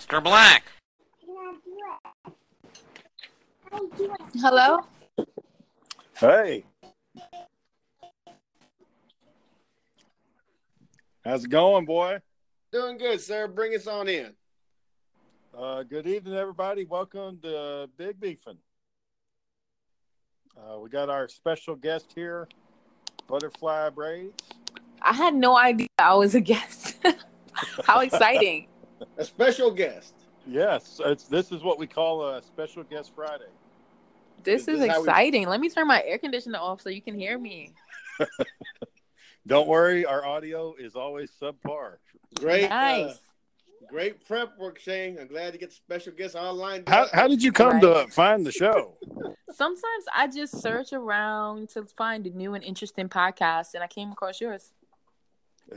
Mr. 0.00 0.24
Black. 0.24 0.64
Hello? 4.40 4.78
Hey, 6.16 6.64
how's 11.22 11.44
it 11.44 11.50
going, 11.50 11.84
boy? 11.84 12.18
Doing 12.72 12.96
good, 12.96 13.20
sir. 13.20 13.46
Bring 13.46 13.74
us 13.74 13.86
on 13.86 14.08
in. 14.08 14.32
Uh, 15.56 15.82
good 15.82 16.06
evening, 16.06 16.34
everybody. 16.34 16.86
Welcome 16.86 17.38
to 17.42 17.90
Big 17.98 18.18
Beefin. 18.18 18.56
Uh, 20.56 20.78
we 20.78 20.88
got 20.88 21.10
our 21.10 21.28
special 21.28 21.76
guest 21.76 22.12
here, 22.14 22.48
Butterfly 23.26 23.90
Braids. 23.90 24.32
I 25.02 25.12
had 25.12 25.34
no 25.34 25.58
idea 25.58 25.88
I 25.98 26.14
was 26.14 26.34
a 26.34 26.40
guest. 26.40 26.96
How 27.84 28.00
exciting. 28.00 28.69
A 29.18 29.24
special 29.24 29.70
guest. 29.70 30.14
Yes, 30.46 31.00
it's, 31.04 31.24
this 31.24 31.52
is 31.52 31.62
what 31.62 31.78
we 31.78 31.86
call 31.86 32.26
a 32.26 32.42
special 32.42 32.82
guest 32.82 33.12
Friday. 33.14 33.44
This 34.42 34.64
This 34.66 34.76
is 34.76 34.82
is 34.84 34.88
how 34.90 35.00
we- 35.02 35.08
exciting. 35.08 35.48
Let 35.48 35.60
me 35.60 35.68
turn 35.68 35.86
my 35.86 36.02
air 36.04 36.18
conditioner 36.18 36.58
off 36.58 36.80
so 36.80 36.88
you 36.88 37.02
can 37.02 37.14
hear 37.14 37.38
me. 37.38 37.72
Don't 39.46 39.68
worry, 39.68 40.04
our 40.04 40.24
audio 40.24 40.74
is 40.78 40.94
always 40.94 41.30
subpar. 41.40 41.94
Great. 42.38 42.64
uh, 42.66 42.68
Nice. 43.06 43.18
great 43.88 44.24
prep 44.26 44.56
work, 44.58 44.78
Shane. 44.78 45.18
I'm 45.18 45.26
glad 45.28 45.52
to 45.52 45.58
get 45.58 45.72
special 45.72 46.12
guests 46.12 46.36
online. 46.36 46.84
How, 46.86 47.06
how 47.12 47.26
did 47.26 47.42
you 47.42 47.50
come 47.52 47.80
to 47.80 48.06
find 48.10 48.44
the 48.46 48.52
show? 48.52 48.96
Sometimes 49.52 50.04
I 50.14 50.26
just 50.28 50.60
search 50.60 50.92
around 50.92 51.70
to 51.70 51.84
find 51.96 52.26
a 52.26 52.30
new 52.30 52.54
and 52.54 52.62
interesting 52.62 53.08
podcasts, 53.08 53.74
and 53.74 53.82
I 53.82 53.86
came 53.88 54.12
across 54.12 54.40
yours. 54.40 54.72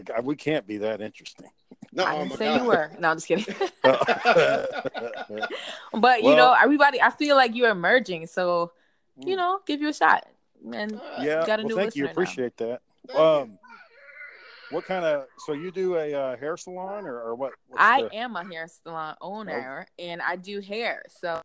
God, 0.03 0.25
We 0.25 0.35
can't 0.35 0.65
be 0.65 0.77
that 0.77 1.01
interesting. 1.01 1.49
no, 1.93 2.03
I 2.03 2.15
oh 2.15 2.17
didn't 2.19 2.29
my 2.31 2.35
say 2.37 2.45
God. 2.45 2.61
you 2.61 2.67
were. 2.67 2.91
No, 2.99 3.09
I'm 3.09 3.17
just 3.17 3.27
kidding. 3.27 3.45
yeah, 3.83 4.65
but 5.93 6.21
you 6.21 6.29
Well- 6.29 6.37
know, 6.37 6.55
everybody, 6.61 7.01
I 7.01 7.09
feel 7.11 7.35
like 7.35 7.55
you're 7.55 7.69
emerging, 7.69 8.27
so 8.27 8.71
you 9.17 9.35
know, 9.35 9.59
give 9.65 9.81
you 9.81 9.89
a 9.89 9.93
shot. 9.93 10.25
And 10.73 10.99
yeah. 11.19 11.45
got 11.45 11.59
a 11.59 11.63
well, 11.63 11.69
new 11.69 11.75
thank 11.75 11.95
you. 11.95 12.03
listener 12.03 12.05
now. 12.05 12.11
Appreciate 12.11 12.57
that. 12.57 12.81
Um, 13.15 13.59
what 14.71 14.85
kind 14.85 15.05
of? 15.05 15.25
So 15.45 15.53
you 15.53 15.71
do 15.71 15.97
a 15.97 16.13
uh, 16.13 16.37
hair 16.37 16.57
salon 16.57 17.05
or, 17.05 17.21
or 17.21 17.35
what? 17.35 17.51
I 17.75 18.03
the- 18.03 18.15
am 18.15 18.35
a 18.35 18.43
hair 18.43 18.67
salon 18.67 19.15
owner 19.21 19.85
and 19.99 20.21
I 20.21 20.35
do 20.37 20.61
hair. 20.61 21.03
So 21.09 21.41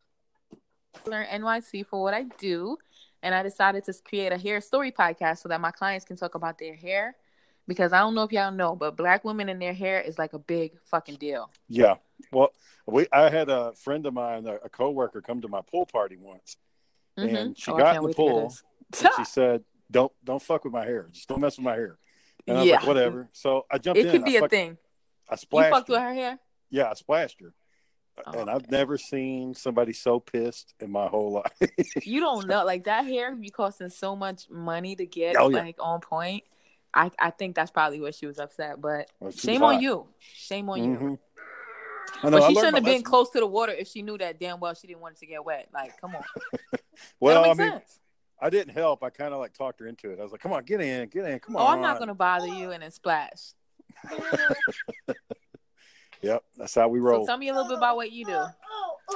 I 0.52 1.10
learn 1.10 1.26
NYC 1.26 1.84
for 1.86 2.02
what 2.02 2.14
I 2.14 2.24
do. 2.38 2.78
And 3.22 3.34
I 3.34 3.42
decided 3.42 3.84
to 3.84 3.94
create 4.04 4.32
a 4.32 4.38
hair 4.38 4.60
story 4.60 4.92
podcast 4.92 5.38
so 5.38 5.48
that 5.48 5.60
my 5.60 5.72
clients 5.72 6.04
can 6.04 6.16
talk 6.16 6.36
about 6.36 6.56
their 6.58 6.74
hair. 6.76 7.16
Because 7.68 7.92
I 7.92 7.98
don't 8.00 8.14
know 8.16 8.22
if 8.24 8.32
y'all 8.32 8.50
know, 8.50 8.74
but 8.74 8.96
black 8.96 9.24
women 9.24 9.48
and 9.50 9.60
their 9.62 9.74
hair 9.74 10.00
is 10.00 10.18
like 10.18 10.32
a 10.32 10.38
big 10.38 10.72
fucking 10.86 11.16
deal. 11.16 11.50
Yeah. 11.68 11.96
Well, 12.32 12.50
we 12.86 13.06
I 13.12 13.28
had 13.28 13.48
a 13.50 13.74
friend 13.74 14.04
of 14.06 14.14
mine, 14.14 14.46
a, 14.46 14.54
a 14.64 14.68
coworker, 14.70 15.20
come 15.20 15.40
to 15.42 15.48
my 15.48 15.60
pool 15.60 15.84
party 15.86 16.16
once, 16.16 16.56
Mhm. 17.18 17.36
and 17.36 17.58
she 17.58 17.70
Oh, 17.70 17.76
got 17.76 17.94
in 17.96 18.02
the 18.02 18.06
wait 18.08 18.16
to 18.16 18.22
hear 18.22 18.30
pool. 18.32 18.54
and 19.02 19.10
she 19.18 19.24
said, 19.38 19.64
"Don't 19.90 20.10
don't 20.24 20.42
fuck 20.42 20.64
with 20.64 20.72
my 20.72 20.84
hair. 20.86 21.08
Just 21.12 21.28
don't 21.28 21.40
mess 21.40 21.58
with 21.58 21.64
my 21.64 21.74
hair." 21.74 21.98
And 22.46 22.56
I 22.56 22.60
was 22.60 22.68
Yeah. 22.70 22.76
like, 22.78 22.86
"Whatever." 22.86 23.28
So 23.32 23.66
I 23.70 23.76
jumped 23.78 23.98
It 24.00 24.06
in. 24.06 24.12
could 24.12 24.24
be 24.24 24.36
a 24.36 24.40
fuck- 24.40 24.50
thing. 24.50 24.78
I 25.28 25.34
You 25.34 25.36
splashed. 25.36 25.70
fucked 25.74 25.88
her. 25.88 25.92
with 25.94 26.02
her 26.02 26.14
hair? 26.14 26.38
Yeah, 26.70 26.90
I 26.90 26.94
splashed 26.94 27.40
her. 27.42 27.52
Oh, 28.26 28.40
and. 28.40 28.50
I've 28.50 28.70
never 28.70 28.96
seen 28.98 29.52
somebody 29.54 29.92
so 29.92 30.18
pissed 30.20 30.74
in 30.80 30.90
my 30.90 31.06
whole 31.06 31.30
life. 31.32 32.06
You 32.06 32.20
don't 32.20 32.46
know. 32.48 32.64
Like 32.64 32.84
that 32.84 33.04
hair 33.04 33.36
be 33.36 33.50
costing 33.50 33.90
so 33.90 34.16
much 34.16 34.48
money 34.50 34.96
to 34.96 35.04
get 35.06 35.36
Oh, 35.38 35.50
yeah. 35.50 35.58
like 35.58 35.76
on 35.78 36.00
point. 36.00 36.42
I, 36.94 37.10
I 37.18 37.30
think 37.30 37.54
that's 37.54 37.70
probably 37.70 38.00
what 38.00 38.14
she 38.14 38.26
was 38.26 38.38
upset. 38.38 38.80
But 38.80 39.10
Well, 39.20 39.30
shame 39.30 39.62
on 39.62 39.74
hot. 39.74 39.82
you. 39.82 40.06
Shame 40.34 40.68
on 40.70 40.82
you. 40.82 40.98
Mhm. 40.98 41.18
I 42.22 42.30
know, 42.30 42.38
But 42.38 42.48
she 42.48 42.54
shouldn't 42.54 42.74
have 42.76 42.84
been 42.84 42.92
lesson. 42.94 43.04
close 43.04 43.30
to 43.30 43.40
the 43.40 43.46
water 43.46 43.72
if 43.72 43.86
she 43.88 44.02
knew 44.02 44.16
that 44.18 44.40
damn 44.40 44.58
well 44.60 44.74
she 44.74 44.86
didn't 44.86 45.00
want 45.00 45.16
it 45.16 45.20
to 45.20 45.26
get 45.26 45.44
wet. 45.44 45.68
Like, 45.72 46.00
come 46.00 46.16
on. 46.16 46.24
Well, 47.20 47.44
I 47.44 47.48
mean, 47.48 47.56
sense. 47.56 48.00
I 48.40 48.50
didn't 48.50 48.74
help. 48.74 49.04
I 49.04 49.10
kind 49.10 49.32
of 49.32 49.38
like 49.40 49.52
talked 49.52 49.78
her 49.80 49.86
into 49.86 50.10
it. 50.10 50.18
I 50.18 50.22
was 50.24 50.32
like, 50.32 50.40
"Come 50.40 50.52
on, 50.52 50.64
get 50.64 50.80
in, 50.80 51.08
get 51.08 51.24
in, 51.26 51.38
come 51.38 51.54
Oh, 51.56 51.60
on." 51.60 51.64
Oh, 51.66 51.68
I'm 51.76 51.80
not 51.82 51.98
gonna 52.00 52.14
bother 52.14 52.46
you 52.48 52.72
and 52.72 52.82
then 52.82 52.90
splash. 52.90 53.52
Yep, 56.22 56.42
that's 56.56 56.74
how 56.74 56.88
we 56.88 56.98
So 56.98 57.04
roll. 57.04 57.26
tell 57.26 57.38
me 57.38 57.48
a 57.48 57.52
little 57.52 57.68
bit 57.68 57.78
about 57.78 57.94
what 57.94 58.10
you 58.10 58.24
do. 58.26 58.44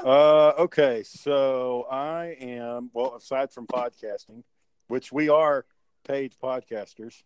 Uh, 0.04 0.52
okay, 0.58 1.02
so 1.02 1.86
I 1.90 2.36
am 2.40 2.90
well, 2.92 3.16
aside 3.16 3.50
from 3.52 3.66
podcasting, 3.66 4.44
which 4.86 5.10
we 5.12 5.28
are 5.28 5.66
paid 6.04 6.34
podcasters. 6.40 7.24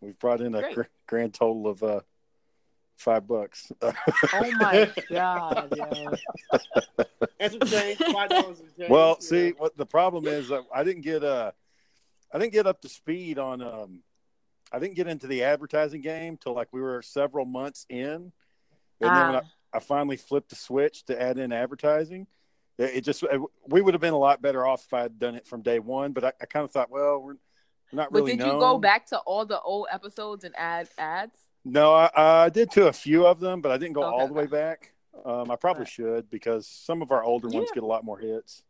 We've 0.00 0.18
brought 0.18 0.40
in 0.40 0.54
a 0.54 0.72
gr- 0.72 0.82
grand 1.06 1.34
total 1.34 1.66
of 1.68 1.82
uh 1.82 2.00
five 2.96 3.26
bucks. 3.26 3.70
Oh 3.82 3.92
my 4.52 4.90
god, 5.10 5.74
yo. 5.76 6.12
That's 7.38 7.54
what 7.54 7.66
change. 7.68 7.98
Five 7.98 8.28
dollars 8.30 8.58
well, 8.88 9.16
Yeah. 9.20 9.26
see, 9.26 9.50
what 9.50 9.76
the 9.76 9.86
problem 9.86 10.26
is, 10.26 10.48
that 10.48 10.62
I 10.74 10.84
didn't 10.84 11.02
get 11.02 11.24
uh, 11.24 11.52
I 12.32 12.38
didn't 12.38 12.52
get 12.52 12.66
up 12.66 12.80
to 12.82 12.88
speed 12.88 13.38
on 13.38 13.60
um, 13.62 14.00
I 14.72 14.78
didn't 14.78 14.94
get 14.96 15.06
into 15.08 15.26
the 15.26 15.42
advertising 15.44 16.00
game 16.00 16.36
till 16.36 16.54
like 16.54 16.68
we 16.72 16.80
were 16.80 17.02
several 17.02 17.44
months 17.44 17.86
in, 17.88 18.04
and 18.04 18.32
then 19.00 19.26
when 19.26 19.36
I, 19.36 19.40
Ah, 19.72 19.76
I 19.76 19.78
finally 19.80 20.16
flipped 20.16 20.50
the 20.50 20.56
switch 20.56 21.04
to 21.06 21.20
add 21.20 21.38
in 21.38 21.52
advertising. 21.52 22.26
It 22.78 22.96
it 22.96 23.00
just 23.04 23.22
it- 23.22 23.40
we 23.66 23.80
would 23.82 23.94
have 23.94 24.00
been 24.00 24.14
a 24.14 24.18
lot 24.18 24.40
better 24.42 24.66
off 24.66 24.84
if 24.84 24.92
I 24.94 25.02
had 25.02 25.18
done 25.18 25.34
it 25.34 25.46
from 25.46 25.62
day 25.62 25.78
one. 25.78 26.12
But 26.12 26.24
I, 26.24 26.32
I 26.40 26.46
kind 26.46 26.64
of 26.64 26.70
thought, 26.70 26.90
well, 26.90 27.18
we're 27.20 27.36
not 27.92 28.12
but 28.12 28.18
really. 28.20 28.36
did 28.36 28.44
you 28.44 28.56
go 28.56 28.78
back 28.78 29.06
to 29.06 29.18
all 29.20 29.44
the 29.46 29.60
old 29.60 29.88
episodes 29.90 30.44
and 30.44 30.54
add 30.56 30.88
ads? 30.98 31.38
No, 31.64 31.92
I, 31.94 32.10
I 32.44 32.48
did 32.48 32.70
to 32.72 32.88
a 32.88 32.92
few 32.92 33.26
of 33.26 33.40
them, 33.40 33.60
but 33.60 33.70
I 33.72 33.76
didn't 33.78 33.94
go 33.94 34.04
Okay, 34.04 34.10
all 34.16 34.28
the 34.28 34.34
way 34.34 34.46
back. 34.46 34.92
Um, 35.24 35.50
I 35.50 35.56
probably 35.56 35.80
Right. 35.82 35.88
should 35.88 36.30
because 36.30 36.66
some 36.66 37.02
of 37.02 37.10
our 37.10 37.22
older 37.22 37.48
ones 37.48 37.70
get 37.72 37.82
a 37.82 37.86
lot 37.86 38.04
more 38.04 38.18
hits. 38.18 38.62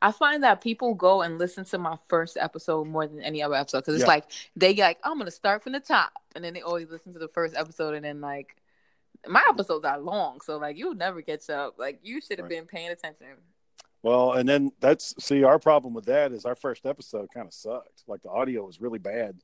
I 0.00 0.12
find 0.12 0.42
that 0.44 0.60
people 0.60 0.94
go 0.94 1.22
and 1.22 1.38
listen 1.38 1.64
to 1.66 1.78
my 1.78 1.96
first 2.08 2.36
episode 2.36 2.86
more 2.86 3.06
than 3.06 3.20
any 3.22 3.42
other 3.42 3.54
episode 3.54 3.80
because 3.80 3.94
it's 3.96 4.02
Yeah. 4.02 4.06
like 4.06 4.24
they 4.56 4.74
get 4.74 4.84
like 4.86 4.98
I'm 5.02 5.18
gonna 5.18 5.30
start 5.30 5.62
from 5.62 5.72
the 5.72 5.80
top, 5.80 6.12
and 6.34 6.44
then 6.44 6.54
they 6.54 6.62
always 6.62 6.90
listen 6.90 7.12
to 7.14 7.18
the 7.18 7.28
first 7.28 7.54
episode, 7.56 7.94
and 7.94 8.04
then 8.04 8.20
like 8.20 8.56
my 9.26 9.44
episodes 9.48 9.84
are 9.84 9.98
long, 9.98 10.40
so 10.42 10.58
like 10.58 10.76
you'll 10.78 10.94
never 10.94 11.22
catch 11.22 11.50
up. 11.50 11.78
Like 11.78 12.00
you 12.02 12.20
should 12.20 12.38
have 12.38 12.44
Right. 12.44 12.50
been 12.50 12.66
paying 12.66 12.90
attention. 12.90 13.28
Well, 14.04 14.32
and 14.34 14.46
then 14.46 14.70
that's 14.80 15.14
see 15.24 15.44
our 15.44 15.58
problem 15.58 15.94
with 15.94 16.04
that 16.04 16.30
is 16.32 16.44
our 16.44 16.54
first 16.54 16.84
episode 16.84 17.30
kind 17.32 17.46
of 17.46 17.54
sucked. 17.54 18.04
Like 18.06 18.20
the 18.20 18.28
audio 18.28 18.66
was 18.66 18.78
really 18.78 18.98
bad. 18.98 19.40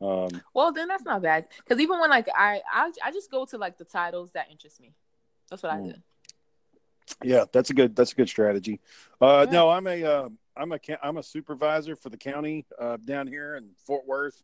Um, 0.00 0.28
Well, 0.54 0.72
then 0.72 0.86
that's 0.86 1.02
not 1.04 1.22
bad 1.22 1.48
because 1.58 1.80
even 1.80 1.98
when 1.98 2.08
like 2.08 2.28
I, 2.32 2.62
I 2.72 2.92
I 3.04 3.10
just 3.10 3.32
go 3.32 3.44
to 3.46 3.58
like 3.58 3.78
the 3.78 3.84
titles 3.84 4.30
that 4.34 4.46
interest 4.48 4.80
me. 4.80 4.94
That's 5.50 5.60
what 5.64 5.72
I 5.72 5.78
Mm. 5.78 5.94
do. 5.94 6.00
Yeah, 7.24 7.46
that's 7.52 7.70
a 7.70 7.74
good 7.74 7.96
that's 7.96 8.12
a 8.12 8.14
good 8.14 8.28
strategy. 8.28 8.80
Uh, 9.20 9.44
Yeah. 9.48 9.52
No, 9.52 9.70
I'm 9.70 9.88
a 9.88 10.04
uh, 10.04 10.28
I'm 10.56 10.70
a 10.70 10.78
I'm 11.02 11.16
a 11.16 11.22
supervisor 11.24 11.96
for 11.96 12.08
the 12.08 12.16
county 12.16 12.64
uh, 12.78 12.98
down 13.04 13.26
here 13.26 13.56
in 13.56 13.70
Fort 13.86 14.06
Worth. 14.06 14.40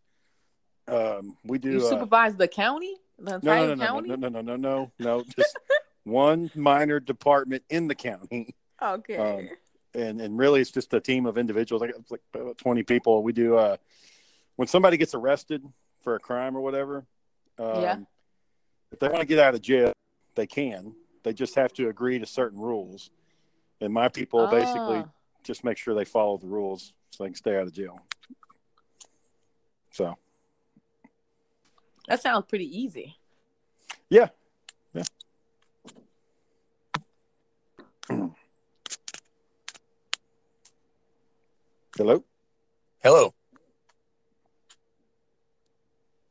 Um, 0.88 1.36
we 1.44 1.58
do 1.58 1.70
You 1.74 1.86
uh, 1.86 1.90
supervise 1.90 2.34
the 2.34 2.48
county, 2.48 2.96
the 3.16 3.30
no, 3.30 3.36
entire 3.36 3.58
no, 3.60 3.66
no, 3.66 3.74
no, 3.74 3.86
county. 3.86 4.08
no, 4.08 4.16
no, 4.16 4.28
no, 4.28 4.40
no, 4.40 4.56
no, 4.56 4.92
no, 4.98 5.22
just 5.36 5.56
one 6.02 6.50
minor 6.56 6.98
department 6.98 7.62
in 7.70 7.86
the 7.86 7.94
county, 7.94 8.56
Okay. 8.82 9.16
Um, 9.16 9.48
and 9.94 10.20
and 10.20 10.38
really 10.38 10.60
it's 10.60 10.70
just 10.70 10.92
a 10.94 11.00
team 11.00 11.26
of 11.26 11.36
individuals, 11.38 11.80
like 11.82 11.94
like 12.10 12.20
about 12.34 12.58
twenty 12.58 12.82
people. 12.82 13.22
We 13.22 13.32
do 13.32 13.56
uh, 13.56 13.76
when 14.56 14.68
somebody 14.68 14.96
gets 14.96 15.14
arrested 15.14 15.62
for 16.02 16.14
a 16.16 16.18
crime 16.20 16.56
or 16.56 16.60
whatever. 16.60 17.04
Um, 17.58 17.82
Yeah. 17.82 17.96
If 18.90 18.98
they 18.98 19.08
want 19.08 19.20
to 19.20 19.26
get 19.26 19.38
out 19.38 19.54
of 19.54 19.62
jail, 19.62 19.92
they 20.34 20.46
can. 20.46 20.94
They 21.22 21.32
just 21.32 21.54
have 21.54 21.72
to 21.74 21.88
agree 21.88 22.18
to 22.18 22.26
certain 22.26 22.58
rules, 22.60 23.10
and 23.80 23.92
my 23.92 24.08
people 24.08 24.46
basically 24.48 24.98
Ah. 24.98 25.08
just 25.42 25.62
make 25.64 25.78
sure 25.78 25.94
they 25.94 26.04
follow 26.04 26.36
the 26.36 26.46
rules 26.48 26.92
so 27.10 27.24
they 27.24 27.28
can 27.28 27.36
stay 27.36 27.56
out 27.56 27.62
of 27.62 27.72
jail. 27.72 28.00
So 29.92 30.16
that 32.08 32.20
sounds 32.20 32.46
pretty 32.48 32.66
easy. 32.66 33.16
yeah, 34.10 34.28
yeah. 34.94 35.04
Hello. 41.94 42.24
Hello. 43.02 43.34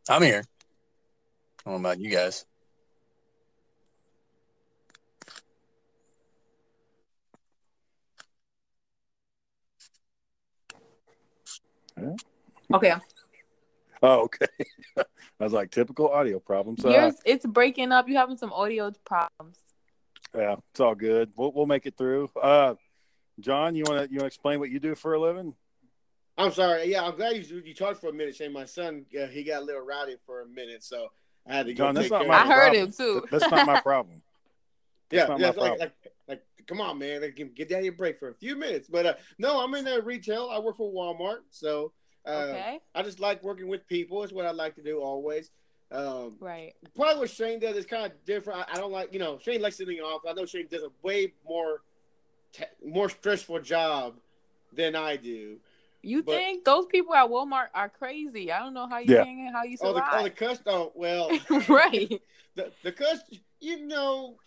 I'm 0.10 0.24
here. 0.24 0.44
I 1.63 1.69
don't 1.69 1.84
know 1.84 1.90
about 1.90 2.00
you 2.00 2.10
guys. 2.10 2.46
Okay. 12.74 12.94
Oh, 14.02 14.22
okay. 14.22 14.48
I 14.98 15.04
was 15.44 15.54
like 15.54 15.69
typical 15.69 16.10
audio 16.10 16.40
problems. 16.40 16.84
Uh, 16.84 17.12
it's 17.24 17.46
breaking 17.46 17.92
up. 17.92 18.10
You 18.10 18.18
having 18.18 18.38
some 18.38 18.52
audio 18.52 18.92
problems. 19.06 19.60
yeah, 20.36 20.56
it's 20.72 20.80
all 20.80 20.96
good. 20.96 21.31
We'll 21.36 21.52
we'll 21.52 21.68
make 21.68 21.86
it 21.86 21.98
through. 21.98 22.31
Uh, 22.42 22.74
John, 23.41 23.75
you 23.75 23.83
want 23.88 24.07
to 24.07 24.11
you 24.13 24.17
want 24.17 24.23
to 24.23 24.27
explain 24.27 24.59
what 24.59 24.69
you 24.69 24.79
do 24.79 24.95
for 24.95 25.13
a 25.13 25.19
living? 25.19 25.53
I'm 26.38 26.51
sorry. 26.51 26.85
Yeah, 26.91 27.03
I'm 27.03 27.15
glad 27.15 27.35
you 27.35 27.61
you 27.65 27.73
talked 27.73 27.99
for 27.99 28.09
a 28.09 28.13
minute, 28.13 28.35
Shane. 28.35 28.53
My 28.53 28.65
son, 28.65 29.05
uh, 29.21 29.27
he 29.27 29.43
got 29.43 29.61
a 29.61 29.65
little 29.65 29.81
rowdy 29.81 30.15
for 30.25 30.41
a 30.41 30.47
minute, 30.47 30.83
so 30.83 31.07
I 31.47 31.55
had 31.55 31.65
to 31.65 31.73
go 31.73 31.85
John, 31.85 31.95
that's 31.95 32.05
take 32.05 32.11
not 32.11 32.19
care 32.21 32.27
my. 32.29 32.41
of 32.41 32.47
I 32.49 32.53
heard 32.53 32.61
problem. 32.73 32.83
him, 32.85 32.91
too. 32.93 33.25
That's 33.31 33.51
not 33.51 33.65
my 33.65 33.81
problem. 33.81 34.21
Yeah, 35.11 35.25
not 35.25 35.39
yeah, 35.41 35.45
my 35.47 35.49
it's 35.49 35.57
like, 35.57 35.67
problem. 35.71 35.79
like, 35.79 36.13
like, 36.29 36.67
come 36.67 36.79
on, 36.79 36.97
man, 36.97 37.21
like, 37.21 37.53
get 37.53 37.67
down 37.67 37.83
your 37.83 37.91
break 37.91 38.17
for 38.17 38.29
a 38.29 38.33
few 38.33 38.55
minutes. 38.55 38.88
But 38.88 39.05
uh, 39.05 39.13
no, 39.38 39.61
I'm 39.61 39.73
in 39.75 39.85
uh, 39.85 39.99
retail. 40.05 40.49
I 40.49 40.57
work 40.57 40.77
for 40.77 40.89
Walmart, 40.89 41.39
so 41.49 41.91
uh, 42.25 42.29
okay. 42.47 42.79
I 42.95 43.03
just 43.03 43.19
like 43.19 43.43
working 43.43 43.67
with 43.67 43.85
people. 43.88 44.23
It's 44.23 44.31
what 44.31 44.45
I 44.45 44.51
like 44.51 44.75
to 44.75 44.81
do 44.81 45.01
always. 45.01 45.51
Um, 45.91 46.38
Right. 46.39 46.73
probably 46.95 47.19
what 47.19 47.29
Shane 47.29 47.59
does 47.59 47.75
is 47.75 47.85
kind 47.85 48.05
of 48.05 48.13
different. 48.23 48.59
I, 48.59 48.75
I 48.75 48.77
don't 48.77 48.93
like, 48.93 49.11
you 49.11 49.19
know, 49.19 49.38
Shane 49.39 49.61
likes 49.61 49.75
sitting 49.75 49.99
off. 49.99 50.21
I 50.25 50.31
know 50.31 50.45
Shane 50.45 50.67
does 50.71 50.83
a 50.83 50.91
way 51.03 51.33
more, 51.45 51.81
te- 52.53 52.65
more 52.86 53.09
stressful 53.09 53.59
job 53.62 54.15
than 54.74 54.95
I 54.95 55.15
do. 55.18 55.57
You 56.03 56.24
But- 56.24 56.36
think 56.36 56.63
those 56.65 56.86
people 56.88 57.13
at 57.13 57.30
Walmart 57.30 57.68
are 57.74 57.89
crazy? 57.89 58.51
I 58.51 58.59
don't 58.59 58.74
know 58.74 58.88
how 58.88 58.98
you 59.00 59.13
Yeah. 59.15 59.24
think 59.24 59.39
and 59.39 59.56
how 59.56 59.63
you 59.63 59.77
Oh, 59.81 59.94
the, 59.94 60.00
oh, 60.00 60.24
the 60.24 60.30
survive. 60.30 60.36
cuss. 60.36 60.62
Oh, 60.65 60.92
well, 60.95 61.30
right. 61.69 62.21
the 62.56 62.71
the 62.83 62.92
cuss. 62.92 63.19
You 63.59 63.86
know, 63.86 64.38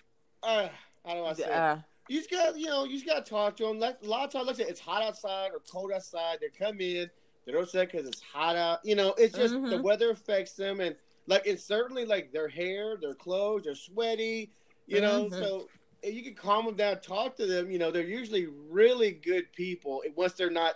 uh, 0.42 0.68
how 1.06 1.14
do 1.14 1.24
I 1.24 1.32
say? 1.34 1.44
it? 1.44 1.50
Uh, 1.52 1.76
you 2.08 2.18
just 2.18 2.30
got 2.30 2.58
you 2.58 2.66
know 2.66 2.84
you 2.84 2.94
just 2.94 3.06
got 3.06 3.24
to 3.24 3.30
talk 3.30 3.56
to 3.58 3.64
them. 3.66 3.78
Like, 3.78 3.98
a 4.02 4.06
lot 4.06 4.24
of 4.24 4.30
times, 4.32 4.46
like 4.48 4.56
I 4.56 4.58
said, 4.58 4.68
it's 4.68 4.80
hot 4.80 5.02
outside 5.02 5.50
or 5.52 5.60
cold 5.70 5.92
outside. 5.92 6.38
They 6.40 6.48
come 6.48 6.80
in, 6.80 7.08
they're 7.46 7.58
upset 7.58 7.92
because 7.92 8.08
it's 8.08 8.20
hot 8.20 8.56
out. 8.56 8.80
You 8.84 8.96
know, 8.96 9.14
it's 9.16 9.34
just 9.36 9.54
the 9.54 9.60
Mhm. 9.60 9.82
weather 9.82 10.10
affects 10.10 10.54
them, 10.54 10.80
and 10.80 10.96
like 11.28 11.42
it's 11.46 11.64
certainly 11.64 12.04
like 12.04 12.32
their 12.32 12.48
hair, 12.48 12.96
their 12.96 13.14
clothes, 13.14 13.62
they're 13.64 13.74
sweaty. 13.76 14.50
You 14.86 15.00
know, 15.00 15.26
Mhm. 15.26 15.38
so 15.38 15.56
if 15.60 15.68
you 16.04 16.22
can 16.22 16.34
calm 16.34 16.66
them 16.66 16.76
down, 16.76 17.00
talk 17.00 17.36
to 17.36 17.46
them. 17.46 17.70
You 17.70 17.78
know, 17.78 17.90
they're 17.90 18.02
usually 18.02 18.46
really 18.70 19.12
good 19.12 19.52
people 19.52 20.02
once 20.16 20.34
they're 20.34 20.50
not 20.50 20.74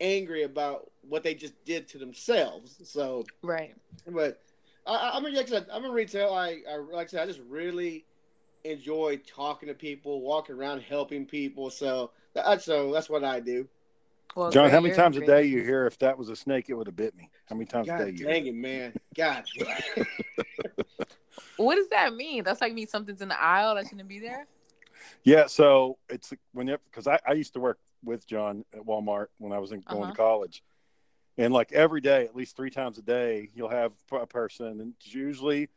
angry 0.00 0.44
about 0.44 0.90
what 1.08 1.22
they 1.22 1.34
just 1.34 1.54
did 1.64 1.88
to 1.88 1.98
themselves. 1.98 2.76
So, 2.84 3.24
right. 3.42 3.74
but 4.06 4.40
I- 4.86 4.94
I, 4.96 5.16
I 5.16 5.20
mean, 5.20 5.34
like 5.34 5.46
I 5.46 5.50
said, 5.50 5.66
I'm 5.72 5.84
in 5.84 5.92
retail. 5.92 6.32
I, 6.32 6.58
I 6.70 6.76
like 6.76 7.08
I 7.08 7.10
said, 7.10 7.22
I 7.22 7.26
just 7.26 7.40
really 7.48 8.04
enjoy 8.64 9.20
talking 9.26 9.68
to 9.68 9.74
people, 9.74 10.20
walking 10.20 10.56
around, 10.56 10.82
helping 10.82 11.26
people. 11.26 11.70
So 11.70 12.10
that's 12.34 12.64
so 12.64 12.92
that's 12.92 13.08
what 13.10 13.24
I 13.24 13.40
do. 13.40 13.68
Well, 14.36 14.50
John, 14.50 14.70
how 14.70 14.80
many 14.80 14.94
times 14.94 15.16
a 15.16 15.26
day 15.26 15.44
you 15.44 15.62
hear 15.62 15.86
if 15.86 15.98
that 15.98 16.16
was 16.16 16.28
a 16.28 16.36
snake, 16.36 16.66
it 16.68 16.74
would 16.74 16.86
have 16.86 16.94
bit 16.94 17.16
me? 17.16 17.30
How 17.46 17.56
many 17.56 17.66
times 17.66 17.88
a 17.88 17.98
day 17.98 18.10
you? 18.10 18.26
dang 18.26 18.46
it, 18.46 18.54
man! 18.54 18.92
God, 19.16 19.44
What 21.56 21.74
does 21.74 21.88
that 21.88 22.14
mean? 22.14 22.44
That's 22.44 22.60
like 22.60 22.72
me. 22.72 22.86
something's 22.86 23.20
in 23.20 23.28
the 23.28 23.40
aisle 23.40 23.74
that 23.74 23.88
shouldn't 23.88 24.08
be 24.08 24.20
there. 24.20 24.46
Yeah, 25.24 25.46
so 25.46 25.98
it's 26.08 26.32
whenever 26.52 26.82
because 26.90 27.06
I, 27.06 27.18
I 27.26 27.32
used 27.32 27.52
to 27.54 27.60
work 27.60 27.78
with 28.04 28.26
John 28.26 28.64
at 28.72 28.80
Walmart 28.80 29.26
when 29.38 29.52
I 29.52 29.58
was 29.58 29.72
in, 29.72 29.80
going 29.80 30.02
Uh-huh. 30.02 30.12
to 30.12 30.16
college, 30.16 30.62
and 31.36 31.52
like 31.52 31.72
every 31.72 32.00
day, 32.00 32.24
at 32.24 32.34
least 32.36 32.56
three 32.56 32.70
times 32.70 32.98
a 32.98 33.02
day, 33.02 33.50
you'll 33.54 33.68
have 33.68 33.92
a 34.12 34.26
person, 34.26 34.80
and 34.80 34.94
it's 34.98 35.14
usually, 35.14 35.68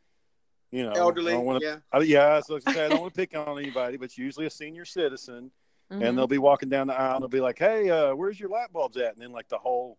you 0.70 0.84
know, 0.84 0.92
elderly. 0.92 1.32
I 1.32 1.36
don't 1.36 1.44
wanna, 1.44 1.60
yeah, 1.62 1.78
I, 1.92 1.98
yeah, 2.00 2.40
so 2.40 2.56
I 2.56 2.58
say 2.60 2.84
I 2.86 2.88
don't 2.88 3.00
want 3.00 3.14
to 3.14 3.18
pick 3.20 3.36
on 3.36 3.58
anybody, 3.58 3.96
but 3.96 4.04
it's 4.06 4.18
usually 4.18 4.46
a 4.46 4.50
senior 4.50 4.84
citizen, 4.84 5.50
Mhm. 5.90 6.00
and 6.08 6.18
they'll 6.18 6.26
be 6.26 6.38
walking 6.38 6.68
down 6.68 6.86
the 6.86 6.94
aisle, 6.94 7.16
and 7.16 7.22
they'll 7.22 7.28
be 7.28 7.40
like, 7.40 7.58
"Hey, 7.58 7.90
uh, 7.90 8.14
where's 8.14 8.38
your 8.40 8.48
light 8.48 8.72
bulbs 8.72 8.96
at?" 8.96 9.14
And 9.14 9.22
then 9.22 9.32
like 9.32 9.48
the 9.48 9.58
whole 9.58 9.98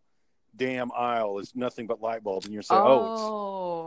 damn 0.55 0.91
aisle 0.93 1.39
is 1.39 1.55
nothing 1.55 1.87
but 1.87 2.01
light 2.01 2.23
bulbs, 2.23 2.45
and 2.45 2.53
you're 2.53 2.63
saying, 2.63 2.81
"Oh, 2.83 3.03
oh, 3.03 3.07
it's 3.07 3.31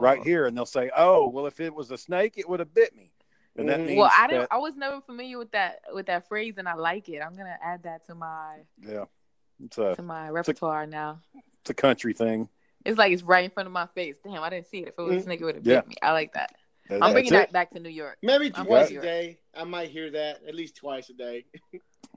right 0.00 0.22
here," 0.22 0.46
and 0.46 0.56
they'll 0.56 0.66
say, 0.66 0.90
"Oh, 0.96 1.28
well, 1.28 1.46
if 1.46 1.60
it 1.60 1.74
was 1.74 1.90
a 1.90 1.98
snake, 1.98 2.34
it 2.36 2.48
would 2.48 2.60
have 2.60 2.74
bit 2.74 2.94
me." 2.94 3.12
And 3.58 3.68
that 3.68 3.80
Mhm. 3.80 3.86
means 3.86 3.98
Well, 3.98 4.10
I 4.16 4.26
didn't. 4.26 4.48
I 4.50 4.58
was 4.58 4.76
never 4.76 5.00
familiar 5.00 5.38
with 5.38 5.50
that 5.52 5.80
with 5.92 6.06
that 6.06 6.28
phrase, 6.28 6.58
and 6.58 6.68
I 6.68 6.74
like 6.74 7.08
it. 7.08 7.20
I'm 7.20 7.34
gonna 7.36 7.58
add 7.62 7.82
that 7.84 8.04
to 8.06 8.14
my 8.14 8.58
yeah, 8.80 9.04
it's 9.64 9.78
a 9.78 9.94
to 9.96 10.02
my 10.02 10.28
repertoire 10.30 10.86
now. 10.86 11.20
it's 11.60 11.70
a 11.70 11.74
country 11.74 12.12
thing. 12.12 12.48
It's 12.84 12.98
like 12.98 13.12
it's 13.12 13.22
right 13.22 13.44
in 13.44 13.50
front 13.50 13.66
of 13.66 13.72
my 13.72 13.86
face. 13.86 14.16
Damn, 14.22 14.42
I 14.42 14.50
didn't 14.50 14.66
see 14.66 14.78
it. 14.82 14.88
If 14.88 14.94
it 14.98 15.02
was 15.02 15.14
Mhm. 15.16 15.18
a 15.18 15.22
snake, 15.22 15.40
would 15.40 15.54
have 15.56 15.66
Yeah. 15.66 15.80
bit 15.80 15.88
me. 15.88 15.94
I 16.02 16.12
like 16.12 16.32
that. 16.34 16.54
That- 16.88 17.02
I'm 17.02 17.12
bringing 17.12 17.32
that 17.32 17.50
back 17.50 17.70
to 17.70 17.80
New 17.80 17.88
York. 17.88 18.18
maybe 18.22 18.52
I'm 18.54 18.64
twice 18.66 18.90
a 18.92 19.00
day. 19.00 19.38
I 19.54 19.64
might 19.64 19.88
hear 19.90 20.08
that 20.10 20.44
at 20.44 20.54
least 20.54 20.76
twice 20.76 21.08
a 21.10 21.14
day. 21.14 21.46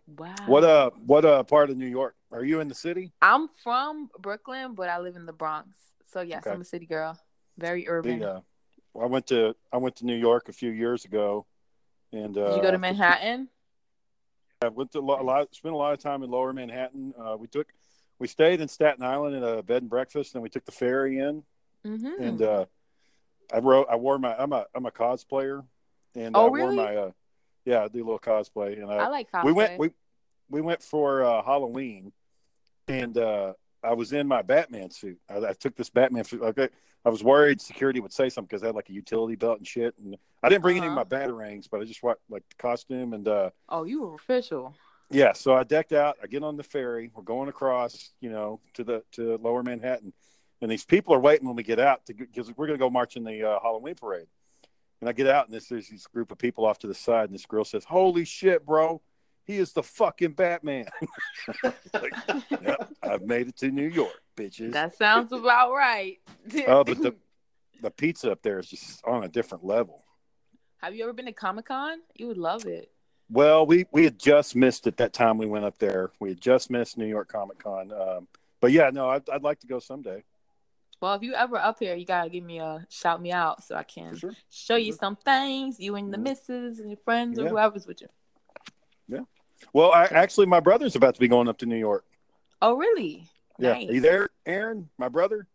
Wow. 0.07 0.35
What 0.47 0.63
uh, 0.63 0.89
what 1.05 1.23
uh, 1.25 1.43
part 1.43 1.69
of 1.69 1.77
New 1.77 1.87
York 1.87 2.15
are 2.31 2.43
you 2.43 2.59
in 2.59 2.67
the 2.67 2.75
city? 2.75 3.13
I'm 3.21 3.47
from 3.63 4.09
Brooklyn, 4.19 4.73
but 4.75 4.89
I 4.89 4.99
live 4.99 5.15
in 5.15 5.25
the 5.25 5.33
Bronx. 5.33 5.69
So 6.05 6.21
yes, 6.21 6.45
Okay. 6.45 6.53
I'm 6.53 6.61
a 6.61 6.65
city 6.65 6.85
girl. 6.87 7.17
Very 7.57 7.87
urban. 7.87 8.19
The, 8.19 8.25
uh, 8.25 8.33
well, 8.33 8.45
I 8.99 9.05
went 9.05 9.27
to 9.27 9.55
I 9.71 9.77
went 9.77 9.95
to 9.97 10.05
New 10.05 10.15
York 10.15 10.49
a 10.49 10.53
few 10.53 10.71
years 10.71 11.05
ago, 11.05 11.45
and 12.11 12.37
uh, 12.37 12.49
Did 12.49 12.55
you 12.57 12.61
go 12.61 12.71
to 12.71 12.77
Manhattan? 12.77 13.49
I 14.61 14.67
went 14.67 14.91
to 14.91 14.99
a 14.99 15.01
lot, 15.01 15.55
spent 15.55 15.73
a 15.73 15.77
lot 15.77 15.93
of 15.93 15.99
time 15.99 16.21
in 16.21 16.29
Lower 16.29 16.51
Manhattan. 16.51 17.13
Uh, 17.17 17.37
we 17.39 17.47
took, 17.47 17.67
we 18.19 18.27
stayed 18.27 18.59
in 18.59 18.67
Staten 18.67 19.03
Island 19.03 19.35
at 19.37 19.43
a 19.43 19.63
bed 19.63 19.83
and 19.83 19.89
breakfast, 19.89 20.33
and 20.33 20.43
we 20.43 20.49
took 20.49 20.65
the 20.65 20.73
ferry 20.73 21.17
in. 21.19 21.43
Mm-hmm. 21.87 22.21
And 22.21 22.41
uh, 22.41 22.65
I 23.53 23.59
wrote, 23.59 23.87
I 23.89 23.95
wore 23.95 24.19
my, 24.19 24.35
I'm 24.35 24.51
a, 24.51 24.65
I'm 24.75 24.85
a 24.85 24.91
cosplayer, 24.91 25.63
and 26.13 26.35
Oh, 26.35 26.47
I 26.47 26.49
wore 26.49 26.73
my, 26.73 26.93
uh, 26.93 27.11
yeah, 27.63 27.83
I 27.83 27.87
do 27.87 27.99
a 27.99 28.03
little 28.03 28.19
cosplay, 28.19 28.73
and 28.81 28.91
I, 28.91 28.95
I 28.95 29.07
like 29.07 29.31
cosplay. 29.31 29.45
we 29.45 29.51
went, 29.53 29.79
we, 29.79 29.91
we 30.49 30.59
went 30.59 30.83
for 30.83 31.23
uh, 31.23 31.41
Halloween, 31.41 32.11
and 32.89 33.17
uh, 33.17 33.53
I 33.83 33.93
was 33.93 34.13
in 34.13 34.27
my 34.27 34.41
Batman 34.41 34.91
suit. 34.91 35.19
I, 35.29 35.37
I 35.37 35.53
took 35.53 35.75
this 35.75 35.89
Batman 35.89 36.23
suit. 36.23 36.41
Okay, 36.41 36.69
I 37.05 37.09
was 37.09 37.23
worried 37.23 37.61
security 37.61 37.99
would 37.99 38.11
say 38.13 38.29
something 38.29 38.47
because 38.47 38.63
I 38.63 38.67
had 38.67 38.75
like 38.75 38.89
a 38.89 38.93
utility 38.93 39.35
belt 39.35 39.57
and 39.57 39.67
shit, 39.67 39.95
and 39.97 40.17
I 40.43 40.49
didn't 40.49 40.61
bring 40.61 40.77
any 40.77 40.87
of 40.87 40.93
my 40.93 41.01
Uh-huh. 41.01 41.09
batarangs, 41.27 41.67
but 41.69 41.81
I 41.81 41.85
just 41.85 42.03
want 42.03 42.19
like 42.29 42.43
the 42.49 42.55
costume 42.55 43.13
and. 43.13 43.27
uh 43.27 43.49
oh, 43.69 43.83
you 43.83 44.01
were 44.03 44.15
official. 44.15 44.75
yeah, 45.09 45.33
so 45.33 45.53
I 45.55 45.63
decked 45.63 45.93
out. 45.93 46.17
I 46.21 46.27
get 46.27 46.43
on 46.43 46.57
the 46.57 46.63
ferry. 46.63 47.09
We're 47.15 47.23
going 47.23 47.49
across, 47.49 48.11
you 48.21 48.29
know, 48.29 48.59
to 48.75 48.83
the 48.83 49.03
to 49.13 49.37
Lower 49.37 49.63
Manhattan, 49.63 50.13
and 50.61 50.69
these 50.69 50.85
people 50.85 51.13
are 51.15 51.19
waiting 51.19 51.47
when 51.47 51.55
we 51.55 51.63
get 51.63 51.79
out 51.79 52.05
to 52.07 52.13
because 52.13 52.49
we're 52.55 52.67
going 52.67 52.77
to 52.77 52.83
go 52.83 52.89
march 52.89 53.15
in 53.15 53.23
the 53.23 53.43
uh, 53.43 53.59
Halloween 53.61 53.95
parade. 53.95 54.27
And 55.01 55.07
I 55.07 55.13
get 55.13 55.27
out, 55.27 55.45
and 55.45 55.55
this 55.55 55.69
there's 55.69 55.87
this 55.87 56.05
group 56.07 56.29
of 56.33 56.37
people 56.37 56.65
off 56.65 56.79
to 56.79 56.87
the 56.87 56.93
side, 56.93 57.29
and 57.29 57.33
this 57.33 57.45
girl 57.45 57.63
says, 57.63 57.85
"Holy 57.85 58.25
shit, 58.25 58.65
bro! 58.65 59.01
He 59.49 59.57
is 59.57 59.73
the 59.73 59.81
fucking 59.81 60.33
Batman." 60.33 60.85
like, 61.63 62.13
yep, 62.61 62.93
I've 63.01 63.23
made 63.23 63.47
it 63.47 63.57
to 63.57 63.71
New 63.71 63.87
York, 63.87 64.21
bitches. 64.37 64.73
That 64.73 64.95
sounds 64.95 65.31
about 65.31 65.71
right. 65.71 66.19
Oh, 66.67 66.83
but 66.83 67.01
the 67.01 67.15
the 67.81 67.89
pizza 67.89 68.31
up 68.31 68.43
there 68.43 68.59
is 68.59 68.67
just 68.67 69.03
on 69.07 69.23
a 69.23 69.27
different 69.27 69.65
level. 69.65 70.03
Have 70.83 70.95
you 70.95 71.03
ever 71.03 71.13
been 71.13 71.25
to 71.25 71.31
Comic 71.31 71.65
Con? 71.65 71.97
You 72.13 72.27
would 72.27 72.37
love 72.37 72.67
it. 72.67 72.91
Well, 73.31 73.65
we 73.65 73.87
we 73.91 74.03
had 74.03 74.19
just 74.19 74.55
missed 74.55 74.85
it 74.85 74.97
that 74.97 75.13
time 75.13 75.39
we 75.39 75.47
went 75.47 75.65
up 75.65 75.79
there. 75.79 76.11
We 76.19 76.29
had 76.29 76.39
just 76.39 76.69
missed 76.69 76.99
New 76.99 77.07
York 77.07 77.27
Comic 77.27 77.57
Con. 77.57 77.91
Um, 77.91 78.27
but 78.61 78.71
yeah, 78.71 78.91
no, 78.93 79.09
I'd, 79.09 79.27
I'd 79.31 79.41
like 79.41 79.61
to 79.61 79.67
go 79.67 79.79
someday. 79.79 80.23
Well, 81.01 81.15
if 81.15 81.23
you 81.23 81.33
ever 81.33 81.57
up 81.57 81.79
here, 81.79 81.95
you 81.95 82.05
gotta 82.05 82.29
give 82.29 82.43
me 82.43 82.59
a 82.59 82.85
shout 82.87 83.19
me 83.19 83.31
out 83.31 83.63
so 83.63 83.73
I 83.73 83.83
can 83.83 84.15
sure. 84.15 84.33
show 84.51 84.75
you 84.75 84.91
sure. 84.91 84.99
some 84.99 85.15
things. 85.15 85.79
You 85.79 85.95
and 85.95 86.13
the 86.13 86.19
missus 86.19 86.77
and 86.77 86.91
your 86.91 86.99
friends 87.03 87.39
or 87.39 87.49
whoever's 87.49 87.87
with 87.87 88.01
you. 88.01 88.09
Well, 89.73 89.91
I, 89.91 90.05
actually, 90.05 90.47
my 90.47 90.59
brother's 90.59 90.95
about 90.95 91.15
to 91.15 91.19
be 91.19 91.27
going 91.27 91.47
up 91.47 91.57
to 91.59 91.65
New 91.65 91.77
York. 91.77 92.05
Oh, 92.61 92.75
really? 92.75 93.27
Yeah, 93.57 93.73
Nice. 93.73 93.89
Are 93.89 93.93
you 93.93 94.01
there, 94.01 94.29
Aaron? 94.45 94.89
My 94.97 95.09
brother. 95.09 95.47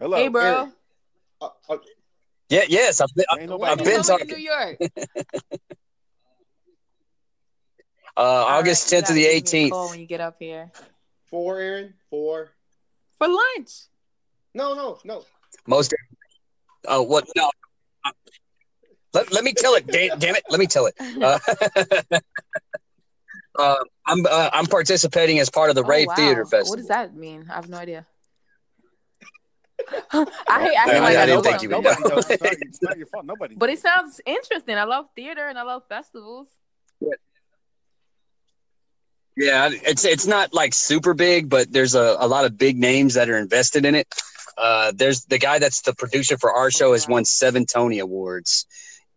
Hello. 0.00 0.16
Hey, 0.16 0.28
bro. 0.28 0.42
Aaron. 0.42 0.72
Uh, 1.40 1.48
uh, 1.68 1.76
Yeah, 2.48 2.62
yes, 2.68 3.00
I've 3.00 3.14
been, 3.14 3.24
Ain't 3.38 3.58
When 3.58 3.70
I've 3.70 3.78
been 3.78 3.86
coming 3.86 4.02
talking. 4.02 4.28
to 4.28 4.36
New 4.36 4.42
York? 4.42 4.76
uh, 8.16 8.20
August 8.20 8.92
All 8.92 8.98
right, 8.98 9.04
10th 9.04 9.08
to 9.08 9.12
the 9.12 9.24
gotta 9.24 9.40
give 9.40 9.52
me 9.52 9.64
a 9.64 9.70
18th. 9.70 9.90
when 9.90 10.00
you 10.00 10.06
get 10.06 10.20
up 10.20 10.36
here 10.38 10.70
four, 11.34 11.58
Aaron. 11.58 11.94
Four. 12.10 12.52
for 13.18 13.26
lunch. 13.26 13.70
No, 14.54 14.74
no, 14.74 14.98
no. 15.04 15.24
Most. 15.66 15.92
Oh, 16.86 17.02
what? 17.02 17.26
No. 17.34 17.50
Let, 19.14 19.32
let 19.32 19.44
me 19.44 19.52
tell 19.52 19.74
it. 19.74 19.86
Damn, 19.86 20.18
damn 20.18 20.34
it. 20.36 20.42
Let 20.50 20.58
me 20.60 20.66
tell 20.66 20.86
it. 20.86 20.94
Uh, 21.00 21.38
uh, 23.58 23.76
I'm 24.06 24.26
uh, 24.26 24.50
I'm 24.52 24.66
participating 24.66 25.38
as 25.38 25.48
part 25.50 25.70
of 25.70 25.76
the 25.76 25.84
Oh, 25.84 25.88
Rave 25.88 26.08
wow. 26.08 26.14
Theater 26.16 26.44
Festival. 26.44 26.70
What 26.70 26.78
does 26.78 26.88
that 26.88 27.14
mean? 27.14 27.46
I 27.50 27.54
have 27.54 27.68
no 27.68 27.76
idea. 27.78 28.06
I 30.12 30.24
hate 30.62 30.72
Yeah, 30.72 30.80
acting 30.80 30.96
I- 30.96 31.00
like 31.00 31.16
I 31.16 31.22
I, 31.22 31.26
didn't 31.26 31.42
think 31.44 31.62
you 31.62 31.70
something. 31.70 31.84
would 31.84 31.84
Nobody 31.84 32.02
knows. 32.14 32.30
It's 32.30 32.42
not, 32.42 32.52
it's 32.60 32.82
not 32.82 32.96
your 32.98 33.06
fault. 33.06 33.24
Nobody. 33.24 33.54
But 33.58 33.70
it 33.70 33.78
sounds 33.78 34.20
interesting. 34.26 34.76
I 34.76 34.84
love 34.84 35.06
theater 35.14 35.46
and 35.48 35.58
I 35.58 35.62
love 35.62 35.82
festivals. 35.88 36.48
Yeah, 39.36 39.70
it's 39.72 40.04
it's 40.04 40.26
not 40.28 40.54
like 40.54 40.74
super 40.74 41.12
big, 41.12 41.48
but 41.48 41.72
there's 41.72 41.96
a, 41.96 42.16
a 42.20 42.28
lot 42.28 42.44
of 42.44 42.56
big 42.56 42.78
names 42.78 43.14
that 43.14 43.28
are 43.28 43.36
invested 43.36 43.84
in 43.84 43.96
it. 43.96 44.06
Uh, 44.56 44.92
there's 44.94 45.24
the 45.24 45.38
guy 45.38 45.58
that's 45.58 45.82
the 45.82 45.92
producer 45.92 46.38
for 46.38 46.52
our 46.52 46.70
show 46.70 46.92
has 46.92 47.08
won 47.08 47.24
seven 47.24 47.66
Tony 47.66 47.98
Awards. 47.98 48.64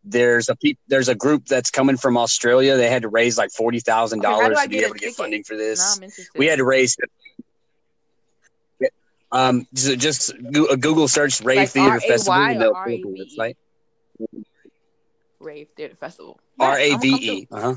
There's 0.10 0.50
a 0.50 0.56
peop 0.56 0.80
there's 0.88 1.10
a 1.10 1.16
group 1.16 1.46
that's 1.46 1.72
coming 1.72 1.98
from 1.98 2.18
Australia. 2.18 2.78
They 2.78 2.90
had 2.90 3.02
to 3.02 3.10
raise 3.10 3.38
like 3.38 3.52
forty 3.52 3.80
thousand 3.80 4.26
okay, 4.26 4.30
dollars 4.30 4.60
to 4.62 4.70
be 4.70 4.80
able 4.80 4.94
to 4.94 5.00
get 5.00 5.14
funding 5.16 5.44
for 5.44 5.56
this. 5.58 6.00
I'm. 6.02 6.10
We 6.36 6.48
had 6.48 6.58
to 6.58 6.66
raise. 6.66 6.96
Um, 9.30 9.68
so 9.74 9.96
just 9.96 10.34
Goo- 10.52 10.68
a 10.68 10.78
Google 10.78 11.10
search 11.10 11.42
Rave 11.42 11.58
Like 11.58 11.70
Theater 11.70 11.92
R-A-Y 11.92 12.08
Festival. 12.08 12.34
and 12.34 12.56
or 12.56 12.60
they'll 12.60 12.74
pull 12.74 12.80
up 12.80 12.88
R-A-V-E? 12.88 13.38
website. 13.38 13.56
Rave 15.40 15.68
Theater 15.76 15.96
Festival. 15.96 16.40
R 16.60 16.78
A 16.78 16.98
V 16.98 17.08
E. 17.08 17.48
Uh 17.52 17.62
huh. 17.62 17.76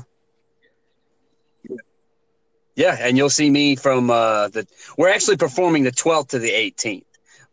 Yeah, 2.75 2.97
and 2.99 3.17
you'll 3.17 3.29
see 3.29 3.49
me 3.49 3.75
from 3.75 4.09
uh, 4.09 4.47
the. 4.47 4.65
We're 4.97 5.09
actually 5.09 5.37
performing 5.37 5.83
the 5.83 5.91
12th 5.91 6.29
to 6.29 6.39
the 6.39 6.49
18th, 6.49 7.03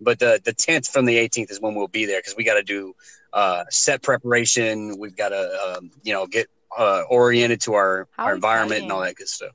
but 0.00 0.18
the 0.18 0.40
the 0.42 0.54
10th 0.54 0.88
from 0.90 1.04
the 1.04 1.16
18th 1.16 1.50
is 1.50 1.60
when 1.60 1.74
we'll 1.74 1.88
be 1.88 2.06
there 2.06 2.20
because 2.20 2.36
we 2.36 2.44
got 2.44 2.54
to 2.54 2.62
do 2.62 2.94
uh, 3.32 3.64
set 3.70 4.02
preparation. 4.02 4.98
We've 4.98 5.16
got 5.16 5.30
to 5.30 5.76
um, 5.78 5.90
you 6.02 6.12
know 6.12 6.26
get 6.26 6.48
uh, 6.76 7.02
oriented 7.08 7.60
to 7.62 7.74
our 7.74 8.08
How 8.12 8.24
our 8.26 8.34
environment 8.34 8.82
and 8.82 8.92
all 8.92 9.00
that 9.00 9.16
good 9.16 9.28
stuff. 9.28 9.52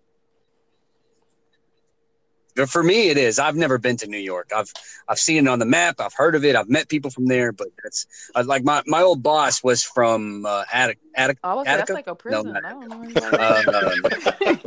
But 2.56 2.70
for 2.70 2.84
me, 2.84 3.10
it 3.10 3.18
is. 3.18 3.40
I've 3.40 3.56
never 3.56 3.80
been 3.80 3.98
to 3.98 4.08
New 4.08 4.20
York. 4.20 4.52
I've 4.56 4.72
I've 5.08 5.18
seen 5.18 5.48
it 5.48 5.50
on 5.50 5.58
the 5.58 5.66
map. 5.66 5.96
I've 6.00 6.14
heard 6.14 6.36
of 6.36 6.46
it. 6.46 6.56
I've 6.56 6.70
met 6.70 6.88
people 6.88 7.10
from 7.10 7.26
there, 7.26 7.52
but 7.52 7.70
that's 7.84 8.06
uh, 8.36 8.44
like 8.46 8.64
my, 8.64 8.84
my 8.86 9.02
old 9.02 9.24
boss 9.24 9.64
was 9.64 9.82
from 9.84 10.46
uh, 10.46 10.64
Attic, 10.72 11.00
Attic, 11.16 11.40
Oh, 11.44 11.50
I 11.50 11.54
was 11.56 11.66
that's 11.66 11.90
like 11.90 12.06
a 12.06 12.14
prison. 12.14 12.54
not 12.54 12.64
I 12.64 12.70
don't 12.70 12.90
know. 12.90 13.02
Um, 13.40 14.60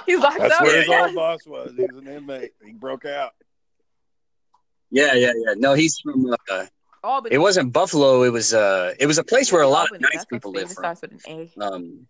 He's 0.06 0.18
locked 0.18 0.38
That's 0.40 0.54
up. 0.54 0.62
where 0.62 0.78
his 0.78 0.88
Yes. 0.88 1.06
old 1.06 1.14
boss 1.14 1.46
was. 1.46 1.74
He 1.76 1.84
was 1.84 1.96
an 1.96 2.08
inmate. 2.08 2.54
He 2.64 2.72
broke 2.72 3.04
out. 3.04 3.34
Yeah, 4.90 5.14
yeah, 5.14 5.32
yeah. 5.36 5.54
No, 5.56 5.74
he's 5.74 5.96
from. 6.00 6.34
Uh, 6.50 6.66
Albany. 7.04 7.34
it 7.34 7.38
wasn't 7.38 7.72
Buffalo. 7.72 8.22
It 8.22 8.30
was. 8.30 8.52
Uh, 8.54 8.94
it 8.98 9.06
was 9.06 9.18
a 9.18 9.24
place 9.24 9.52
where 9.52 9.62
a 9.62 9.68
lot 9.68 9.90
of 9.92 10.00
nice 10.00 10.10
That's 10.12 10.24
people 10.26 10.52
live 10.52 10.68
from. 10.68 10.74
starts 10.74 11.02
with 11.02 11.12
an 11.12 11.20
A. 11.56 11.60
Um, 11.64 12.06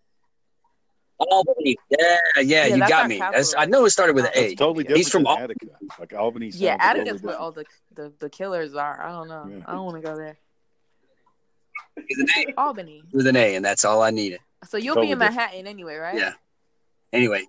Albany. 1.21 1.77
Yeah, 1.91 2.19
yeah. 2.37 2.43
Yeah, 2.43 2.75
you 2.77 2.79
got 2.89 3.09
me. 3.09 3.19
capital. 3.19 3.55
I 3.59 3.67
know 3.67 3.85
it 3.85 3.91
started 3.91 4.15
with 4.15 4.27
an 4.27 4.31
A. 4.35 4.51
It's 4.51 4.55
totally 4.59 4.85
different 4.85 4.99
He's 4.99 5.09
from 5.11 5.25
than 5.25 5.33
Al- 5.33 5.45
Attica. 5.45 5.67
Like 5.99 6.15
Albany. 6.15 6.47
Yeah, 6.55 6.73
sounds 6.73 6.83
totally 6.83 7.01
Attica's 7.01 7.23
where 7.23 7.37
all 7.39 7.53
the, 7.53 7.65
the 7.95 8.13
the 8.21 8.31
killers 8.31 8.75
are. 8.75 9.03
I 9.03 9.11
don't 9.11 9.29
know. 9.29 9.47
Yeah. 9.51 9.65
I 9.67 9.73
don't 9.73 9.85
want 9.85 10.03
to 10.03 10.09
go 10.09 10.17
there. 10.17 10.39
With 11.97 12.19
an 12.21 12.27
A. 12.39 12.61
Albany. 12.61 13.03
With 13.13 13.27
an 13.27 13.37
A, 13.37 13.57
and 13.57 13.65
that's 13.65 13.85
all 13.85 14.03
I 14.03 14.11
needed. 14.11 14.39
So 14.69 14.77
you'll 14.77 14.95
Totally 14.95 15.09
be 15.09 15.13
in 15.13 15.19
different. 15.19 15.37
Manhattan 15.37 15.67
anyway, 15.67 15.97
right? 15.97 16.17
Yeah. 16.17 16.33
Anyway. 17.13 17.45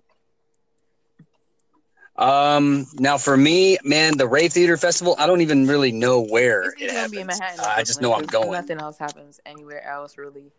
Um. 2.20 2.86
Now, 2.98 3.16
for 3.18 3.36
me, 3.36 3.78
man, 3.82 4.16
the 4.18 4.28
Rave 4.28 4.52
Theater 4.52 4.76
Festival. 4.76 5.16
I 5.18 5.26
don't 5.26 5.40
even 5.40 5.66
really 5.66 5.90
know 5.90 6.20
where 6.20 6.64
It's 6.72 6.82
it 6.82 6.90
either 6.90 6.94
gonna 6.94 7.08
be 7.08 7.18
in 7.20 7.28
happens. 7.28 7.40
Manhattan. 7.40 7.64
or 7.64 7.78
I 7.78 7.82
just 7.82 8.00
know 8.02 8.14
I'm 8.14 8.26
going. 8.26 8.52
Nothing 8.52 8.78
else 8.78 8.98
happens 8.98 9.40
anywhere 9.46 9.82
else, 9.86 10.18
really. 10.18 10.52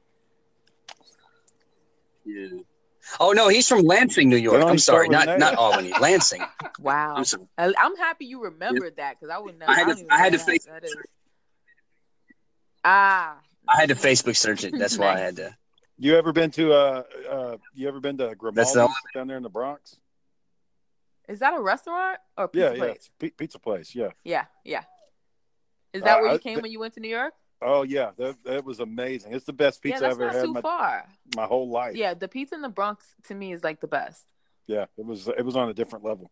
Yeah. 2.25 2.47
Oh 3.19 3.31
no, 3.31 3.47
he's 3.47 3.67
from 3.67 3.81
Lansing, 3.83 4.29
New 4.29 4.37
York. 4.37 4.63
I'm 4.63 4.77
sorry, 4.77 5.09
not 5.09 5.27
an 5.27 5.35
A? 5.35 5.37
not 5.37 5.55
Albany, 5.55 5.91
Lansing. 6.01 6.43
Wow. 6.79 7.15
I'm 7.17 7.25
sorry. 7.25 7.43
I- 7.57 7.73
I'm 7.79 7.95
happy 7.97 8.25
you 8.25 8.43
remembered 8.43 8.95
that 8.97 9.19
because 9.19 9.33
I 9.33 9.37
wouldn't 9.39 9.59
know. 9.59 9.65
I 9.67 9.73
had 9.75 9.87
don't 9.87 9.95
to- 9.95 9.99
even 10.01 10.11
I 10.11 10.17
had 10.17 10.31
to 10.33 10.37
that. 10.39 10.45
face- 10.47 10.65
that 10.65 10.83
is. 10.83 10.95
Ah. 12.83 13.37
I 13.67 13.79
had 13.79 13.89
to 13.89 13.95
Facebook 13.95 14.35
search 14.35 14.63
it. 14.63 14.73
That's 14.77 14.97
why 14.97 15.13
I 15.13 15.19
had 15.19 15.35
to. 15.37 15.55
You 15.99 16.15
ever 16.15 16.31
been 16.33 16.49
to 16.51 16.73
uh 16.73 17.03
uh 17.29 17.57
you 17.75 17.87
ever 17.87 17.99
been 17.99 18.17
to 18.17 18.25
That's 18.25 18.35
Grimaldi's 18.39 18.73
the 18.73 18.89
down 19.13 19.27
there 19.27 19.37
in 19.37 19.43
the 19.43 19.49
Bronx? 19.49 19.97
Is 21.29 21.39
that 21.39 21.53
a 21.53 21.59
restaurant 21.61 22.17
or 22.37 22.47
pizza 22.47 22.65
Yeah, 22.67 22.71
yeah, 22.73 22.77
place? 22.77 22.95
it's 22.97 23.09
a 23.21 23.29
pizza 23.29 23.59
place. 23.59 23.95
Yeah. 23.95 24.09
Yeah, 24.23 24.45
yeah. 24.63 24.83
Is 25.93 26.03
that 26.03 26.17
Uh, 26.19 26.21
where 26.21 26.33
you 26.33 26.39
came 26.39 26.55
th- 26.55 26.63
when 26.63 26.71
you 26.71 26.79
went 26.79 26.93
to 26.95 26.99
New 26.99 27.09
York? 27.09 27.33
Oh 27.61 27.83
yeah, 27.83 28.11
that 28.17 28.43
that 28.43 28.65
was 28.65 28.79
amazing. 28.79 29.33
It's 29.33 29.45
the 29.45 29.53
best 29.53 29.81
pizza 29.83 30.03
yeah, 30.03 30.07
I've 30.09 30.19
ever 30.21 30.29
had 30.31 30.45
too 30.45 30.53
my, 30.53 30.61
far. 30.61 31.05
my 31.35 31.45
whole 31.45 31.69
life. 31.69 31.95
Yeah, 31.95 32.13
the 32.15 32.27
pizza 32.27 32.55
in 32.55 32.61
the 32.61 32.69
Bronx 32.69 33.13
to 33.27 33.35
me 33.35 33.51
is 33.51 33.63
like 33.63 33.81
the 33.81 33.87
best. 33.87 34.25
Yeah, 34.67 34.85
it 34.97 35.05
was 35.05 35.27
it 35.27 35.45
was 35.45 35.55
on 35.55 35.69
a 35.69 35.73
different 35.73 36.03
level. 36.03 36.31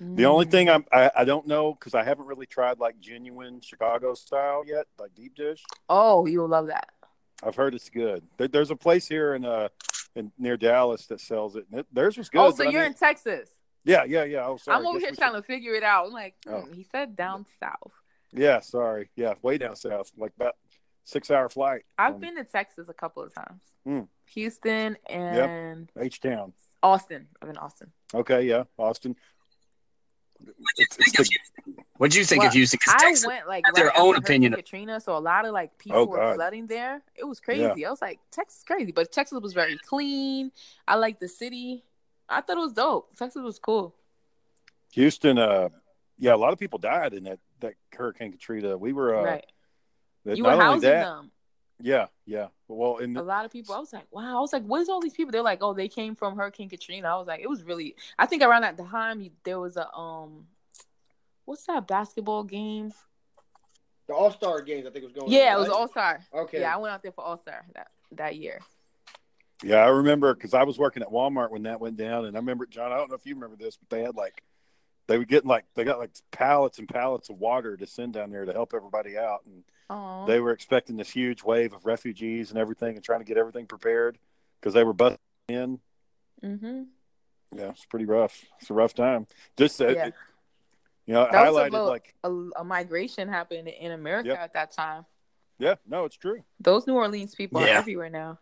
The 0.00 0.24
only 0.26 0.46
Mm. 0.46 0.50
thing 0.50 0.68
I'm, 0.68 0.84
I 0.92 1.10
I 1.18 1.24
don't 1.24 1.46
know 1.46 1.72
because 1.74 1.94
I 1.94 2.02
haven't 2.02 2.26
really 2.26 2.46
tried 2.46 2.80
like 2.80 2.98
genuine 2.98 3.60
Chicago 3.60 4.14
style 4.14 4.64
yet, 4.66 4.86
like 4.98 5.14
deep 5.14 5.36
dish. 5.36 5.62
Oh, 5.88 6.26
you'll 6.26 6.48
love 6.48 6.66
that. 6.66 6.88
I've 7.44 7.54
heard 7.54 7.74
it's 7.74 7.88
good. 7.90 8.24
There, 8.36 8.48
there's 8.48 8.72
a 8.72 8.76
place 8.76 9.06
here 9.06 9.34
in 9.34 9.44
uh 9.44 9.68
in 10.16 10.32
near 10.38 10.56
Dallas 10.56 11.06
that 11.06 11.20
sells 11.20 11.54
it. 11.54 11.66
And 11.70 11.80
it 11.80 11.86
theirs 11.92 12.16
was 12.18 12.28
good. 12.28 12.40
oh, 12.40 12.50
so 12.50 12.64
you're 12.64 12.82
mean- 12.82 12.92
in 12.92 12.94
Texas. 12.94 13.50
Yeah, 13.86 14.04
yeah, 14.04 14.24
yeah. 14.24 14.46
Oh, 14.46 14.58
sorry. 14.58 14.76
I'm 14.78 14.86
over 14.86 14.98
here 14.98 15.10
we 15.10 15.16
trying 15.16 15.32
to 15.34 15.42
figure 15.42 15.74
it 15.74 15.82
out. 15.82 16.06
I'm 16.06 16.12
like, 16.12 16.34
hmm, 16.46 16.52
Oh. 16.54 16.64
he 16.74 16.82
said 16.82 17.16
down 17.16 17.46
south. 17.58 17.92
Yeah, 18.32 18.60
sorry. 18.60 19.08
Yeah, 19.16 19.34
way 19.40 19.56
down 19.56 19.76
south, 19.76 20.10
like 20.18 20.32
about 20.36 20.56
six 21.04 21.30
hour 21.30 21.48
flight. 21.48 21.84
I've 21.96 22.14
from 22.14 22.20
been 22.20 22.36
to 22.36 22.44
Texas 22.44 22.88
a 22.90 22.94
couple 22.94 23.22
of 23.22 23.32
times. 23.34 23.62
Hmm. 23.84 24.00
Houston 24.34 24.96
and 25.08 25.90
H 25.98 26.20
Town. 26.20 26.52
Austin. 26.82 27.28
I've 27.40 27.48
been 27.48 27.56
Austin. 27.56 27.92
Okay, 28.12 28.42
yeah, 28.42 28.64
Austin. 28.76 29.16
It's, 30.76 30.98
it's 30.98 31.12
the, 31.16 31.74
What 31.96 32.10
do 32.10 32.18
you 32.18 32.24
think 32.26 32.40
Well, 32.40 32.48
of 32.48 32.52
Houston? 32.54 32.78
'Cause 32.84 32.94
I 32.94 33.04
Texas- 33.06 33.26
went 33.26 33.48
like 33.48 33.64
have 33.64 33.74
their 33.74 33.96
own 33.96 34.16
opinion 34.16 34.52
Hurricane 34.52 34.64
Katrina, 34.84 35.00
so 35.00 35.16
a 35.16 35.18
lot 35.18 35.46
of 35.46 35.52
like 35.54 35.78
people 35.78 36.00
Oh, 36.00 36.04
were 36.04 36.34
flooding 36.34 36.66
there. 36.66 37.00
It 37.14 37.24
was 37.24 37.40
crazy. 37.40 37.86
I 37.86 37.90
was 37.90 38.02
like, 38.02 38.18
Texas 38.30 38.58
is 38.58 38.64
crazy, 38.64 38.92
but 38.92 39.10
Texas 39.10 39.40
was 39.40 39.54
very 39.54 39.78
clean. 39.78 40.52
I 40.86 40.96
like 40.96 41.18
the 41.20 41.28
city. 41.28 41.84
I 42.28 42.40
thought 42.40 42.56
it 42.56 42.60
was 42.60 42.72
dope. 42.72 43.14
Texas 43.16 43.42
was 43.42 43.58
cool. 43.58 43.94
Houston. 44.92 45.38
Uh, 45.38 45.68
yeah, 46.18 46.34
a 46.34 46.36
lot 46.36 46.52
of 46.52 46.58
people 46.58 46.78
died 46.78 47.14
in 47.14 47.24
that 47.24 47.38
that 47.60 47.74
Hurricane 47.92 48.32
Katrina. 48.32 48.76
We 48.76 48.92
were 48.92 49.16
uh, 49.16 49.24
right. 49.24 49.46
that- 50.24 50.36
You 50.36 50.44
were 50.44 50.56
housing 50.56 50.88
that, 50.88 51.04
them. 51.04 51.30
Yeah, 51.80 52.06
yeah. 52.24 52.48
Well, 52.68 52.96
in 52.98 53.16
A 53.16 53.22
lot 53.22 53.44
of 53.44 53.52
people. 53.52 53.74
I 53.74 53.78
was 53.78 53.92
like, 53.92 54.06
wow. 54.10 54.38
I 54.38 54.40
was 54.40 54.52
like, 54.52 54.64
what 54.64 54.80
is 54.80 54.88
all 54.88 55.00
these 55.00 55.12
people? 55.12 55.30
They're 55.30 55.42
like, 55.42 55.62
oh, 55.62 55.74
they 55.74 55.88
came 55.88 56.14
from 56.14 56.36
Hurricane 56.36 56.70
Katrina. 56.70 57.08
I 57.08 57.16
was 57.16 57.26
like, 57.26 57.40
it 57.40 57.50
was 57.50 57.62
really. 57.64 57.96
I 58.18 58.26
think 58.26 58.42
around 58.42 58.62
that 58.62 58.78
time 58.78 59.30
there 59.44 59.60
was 59.60 59.76
a 59.76 59.92
um, 59.94 60.46
what's 61.44 61.66
that 61.66 61.86
basketball 61.86 62.44
game? 62.44 62.92
The 64.08 64.14
All 64.14 64.30
Star 64.30 64.62
games, 64.62 64.86
I 64.86 64.90
think 64.90 65.02
it 65.04 65.06
was 65.06 65.12
going. 65.12 65.30
Yeah, 65.30 65.54
on, 65.54 65.56
it 65.56 65.58
was 65.58 65.68
right? 65.68 65.76
All 65.76 65.88
Star. 65.88 66.20
Okay. 66.32 66.60
Yeah, 66.60 66.74
I 66.74 66.78
went 66.78 66.94
out 66.94 67.02
there 67.02 67.12
for 67.12 67.24
All 67.24 67.36
Star 67.36 67.64
that 67.74 67.88
that 68.12 68.36
year. 68.36 68.60
Yeah, 69.62 69.76
I 69.76 69.88
remember 69.88 70.34
because 70.34 70.54
I 70.54 70.64
was 70.64 70.78
working 70.78 71.02
at 71.02 71.08
Walmart 71.08 71.50
when 71.50 71.62
that 71.64 71.80
went 71.80 71.96
down, 71.96 72.24
and 72.26 72.36
I 72.36 72.40
remember 72.40 72.66
John. 72.66 72.92
I 72.92 72.96
don't 72.96 73.08
know 73.08 73.16
if 73.16 73.24
you 73.26 73.34
remember 73.34 73.56
this, 73.56 73.76
but 73.76 73.88
they 73.88 74.02
had 74.02 74.14
like 74.16 74.42
they 75.08 75.18
were 75.18 75.24
getting 75.24 75.48
like 75.48 75.64
they 75.74 75.84
got 75.84 75.98
like 75.98 76.10
pallets 76.30 76.78
and 76.78 76.88
pallets 76.88 77.30
of 77.30 77.38
water 77.38 77.76
to 77.76 77.86
send 77.86 78.12
down 78.12 78.30
there 78.30 78.44
to 78.44 78.52
help 78.52 78.72
everybody 78.74 79.16
out, 79.18 79.40
and 79.46 79.62
Oh, 79.88 80.26
they 80.26 80.40
were 80.40 80.50
expecting 80.50 80.96
this 80.96 81.10
huge 81.10 81.44
wave 81.44 81.72
of 81.72 81.86
refugees 81.86 82.50
and 82.50 82.58
everything, 82.58 82.96
and 82.96 83.04
trying 83.04 83.20
to 83.20 83.24
get 83.24 83.36
everything 83.38 83.66
prepared 83.66 84.18
because 84.60 84.74
they 84.74 84.82
were 84.84 84.92
busting 84.92 85.18
in. 85.48 85.78
mm-hmm. 86.42 86.82
Yeah, 87.56 87.68
it's 87.70 87.84
pretty 87.84 88.04
rough. 88.04 88.44
It's 88.60 88.68
a 88.70 88.74
rough 88.74 88.94
time. 88.94 89.26
Just 89.56 89.80
uh, 89.80 89.88
Yeah. 89.88 90.06
it- 90.06 90.14
you 91.06 91.14
know, 91.14 91.22
it 91.22 91.30
That 91.30 91.52
was 91.52 91.56
highlighted 91.62 91.68
about- 91.68 91.86
like 91.88 92.14
a, 92.24 92.30
a 92.56 92.64
migration 92.64 93.28
happened 93.28 93.68
in 93.68 93.92
America 93.92 94.30
Yep. 94.30 94.38
at 94.40 94.52
that 94.54 94.72
time. 94.72 95.06
yeah, 95.60 95.76
no, 95.86 96.04
it's 96.04 96.16
true. 96.16 96.42
Those 96.58 96.84
New 96.88 96.94
Orleans 96.96 97.36
people 97.36 97.60
are 97.60 97.66
everywhere 97.68 98.10
now. 98.10 98.40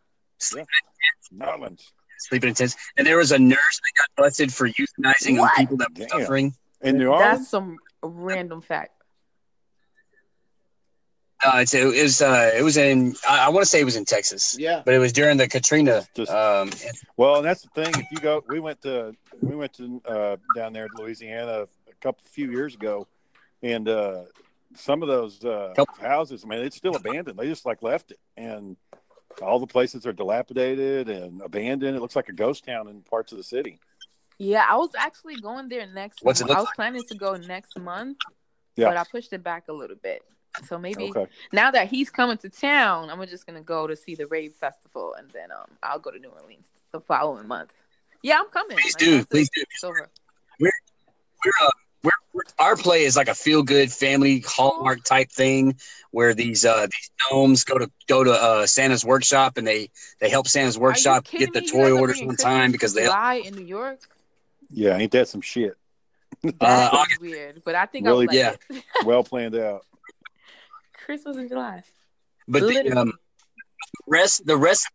Nolans. 1.33 1.93
sleeping 2.19 2.49
in 2.51 2.55
tents. 2.55 2.77
And 2.97 3.07
there 3.07 3.17
was 3.19 3.33
a 3.33 3.39
nurse 3.39 3.59
that 3.81 3.93
got 3.99 4.23
busted 4.25 4.53
for 4.53 4.69
euthanizing 4.69 5.41
on 5.43 5.49
people 5.57 5.77
that 5.79 5.89
were 5.99 6.07
Damn. 6.07 6.21
suffering. 6.21 6.55
In 6.83 6.99
New 6.99 7.09
Orleans, 7.09 7.39
That's 7.39 7.49
some 7.51 7.79
random 8.03 8.61
fact. 8.61 8.91
No, 11.45 11.59
it's, 11.59 11.75
it 11.75 11.85
was 11.85 12.23
uh, 12.23 12.53
it 12.57 12.63
was 12.63 12.77
in 12.79 13.15
I, 13.29 13.47
I 13.47 13.49
want 13.51 13.65
to 13.65 13.69
say 13.69 13.81
it 13.81 13.85
was 13.85 13.97
in 13.97 14.05
Texas, 14.07 14.57
Yeah. 14.59 14.83
but 14.85 14.95
it 14.95 14.99
was 14.99 15.13
during 15.13 15.37
the 15.37 15.47
Katrina. 15.47 16.07
Just- 16.15 16.31
Um, 16.33 16.71
Well, 17.19 17.37
and 17.37 17.45
that's 17.45 17.63
the 17.63 17.69
thing. 17.69 17.93
If 18.01 18.07
you 18.11 18.19
go, 18.19 18.43
we 18.49 18.61
went 18.61 18.81
to 18.83 19.15
we 19.43 19.55
went 19.55 19.75
to 19.75 20.01
uh, 20.07 20.37
down 20.55 20.73
there 20.73 20.89
to 20.89 21.03
Louisiana 21.03 21.67
a 21.89 21.95
couple 22.01 22.23
few 22.31 22.51
years 22.51 22.75
ago, 22.75 23.07
and 23.63 23.87
uh, 23.89 24.23
some 24.75 25.03
of 25.03 25.09
those 25.09 25.45
uh, 25.45 25.75
Couple- 25.77 26.03
houses, 26.03 26.45
I 26.45 26.49
mean, 26.49 26.61
it's 26.61 26.77
still 26.77 26.97
abandoned. 26.97 27.39
They 27.39 27.47
just 27.47 27.67
like 27.67 27.83
left 27.83 28.13
it, 28.13 28.21
and 28.39 28.77
all 29.43 29.59
the 29.59 29.67
places 29.67 30.07
are 30.07 30.13
dilapidated 30.13 31.09
and 31.09 31.41
abandoned. 31.43 31.97
It 31.97 32.01
looks 32.01 32.17
like 32.17 32.29
a 32.29 32.33
ghost 32.33 32.65
town 32.65 32.89
in 32.89 33.03
parts 33.03 33.33
of 33.33 33.39
the 33.39 33.45
city. 33.45 33.79
Yeah, 34.39 34.67
I 34.69 34.77
was 34.77 34.91
actually 34.97 35.37
going 35.37 35.69
there 35.69 35.87
next. 35.87 36.23
What's 36.23 36.41
it 36.41 36.45
month. 36.45 36.51
look 36.51 36.57
I 36.59 36.61
was 36.61 36.67
like? 36.67 36.75
planning 36.77 37.05
to 37.09 37.15
go 37.15 37.37
next 37.37 37.79
month, 37.79 38.19
Yeah. 38.77 38.89
but 38.89 38.97
I 38.97 39.05
pushed 39.05 39.33
it 39.33 39.43
back 39.43 39.69
a 39.69 39.73
little 39.73 39.97
bit. 39.97 40.23
So 40.67 40.79
maybe 40.79 41.11
Okay. 41.11 41.27
now 41.53 41.71
that 41.73 41.89
he's 41.89 42.11
coming 42.11 42.37
to 42.39 42.49
town, 42.49 43.11
I'm 43.11 43.25
just 43.27 43.47
gonna 43.47 43.61
go 43.61 43.87
to 43.87 43.97
see 43.97 44.15
the 44.15 44.27
rave 44.27 44.55
festival, 44.55 45.15
and 45.15 45.31
then 45.31 45.51
um 45.53 45.67
I'll 45.83 45.99
go 45.99 46.11
to 46.11 46.19
New 46.19 46.31
Orleans 46.31 46.67
the 46.93 47.01
following 47.01 47.47
month. 47.49 47.73
Yeah, 48.23 48.39
I'm 48.41 48.49
coming. 48.51 48.79
Please 48.79 48.95
Like, 48.95 49.01
do, 49.01 49.25
please 49.27 49.51
do. 49.55 49.63
It's 49.71 49.85
over. 49.85 50.09
we're, 50.61 50.69
uh, 50.69 50.71
we're, 51.45 51.51
we're 51.61 51.69
our 52.59 52.77
play 52.77 53.05
is 53.05 53.17
like 53.17 53.29
a 53.29 53.35
feel 53.35 53.63
good 53.63 53.93
family 53.93 54.43
hallmark 54.47 55.05
type 55.05 55.31
thing 55.31 55.77
where 56.11 56.35
these 56.35 56.65
uh 56.65 56.87
these 56.87 57.11
gnomes 57.31 57.65
go 57.65 57.79
to 57.79 57.91
go 58.09 58.25
to 58.25 58.33
uh 58.33 58.67
Santa's 58.67 59.05
workshop 59.05 59.57
and 59.57 59.67
they 59.67 59.91
they 60.21 60.29
help 60.29 60.49
Santa's 60.49 60.79
workshop 60.79 61.27
get 61.31 61.53
the 61.53 61.61
me? 61.61 61.71
Toy 61.71 61.93
orders 61.93 62.21
on 62.21 62.37
time 62.37 62.73
because 62.73 62.95
they 62.95 63.09
lie 63.09 63.35
in 63.45 63.55
New 63.55 63.65
York. 63.65 64.01
Yeah, 64.71 64.97
ain't 64.97 65.13
that 65.13 65.29
some 65.29 65.41
shit? 65.41 65.77
That 66.43 66.55
Uh, 66.93 67.05
is 67.13 67.21
weird, 67.21 67.63
but 67.65 67.75
I 67.75 67.87
think 67.87 68.07
Really, 68.07 68.27
I 68.29 68.33
would 68.33 68.59
like 68.59 68.61
yeah. 68.71 68.81
Well 69.05 69.23
planned 69.25 69.55
out. 69.55 69.87
Christmas 71.05 71.37
in 71.37 71.49
July. 71.49 71.83
but 72.49 72.61
the, 72.61 72.93
um 72.97 73.13
rest 74.07 74.45
the 74.47 74.57
rest 74.57 74.89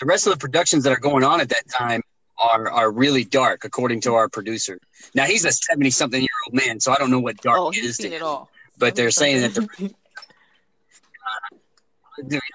the 0.00 0.06
rest 0.06 0.26
of 0.26 0.32
the 0.32 0.38
productions 0.38 0.84
that 0.84 0.92
are 0.92 1.00
going 1.00 1.24
on 1.24 1.40
at 1.40 1.48
that 1.48 1.68
time 1.68 2.02
are 2.38 2.68
are 2.70 2.90
really 2.90 3.24
dark 3.24 3.64
according 3.64 4.00
to 4.02 4.14
our 4.14 4.28
producer. 4.28 4.78
Now 5.14 5.24
he's 5.24 5.44
a 5.44 5.52
70 5.52 5.90
something 5.90 6.20
year 6.20 6.28
old 6.54 6.66
man, 6.66 6.80
so 6.80 6.92
I 6.92 6.96
don't 6.96 7.10
know 7.10 7.20
what 7.20 7.36
dark 7.38 7.58
oh, 7.58 7.72
is 7.74 7.98
to 7.98 8.08
him. 8.08 8.22
all. 8.22 8.48
But 8.78 8.96
they're 8.96 9.10
saying 9.10 9.42
that 9.42 9.54
the 9.54 9.94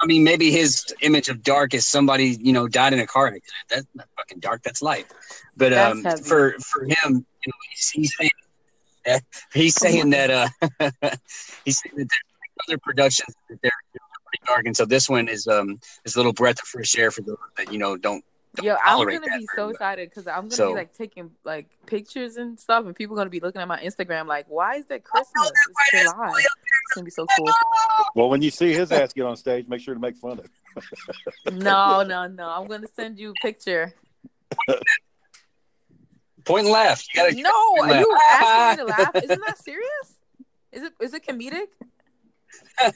I 0.02 0.06
mean, 0.06 0.24
maybe 0.24 0.52
his 0.52 0.86
image 1.02 1.28
of 1.28 1.44
dark 1.44 1.74
is 1.74 1.86
somebody 1.86 2.38
you 2.40 2.54
know 2.54 2.68
died 2.68 2.94
in 2.94 3.00
a 3.00 3.08
car 3.08 3.28
accident. 3.28 3.54
That's 3.70 3.88
not 3.94 4.08
fucking 4.18 4.40
dark. 4.40 4.64
That's 4.64 4.82
life. 4.82 5.06
But 5.56 5.74
um, 5.74 6.04
for 6.04 6.56
for 6.60 6.84
him, 6.84 6.96
you 7.06 7.12
know, 7.12 7.54
he's, 7.72 7.90
he's 7.90 8.18
saying 8.18 8.30
that 9.06 9.24
he's 9.54 9.76
saying 9.76 10.10
that 10.12 10.30
uh, 10.30 10.50
he's 11.66 11.82
saying 11.82 11.96
that 11.98 12.08
other 12.68 12.78
productions 12.78 13.36
that 13.50 13.62
they're 13.62 13.72
pretty 13.94 14.46
dark, 14.46 14.66
and 14.66 14.76
so 14.76 14.86
this 14.86 15.10
one 15.10 15.28
is 15.28 15.48
um 15.48 15.80
is 16.06 16.16
a 16.16 16.20
little 16.20 16.34
breath 16.34 16.62
of 16.62 16.68
fresh 16.68 16.98
air 16.98 17.12
for 17.12 17.22
those 17.22 17.38
that 17.58 17.72
you 17.72 17.80
know 17.80 17.98
don't. 17.98 18.24
Yo, 18.62 18.76
I'm 18.84 19.06
gonna 19.06 19.20
be 19.38 19.46
so 19.56 19.64
well. 19.66 19.70
excited 19.70 20.10
because 20.10 20.28
I'm 20.28 20.42
gonna 20.44 20.52
So- 20.52 20.70
be 20.70 20.76
like 20.76 20.94
taking 20.94 21.32
like 21.44 21.70
pictures 21.86 22.38
and 22.38 22.60
stuff, 22.60 22.86
and 22.86 22.96
people 22.96 23.16
gonna 23.16 23.30
be 23.30 23.40
looking 23.40 23.62
at 23.62 23.68
my 23.68 23.80
Instagram 23.82 24.26
like, 24.28 24.46
"Why 24.48 24.76
is 24.76 24.86
that 24.88 25.04
Christmas? 25.04 25.52
It's 25.94 26.04
July." 26.12 26.32
It's 26.38 26.96
gonna 26.96 27.06
be 27.06 27.12
so 27.12 27.26
cool. 27.38 27.48
Well, 28.16 28.30
when 28.30 28.42
you 28.42 28.50
see 28.50 28.74
his 28.74 28.92
ass 28.92 29.14
get 29.14 29.26
on 29.26 29.38
stage, 29.38 29.68
make 29.68 29.82
sure 29.82 29.94
to 29.94 30.00
make 30.00 30.16
fun 30.18 30.40
of 30.40 30.46
him. 31.48 31.60
No, 31.60 32.02
no, 32.04 32.28
no. 32.28 32.50
I'm 32.50 32.68
gonna 32.68 32.88
send 32.96 33.20
you 33.20 33.30
a 33.32 33.34
picture. 33.42 33.94
Point 36.46 36.66
and 36.66 36.74
laugh. 36.74 37.04
You 37.14 37.22
gotta. 37.22 37.42
No, 37.42 37.52
are 37.84 37.88
laugh. 37.90 38.00
you 38.02 38.18
asking 38.32 38.86
me 38.86 38.92
to 38.92 38.98
laugh? 38.98 39.16
Isn't 39.24 39.42
that 39.46 39.58
serious? 39.64 40.16
Is 40.72 40.84
it 40.84 40.94
is 41.00 41.14
it 41.14 41.26
comedic? 41.26 41.68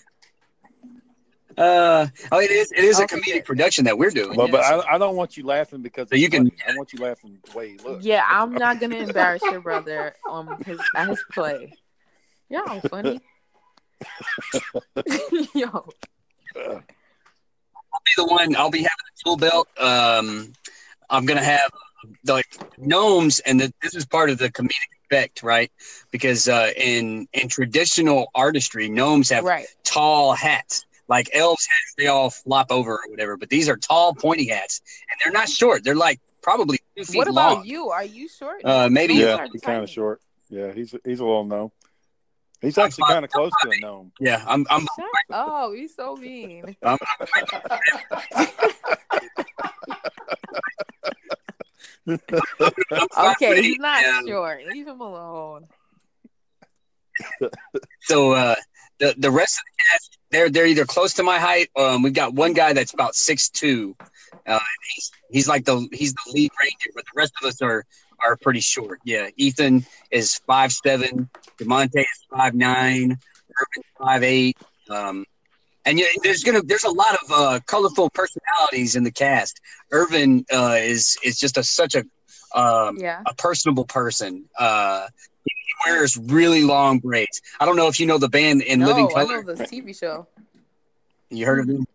Uh, 1.58 2.08
oh, 2.32 2.40
it 2.40 2.52
is. 2.52 2.72
It 2.72 2.84
is 2.84 3.00
a 3.00 3.06
comedic 3.08 3.34
good. 3.34 3.46
production 3.46 3.86
that 3.86 3.98
we're 3.98 4.10
doing. 4.10 4.36
Well, 4.38 4.48
but. 4.48 4.64
I, 4.64 4.96
I 4.96 4.98
don't 4.98 5.16
want 5.16 5.38
you 5.38 5.46
laughing 5.46 5.82
because 5.82 6.10
So 6.10 6.16
you 6.16 6.30
can- 6.30 6.50
funny. 6.50 6.62
I 6.68 6.78
want 6.78 6.94
you 6.94 7.00
laughing 7.00 7.38
the 7.44 7.58
way 7.58 7.72
he 7.72 7.78
looks. 7.78 8.06
Yeah, 8.06 8.24
I'm 8.28 8.54
not 8.54 8.80
gonna 8.80 8.98
embarrass 8.98 9.42
your 9.44 9.62
brother 9.62 10.16
on 10.28 10.62
his 10.64 10.80
at 10.96 11.10
his 11.10 11.24
play. 11.32 11.74
Y'all 12.50 12.82
funny. 12.82 13.20
Yo, 15.56 15.90
I'll 16.56 16.82
be 18.06 18.14
the 18.18 18.26
one. 18.26 18.56
I'll 18.56 18.72
be 18.72 18.80
having 18.80 18.90
a 18.90 19.24
tool 19.24 19.38
belt. 19.38 19.68
Um, 19.80 20.54
I'm 21.10 21.26
gonna 21.26 21.44
have 21.44 21.72
like 22.26 22.48
gnomes, 22.78 23.40
and 23.40 23.60
the, 23.60 23.74
this 23.82 23.96
is 23.96 24.06
part 24.06 24.30
of 24.30 24.38
the 24.38 24.52
comedic 24.52 24.72
effect, 25.06 25.44
right? 25.44 25.72
Because 26.12 26.48
uh, 26.48 26.72
in 26.76 27.28
in 27.34 27.48
traditional 27.48 28.30
artistry, 28.36 28.90
gnomes 28.90 29.30
have 29.30 29.44
right. 29.44 29.68
tall 29.84 30.34
hats. 30.34 30.86
Like 31.08 31.30
elves' 31.34 31.66
hats, 31.68 31.94
they 31.98 32.08
all 32.08 32.30
flop 32.30 32.72
over 32.72 32.94
or 32.94 33.10
whatever. 33.10 33.36
But 33.38 33.50
these 33.50 33.68
are 33.70 33.76
tall, 33.78 34.14
pointy 34.14 34.48
hats, 34.48 34.82
and 35.10 35.20
they're 35.24 35.34
not 35.38 35.50
short. 35.50 35.84
They're 35.84 35.96
like 35.96 36.20
probably 36.42 36.80
two 36.98 37.04
feet 37.06 37.18
What 37.18 37.28
about 37.28 37.58
long. 37.58 37.66
you? 37.66 37.90
Are 37.90 38.04
you 38.06 38.28
short? 38.30 38.62
Uh, 38.64 38.88
maybe- 38.90 39.16
Yeah, 39.16 39.46
he's 39.52 39.62
kind 39.62 39.84
of 39.84 39.90
short. 39.90 40.22
Yeah, 40.50 40.72
he's 40.72 40.94
he's 41.06 41.20
a 41.20 41.26
little 41.26 41.44
gnome. 41.46 41.72
He's 42.62 42.78
I'm 42.78 42.86
actually 42.86 43.02
fine. 43.04 43.14
kind 43.16 43.26
of 43.26 43.32
close 43.32 43.52
to 43.64 43.70
a 43.72 43.80
gnome. 43.82 44.12
Yeah, 44.22 44.42
I'm. 44.48 44.66
I'm. 44.70 44.88
Shut 44.96 45.08
up! 45.38 45.74
He's 45.74 45.94
so 45.96 46.16
mean. 46.16 46.78
I'm 46.84 46.98
Okay, 52.08 53.62
he's 53.62 53.78
not 53.80 54.02
Yeah. 54.02 54.22
short. 54.28 54.62
Leave 54.68 54.88
him 54.88 55.02
alone. 55.02 55.68
So 58.02 58.32
uh, 58.34 58.56
the 59.04 59.16
the 59.18 59.32
rest 59.32 59.58
of 59.60 59.64
the 59.66 59.84
cast, 59.92 60.18
they're 60.32 60.50
they're 60.50 60.66
either 60.74 60.86
close 60.86 61.14
to 61.16 61.24
my 61.24 61.40
height. 61.40 61.70
Um, 61.76 62.02
we've 62.04 62.14
got 62.14 62.34
one 62.34 62.54
guy 62.54 62.74
that's 62.74 62.94
about 62.94 63.16
six 63.16 63.50
two. 63.50 63.96
Uh, 64.48 64.60
he's 64.96 65.12
he's 65.30 65.48
like 65.48 65.66
the 65.66 65.88
he's 65.92 66.14
the 66.14 66.32
lead 66.34 66.52
ranger, 66.62 66.90
but 66.96 67.04
the 67.06 67.16
rest 67.18 67.34
of 67.42 67.48
us 67.48 67.62
are 67.62 67.86
are 68.26 68.38
pretty 68.38 68.62
short. 68.62 69.00
Yeah, 69.04 69.30
Ethan 69.38 69.86
is 70.12 70.38
five 70.48 70.72
seven. 70.72 71.30
Demonte 71.60 72.00
is 72.00 72.26
five 72.32 72.54
nine. 72.56 73.18
Urban 73.62 73.84
five 74.00 74.24
eight. 74.24 74.58
Um, 74.90 75.26
and 75.86 76.00
yeah, 76.00 76.08
there's 76.24 76.44
gonna 76.44 76.62
there's 76.62 76.86
a 76.86 76.92
lot 76.92 77.16
of 77.24 77.32
uh, 77.32 77.60
colorful 77.68 78.10
personalities 78.10 78.96
in 78.96 79.04
the 79.04 79.12
cast. 79.12 79.60
Irvin 79.92 80.46
uh, 80.52 80.78
is 80.80 81.18
is 81.24 81.38
just 81.38 81.58
a 81.58 81.64
such 81.64 81.96
a 81.96 82.04
um, 82.60 82.98
Yeah. 82.98 83.22
a 83.26 83.34
personable 83.36 83.86
person. 83.86 84.46
Uh, 84.58 85.08
wears 85.86 86.18
really 86.18 86.64
long 86.64 87.00
braids. 87.00 87.42
I 87.60 87.66
don't 87.66 87.76
know 87.76 87.88
if 87.88 88.00
you 88.00 88.06
know 88.06 88.18
the 88.18 88.30
band 88.30 88.62
in 88.62 88.80
No, 88.80 88.88
Living 88.88 89.06
I 89.08 89.14
Color. 89.26 89.44
know 89.44 89.54
the 89.54 89.64
TV 89.64 89.98
show. 89.98 90.28
You 91.30 91.46
heard 91.46 91.60
of 91.62 91.68
them? 91.68 91.86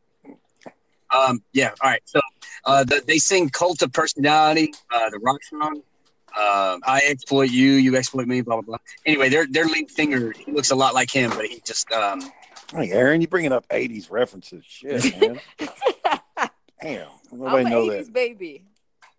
Um, 1.11 1.43
yeah. 1.53 1.71
All 1.81 1.91
right. 1.91 2.03
So 2.05 2.21
uh, 2.65 2.85
the, 2.85 3.03
they 3.07 3.19
sing 3.19 3.49
"Cult 3.51 3.83
of 3.83 3.93
Personality," 3.93 4.73
uh, 4.93 5.11
the 5.11 5.19
rock 5.21 5.43
song. 5.45 5.83
Uh, 6.37 6.79
I 6.87 7.01
exploit 7.09 7.51
you, 7.51 7.73
you 7.73 7.97
exploit 7.97 8.27
me, 8.27 8.43
blah 8.43 8.57
blah 8.57 8.63
blah. 8.63 8.77
Anyway, 9.07 9.29
their 9.31 9.47
their 9.47 9.65
lead 9.65 9.91
singer 9.91 10.33
he 10.33 10.53
looks 10.53 10.71
a 10.71 10.77
lot 10.77 10.93
like 10.95 11.11
him, 11.11 11.31
but 11.31 11.47
he 11.47 11.61
just 11.65 11.91
um, 11.93 12.21
Hey, 12.75 12.91
Aaron, 12.91 13.21
you 13.23 13.27
bringing 13.29 13.53
up 13.53 13.67
'80s 13.69 14.11
references? 14.11 14.63
Shit, 14.67 15.19
man. 15.19 15.41
Damn, 16.83 17.09
I'm 17.33 17.39
nobody 17.39 17.65
an 17.65 17.71
know 17.71 17.87
80s 17.87 18.05
that. 18.05 18.13
baby. 18.13 18.63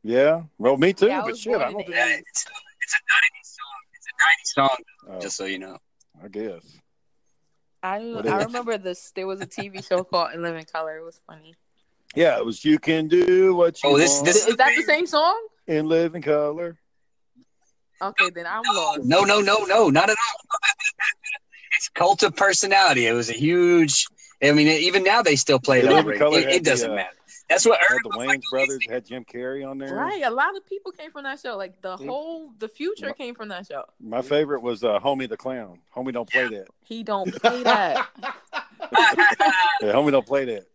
Yeah, 0.04 0.44
well, 0.60 0.78
me 0.78 0.94
too. 0.94 1.08
Yeah, 1.08 1.24
but 1.26 1.36
shit, 1.38 1.56
I 1.56 1.60
don't 1.72 1.78
the 1.78 1.84
think. 1.84 1.90
yeah, 1.90 2.08
it's, 2.20 2.46
it's 2.82 2.94
a 2.94 2.98
'90s 3.49 3.49
song. 4.20 4.38
It's 4.42 4.58
a 4.58 4.62
'90s 4.62 4.68
song, 4.68 4.78
Oh, 5.10 5.20
just 5.20 5.38
so 5.38 5.46
you 5.46 5.60
know. 5.60 5.78
I 6.24 6.28
guess. 6.28 6.62
I 7.82 7.96
I 7.98 8.44
remember 8.44 8.78
this. 8.78 9.12
There 9.16 9.26
was 9.28 9.40
a 9.42 9.48
TV 9.48 9.86
show 9.88 10.04
called 10.12 10.34
In 10.34 10.42
Living 10.42 10.66
Color. 10.66 10.98
It 10.98 11.06
was 11.06 11.22
funny. 11.26 11.56
Yeah, 12.16 12.38
it 12.38 12.46
was. 12.46 12.66
You 12.66 12.80
can 12.80 13.08
do 13.08 13.54
what 13.56 13.82
you 13.84 13.90
Oh, 13.90 13.98
this- 13.98 14.16
want 14.16 14.26
this- 14.26 14.48
Is 14.48 14.56
that 14.58 14.74
the 14.76 14.84
same 14.84 15.06
song? 15.06 15.40
in 15.68 15.88
living 15.88 16.24
color. 16.24 16.80
Okay, 18.02 18.30
then 18.32 18.48
I'm 18.48 18.64
lost. 18.74 19.02
No, 19.04 19.22
no, 19.22 19.40
no, 19.40 19.66
no, 19.66 19.90
not 19.90 20.10
at 20.10 20.18
all. 20.18 20.60
it's 21.78 21.90
Cult 21.90 22.24
of 22.24 22.36
Personality. 22.36 23.06
It 23.06 23.14
was 23.14 23.30
a 23.30 23.34
huge. 23.34 24.08
I 24.42 24.52
mean, 24.52 24.68
even 24.68 25.04
now 25.04 25.22
they 25.22 25.36
still 25.36 25.60
play 25.60 25.80
it 25.80 25.86
Yeah, 25.86 25.92
on 25.92 26.06
Living. 26.06 26.18
Colour 26.20 26.40
It, 26.40 26.50
it 26.50 26.64
doesn't 26.64 26.90
uh, 26.92 26.96
matter. 26.96 27.16
That's 27.50 27.66
what 27.66 27.80
Had 27.80 27.98
the 28.04 28.10
was 28.10 28.18
Wayans 28.18 28.28
like. 28.28 28.42
brothers 28.52 28.86
had 28.88 29.06
Jim 29.06 29.26
Carrey 29.26 29.68
on 29.68 29.80
there. 29.80 29.96
Right, 29.96 30.22
a 30.24 30.30
lot 30.30 30.56
of 30.56 30.66
people 30.68 30.92
came 30.92 31.10
from 31.12 31.24
that 31.24 31.40
show. 31.40 31.58
Like 31.58 31.82
the 31.82 31.98
whole, 31.98 32.52
the 32.60 32.68
future 32.68 33.12
came 33.12 33.34
from 33.34 33.50
that 33.50 33.66
show. 33.66 33.86
My 34.00 34.22
favorite 34.22 34.62
was 34.62 34.84
uh, 34.84 35.00
Homie 35.00 35.28
the 35.28 35.36
Clown. 35.38 35.80
Homie 35.96 36.14
don't 36.14 36.30
play 36.30 36.48
that. 36.50 36.68
He 36.84 37.02
don't 37.04 37.34
play 37.42 37.64
that. 37.64 38.08
Yeah, 39.82 39.94
Homie 39.94 40.12
don't 40.12 40.26
play 40.26 40.46
that. 40.46 40.66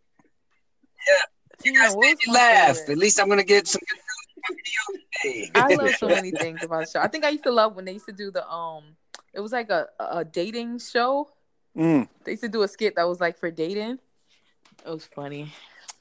You 1.65 1.73
Tina, 1.73 1.79
guys 1.79 1.95
what 1.95 2.03
made 2.03 2.17
me 2.27 2.33
laugh. 2.33 2.77
favorite? 2.77 2.93
At 2.93 2.99
least 2.99 3.21
I'm 3.21 3.29
gonna 3.29 3.45
get 3.45 3.67
some 3.67 3.81
good 3.81 4.57
video 4.57 5.43
today. 5.45 5.51
I 5.55 5.75
love 5.75 5.95
so 5.97 6.09
many 6.09 6.31
things 6.43 6.63
about 6.63 6.85
the 6.87 6.91
show. 6.91 7.01
I 7.01 7.09
think 7.09 7.25
I 7.25 7.31
used 7.31 7.45
to 7.45 7.51
love 7.53 7.75
when 7.77 7.85
they 7.85 7.93
used 7.93 8.07
to 8.07 8.13
do 8.13 8.31
the 8.31 8.47
um. 8.49 8.97
It 9.33 9.41
was 9.41 9.53
like 9.53 9.71
a 9.71 9.89
a 9.99 10.25
dating 10.25 10.79
show. 10.81 11.29
Mm. 11.77 12.09
They 12.25 12.33
used 12.33 12.43
to 12.45 12.49
do 12.49 12.63
a 12.63 12.69
skit 12.69 12.97
that 12.97 13.05
was 13.09 13.21
like 13.21 13.39
for 13.39 13.51
dating. 13.51 13.99
It 14.85 14.91
was 14.91 15.05
funny. 15.07 15.53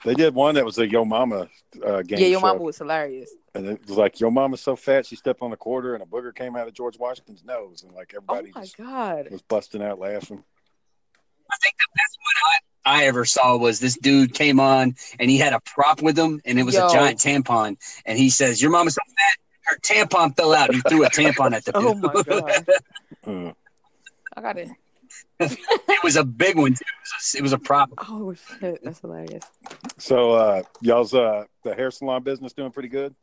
They 0.06 0.14
did 0.14 0.36
one 0.36 0.56
that 0.56 0.66
was 0.66 0.78
a 0.80 0.88
Yo 0.90 1.06
Mama 1.06 1.48
uh, 1.86 2.02
game 2.02 2.20
yeah, 2.20 2.28
your 2.28 2.40
show. 2.42 2.48
mama 2.48 2.62
was 2.62 2.78
hilarious. 2.78 3.32
and 3.56 3.66
it 3.68 3.82
was 3.88 3.98
like 3.98 4.20
Yo 4.20 4.30
Mama's 4.30 4.62
so 4.62 4.76
fat 4.76 5.06
she 5.06 5.16
stepped 5.16 5.42
on 5.42 5.52
a 5.54 5.58
quarter 5.58 5.94
and 5.94 6.04
a 6.04 6.06
booger 6.06 6.36
came 6.36 6.56
out 6.56 6.68
of 6.68 6.74
George 6.74 6.98
Washington's 7.00 7.44
nose, 7.44 7.84
and 7.84 7.94
like 7.94 8.14
Oh 8.14 8.18
everybody 8.18 8.52
my 8.54 8.62
just 8.62 8.78
god. 8.78 9.28
was 9.32 9.42
busting 9.44 9.82
out 9.82 10.00
laughing. 10.00 10.44
I 11.52 11.56
think 11.62 11.76
the 11.78 11.88
best 11.96 12.18
one 12.20 12.94
I 12.96 13.06
ever 13.06 13.24
saw 13.24 13.56
was 13.58 13.80
this 13.80 13.98
dude 13.98 14.34
came 14.34 14.60
on 14.60 14.96
and 15.20 15.30
he 15.30 15.38
had 15.38 15.54
a 15.54 15.62
prop 15.62 16.02
with 16.02 16.18
him 16.18 16.42
and 16.44 16.60
it 16.60 16.64
was 16.64 16.76
Yo. 16.76 16.88
a 16.88 16.92
giant 16.92 17.20
tampon 17.20 17.78
and 18.06 18.18
he 18.18 18.30
says, 18.30 18.62
"Your 18.62 18.72
mama's 18.72 18.96
so 18.96 19.02
fat, 19.08 19.38
her 19.66 19.78
tampon 19.80 20.36
fell 20.36 20.54
out." 20.54 20.68
And 20.70 20.76
He 20.76 20.82
threw 20.90 21.06
a 21.06 21.10
tampon 21.10 21.54
at 21.54 21.64
the. 21.64 21.72
Oh 21.76 21.94
my 21.96 22.24
god! 22.24 22.66
Uh, 23.26 23.54
I 24.36 24.42
got 24.42 24.58
it. 24.58 24.70
it 25.40 26.04
was 26.04 26.16
a 26.16 26.24
big 26.24 26.58
one. 26.58 26.74
Too. 26.74 26.82
It 26.82 26.88
was 27.04 27.34
a, 27.34 27.38
it 27.38 27.42
was 27.44 27.54
a 27.54 27.58
prop. 27.58 27.92
Oh 28.10 28.34
shit, 28.34 28.84
that's 28.84 29.00
hilarious. 29.00 29.44
So 29.98 30.32
uh, 30.32 30.64
y'all's 30.82 31.14
uh, 31.14 31.46
the 31.64 31.74
hair 31.74 31.92
salon 31.92 32.24
business 32.24 32.54
doing 32.54 32.72
pretty 32.72 32.90
good. 32.90 33.16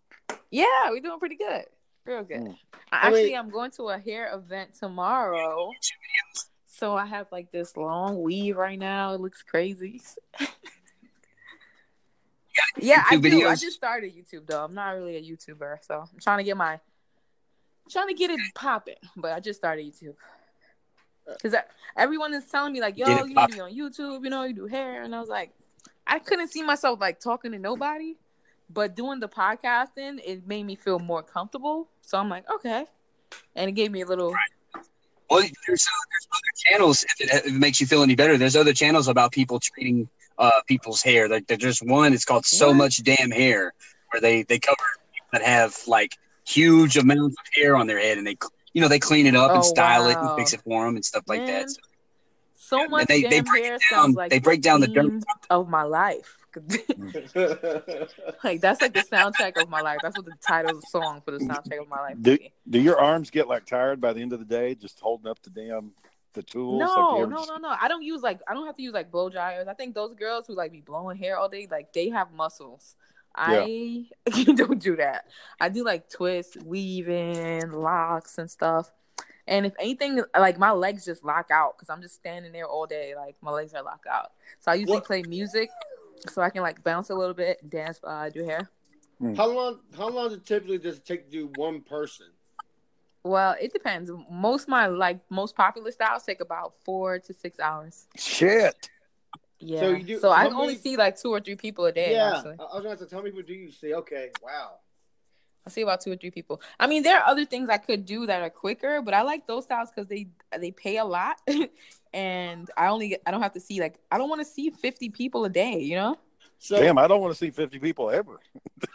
Yeah, 0.50 0.90
we're 0.90 1.00
doing 1.00 1.18
pretty 1.18 1.36
good. 1.36 1.64
Real 2.04 2.22
good. 2.22 2.40
Mm. 2.40 2.56
I, 2.92 2.96
I 2.96 3.06
actually, 3.08 3.36
I'm 3.36 3.50
going 3.50 3.70
to 3.72 3.88
a 3.88 3.98
hair 3.98 4.32
event 4.34 4.74
tomorrow. 4.78 5.70
So 6.66 6.94
I 6.94 7.06
have 7.06 7.26
like 7.30 7.52
this 7.52 7.76
long 7.76 8.22
weave 8.22 8.56
right 8.56 8.78
now. 8.78 9.12
It 9.14 9.20
looks 9.20 9.42
crazy. 9.42 10.00
yeah, 12.78 13.04
I 13.10 13.16
YouTube 13.16 13.30
do. 13.30 13.46
I 13.46 13.54
just 13.54 13.76
started 13.76 14.14
YouTube 14.14 14.46
though. 14.46 14.64
I'm 14.64 14.74
not 14.74 14.90
really 14.92 15.16
a 15.16 15.22
YouTuber, 15.22 15.78
so 15.82 16.00
I'm 16.00 16.20
trying 16.20 16.38
to 16.38 16.44
get 16.44 16.56
my 16.56 16.80
trying 17.90 18.08
to 18.08 18.14
get 18.14 18.30
it 18.30 18.40
popping. 18.54 18.94
But 19.16 19.32
I 19.32 19.40
just 19.40 19.58
started 19.58 19.84
YouTube 19.84 20.14
because 21.26 21.54
everyone 21.96 22.32
is 22.34 22.46
telling 22.46 22.72
me 22.72 22.80
like, 22.80 22.96
"Yo, 22.96 23.08
you 23.08 23.26
need 23.26 23.36
to 23.36 23.48
be 23.48 23.60
on 23.60 23.72
YouTube." 23.72 24.24
You 24.24 24.30
know, 24.30 24.44
you 24.44 24.54
do 24.54 24.66
hair, 24.66 25.02
and 25.02 25.14
I 25.14 25.20
was 25.20 25.28
like, 25.28 25.52
I 26.10 26.18
couldn't 26.18 26.48
see 26.48 26.62
myself 26.62 27.00
like 27.00 27.20
talking 27.20 27.52
to 27.52 27.58
nobody, 27.58 28.16
but 28.68 28.96
doing 28.96 29.20
the 29.20 29.28
podcasting, 29.28 30.20
it 30.24 30.46
made 30.46 30.64
me 30.64 30.74
feel 30.74 30.98
more 30.98 31.22
comfortable. 31.22 31.88
So 32.02 32.18
I'm 32.18 32.28
like, 32.28 32.44
okay, 32.50 32.86
and 33.54 33.68
it 33.68 33.72
gave 33.72 33.92
me 33.92 34.02
a 34.02 34.06
little. 34.06 34.34
Well, 35.30 35.40
there's, 35.40 35.86
uh, 35.86 36.02
there's 36.10 36.28
other 36.32 36.52
channels. 36.66 37.04
If 37.04 37.20
it, 37.20 37.34
if 37.34 37.46
it 37.46 37.52
makes 37.52 37.80
you 37.80 37.86
feel 37.86 38.02
any 38.02 38.16
better, 38.16 38.36
there's 38.36 38.56
other 38.56 38.72
channels 38.72 39.06
about 39.06 39.30
people 39.30 39.60
treating 39.60 40.08
uh, 40.38 40.50
people's 40.66 41.00
hair. 41.00 41.28
Like 41.28 41.46
there's 41.46 41.60
just 41.60 41.86
one. 41.86 42.12
It's 42.12 42.24
called 42.24 42.44
So 42.44 42.68
What? 42.68 42.76
Much 42.76 43.04
Damn 43.04 43.30
Hair, 43.30 43.72
where 44.10 44.20
they 44.20 44.42
they 44.42 44.58
cover 44.58 44.76
people 45.14 45.28
that 45.32 45.42
have 45.42 45.76
like 45.86 46.16
huge 46.44 46.96
amounts 46.96 47.36
of 47.38 47.46
hair 47.54 47.76
on 47.76 47.86
their 47.86 48.00
head, 48.00 48.18
and 48.18 48.26
they 48.26 48.36
you 48.72 48.80
know 48.80 48.88
they 48.88 48.98
clean 48.98 49.26
it 49.26 49.36
up 49.36 49.52
Oh, 49.52 49.54
and 49.54 49.64
style 49.64 50.08
it 50.08 50.18
and 50.20 50.30
fix 50.36 50.52
it 50.52 50.60
for 50.62 50.84
them 50.84 50.96
and 50.96 51.04
stuff 51.04 51.22
like 51.28 51.46
Man, 51.46 51.60
that. 51.60 51.70
So, 51.70 51.80
So 52.70 52.88
much 52.88 53.06
they- 53.08 53.20
damn 53.22 53.30
they 53.30 53.40
break 53.42 53.64
hair 53.64 53.72
down- 53.72 53.80
sounds 53.90 54.16
like 54.16 54.30
they 54.30 54.38
break 54.38 54.62
down 54.62 54.80
the 54.80 54.88
dirt. 54.88 55.22
of 55.50 55.68
my 55.68 55.82
life. 55.82 56.36
like 58.44 58.60
that's 58.60 58.80
like 58.82 58.92
the 58.94 59.04
soundtrack 59.10 59.60
of 59.60 59.68
my 59.68 59.80
life. 59.80 59.98
That's 60.02 60.16
what 60.16 60.24
the 60.26 60.32
title 60.40 60.72
of 60.76 60.80
the 60.80 60.86
song 60.88 61.20
for 61.24 61.30
the 61.30 61.38
soundtrack 61.38 61.80
of 61.80 61.88
my 61.88 62.00
life. 62.00 62.16
Do, 62.20 62.38
do 62.68 62.80
your 62.80 62.98
arms 63.00 63.30
get 63.30 63.46
like 63.48 63.66
tired 63.66 64.00
by 64.00 64.12
the 64.12 64.20
end 64.22 64.32
of 64.32 64.38
the 64.40 64.44
day, 64.44 64.74
just 64.74 64.98
holding 65.00 65.28
up 65.30 65.40
the 65.42 65.50
damn 65.50 65.92
the 66.32 66.42
tools? 66.42 66.80
No, 66.80 67.16
you 67.18 67.22
ever 67.22 67.30
no, 67.30 67.36
just- 67.38 67.48
no, 67.50 67.56
no. 67.58 67.76
I 67.80 67.88
don't 67.88 68.02
use 68.02 68.22
like 68.22 68.40
I 68.48 68.54
don't 68.54 68.66
have 68.66 68.76
to 68.76 68.82
use 68.82 68.94
like 68.94 69.10
blow 69.10 69.28
dryers. 69.28 69.68
I 69.68 69.74
think 69.74 69.94
those 69.94 70.14
girls 70.14 70.46
who 70.46 70.54
like 70.54 70.72
be 70.72 70.80
blowing 70.80 71.16
hair 71.16 71.38
all 71.38 71.48
day, 71.48 71.68
like 71.70 71.92
they 71.92 72.08
have 72.08 72.32
muscles. 72.32 72.96
I 73.34 74.06
don't 74.56 74.80
do 74.82 74.96
that. 74.96 75.26
I 75.60 75.68
do 75.68 75.84
like 75.84 76.08
twists, 76.10 76.56
weaving, 76.64 77.70
locks, 77.70 78.38
and 78.38 78.50
stuff. 78.50 78.90
And 79.50 79.66
if 79.66 79.74
anything, 79.78 80.22
like 80.38 80.58
my 80.58 80.70
legs 80.70 81.04
just 81.04 81.24
lock 81.24 81.50
out 81.50 81.76
because 81.76 81.90
I'm 81.90 82.00
just 82.00 82.14
standing 82.14 82.52
there 82.52 82.66
all 82.66 82.86
day. 82.86 83.14
Like 83.16 83.36
my 83.42 83.50
legs 83.50 83.74
are 83.74 83.82
locked 83.82 84.06
out. 84.06 84.32
So 84.60 84.70
I 84.70 84.76
usually 84.76 84.98
What- 84.98 85.04
play 85.04 85.22
music 85.28 85.68
so 86.28 86.40
I 86.40 86.50
can 86.50 86.62
like 86.62 86.82
bounce 86.84 87.10
a 87.10 87.14
little 87.14 87.34
bit, 87.34 87.68
dance 87.68 87.98
while 88.00 88.14
I 88.16 88.30
do 88.30 88.44
hair. 88.44 88.70
Mm. 89.20 89.36
how 89.36 89.48
long? 89.48 89.80
How 89.96 90.08
long 90.08 90.28
does 90.28 90.38
it 90.38 90.46
typically 90.46 90.78
does 90.78 90.96
it 90.96 91.04
take 91.04 91.26
to 91.26 91.30
do 91.30 91.50
one 91.56 91.82
person? 91.82 92.28
Well, 93.22 93.54
it 93.60 93.70
depends. 93.72 94.10
Most 94.30 94.66
my 94.66 94.86
like 94.86 95.20
most 95.30 95.54
popular 95.54 95.90
styles 95.92 96.22
take 96.22 96.40
about 96.40 96.72
four 96.84 97.18
to 97.18 97.34
six 97.34 97.60
hours. 97.60 98.06
Shit. 98.16 98.88
Yeah. 99.58 99.80
So 99.80 99.84
So, 99.86 99.90
you 99.98 100.02
do- 100.04 100.18
so 100.20 100.30
I 100.30 100.48
how 100.48 100.60
only 100.62 100.76
see 100.76 100.96
like 100.96 101.20
two 101.20 101.30
or 101.30 101.40
three 101.40 101.56
people 101.56 101.84
a 101.84 101.92
day. 101.92 102.12
yeah, 102.12 102.36
Actually. 102.36 102.56
I 102.60 102.62
I 102.62 102.74
was 102.76 102.84
going 102.84 102.96
to 102.98 103.06
tell 103.06 103.22
me, 103.22 103.30
what 103.30 103.46
do 103.46 103.52
you 103.52 103.70
see? 103.70 103.92
Okay, 103.94 104.30
wow. 104.42 104.78
I 105.66 105.70
see 105.70 105.82
about 105.82 106.00
two 106.00 106.12
or 106.12 106.16
three 106.16 106.30
people. 106.30 106.60
I 106.78 106.86
mean, 106.86 107.02
there 107.02 107.18
are 107.18 107.26
other 107.26 107.44
things 107.44 107.68
I 107.68 107.76
could 107.76 108.06
do 108.06 108.26
that 108.26 108.42
are 108.42 108.50
quicker, 108.50 109.02
but 109.02 109.14
I 109.14 109.22
like 109.22 109.46
those 109.46 109.64
styles 109.64 109.90
because 109.90 110.08
they 110.08 110.28
they 110.58 110.70
pay 110.70 110.96
a 110.96 111.04
lot, 111.04 111.40
and 112.12 112.70
I 112.76 112.86
only 112.88 113.18
I 113.26 113.30
don't 113.30 113.42
have 113.42 113.52
to 113.52 113.60
see 113.60 113.80
like 113.80 113.98
I 114.10 114.18
don't 114.18 114.28
want 114.28 114.40
to 114.40 114.46
see 114.46 114.70
fifty 114.70 115.10
people 115.10 115.44
a 115.44 115.50
day, 115.50 115.80
you 115.80 115.96
know? 115.96 116.18
So 116.62 116.78
Damn, 116.78 116.98
I 116.98 117.08
don't 117.08 117.22
want 117.22 117.32
to 117.32 117.38
see 117.38 117.50
50 117.50 117.78
people 117.78 118.10
ever. 118.10 118.38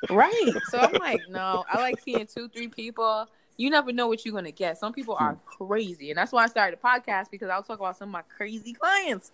Right. 0.10 0.52
So 0.70 0.80
I'm 0.80 0.94
like, 0.94 1.22
no, 1.30 1.64
I 1.68 1.80
like 1.80 2.00
seeing 2.00 2.28
two, 2.28 2.48
three 2.48 2.68
people. 2.68 3.28
You 3.58 3.70
never 3.70 3.92
know 3.92 4.08
what 4.08 4.26
you're 4.26 4.34
gonna 4.34 4.52
get. 4.52 4.78
Some 4.78 4.94
people 4.94 5.16
are 5.20 5.34
hmm. 5.34 5.66
crazy, 5.66 6.10
and 6.10 6.18
that's 6.18 6.32
why 6.32 6.44
I 6.44 6.48
started 6.48 6.80
a 6.82 6.88
podcast 6.88 7.32
because 7.32 7.50
I'll 7.50 7.64
talk 7.64 7.80
about 7.80 7.98
some 7.98 8.10
of 8.10 8.14
my 8.14 8.22
crazy 8.24 8.74
clients. 8.74 9.32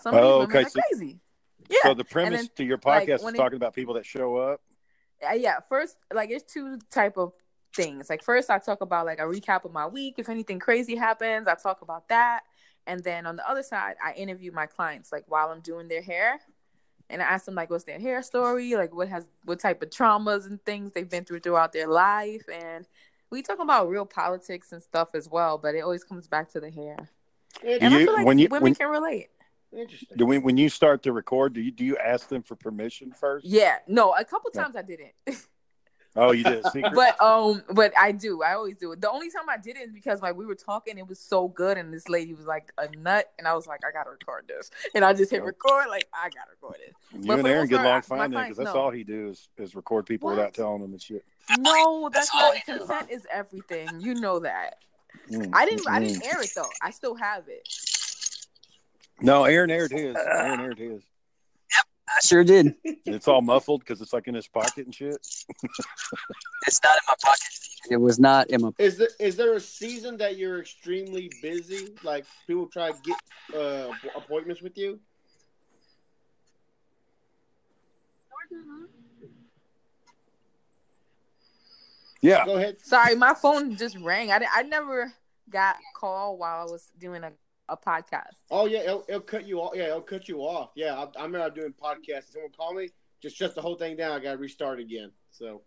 Some 0.00 0.14
of 0.14 0.20
these 0.20 0.30
Oh, 0.30 0.38
women 0.40 0.56
okay, 0.56 0.66
are 0.66 0.68
so- 0.68 0.80
crazy. 0.80 1.18
Yeah. 1.68 1.78
So 1.82 1.94
the 1.94 2.04
premise 2.04 2.42
then, 2.42 2.50
to 2.56 2.64
your 2.64 2.78
like, 2.84 3.08
podcast 3.08 3.22
when 3.22 3.34
is 3.34 3.38
it- 3.38 3.42
talking 3.42 3.56
about 3.56 3.74
people 3.74 3.94
that 3.94 4.06
show 4.06 4.36
up. 4.36 4.60
Uh, 5.30 5.34
yeah 5.34 5.60
first 5.68 5.96
like 6.12 6.30
it's 6.30 6.52
two 6.52 6.78
type 6.90 7.16
of 7.16 7.32
things. 7.74 8.08
Like 8.08 8.22
first 8.22 8.50
i 8.50 8.58
talk 8.58 8.80
about 8.82 9.04
like 9.06 9.18
a 9.18 9.22
recap 9.22 9.64
of 9.64 9.72
my 9.72 9.86
week. 9.86 10.14
If 10.18 10.28
anything 10.28 10.58
crazy 10.58 10.94
happens 10.96 11.48
i 11.48 11.54
talk 11.54 11.82
about 11.82 12.08
that. 12.08 12.40
And 12.86 13.02
then 13.02 13.26
on 13.26 13.36
the 13.36 13.48
other 13.48 13.62
side 13.62 13.96
i 14.04 14.12
interview 14.12 14.52
my 14.52 14.66
clients 14.66 15.10
like 15.12 15.24
while 15.28 15.48
i'm 15.48 15.60
doing 15.60 15.88
their 15.88 16.02
hair. 16.02 16.40
And 17.10 17.20
i 17.20 17.24
ask 17.24 17.44
them 17.46 17.54
like 17.54 17.70
what's 17.70 17.84
their 17.84 17.98
hair 17.98 18.22
story? 18.22 18.74
Like 18.76 18.94
what 18.94 19.08
has 19.08 19.26
what 19.44 19.58
type 19.60 19.82
of 19.82 19.90
traumas 19.90 20.46
and 20.46 20.64
things 20.64 20.92
they've 20.92 21.08
been 21.08 21.24
through 21.24 21.40
throughout 21.40 21.72
their 21.72 21.88
life? 21.88 22.42
And 22.52 22.86
we 23.30 23.42
talk 23.42 23.58
about 23.58 23.88
real 23.88 24.06
politics 24.06 24.70
and 24.72 24.82
stuff 24.82 25.08
as 25.14 25.28
well 25.28 25.58
but 25.58 25.74
it 25.74 25.80
always 25.80 26.04
comes 26.04 26.28
back 26.28 26.50
to 26.52 26.60
the 26.60 26.70
hair. 26.70 27.10
And 27.66 27.80
Do 27.80 27.86
i 27.86 28.04
feel 28.04 28.12
like 28.14 28.26
when 28.26 28.38
you- 28.38 28.48
women 28.50 28.62
when- 28.62 28.74
can 28.74 28.88
relate 28.88 29.28
interesting. 29.76 30.16
Do 30.16 30.26
we, 30.26 30.38
when 30.38 30.56
you 30.56 30.68
start 30.68 31.02
to 31.04 31.12
record, 31.12 31.52
do 31.54 31.60
you 31.60 31.70
do 31.70 31.84
you 31.84 31.96
ask 31.96 32.28
them 32.28 32.42
for 32.42 32.56
permission 32.56 33.12
first? 33.12 33.46
yeah 33.46 33.76
no 33.86 34.12
a 34.14 34.24
couple 34.24 34.50
Yeah. 34.54 34.62
times 34.62 34.76
i 34.76 34.82
didn't 34.82 35.12
Oh, 36.16 36.30
you 36.30 36.44
did 36.44 36.64
but 36.94 37.20
um 37.20 37.64
but 37.72 37.92
i 37.98 38.12
do 38.12 38.40
i 38.44 38.52
always 38.54 38.76
do 38.76 38.92
it 38.92 39.00
the 39.00 39.10
only 39.10 39.30
time 39.30 39.48
i 39.48 39.56
did 39.56 39.76
it 39.76 39.80
is 39.80 39.90
because 39.92 40.22
like 40.22 40.36
we 40.36 40.46
were 40.46 40.54
talking 40.54 40.96
it 40.96 41.08
was 41.08 41.18
so 41.18 41.48
good 41.48 41.76
and 41.76 41.92
this 41.92 42.08
lady 42.08 42.34
was 42.34 42.46
like 42.46 42.72
a 42.78 42.88
nut 42.98 43.32
and 43.36 43.48
i 43.48 43.54
was 43.54 43.66
like 43.66 43.80
i 43.84 43.90
gotta 43.90 44.10
record 44.10 44.44
this 44.46 44.70
and 44.94 45.04
i 45.04 45.12
just 45.12 45.32
hit 45.32 45.40
Yeah. 45.40 45.46
record 45.46 45.86
like 45.88 46.06
i 46.14 46.28
gotta 46.28 46.50
record 46.52 46.76
it 46.86 46.94
you 47.20 47.26
but 47.26 47.38
and 47.40 47.48
Aaron 47.48 47.62
most 47.62 47.70
get 47.70 47.76
part, 47.78 47.86
along 47.88 48.02
fine 48.02 48.30
then, 48.30 48.42
because 48.44 48.56
that's 48.58 48.74
know. 48.74 48.80
all 48.80 48.90
he 48.92 49.02
do 49.02 49.30
is, 49.30 49.48
is 49.58 49.74
record 49.74 50.06
people 50.06 50.28
What? 50.28 50.36
without 50.36 50.54
telling 50.54 50.82
them 50.82 50.92
and 50.92 51.02
shit. 51.02 51.24
no 51.50 52.08
that's, 52.12 52.30
That's 52.30 52.64
not 52.68 52.78
consent 52.78 53.10
is 53.10 53.26
everything 53.32 54.00
you 54.00 54.14
know 54.14 54.38
that 54.38 54.76
Mm, 55.32 55.50
i 55.54 55.64
didn't 55.64 55.88
i 55.88 55.98
mm, 55.98 56.02
didn't 56.06 56.22
air 56.22 56.42
it 56.42 56.50
though 56.54 56.68
i 56.82 56.90
still 56.90 57.14
have 57.14 57.44
it. 57.48 57.66
No, 59.20 59.44
Aaron 59.44 59.70
aired 59.70 59.92
his. 59.92 60.16
Aaron 60.16 60.60
aired 60.60 60.78
his. 60.78 60.90
Yep, 60.90 61.86
I 62.08 62.20
sure 62.22 62.44
did. 62.44 62.74
And 62.84 63.14
it's 63.14 63.28
all 63.28 63.40
muffled 63.40 63.80
because 63.80 64.00
it's 64.00 64.12
like 64.12 64.26
in 64.28 64.34
his 64.34 64.48
pocket 64.48 64.86
and 64.86 64.94
shit. 64.94 65.16
It's 66.66 66.80
not 66.82 66.94
in 66.94 67.00
my 67.06 67.14
pocket. 67.22 67.48
It 67.90 67.96
was 67.98 68.18
not 68.18 68.48
in 68.48 68.62
my. 68.62 68.68
Pocket. 68.68 68.82
Is 68.82 68.96
there 68.96 69.08
is 69.20 69.36
there 69.36 69.52
a 69.52 69.60
season 69.60 70.16
that 70.16 70.38
you're 70.38 70.60
extremely 70.60 71.30
busy? 71.42 71.94
Like 72.02 72.24
people 72.46 72.66
try 72.68 72.90
to 72.90 72.98
get 73.04 73.60
uh, 73.60 73.90
appointments 74.16 74.62
with 74.62 74.78
you? 74.78 74.98
Yeah. 82.22 82.46
Go 82.46 82.56
ahead. 82.56 82.76
sorry 82.80 83.14
my 83.16 83.34
phone 83.34 83.76
just 83.76 83.98
rang 83.98 84.32
i, 84.32 84.40
I 84.50 84.62
never 84.62 85.12
got 85.50 85.76
called 85.94 86.38
while 86.38 86.66
i 86.66 86.70
was 86.70 86.90
doing 86.98 87.22
a, 87.22 87.32
a 87.68 87.76
podcast 87.76 88.44
Oh 88.50 88.66
yeah, 88.66 88.80
it'll, 88.80 89.04
it'll 89.08 89.20
cut 89.20 89.46
you 89.46 89.60
off. 89.60 89.72
Yeah, 89.74 89.84
it'll 89.84 90.00
cut 90.02 90.28
you 90.28 90.40
off. 90.40 90.70
Yeah, 90.74 90.94
I, 90.94 91.20
I 91.20 91.24
remember 91.24 91.50
doing 91.50 91.72
podcasts. 91.72 92.32
Someone 92.32 92.50
call 92.56 92.74
me, 92.74 92.88
just 93.22 93.36
shut 93.36 93.54
the 93.54 93.62
whole 93.62 93.76
thing 93.76 93.96
down. 93.96 94.12
I 94.12 94.18
got 94.22 94.32
to 94.32 94.38
restart 94.38 94.80
again. 94.80 95.10
So 95.30 95.62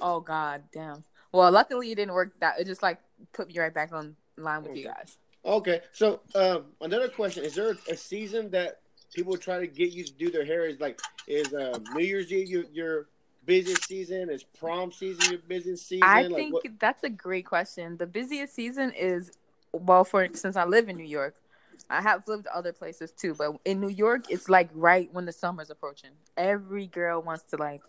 oh 0.00 0.20
god 0.20 0.62
damn 0.72 1.02
well 1.32 1.50
luckily 1.50 1.90
it 1.90 1.96
didn't 1.96 2.14
work 2.14 2.32
that 2.38 2.60
it 2.60 2.66
just 2.66 2.84
like 2.84 3.00
put 3.32 3.48
me 3.48 3.58
right 3.58 3.74
back 3.74 3.92
on 3.92 4.14
line 4.36 4.62
with 4.62 4.76
you 4.76 4.84
guys 4.84 5.18
okay. 5.44 5.80
So 5.92 6.20
um, 6.34 6.66
another 6.80 7.08
question: 7.08 7.44
Is 7.44 7.54
there 7.54 7.76
a 7.88 7.96
season 7.96 8.50
that 8.50 8.80
people 9.12 9.36
try 9.36 9.58
to 9.60 9.66
get 9.66 9.92
you 9.92 10.04
to 10.04 10.12
do 10.12 10.30
their 10.30 10.44
hair? 10.44 10.66
Is 10.66 10.80
like 10.80 11.00
is 11.26 11.52
um, 11.54 11.82
New 11.94 12.04
Year's 12.04 12.32
Eve 12.32 12.48
your, 12.48 12.64
your 12.72 13.06
busiest 13.44 13.86
season? 13.86 14.30
Is 14.30 14.44
prom 14.44 14.92
season 14.92 15.30
your 15.30 15.40
busiest 15.40 15.88
season? 15.88 16.04
I 16.06 16.22
Like, 16.22 16.34
think 16.34 16.54
what- 16.54 16.78
that's 16.78 17.04
a 17.04 17.10
great 17.10 17.46
question. 17.46 17.96
The 17.96 18.06
busiest 18.06 18.54
season 18.54 18.92
is 18.92 19.30
well 19.72 20.04
for 20.04 20.28
since 20.34 20.56
I 20.56 20.64
live 20.64 20.88
in 20.88 20.96
New 20.96 21.04
York. 21.04 21.36
I 21.90 22.02
have 22.02 22.26
lived 22.26 22.46
other 22.48 22.72
places 22.72 23.12
too, 23.12 23.34
but 23.34 23.56
in 23.64 23.80
New 23.80 23.88
York, 23.88 24.30
it's 24.30 24.48
like 24.48 24.68
right 24.74 25.08
when 25.12 25.24
the 25.24 25.32
summer's 25.32 25.70
approaching. 25.70 26.10
Every 26.36 26.86
girl 26.86 27.22
wants 27.22 27.44
to 27.44 27.56
like, 27.56 27.82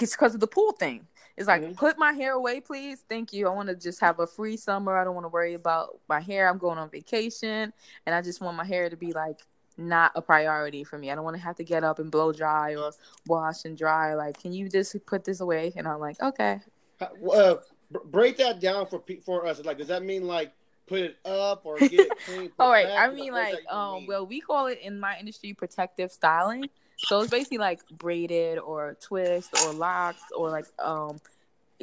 it's 0.00 0.12
because 0.14 0.34
of 0.34 0.40
the 0.40 0.46
pool 0.46 0.72
thing. 0.72 1.06
It's 1.36 1.48
like, 1.48 1.62
Mhm. 1.62 1.76
put 1.76 1.98
my 1.98 2.12
hair 2.12 2.34
away, 2.34 2.60
please. 2.60 3.04
Thank 3.08 3.32
you. 3.32 3.48
I 3.48 3.50
want 3.50 3.68
to 3.68 3.74
just 3.74 4.00
have 4.00 4.20
a 4.20 4.26
free 4.26 4.56
summer. 4.56 4.96
I 4.96 5.02
don't 5.02 5.14
want 5.14 5.24
to 5.24 5.30
worry 5.30 5.54
about 5.54 5.98
my 6.08 6.20
hair. 6.20 6.48
I'm 6.48 6.58
going 6.58 6.78
on 6.78 6.90
vacation, 6.90 7.72
and 8.06 8.14
I 8.14 8.22
just 8.22 8.40
want 8.40 8.56
my 8.56 8.64
hair 8.64 8.88
to 8.88 8.96
be 8.96 9.12
like 9.12 9.40
not 9.76 10.12
a 10.14 10.22
priority 10.22 10.84
for 10.84 10.98
me. 10.98 11.10
I 11.10 11.16
don't 11.16 11.24
want 11.24 11.36
to 11.36 11.42
have 11.42 11.56
to 11.56 11.64
get 11.64 11.82
up 11.82 11.98
and 11.98 12.10
blow 12.10 12.32
dry 12.32 12.76
or 12.76 12.92
wash 13.26 13.64
and 13.64 13.76
dry. 13.76 14.14
Like, 14.14 14.40
can 14.40 14.52
you 14.52 14.68
just 14.68 14.94
put 15.06 15.24
this 15.24 15.40
away? 15.40 15.72
And 15.74 15.88
I'm 15.88 15.98
like, 15.98 16.22
okay. 16.22 16.60
uh, 17.00 17.56
break 18.04 18.36
that 18.36 18.60
down 18.60 18.86
for 18.86 19.02
for 19.24 19.46
us. 19.46 19.64
Like, 19.64 19.78
does 19.78 19.88
that 19.88 20.04
mean 20.04 20.28
like 20.28 20.52
put 20.86 21.00
it 21.00 21.16
up 21.24 21.64
or 21.64 21.78
get 21.78 21.92
it 21.92 22.12
clean? 22.24 22.50
All 22.58 22.70
right. 22.70 22.86
back? 22.86 23.10
I 23.10 23.14
mean, 23.14 23.32
like, 23.32 23.64
um, 23.70 23.94
mean? 23.94 24.06
well, 24.06 24.26
we 24.26 24.40
call 24.40 24.66
it 24.66 24.78
in 24.82 24.98
my 24.98 25.18
industry 25.18 25.52
protective 25.54 26.12
styling. 26.12 26.68
So 26.96 27.20
it's 27.20 27.30
basically 27.30 27.58
like 27.58 27.80
braided 27.90 28.58
or 28.58 28.96
twist 29.00 29.50
or 29.62 29.72
locks 29.72 30.22
or 30.36 30.48
like 30.50 30.66
um 30.78 31.20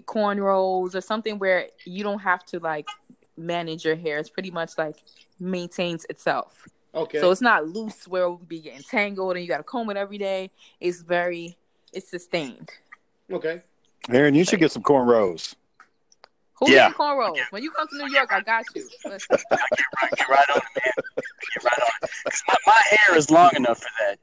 cornrows 0.01 0.95
or 0.95 1.01
something 1.01 1.37
where 1.37 1.67
you 1.85 2.03
don't 2.03 2.19
have 2.19 2.45
to 2.45 2.59
like 2.59 2.87
manage 3.37 3.85
your 3.85 3.95
hair. 3.95 4.17
It's 4.19 4.29
pretty 4.29 4.51
much 4.51 4.77
like 4.77 4.95
maintains 5.39 6.05
itself. 6.05 6.67
okay. 6.95 7.19
So 7.19 7.31
it's 7.31 7.41
not 7.41 7.67
loose 7.67 8.07
where 8.07 8.29
we'll 8.29 8.37
be 8.37 8.61
getting 8.61 8.83
tangled 8.83 9.35
and 9.35 9.43
you 9.43 9.49
got 9.49 9.57
to 9.57 9.63
comb 9.63 9.89
it 9.89 9.97
every 9.97 10.17
day. 10.17 10.51
It's 10.79 11.01
very, 11.01 11.57
it's 11.93 12.09
sustained. 12.09 12.69
okay. 13.31 13.61
Aaron, 14.09 14.33
you 14.33 14.43
should 14.43 14.59
get 14.59 14.71
some 14.71 14.81
cornrows. 14.81 15.53
Who 16.61 16.71
Yeah. 16.71 16.89
getting 16.89 16.93
cornrows? 16.93 17.37
When 17.49 17.63
you 17.63 17.71
come 17.71 17.87
to 17.87 17.97
New 17.97 18.13
York, 18.13 18.31
I 18.31 18.41
got 18.41 18.63
you. 18.75 18.87
Listen, 19.05 19.37
Get 19.49 19.59
right, 20.01 20.11
get 20.15 20.29
right 20.29 20.49
on 20.51 20.57
it, 20.57 20.63
man. 20.83 20.91
Get 21.53 21.63
right 21.63 21.79
on 21.81 21.89
it. 22.03 22.09
'Cause 22.23 22.43
my, 22.47 22.55
my 22.67 22.81
hair 22.89 23.17
is 23.17 23.29
long 23.31 23.51
enough 23.55 23.79
for 23.81 23.89
that. 23.99 24.19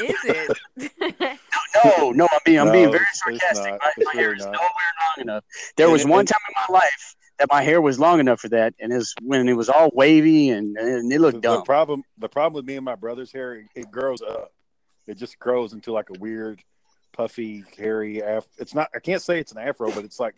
is 0.00 0.24
it? 0.24 1.38
No, 1.84 2.10
no, 2.12 2.28
I'm 2.30 2.38
being, 2.44 2.60
I'm 2.60 2.66
No, 2.68 2.72
being 2.72 2.90
very 2.92 3.02
it's- 3.02 3.20
it's 3.26 3.40
sarcastic. 3.40 3.72
not. 3.72 3.80
My, 3.98 4.04
my 4.04 4.12
hair 4.20 4.32
is 4.34 4.44
not. 4.44 4.52
nowhere 4.52 4.68
long 4.70 5.22
enough. 5.22 5.44
There 5.76 5.90
was 5.90 6.06
one 6.06 6.26
time 6.26 6.38
in 6.48 6.54
my 6.68 6.78
life 6.78 7.16
that 7.38 7.48
my 7.50 7.62
hair 7.62 7.80
was 7.80 7.98
long 7.98 8.20
enough 8.20 8.40
for 8.40 8.48
that, 8.50 8.74
and 8.80 8.92
it's 8.92 9.14
when 9.22 9.48
it 9.48 9.52
was 9.54 9.68
all 9.68 9.90
wavy 9.94 10.50
and, 10.50 10.76
and 10.76 11.10
it 11.12 11.16
The, 11.16 11.22
looked 11.22 11.34
the 11.42 11.48
dumb. 11.56 11.62
problem, 11.64 12.02
the 12.18 12.28
problem 12.28 12.54
with 12.54 12.66
me 12.66 12.76
and 12.76 12.84
my 12.84 12.94
brother's 12.96 13.32
hair, 13.32 13.54
it, 13.54 13.66
it 13.74 13.90
grows 13.90 14.22
up. 14.22 14.52
It 15.06 15.16
just 15.18 15.38
grows 15.38 15.72
into 15.72 15.92
like 15.92 16.10
a 16.14 16.18
weird, 16.18 16.62
puffy, 17.12 17.64
hairy. 17.76 18.20
Af- 18.20 18.46
it's 18.58 18.74
not. 18.74 18.88
I 18.94 18.98
can't 19.00 19.22
say 19.22 19.38
it's 19.40 19.52
an 19.52 19.58
afro, 19.58 19.90
but 19.90 20.04
it's 20.04 20.20
like 20.20 20.34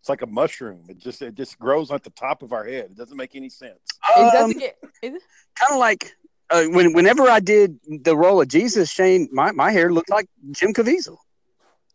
it's 0.00 0.08
like 0.08 0.22
a 0.22 0.26
mushroom. 0.26 0.84
It 0.88 0.98
just 0.98 1.22
it 1.22 1.34
just 1.34 1.58
grows 1.58 1.90
at 1.90 2.02
the 2.02 2.10
top 2.10 2.42
of 2.42 2.52
our 2.52 2.64
head. 2.64 2.86
It 2.90 2.96
doesn't 2.96 3.16
make 3.16 3.34
any 3.34 3.48
sense. 3.48 3.78
it 4.16 4.22
Um, 4.22 4.30
doesn't 4.32 4.58
get. 4.58 4.78
Kind 5.02 5.72
of 5.72 5.78
like 5.78 6.12
uh, 6.50 6.64
when 6.64 6.92
whenever 6.92 7.24
I 7.28 7.40
did 7.40 7.78
the 7.86 8.16
role 8.16 8.40
of 8.40 8.48
Jesus, 8.48 8.90
Shane, 8.90 9.28
my, 9.32 9.52
my 9.52 9.70
hair 9.70 9.92
looked 9.92 10.10
like 10.10 10.28
Jim 10.52 10.72
Caviezel. 10.72 11.16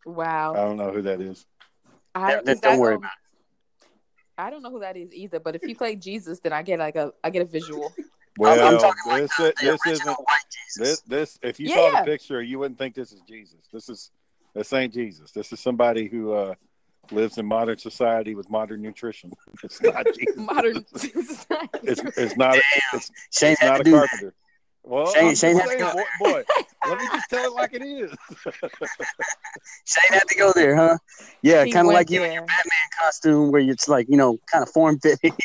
Wow. 0.06 0.54
I 0.54 0.58
don't 0.58 0.78
know 0.78 0.92
who 0.92 1.02
that 1.04 1.22
is. 1.22 1.46
I, 2.14 2.36
Then 2.44 2.56
is 2.56 2.62
don't 2.62 2.80
worry 2.80 2.96
um, 2.96 3.00
about 3.00 3.12
I 4.38 4.50
don't 4.50 4.64
know 4.64 4.72
who 4.72 4.80
that 4.80 4.98
is 4.98 5.14
either, 5.14 5.40
but 5.40 5.56
if 5.56 5.68
you 5.68 5.76
play 5.76 5.96
Jesus, 5.96 6.40
then 6.40 6.54
I 6.54 6.64
get 6.64 6.80
like 6.80 6.96
a 6.96 7.14
I 7.24 7.30
get 7.30 7.42
a 7.42 7.46
visual. 7.46 7.94
Well, 8.38 8.54
I'm, 8.60 8.74
I'm 8.76 8.80
talking 8.80 9.02
like 9.08 9.22
this 9.22 9.38
the, 9.38 9.54
the 9.60 9.66
this 9.72 9.86
isn't 9.86 10.06
white 10.08 10.40
Jesus. 10.52 10.78
this 10.78 11.02
this. 11.02 11.40
If 11.42 11.60
you 11.60 11.70
Yeah, 11.70 11.76
saw 11.76 11.92
yeah. 11.92 12.02
the 12.02 12.06
picture, 12.12 12.42
you 12.42 12.60
wouldn't 12.60 12.78
think 12.78 12.96
this 12.96 13.12
is 13.12 13.22
Jesus. 13.28 13.60
This 13.72 13.90
is 13.90 14.12
this 14.54 14.74
ain't 14.74 14.94
Jesus. 14.94 15.32
This 15.32 15.52
is 15.54 15.60
somebody 15.60 16.08
who 16.08 16.34
uh, 16.34 16.56
lives 17.12 17.38
in 17.38 17.46
modern 17.46 17.78
society 17.78 18.36
with 18.36 18.50
modern 18.50 18.82
nutrition. 18.82 19.32
It's 19.64 19.82
not 19.82 20.06
Jesus. 20.16 20.36
Modern. 20.38 20.86
It's 21.84 22.02
it's 22.18 22.38
not 22.38 22.58
it's, 22.94 23.12
Shane 23.32 23.54
it's 23.54 23.62
not 23.64 23.82
a 23.82 23.84
do 23.84 23.92
carpenter. 23.92 24.34
Well, 24.84 25.14
Shane- 25.14 25.36
Shane 25.36 25.58
just 25.58 25.70
had 25.72 25.78
to 25.78 25.84
saying, 25.84 25.94
boy, 25.94 26.04
boy, 26.20 26.44
let 26.86 27.00
me 27.00 27.08
just 27.08 27.30
tell 27.30 27.46
it 27.46 27.54
like 27.54 27.74
it 27.74 27.82
is. 27.82 28.12
Shane 29.86 30.12
had 30.12 30.28
to 30.28 30.36
go 30.38 30.52
there, 30.54 30.76
huh? 30.76 30.98
Yeah, 31.42 31.64
kind 31.66 31.78
of 31.78 31.86
went 31.88 31.96
like 31.96 32.10
you 32.10 32.24
in 32.24 32.34
your 32.34 32.42
Batman 32.42 32.90
costume, 33.00 33.52
where 33.52 33.62
it's 33.62 33.88
like 33.88 34.08
you 34.10 34.18
know, 34.18 34.38
kind 34.52 34.64
of 34.64 34.70
form 34.70 35.00
fitting. 35.00 35.36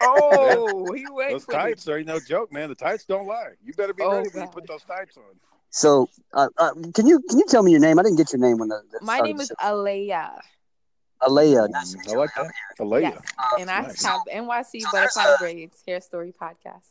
oh, 0.00 0.92
he 0.92 1.06
went 1.10 1.30
Those 1.32 1.44
for 1.44 1.52
it. 1.52 1.56
tights 1.56 1.88
are 1.88 2.02
no 2.04 2.20
joke, 2.20 2.52
man. 2.52 2.68
The 2.68 2.74
tights 2.76 3.04
don't 3.04 3.26
lie. 3.26 3.52
You 3.64 3.72
better 3.74 3.94
be 3.94 4.02
Oh, 4.04 4.12
ready 4.12 4.28
when 4.30 4.42
you 4.42 4.48
put 4.48 4.66
those 4.68 4.84
tights 4.84 5.16
on. 5.16 5.24
so, 5.70 6.08
uh, 6.32 6.48
uh, 6.58 6.70
can 6.94 7.06
you 7.06 7.20
can 7.28 7.38
you 7.38 7.46
tell 7.48 7.62
me 7.62 7.72
your 7.72 7.80
name? 7.80 7.98
I 7.98 8.02
didn't 8.02 8.18
get 8.18 8.32
your 8.32 8.40
name 8.40 8.58
when 8.58 8.68
the, 8.68 8.80
the 8.92 9.04
My 9.04 9.20
name 9.20 9.40
is 9.40 9.48
the 9.48 9.56
Alea, 11.22 11.54
show. 11.56 11.58
Alea. 11.64 11.68
Nice 11.68 11.92
to 11.92 11.98
meet 11.98 12.08
I 12.10 12.14
like 12.16 12.30
that. 12.36 12.50
Alea. 12.80 13.00
Yes. 13.00 13.20
and 13.60 13.70
I 13.70 13.80
nice. 13.82 14.04
have 14.04 14.20
NYC 14.32 14.80
So 14.82 14.88
Butterfly 14.92 15.36
Braids 15.38 15.82
Hair 15.86 16.00
Story 16.00 16.32
podcast. 16.40 16.82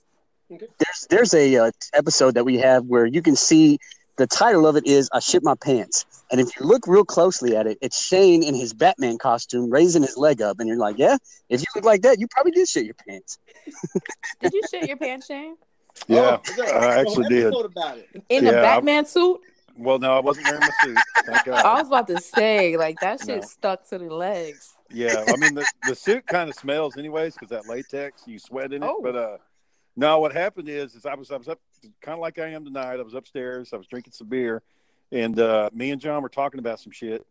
There's 0.50 1.08
there's 1.10 1.34
a 1.34 1.56
uh, 1.58 1.72
episode 1.94 2.36
that 2.36 2.44
we 2.46 2.58
have 2.60 2.86
where 2.86 3.06
you 3.06 3.22
can 3.22 3.36
see 3.36 3.80
the 4.18 4.28
title 4.28 4.68
of 4.68 4.76
it 4.76 4.86
is 4.86 5.10
"I 5.12 5.20
shit 5.20 5.42
my 5.44 5.56
pants," 5.56 6.06
and 6.32 6.40
if 6.40 6.48
you 6.60 6.66
look 6.66 6.86
real 6.86 7.04
closely 7.06 7.56
at 7.56 7.66
it, 7.66 7.80
it's 7.82 8.00
Shane 8.06 8.44
in 8.44 8.54
his 8.54 8.72
Batman 8.74 9.18
costume 9.18 9.70
raising 9.72 10.04
his 10.04 10.16
leg 10.16 10.42
up, 10.44 10.60
and 10.60 10.68
you're 10.68 10.78
like, 10.78 11.00
yeah, 11.00 11.18
if 11.50 11.62
you 11.62 11.66
look 11.76 11.86
like 11.86 12.04
that, 12.04 12.20
you 12.20 12.28
probably 12.28 12.52
did 12.52 12.68
shit 12.68 12.86
your 12.86 12.94
pants. 13.08 13.40
Did 14.42 14.54
you 14.54 14.62
shit 14.70 14.88
your 14.88 14.98
pants, 14.98 15.26
Shane? 15.26 15.56
Yeah, 16.08 16.38
Oh, 16.38 16.42
is 16.48 16.56
there 16.58 16.66
a 16.66 16.78
I 16.78 16.82
whole 16.82 17.08
actually 17.08 17.30
did. 17.30 17.54
About 17.66 17.98
it. 17.98 18.10
In 18.30 18.44
Yeah, 18.46 18.52
the 18.52 18.60
I- 18.60 18.62
Batman 18.62 19.06
suit? 19.06 19.40
Well, 19.78 20.00
no, 20.00 20.16
I 20.16 20.20
wasn't 20.20 20.46
wearing 20.48 20.62
my 20.62 20.70
suit. 20.82 20.98
Thank 21.26 21.46
God. 21.46 21.66
I 21.66 21.80
was 21.80 21.88
about 21.88 22.08
to 22.08 22.20
say, 22.20 22.78
like 22.78 23.00
that 23.00 23.20
shit 23.22 23.42
No. 23.42 23.48
stuck 23.48 23.88
to 23.90 23.98
the 23.98 24.14
legs. 24.14 24.76
Yeah, 24.92 25.26
I 25.28 25.36
mean 25.38 25.56
the, 25.56 25.66
the 25.88 25.96
suit 25.96 26.28
kind 26.28 26.50
of 26.50 26.56
smells 26.56 26.98
anyways 26.98 27.34
because 27.34 27.50
that 27.50 27.68
latex 27.68 28.24
you 28.28 28.38
sweat 28.38 28.72
in 28.74 28.84
it. 28.84 28.88
Oh. 28.88 29.00
But 29.02 29.16
uh, 29.16 29.38
no, 29.96 30.20
what 30.20 30.34
happened 30.34 30.70
is 30.70 30.94
is 30.96 31.06
I 31.06 31.16
was 31.16 31.32
I 31.32 31.38
was 31.38 31.48
up 31.48 31.60
kind 32.02 32.14
of 32.14 32.20
like 32.22 32.38
I 32.38 32.50
am 32.50 32.64
tonight. 32.66 33.00
I 33.00 33.02
was 33.02 33.16
upstairs. 33.16 33.74
I 33.74 33.78
was 33.78 33.88
drinking 33.88 34.14
some 34.14 34.28
beer, 34.28 34.62
and 35.12 35.40
uh, 35.40 35.70
me 35.74 35.90
and 35.92 36.00
John 36.00 36.22
were 36.22 36.30
talking 36.30 36.60
about 36.60 36.80
some 36.80 36.92
shit. 36.92 37.26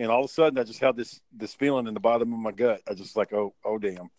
And 0.00 0.12
all 0.12 0.20
of 0.22 0.30
a 0.30 0.32
sudden, 0.32 0.56
I 0.60 0.62
just 0.62 0.78
had 0.78 0.94
this 0.96 1.20
this 1.36 1.54
feeling 1.54 1.88
in 1.88 1.94
the 1.94 2.00
bottom 2.00 2.32
of 2.32 2.38
my 2.38 2.52
gut. 2.52 2.82
I 2.88 2.94
just 2.94 3.16
like, 3.16 3.32
oh, 3.32 3.52
oh, 3.64 3.78
damn, 3.78 4.10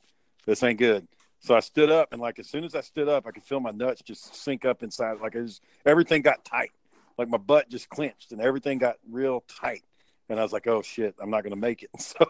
this 0.46 0.62
ain't 0.63 0.78
good. 0.78 1.08
So 1.39 1.56
I 1.56 1.62
stood 1.62 1.89
up, 1.89 2.10
and 2.12 2.20
like 2.20 2.38
as 2.38 2.50
soon 2.50 2.65
as 2.65 2.76
I 2.76 2.82
stood 2.82 3.08
up, 3.08 3.26
I 3.26 3.32
could 3.32 3.44
feel 3.44 3.62
my 3.62 3.72
nuts 3.72 4.02
just 4.02 4.36
sink 4.36 4.65
up 4.65 4.84
inside. 4.84 5.22
Like 5.22 5.36
it 5.36 5.42
was, 5.42 5.62
everything 5.86 6.22
got 6.22 6.44
tight. 6.44 6.72
Like 7.20 7.28
my 7.28 7.38
butt 7.38 7.70
just 7.70 7.90
clenched, 7.90 8.32
and 8.32 8.40
everything 8.40 8.78
got 8.78 8.96
real 9.12 9.44
tight. 9.48 9.84
And 10.30 10.40
I 10.40 10.44
was 10.44 10.54
like, 10.54 10.68
oh 10.68 10.82
shit, 10.82 11.16
I'm 11.22 11.30
not 11.30 11.44
going 11.44 11.54
to 11.54 11.60
make 11.60 11.84
it. 11.84 11.90
So 12.00 12.26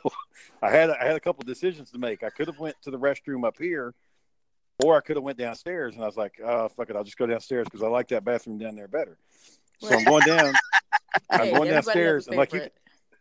I 0.63 0.71
had 0.71 0.89
I 0.89 1.05
had 1.05 1.15
a 1.15 1.19
couple 1.19 1.43
decisions 1.43 1.91
to 1.91 1.99
make. 1.99 2.23
I 2.23 2.29
could 2.31 2.47
have 2.47 2.59
went 2.59 2.75
to 2.81 2.91
the 2.91 2.97
restroom 2.97 3.45
up 3.45 3.57
here, 3.59 3.93
or 4.83 4.97
I 4.97 5.01
could 5.01 5.15
have 5.15 5.23
went 5.23 5.37
downstairs. 5.37 5.93
And 5.93 6.03
I 6.03 6.07
was 6.07 6.17
like, 6.17 6.41
oh 6.43 6.67
fuck 6.69 6.89
it, 6.89 6.95
I'll 6.95 7.03
just 7.03 7.17
go 7.19 7.27
downstairs 7.27 7.65
because 7.65 7.83
I 7.83 7.87
like 7.87 8.07
that 8.07 8.25
bathroom 8.25 8.57
down 8.57 8.75
there 8.75 8.87
better. 8.87 9.19
So 9.79 9.95
I'm 9.95 10.03
going 10.03 10.25
down. 10.25 10.53
I'm 11.29 11.39
Hey, 11.39 11.51
going 11.51 11.69
everybody 11.69 11.69
has 11.69 11.69
a 11.69 11.73
downstairs, 11.73 12.27
and 12.27 12.37
like 12.37 12.53
you, 12.53 12.67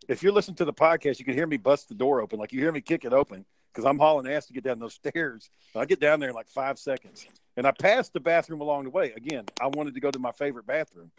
if 0.09 0.23
you're 0.23 0.33
listening 0.33 0.57
to 0.57 0.65
the 0.65 0.73
podcast, 0.73 1.19
you 1.19 1.27
can 1.27 1.35
hear 1.35 1.47
me 1.47 1.59
bust 1.59 1.91
the 1.91 1.95
door 1.95 2.23
open. 2.23 2.39
Like 2.39 2.53
you 2.53 2.61
hear 2.61 2.73
me 2.73 2.81
kick 2.81 3.05
it 3.05 3.13
open 3.13 3.45
because 3.73 3.85
I'm 3.85 3.99
hauling 3.99 4.33
ass 4.33 4.47
to 4.47 4.55
get 4.55 4.65
down 4.65 4.79
those 4.79 4.95
stairs. 5.07 5.51
And 5.75 5.83
I 5.83 5.85
get 5.85 6.01
down 6.01 6.19
there 6.19 6.31
in 6.31 6.35
like 6.35 6.49
five 6.49 6.79
seconds, 6.79 7.27
and 7.59 7.67
I 7.67 7.73
passed 7.73 8.15
the 8.15 8.21
bathroom 8.21 8.63
along 8.63 8.85
the 8.85 8.91
way. 8.91 9.13
Again, 9.17 9.45
I 9.61 9.67
wanted 9.67 9.95
to 9.95 10.01
go 10.01 10.11
to 10.11 10.19
my 10.19 10.33
favorite 10.33 10.67
bathroom, 10.67 11.11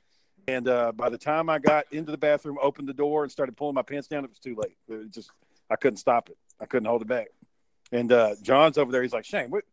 and 0.48 0.68
uh, 0.68 0.92
by 0.92 1.10
the 1.10 1.18
time 1.18 1.50
I 1.50 1.60
got 1.60 1.86
into 1.92 2.12
the 2.12 2.18
bathroom, 2.18 2.58
opened 2.62 2.88
the 2.90 2.94
door, 2.94 3.24
and 3.24 3.32
started 3.32 3.56
pulling 3.58 3.76
my 3.76 3.82
pants 3.82 4.08
down, 4.08 4.24
it 4.24 4.30
was 4.30 4.40
too 4.40 4.56
late. 4.56 4.78
It 4.88 5.12
just 5.12 5.32
I 5.70 5.76
couldn't 5.76 5.98
stop 5.98 6.30
it. 6.30 6.38
I 6.60 6.66
couldn't 6.66 6.88
hold 6.88 7.02
it 7.02 7.08
back. 7.08 7.28
And 7.92 8.12
uh, 8.12 8.36
John's 8.42 8.78
over 8.78 8.92
there. 8.92 9.02
He's 9.02 9.14
like, 9.14 9.26
Shane, 9.26 9.50
what, 9.50 9.64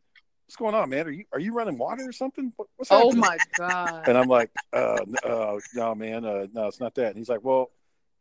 what's 0.47 0.57
going 0.57 0.75
on, 0.75 0.89
man? 0.91 1.07
Are 1.07 1.11
you 1.11 1.25
are 1.33 1.41
you 1.41 1.53
running 1.53 1.79
water 1.79 2.09
or 2.09 2.13
something? 2.13 2.53
What, 2.57 2.69
what's 2.77 2.91
Oh 2.91 2.99
happening?" 3.11 3.21
my 3.21 3.39
god. 3.57 4.09
And 4.09 4.17
I'm 4.17 4.29
like, 4.29 4.51
uh, 4.73 4.99
uh, 5.25 5.59
no, 5.75 5.95
man, 5.95 6.25
uh, 6.25 6.47
no, 6.53 6.67
it's 6.67 6.81
not 6.81 6.95
that. 6.95 7.09
And 7.09 7.19
he's 7.19 7.29
like, 7.29 7.45
well, 7.45 7.71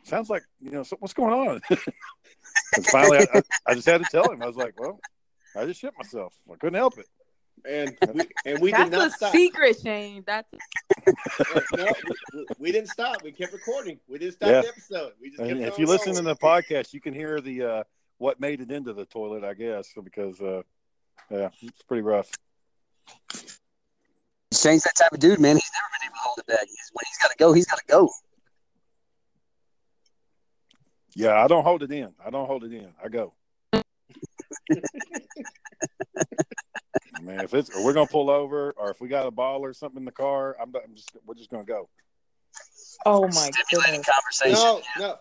sounds 0.03 0.29
like, 0.29 0.43
you 0.62 0.71
know, 0.71 0.84
so 0.84 0.97
what's 0.99 1.13
going 1.13 1.34
on? 1.34 1.62
and 1.69 2.86
finally, 2.88 3.19
I, 3.19 3.25
I, 3.34 3.41
I 3.67 3.73
just 3.73 3.88
had 3.88 4.03
to 4.03 4.08
tell 4.12 4.31
him. 4.31 4.41
I 4.41 4.47
was 4.47 4.58
like, 4.58 4.79
well, 4.79 4.99
I 5.55 5.65
just 5.65 5.79
shit 5.79 5.93
myself. 5.97 6.34
I 6.51 6.55
couldn't 6.58 6.75
help 6.75 6.97
it. 6.97 7.08
And 7.67 7.97
we, 8.13 8.28
and 8.45 8.60
we 8.62 8.71
That's 8.71 8.84
did 8.86 8.91
not 8.91 9.08
a 9.08 9.12
stop. 9.12 9.32
secret, 9.32 9.78
Shane. 9.82 10.23
That's 10.25 10.47
no, 11.75 11.91
we, 12.34 12.45
we 12.60 12.71
didn't 12.71 12.89
stop. 12.89 13.23
We 13.23 13.32
kept 13.32 13.54
recording. 13.54 13.99
We 14.08 14.19
didn't 14.19 14.34
stop 14.36 14.49
Yeah. 14.49 14.62
the 14.62 14.67
episode. 14.67 15.13
We 15.21 15.30
just 15.30 15.41
And 15.41 15.60
kept 15.60 15.73
if 15.73 15.80
you 15.80 15.88
listen 15.88 16.13
to 16.15 16.21
the 16.21 16.36
podcast, 16.36 16.93
you 16.93 17.01
can 17.01 17.13
hear 17.13 17.41
the 17.41 17.63
uh, 17.63 17.84
what 18.17 18.39
made 18.39 18.62
it 18.62 18.71
into 18.71 18.93
the 18.93 19.06
toilet, 19.06 19.43
I 19.43 19.54
guess, 19.56 19.89
because 20.04 20.39
uh, 20.41 20.62
yeah, 21.30 21.49
it's 21.62 21.82
pretty 21.84 22.04
rough. 22.04 22.30
Shane's 24.54 24.84
that 24.84 24.95
type 24.95 25.12
of 25.12 25.19
dude, 25.19 25.39
man. 25.39 25.56
He's 25.56 25.71
never 25.73 25.88
been 25.99 26.08
able 26.08 26.15
to 26.15 26.19
hold 26.21 26.38
it 26.39 26.45
back. 26.47 26.67
He's, 26.67 26.91
when 26.93 27.04
he's 27.08 27.17
got 27.17 27.32
to 27.32 27.38
go, 27.38 27.51
he's 27.54 27.65
got 27.65 27.78
to 27.80 27.86
go. 27.88 28.10
Yeah, 31.15 31.43
I 31.43 31.47
don't 31.47 31.63
hold 31.63 31.82
it 31.84 31.91
in. 31.91 32.13
I 32.25 32.30
don't 32.30 32.45
hold 32.45 32.63
it 32.63 32.71
in. 32.73 32.93
I 33.04 33.08
go. 33.10 33.34
Man, 37.36 37.45
if 37.45 37.54
it's 37.54 37.69
we're 37.76 37.93
gonna 37.93 38.08
pull 38.08 38.30
over, 38.30 38.71
or 38.78 38.91
if 38.91 39.02
we 39.02 39.08
got 39.08 39.26
a 39.26 39.32
ball 39.32 39.63
or 39.63 39.74
something 39.74 40.00
in 40.00 40.06
the 40.06 40.12
car, 40.12 40.56
I'm, 40.62 40.74
I'm 40.76 40.95
just 40.95 41.12
we're 41.26 41.36
just 41.36 41.50
gonna 41.50 41.63
go. 41.63 41.89
oh 43.06 43.24
my 43.28 43.50
Stimulating 43.67 44.02
goodness. 44.02 44.10
conversation. 44.41 44.82
No, 45.00 45.17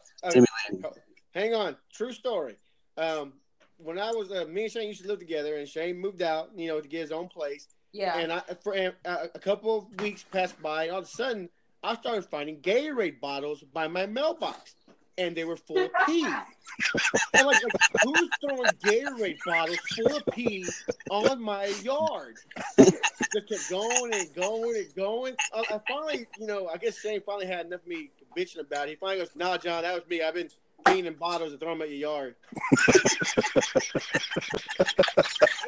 no. 0.83 0.88
Uh, 0.88 0.90
hang 1.33 1.55
on. 1.55 1.77
True 1.92 2.12
story. 2.12 2.57
Um, 2.96 3.33
when 3.79 3.98
I 3.98 4.11
was, 4.12 4.31
uh, 4.31 4.44
me 4.48 4.64
and 4.64 4.72
Shane 4.72 4.88
used 4.88 5.03
to 5.03 5.09
live 5.09 5.18
together, 5.18 5.57
and 5.57 5.68
Shane 5.68 5.98
moved 5.98 6.22
out, 6.22 6.50
you 6.57 6.68
know, 6.68 6.81
to 6.81 6.88
get 6.88 7.00
his 7.00 7.11
own 7.11 7.29
place. 7.29 7.66
Yeah. 7.92 8.16
And 8.16 8.33
I, 8.33 8.42
for 8.62 8.77
uh, 8.77 9.27
a 9.35 9.38
couple 9.38 9.77
of 9.79 10.00
weeks 10.00 10.22
passed 10.22 10.61
by, 10.62 10.85
and 10.85 10.92
all 10.92 10.98
of 10.98 11.05
a 11.05 11.09
sudden, 11.09 11.48
I 11.83 11.96
started 11.96 12.24
finding 12.27 12.61
Gatorade 12.61 13.20
bottles 13.20 13.62
by 13.72 13.88
my 13.88 14.07
mailbox, 14.07 14.77
and 15.18 15.37
they 15.37 15.44
were 15.44 15.57
full 15.57 15.79
of 15.79 15.90
pee. 16.07 16.24
and 16.24 17.46
like, 17.46 17.62
like, 17.62 17.62
who's 18.03 18.29
throwing 18.40 18.70
Gatorade 18.83 19.38
bottles 19.46 19.79
full 19.94 20.16
of 20.16 20.27
pee 20.33 20.66
on 21.11 21.40
my 21.40 21.66
yard? 21.83 22.35
Just 22.79 23.48
kept 23.48 23.70
going 23.70 24.14
and 24.14 24.35
going 24.35 24.77
and 24.77 24.94
going. 24.94 25.37
I, 25.53 25.61
I 25.70 25.81
finally, 25.88 26.27
you 26.38 26.46
know, 26.46 26.68
I 26.68 26.77
guess 26.79 26.98
Shane 26.98 27.20
finally 27.24 27.46
had 27.46 27.66
enough 27.66 27.83
of 27.83 27.87
me 27.87 28.11
bitching 28.37 28.61
about 28.61 28.88
it. 28.88 28.90
He 28.90 28.96
finally 28.96 29.18
goes, 29.18 29.31
"Nah, 29.37 29.57
John, 29.59 29.83
that 29.83 29.94
was 29.94 30.09
me. 30.09 30.22
I've 30.22 30.35
been 30.35 30.48
peeing 30.85 31.05
in 31.05 31.14
bottles 31.14 31.53
and 31.53 31.61
throwing 31.61 31.79
them 31.79 31.87
at 31.87 31.90
your 31.90 32.11
yard." 32.11 32.35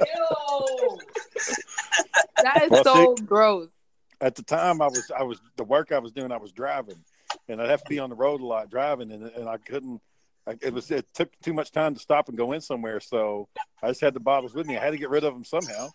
Ew. 0.01 0.99
That 2.43 2.63
is 2.65 2.71
Well, 2.71 2.85
so 2.85 3.15
gross. 3.25 3.69
At 4.21 4.35
the 4.35 4.43
time, 4.43 4.81
I 4.81 4.87
was 4.87 5.11
I 5.17 5.23
was 5.23 5.41
the 5.57 5.65
work 5.65 5.93
I 5.93 5.99
was 5.99 6.13
doing. 6.13 6.33
I 6.33 6.37
was 6.39 6.53
driving, 6.53 6.97
and 7.49 7.61
I'd 7.61 7.71
have 7.71 7.83
to 7.85 7.89
be 7.89 7.99
on 7.99 8.11
the 8.11 8.17
road 8.17 8.41
a 8.41 8.47
lot 8.47 8.71
driving, 8.71 9.13
and 9.13 9.25
and 9.25 9.49
I 9.49 9.57
couldn't. 9.59 10.01
I, 10.47 10.57
it 10.63 10.73
was 10.73 10.91
it 10.91 11.07
took 11.15 11.31
too 11.41 11.53
much 11.53 11.73
time 11.73 11.95
to 11.95 12.01
stop 12.01 12.29
and 12.29 12.39
go 12.39 12.53
in 12.53 12.61
somewhere, 12.61 13.01
so 13.01 13.49
I 13.83 13.89
just 13.89 14.01
had 14.01 14.15
the 14.15 14.21
bottles 14.21 14.55
with 14.55 14.67
me. 14.67 14.77
I 14.77 14.85
had 14.85 14.93
to 14.93 14.99
get 14.99 15.11
rid 15.11 15.25
of 15.25 15.35
them 15.35 15.45
somehow, 15.45 15.89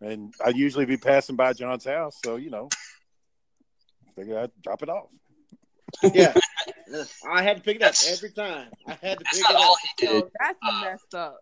and 0.00 0.34
I'd 0.44 0.56
usually 0.56 0.86
be 0.86 0.96
passing 0.96 1.36
by 1.36 1.52
John's 1.52 1.84
house, 1.84 2.18
so 2.24 2.36
you 2.36 2.50
know, 2.50 2.68
figured 4.16 4.36
I'd 4.36 4.62
drop 4.62 4.82
it 4.82 4.88
off. 4.88 5.08
Yeah. 6.02 6.34
I 7.30 7.42
had 7.42 7.58
to 7.58 7.62
pick 7.62 7.76
it 7.76 7.82
up 7.82 7.94
every 8.08 8.30
time. 8.30 8.68
I 8.86 8.98
had 9.00 9.18
to 9.18 9.24
pick 9.24 9.42
That's 9.42 9.50
it 9.50 9.56
up. 9.56 9.76
he. 9.98 10.06
Yo, 10.06 10.12
oh, 10.12 10.30
that's 10.40 10.58
messed 10.82 11.14
up. 11.14 11.40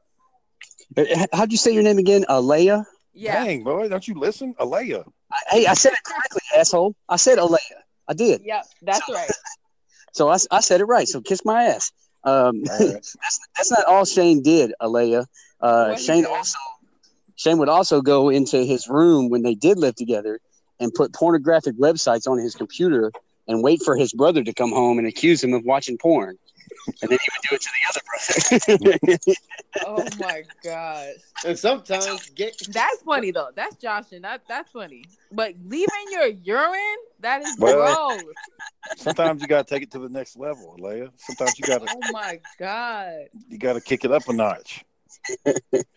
How'd 1.33 1.53
you 1.53 1.59
say 1.59 1.73
your 1.73 1.83
name 1.83 1.99
again? 1.99 2.25
Alea? 2.29 2.85
Yeah. 3.15 3.45
Dang, 3.45 3.65
boy, 3.65 3.88
don't 3.88 4.07
you 4.07 4.15
listen, 4.15 4.55
Alea? 4.59 5.05
I, 5.31 5.38
hey, 5.51 5.67
I 5.67 5.75
said 5.75 5.93
it 5.93 6.03
correctly, 6.05 6.41
asshole. 6.57 6.95
I 7.09 7.17
said 7.17 7.38
Alea. 7.38 7.59
I 8.09 8.15
did. 8.15 8.43
Yep. 8.45 8.65
That's 8.83 9.09
right. 9.09 9.31
So 10.15 10.29
I, 10.29 10.37
I 10.51 10.61
said 10.61 10.83
it 10.83 10.85
right. 10.85 11.09
So 11.09 11.23
kiss 11.23 11.43
my 11.43 11.65
ass. 11.65 11.91
Um, 12.25 12.65
that's 12.65 13.17
that's 13.57 13.71
not 13.71 13.87
all 13.87 14.05
Shane 14.05 14.43
did, 14.43 14.75
Alea. 14.79 15.27
Uh, 15.59 15.97
Shane 15.97 16.25
did? 16.25 16.31
also 16.31 16.59
Shane 17.37 17.59
would 17.59 17.71
also 17.71 18.03
go 18.03 18.29
into 18.29 18.62
his 18.62 18.88
room 18.88 19.31
when 19.31 19.43
they 19.43 19.55
did 19.55 19.79
live 19.79 19.95
together 19.95 20.38
and 20.81 20.93
put 20.93 21.15
pornographic 21.15 21.77
websites 21.79 22.29
on 22.29 22.38
his 22.38 22.55
computer 22.55 23.11
and 23.49 23.62
wait 23.62 23.83
for 23.83 23.97
his 23.97 24.12
brother 24.12 24.45
to 24.45 24.53
come 24.53 24.71
home 24.71 24.99
and 24.99 25.07
accuse 25.07 25.43
him 25.43 25.55
of 25.55 25.65
watching 25.65 25.97
porn. 25.99 26.37
And 27.01 27.11
then 27.11 27.18
he 27.21 27.29
would 27.33 27.42
do 27.49 27.55
it 27.55 27.61
to 27.62 27.71
the 27.77 27.88
other 27.90 28.01
brother. 29.18 29.35
Oh 29.87 30.05
my 30.21 30.42
gosh. 30.62 31.14
And 31.47 31.59
sometimes 31.59 32.29
get 32.31 32.55
That's 32.68 33.03
funny 33.03 33.31
though. 33.31 33.49
That's 33.57 33.75
Josh 33.77 34.12
and 34.12 34.23
that 34.25 34.42
that's 34.47 34.71
funny. 34.71 35.05
But 35.33 35.55
leaving 35.64 35.88
your 36.11 36.27
urine, 36.27 36.97
that 37.21 37.42
is 37.42 37.57
Well- 37.59 38.18
gross. 38.18 38.23
Sometimes 38.97 39.40
you 39.40 39.49
gotta 39.49 39.64
take 39.68 39.83
it 39.83 39.90
to 39.92 39.99
the 39.99 40.09
next 40.11 40.37
level, 40.37 40.77
Alea. 40.79 41.11
Sometimes 41.16 41.59
you 41.59 41.64
gotta 41.66 41.87
Oh 41.90 42.12
my 42.12 42.38
god. 42.59 43.29
you 43.49 43.57
gotta 43.59 43.81
kick 43.81 44.05
it 44.05 44.12
up 44.12 44.29
a 44.29 44.33
notch. 44.33 44.85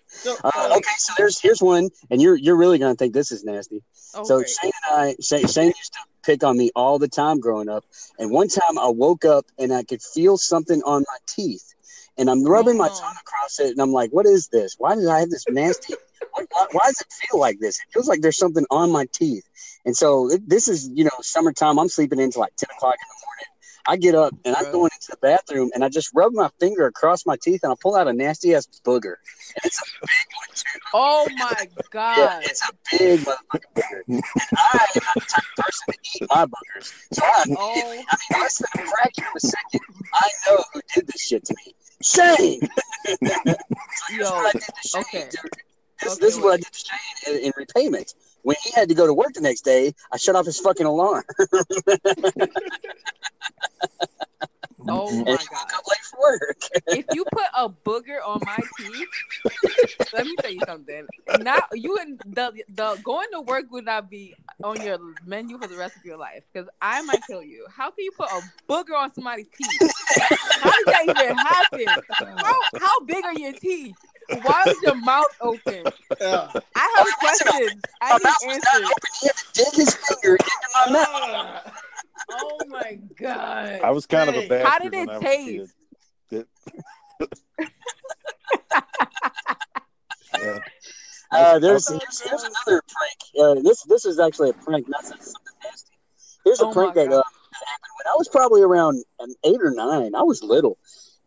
So, 0.08 0.38
Uh, 0.44 0.70
okay, 0.78 0.92
so 0.98 1.14
there's 1.18 1.40
here's 1.40 1.62
one, 1.62 1.90
and 2.10 2.22
you're 2.22 2.36
you're 2.36 2.56
really 2.56 2.78
gonna 2.78 2.96
think 2.96 3.14
this 3.14 3.32
is 3.32 3.44
nasty. 3.44 3.84
So 4.24 4.44
Shane 4.44 4.72
and 4.90 5.00
I, 5.00 5.16
Shane, 5.22 5.48
Shane 5.48 5.68
used 5.68 5.94
to 5.94 6.00
pick 6.24 6.44
on 6.44 6.58
me 6.58 6.72
all 6.76 6.98
the 7.00 7.08
time 7.08 7.40
growing 7.40 7.70
up. 7.70 7.84
And 8.18 8.32
one 8.32 8.48
time 8.48 8.78
I 8.80 8.88
woke 8.88 9.26
up 9.26 9.46
and 9.60 9.74
I 9.74 9.84
could 9.84 10.02
feel 10.02 10.38
something 10.38 10.82
on 10.84 11.02
my 11.02 11.18
teeth, 11.28 11.74
and 12.18 12.30
I'm 12.30 12.44
rubbing 12.44 12.78
my 12.78 12.88
Oh. 12.88 13.00
tongue 13.00 13.16
across 13.22 13.60
it, 13.60 13.72
and 13.72 13.82
I'm 13.82 13.92
like, 13.92 14.12
"What 14.12 14.26
is 14.26 14.48
this? 14.48 14.76
Why 14.78 14.96
did 14.96 15.08
I 15.08 15.20
have 15.20 15.30
this 15.30 15.46
nasty? 15.50 15.96
Why, 16.32 16.46
why, 16.72 16.86
does 16.88 17.02
it 17.02 17.08
feel 17.30 17.40
like 17.40 17.60
this? 17.60 17.76
It 17.78 17.94
feels 17.94 18.08
like 18.08 18.22
there's 18.22 18.38
something 18.38 18.66
on 18.72 18.92
my 18.92 19.06
teeth." 19.14 19.44
And 19.86 19.96
so 19.96 20.32
it, 20.32 20.48
this 20.48 20.68
is, 20.68 20.90
you 20.94 21.04
know, 21.04 21.12
summertime. 21.22 21.78
I'm 21.80 21.90
sleeping 21.90 22.20
until 22.20 22.42
like 22.42 22.56
10 22.56 22.68
o'clock 22.76 22.96
in 22.96 23.08
the 23.08 23.25
morning. 23.25 23.25
I 23.88 23.98
get 23.98 24.16
up 24.16 24.34
and 24.46 24.56
I'm 24.56 24.72
going 24.72 24.90
into 24.94 25.08
the 25.12 25.18
bathroom 25.22 25.70
and 25.74 25.84
I 25.84 25.90
just 25.90 26.10
rub 26.14 26.34
my 26.34 26.50
finger 26.60 26.86
across 26.88 27.26
my 27.26 27.38
teeth 27.42 27.62
and 27.64 27.72
I 27.72 27.76
pull 27.82 27.96
out 27.96 28.08
a 28.08 28.14
nasty 28.14 28.56
ass 28.56 28.68
booger. 28.84 29.16
And 29.56 29.66
it's 29.66 29.80
a 29.80 29.86
big 30.02 30.10
one 30.36 30.56
too. 30.56 30.80
Oh 30.94 31.28
my 31.38 31.56
Yeah, 31.60 31.76
god. 31.92 32.42
it's 32.46 32.62
a 32.68 32.74
big 32.98 33.20
motherfucking 33.22 33.74
booger. 33.76 34.02
And 34.08 34.24
I 34.58 34.86
am 34.96 35.02
not 35.06 35.16
the 35.16 35.22
type 35.22 35.44
of 35.58 35.64
person 35.66 35.94
to 35.94 36.24
eat 36.24 36.28
my 36.30 36.46
boogers. 36.46 36.94
So 37.14 37.24
I, 37.24 37.44
Oh. 37.58 37.72
I 37.82 37.84
mean, 38.34 38.42
less 38.42 38.58
than 38.58 38.84
a 38.84 38.88
fraction 38.90 39.24
of 39.26 39.36
a 39.36 39.40
second, 39.40 39.82
I 40.14 40.30
know 40.48 40.64
who 40.74 40.82
did 40.96 41.08
this 41.08 41.22
shit 41.22 41.46
to 41.46 41.56
me. 41.66 41.76
Shane! 42.02 42.62
so 43.08 43.56
here's 44.10 44.30
Yo, 44.30 44.36
what 44.36 44.48
I 44.48 44.52
did 44.54 44.62
to 44.62 44.88
Shane, 44.88 45.02
okay. 45.04 45.30
This, 46.02 46.12
Okay, 46.12 46.20
this 46.20 46.36
is 46.36 46.40
what 46.42 46.54
I 46.54 46.58
did 46.58 46.66
to 46.72 46.86
Shane 47.26 47.36
in, 47.38 47.46
in 47.46 47.52
repayment. 47.56 48.14
When 48.46 48.56
he 48.64 48.70
had 48.72 48.90
to 48.90 48.96
go 48.96 49.08
to 49.08 49.14
work 49.14 49.34
the 49.34 49.42
next 49.42 49.62
day, 49.62 49.92
I 50.12 50.18
shut 50.18 50.36
off 50.36 50.46
his 50.46 50.60
fucking 50.60 50.86
alarm. 50.86 51.24
Oh 54.88 55.10
and 55.10 55.26
my 55.26 55.38
god. 55.50 55.66
woke 55.74 55.88
late 55.90 55.98
for 56.12 56.20
work. 56.20 56.58
If 56.88 57.06
you 57.10 57.26
put 57.26 57.46
a 57.58 57.68
booger 57.70 58.20
on 58.24 58.44
my 58.46 58.60
teeth, 58.78 59.08
let 60.14 60.28
me 60.28 60.38
tell 60.38 60.52
you 60.52 60.62
something. 60.62 61.08
Now 61.34 61.58
you 61.74 61.98
and 61.98 62.20
the 62.24 62.54
the 62.70 62.98
going 63.04 63.30
to 63.34 63.42
work 63.42 63.66
would 63.72 63.86
not 63.86 64.12
be 64.12 64.36
on 64.62 64.84
your 64.84 65.00
menu 65.26 65.58
for 65.58 65.68
the 65.68 65.76
rest 65.76 65.98
of 65.98 66.06
your 66.06 66.18
life 66.18 66.44
because 66.54 66.70
I 66.84 67.02
might 67.02 67.26
kill 67.26 67.42
you. 67.42 67.66
How 67.76 67.90
can 67.90 68.06
you 68.06 68.12
put 68.12 68.30
a 68.30 68.42
booger 68.70 68.96
on 68.96 69.12
somebody's 69.16 69.50
teeth? 69.58 69.82
How 70.62 70.78
did 70.78 70.88
that 70.92 71.06
even 71.08 71.38
happen? 71.40 71.96
How 72.38 72.62
how 72.78 73.00
big 73.06 73.26
are 73.26 73.34
your 73.34 73.54
teeth? 73.54 73.98
Why 74.42 74.66
is 74.70 74.82
your 74.82 74.96
mouth 74.96 75.26
open? 75.42 75.86
uh, 76.22 76.48
I 76.76 76.96
have 76.98 77.08
questions. 77.20 77.84
My 78.02 78.08
I 78.08 78.12
mouth 78.12 78.20
need 78.20 78.48
was 78.48 78.64
not 78.64 78.74
answers. 78.76 78.92
open. 78.92 79.10
He 79.22 79.28
had 79.28 79.36
to 79.36 79.46
dig 79.54 79.74
his 79.74 79.96
finger 79.96 80.36
into 80.36 80.52
my 80.74 80.92
mouth. 80.92 81.72
Oh 82.32 82.66
my 82.70 83.00
god. 83.20 83.82
I 83.84 83.92
was 83.92 84.06
kind 84.06 84.30
of 84.30 84.36
a 84.36 84.42
Hey, 84.42 84.48
bastard 84.48 84.68
how 84.68 84.80
did 84.80 84.94
it 84.94 85.10
I 85.10 85.18
was 85.18 85.18
a 85.18 85.20
kid. 85.20 85.70
taste? 85.70 85.76
That- 86.32 86.48
yeah. 90.42 90.60
Uh, 91.32 91.60
there's, 91.60 91.88
here's, 91.88 92.22
here's 92.22 92.44
another 92.44 92.82
prank. 92.88 93.18
Uh, 93.40 93.62
this 93.62 93.84
this 93.84 94.06
is 94.06 94.20
actually 94.20 94.50
a 94.52 94.54
prank, 94.54 94.88
not 94.88 95.04
something 95.04 95.34
nasty. 95.64 95.92
Here's 96.46 96.60
a 96.62 96.66
Oh 96.66 96.74
prank 96.74 96.96
my 96.96 97.04
that 97.04 97.08
uh, 97.12 97.16
God. 97.18 97.24
happened 97.54 97.94
when 97.98 98.14
I 98.14 98.16
was 98.18 98.28
probably 98.30 98.62
around 98.62 99.04
eight 99.44 99.60
or 99.62 99.72
nine. 99.72 100.14
I 100.16 100.22
was 100.24 100.44
little, 100.44 100.78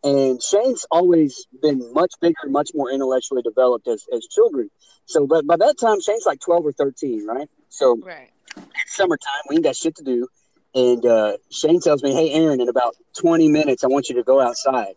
and 0.04 0.42
Shane's 0.42 0.86
always 0.90 1.46
been 1.62 1.92
much 1.92 2.12
bigger, 2.20 2.34
much 2.46 2.70
more 2.74 2.90
intellectually 2.90 3.42
developed 3.42 3.88
as, 3.88 4.04
as 4.14 4.26
children. 4.30 4.70
So, 5.06 5.26
but 5.26 5.46
by 5.46 5.56
that 5.56 5.76
time, 5.80 6.00
Shane's 6.00 6.26
like 6.26 6.40
twelve 6.40 6.64
or 6.66 6.72
thirteen, 6.72 7.26
right? 7.26 7.48
So 7.68 7.98
Right. 8.02 8.30
it's 8.56 8.96
summertime. 8.96 9.42
We 9.48 9.56
ain't 9.56 9.64
got 9.64 9.76
shit 9.76 9.96
to 9.96 10.04
do. 10.04 10.26
And 10.74 11.04
uh, 11.04 11.36
Shane 11.50 11.80
tells 11.80 12.02
me, 12.02 12.12
"Hey, 12.12 12.30
Aaron, 12.32 12.60
in 12.60 12.68
about 12.68 12.94
20 13.18 13.48
minutes, 13.48 13.82
I 13.84 13.86
want 13.88 14.08
you 14.08 14.14
to 14.16 14.22
go 14.22 14.40
outside 14.40 14.94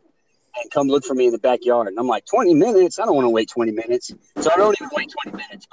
and 0.62 0.70
come 0.72 0.88
look 0.88 1.06
for 1.06 1.14
me 1.16 1.28
in 1.28 1.32
the 1.32 1.40
backyard." 1.40 1.88
And 1.88 1.98
I'm 1.98 2.08
like, 2.08 2.26
"20 2.26 2.54
minutes? 2.54 3.00
I 3.00 3.06
don't 3.06 3.16
want 3.16 3.26
to 3.26 3.30
wait 3.30 3.50
20 3.50 3.72
minutes." 3.72 4.12
So 4.42 4.52
I 4.54 4.58
don't 4.58 4.76
even 4.80 4.90
wait 4.96 5.10
20 5.24 5.38
minutes. 5.38 5.66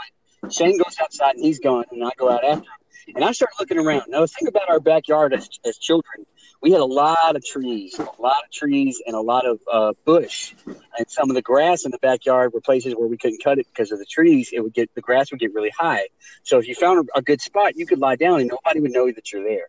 But 0.43 0.53
Shane 0.53 0.79
goes 0.79 0.97
outside 1.03 1.35
and 1.35 1.45
he's 1.45 1.59
gone, 1.59 1.85
and 1.91 2.05
I 2.05 2.11
go 2.17 2.31
out 2.31 2.45
after 2.45 2.62
him. 2.62 3.17
And 3.17 3.25
I 3.25 3.33
start 3.33 3.51
looking 3.59 3.79
around. 3.79 4.03
Now, 4.09 4.21
the 4.21 4.29
thing 4.29 4.49
about 4.49 4.69
our 4.69 4.81
backyard 4.81 5.33
as, 5.33 5.49
as 5.64 5.79
children, 5.79 6.27
we 6.61 6.73
had 6.73 6.81
a 6.81 6.85
lot 6.85 7.37
of 7.37 7.44
trees, 7.44 7.99
a 7.99 8.03
lot 8.21 8.42
of 8.44 8.51
trees, 8.53 9.01
and 9.07 9.14
a 9.14 9.21
lot 9.21 9.47
of 9.47 9.61
uh, 9.71 9.92
bush. 10.05 10.55
And 10.66 11.09
some 11.09 11.31
of 11.31 11.35
the 11.35 11.42
grass 11.42 11.85
in 11.85 11.90
the 11.92 11.99
backyard 11.99 12.53
were 12.53 12.61
places 12.61 12.94
where 12.97 13.07
we 13.09 13.16
couldn't 13.16 13.42
cut 13.42 13.59
it 13.59 13.66
because 13.73 13.92
of 13.92 13.99
the 13.99 14.05
trees. 14.07 14.51
It 14.53 14.61
would 14.61 14.75
get 14.75 14.92
the 14.94 15.01
grass 15.01 15.31
would 15.31 15.40
get 15.40 15.55
really 15.55 15.73
high. 15.79 16.09
So 16.42 16.59
if 16.59 16.66
you 16.66 16.75
found 16.75 17.09
a, 17.14 17.18
a 17.18 17.23
good 17.23 17.40
spot, 17.40 17.77
you 17.77 17.87
could 17.87 17.99
lie 18.01 18.16
down 18.16 18.40
and 18.40 18.49
nobody 18.49 18.81
would 18.81 18.90
know 18.92 19.11
that 19.12 19.33
you're 19.33 19.44
there. 19.44 19.68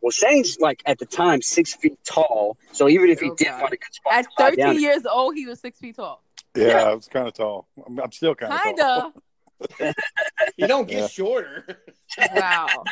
Well, 0.00 0.12
Shane's 0.12 0.58
like 0.60 0.80
at 0.86 0.98
the 0.98 1.06
time 1.06 1.42
six 1.42 1.74
feet 1.74 1.98
tall, 2.04 2.56
so 2.72 2.88
even 2.88 3.10
if 3.10 3.18
he 3.18 3.30
Oh, 3.30 3.34
did 3.34 3.48
God. 3.48 3.60
find 3.60 3.72
a 3.72 3.76
good 3.76 3.92
spot 3.94 4.12
At 4.12 4.26
13 4.38 4.56
down, 4.64 4.80
years 4.80 5.04
old, 5.06 5.34
he 5.34 5.44
was 5.46 5.58
six 5.58 5.78
feet 5.80 5.96
tall. 5.96 6.22
Yeah, 6.54 6.68
Yeah. 6.68 6.82
I 6.84 6.94
was 6.94 7.08
kind 7.08 7.26
of 7.26 7.34
tall. 7.34 7.66
I'm, 7.84 7.98
I'm 7.98 8.12
still 8.12 8.36
kind 8.36 8.52
of. 8.52 8.60
Kinda. 8.62 9.12
You 10.56 10.66
don't 10.66 10.88
get 10.88 10.98
Yeah. 11.00 11.06
shorter. 11.08 11.84
Wow. 12.32 12.84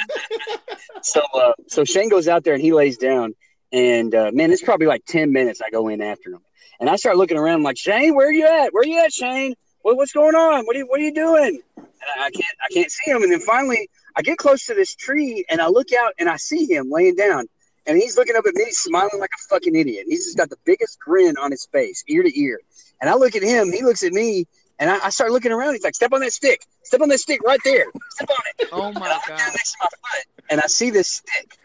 so 1.02 1.22
uh, 1.34 1.52
so 1.68 1.84
Shane 1.84 2.08
goes 2.08 2.28
out 2.28 2.44
there 2.44 2.54
and 2.54 2.62
he 2.62 2.72
lays 2.72 2.96
down, 2.98 3.34
and 3.72 4.14
uh, 4.14 4.30
man, 4.32 4.52
it's 4.52 4.62
probably 4.62 4.86
like 4.86 5.04
ten 5.06 5.32
minutes. 5.32 5.60
I 5.64 5.70
go 5.70 5.88
in 5.88 6.00
after 6.00 6.30
him, 6.30 6.40
and 6.80 6.88
I 6.90 6.96
start 6.96 7.16
looking 7.16 7.36
around. 7.38 7.56
I'm 7.56 7.62
like, 7.62 7.78
Shane, 7.78 8.14
where 8.14 8.28
are 8.28 8.32
you 8.32 8.46
at? 8.46 8.72
Where 8.72 8.82
are 8.82 8.86
you 8.86 9.02
at, 9.02 9.12
Shane? 9.12 9.54
What, 9.82 9.96
what's 9.96 10.12
going 10.12 10.34
on? 10.34 10.64
What 10.66 10.76
are 10.76 10.80
you 10.80 10.86
What 10.86 11.00
are 11.00 11.04
you 11.04 11.14
doing? 11.14 11.60
And 11.76 12.22
I 12.22 12.30
can't 12.30 12.56
I 12.62 12.72
can't 12.72 12.90
see 12.90 13.10
him. 13.10 13.22
And 13.22 13.32
then 13.32 13.40
finally, 13.40 13.88
I 14.16 14.22
get 14.22 14.38
close 14.38 14.64
to 14.66 14.74
this 14.74 14.94
tree, 14.94 15.44
and 15.50 15.60
I 15.60 15.68
look 15.68 15.92
out, 15.92 16.12
and 16.18 16.28
I 16.28 16.36
see 16.36 16.66
him 16.66 16.90
laying 16.90 17.16
down, 17.16 17.46
and 17.86 17.96
he's 17.96 18.16
looking 18.16 18.36
up 18.36 18.44
at 18.46 18.54
me, 18.54 18.66
smiling 18.70 19.18
like 19.18 19.30
a 19.34 19.48
fucking 19.48 19.74
idiot. 19.74 20.06
He's 20.08 20.24
just 20.24 20.36
got 20.36 20.50
the 20.50 20.58
biggest 20.64 20.98
grin 20.98 21.36
on 21.38 21.50
his 21.50 21.66
face, 21.72 22.04
ear 22.08 22.22
to 22.22 22.40
ear. 22.40 22.60
And 23.00 23.10
I 23.10 23.14
look 23.14 23.34
at 23.36 23.42
him, 23.42 23.72
he 23.72 23.82
looks 23.82 24.02
at 24.02 24.12
me, 24.12 24.46
and 24.78 24.90
I, 24.90 25.06
I 25.06 25.10
start 25.10 25.30
looking 25.32 25.52
around. 25.52 25.74
He's 25.74 25.84
like, 25.84 25.94
"Step 25.94 26.12
on 26.12 26.20
that 26.20 26.32
stick. 26.32 26.66
Step 26.82 27.00
on 27.00 27.08
that 27.08 27.18
stick 27.18 27.42
right 27.42 27.60
there. 27.64 27.86
Step 28.10 28.30
on 28.30 28.36
it." 28.58 28.68
Oh 28.72 28.92
my 28.92 29.00
look 29.12 29.26
down 29.26 29.38
god. 29.38 29.52
next 29.52 29.72
to 29.72 29.78
my 29.82 29.88
foot, 29.90 30.26
and 30.50 30.60
I 30.60 30.66
see 30.66 30.90
this 30.90 31.08
stick, 31.08 31.56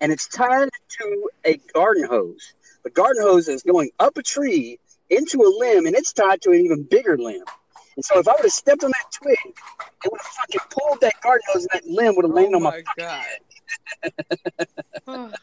and 0.00 0.12
it's 0.12 0.28
tied 0.28 0.68
to 1.00 1.30
a 1.44 1.56
garden 1.72 2.04
hose. 2.04 2.54
The 2.82 2.90
garden 2.90 3.22
hose 3.22 3.48
is 3.48 3.62
going 3.62 3.90
up 3.98 4.16
a 4.16 4.22
tree 4.22 4.78
into 5.10 5.38
a 5.42 5.50
limb, 5.58 5.86
and 5.86 5.94
it's 5.96 6.12
tied 6.12 6.40
to 6.42 6.50
an 6.50 6.56
even 6.60 6.84
bigger 6.84 7.18
limb. 7.18 7.44
And 7.96 8.04
so, 8.04 8.18
if 8.18 8.28
I 8.28 8.32
would 8.32 8.42
have 8.42 8.52
stepped 8.52 8.84
on 8.84 8.90
that 8.90 9.12
twig, 9.12 9.36
it 10.04 10.10
would 10.10 10.20
have 10.20 10.32
fucking 10.32 10.60
pulled 10.70 11.00
that 11.00 11.14
garden 11.22 11.42
hose, 11.52 11.66
and 11.72 11.82
that 11.82 11.90
limb 11.90 12.14
would 12.16 12.24
have 12.24 12.32
oh, 12.32 12.34
landed 12.34 12.54
Oh 12.54 12.56
on 12.56 12.62
my. 12.62 12.82
my 12.96 14.12
god. 15.06 15.34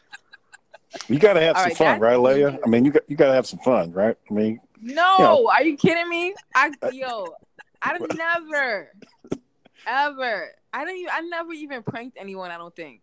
You 1.06 1.18
got 1.18 1.34
to 1.34 1.40
have 1.40 1.54
All 1.56 1.62
some 1.62 1.68
right, 1.68 1.76
fun, 1.76 2.00
right, 2.00 2.16
Leia? 2.16 2.58
I 2.64 2.68
mean, 2.68 2.84
you 2.84 2.90
got 2.90 3.02
you 3.08 3.16
got 3.16 3.26
to 3.28 3.34
have 3.34 3.46
some 3.46 3.58
fun, 3.60 3.92
right? 3.92 4.16
I 4.28 4.32
mean, 4.32 4.58
No, 4.80 5.50
are 5.52 5.62
you 5.62 5.76
kidding 5.76 6.08
me? 6.08 6.34
I 6.54 6.70
uh, 6.82 6.90
yo, 6.90 7.34
I 7.82 7.98
never, 7.98 8.90
ever. 9.86 10.54
I 10.72 10.84
don't. 10.84 10.96
Even, 10.96 11.10
I 11.12 11.20
never 11.22 11.52
even 11.52 11.82
pranked 11.82 12.16
anyone. 12.20 12.50
I 12.50 12.58
don't 12.58 12.74
think. 12.74 13.02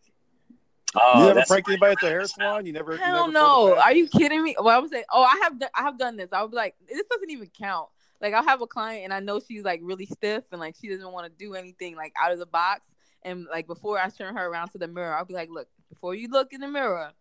Oh, 0.98 1.20
you 1.28 1.34
never 1.34 1.46
pranked 1.46 1.68
anybody 1.68 1.92
at 1.94 2.00
the 2.00 2.08
hair 2.08 2.26
salon. 2.26 2.66
You 2.66 2.74
never. 2.74 2.94
you 2.94 2.98
Hell 3.00 3.28
never 3.28 3.32
no. 3.32 3.46
pulled 3.56 3.72
a 3.72 3.76
fast- 3.76 3.86
Are 3.88 3.94
you 3.94 4.08
kidding 4.08 4.44
me? 4.44 4.56
Well, 4.58 4.70
I 4.76 4.80
would 4.80 4.90
say, 4.92 5.04
oh, 5.12 5.24
I 5.24 5.40
have, 5.44 5.62
I 5.74 5.82
have 5.84 5.98
done 5.98 6.16
this. 6.16 6.30
I 6.32 6.42
would 6.42 6.52
be 6.52 6.58
like, 6.58 6.76
this 6.88 7.04
doesn't 7.12 7.30
even 7.30 7.50
count. 7.58 7.90
Like, 8.22 8.34
I'll 8.34 8.46
have 8.46 8.62
a 8.62 8.68
client 8.68 9.04
and 9.04 9.14
I 9.14 9.20
know 9.20 9.42
she's 9.46 9.64
like 9.64 9.82
really 9.84 10.06
stiff 10.06 10.46
and 10.52 10.62
like 10.62 10.76
she 10.80 10.88
doesn't 10.88 11.12
want 11.12 11.26
to 11.26 11.32
do 11.38 11.54
anything 11.54 11.96
like 11.98 12.14
out 12.22 12.32
of 12.32 12.40
the 12.40 12.46
box. 12.46 12.82
And 13.24 13.46
like 13.52 13.68
before 13.68 14.00
I 14.00 14.08
turn 14.10 14.36
her 14.36 14.46
around 14.48 14.70
to 14.70 14.78
the 14.78 14.88
mirror, 14.88 15.14
I'll 15.16 15.26
be 15.26 15.34
like, 15.34 15.50
look, 15.50 15.68
before 15.90 16.16
you 16.16 16.30
look 16.30 16.54
in 16.54 16.62
the 16.62 16.68
mirror, 16.68 17.12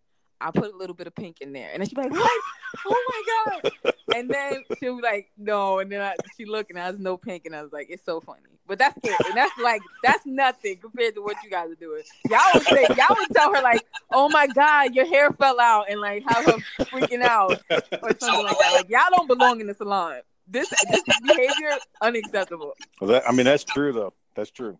I 0.41 0.51
put 0.51 0.73
a 0.73 0.77
little 0.77 0.95
bit 0.95 1.07
of 1.07 1.15
pink 1.15 1.41
in 1.41 1.53
there. 1.53 1.71
And 1.73 1.81
then 1.81 1.89
she'll 1.89 2.03
be 2.03 2.09
like, 2.09 2.13
what? 2.13 2.41
Oh 2.87 3.05
my 3.09 3.63
God. 3.63 3.95
And 4.15 4.29
then 4.29 4.65
she'll 4.79 4.97
be 4.97 5.03
like, 5.03 5.31
no. 5.39 5.79
And 5.79 5.91
then 5.91 6.01
I, 6.01 6.15
she 6.37 6.45
looked 6.45 6.71
and 6.71 6.79
I 6.79 6.91
was 6.91 6.99
no 6.99 7.17
pink. 7.17 7.47
And 7.47 7.55
I 7.55 7.63
was 7.63 7.73
like, 7.73 7.87
it's 7.91 8.05
so 8.05 8.21
funny. 8.21 8.41
But 8.67 8.79
that's 8.79 8.97
it. 9.03 9.27
And 9.27 9.37
that's 9.37 9.57
like, 9.63 9.83
that's 10.03 10.25
nothing 10.27 10.79
compared 10.79 11.15
to 11.15 11.23
what 11.23 11.37
you 11.45 11.51
guys 11.51 11.71
are 11.71 11.75
doing. 11.77 12.03
Y'all 12.31 12.41
would 12.55 12.65
say, 12.65 12.87
y'all 12.97 13.17
would 13.17 13.29
tell 13.35 13.55
her 13.55 13.63
like, 13.63 13.87
oh 14.13 14.29
my 14.29 14.47
God, 14.47 14.95
your 14.95 15.07
hair 15.07 15.31
fell 15.33 15.61
out 15.61 15.87
and 15.89 16.01
like 16.01 16.23
have 16.27 16.45
her 16.45 16.85
freaking 16.85 17.23
out 17.23 17.63
or 17.71 18.11
something 18.19 18.45
like 18.45 18.59
that. 18.59 18.73
Like 18.75 18.91
y'all 18.91 19.11
don't 19.15 19.29
belong 19.29 19.61
in 19.61 19.67
the 19.67 19.75
salon. 19.75 20.21
This, 20.47 20.69
this 20.69 21.03
behavior, 21.23 21.79
unacceptable. 22.03 22.75
Well, 23.01 23.11
that, 23.11 23.29
I 23.29 23.33
mean, 23.33 23.47
that's 23.47 23.65
true 23.65 23.93
though. 23.93 24.13
That's 24.35 24.51
true. 24.51 24.79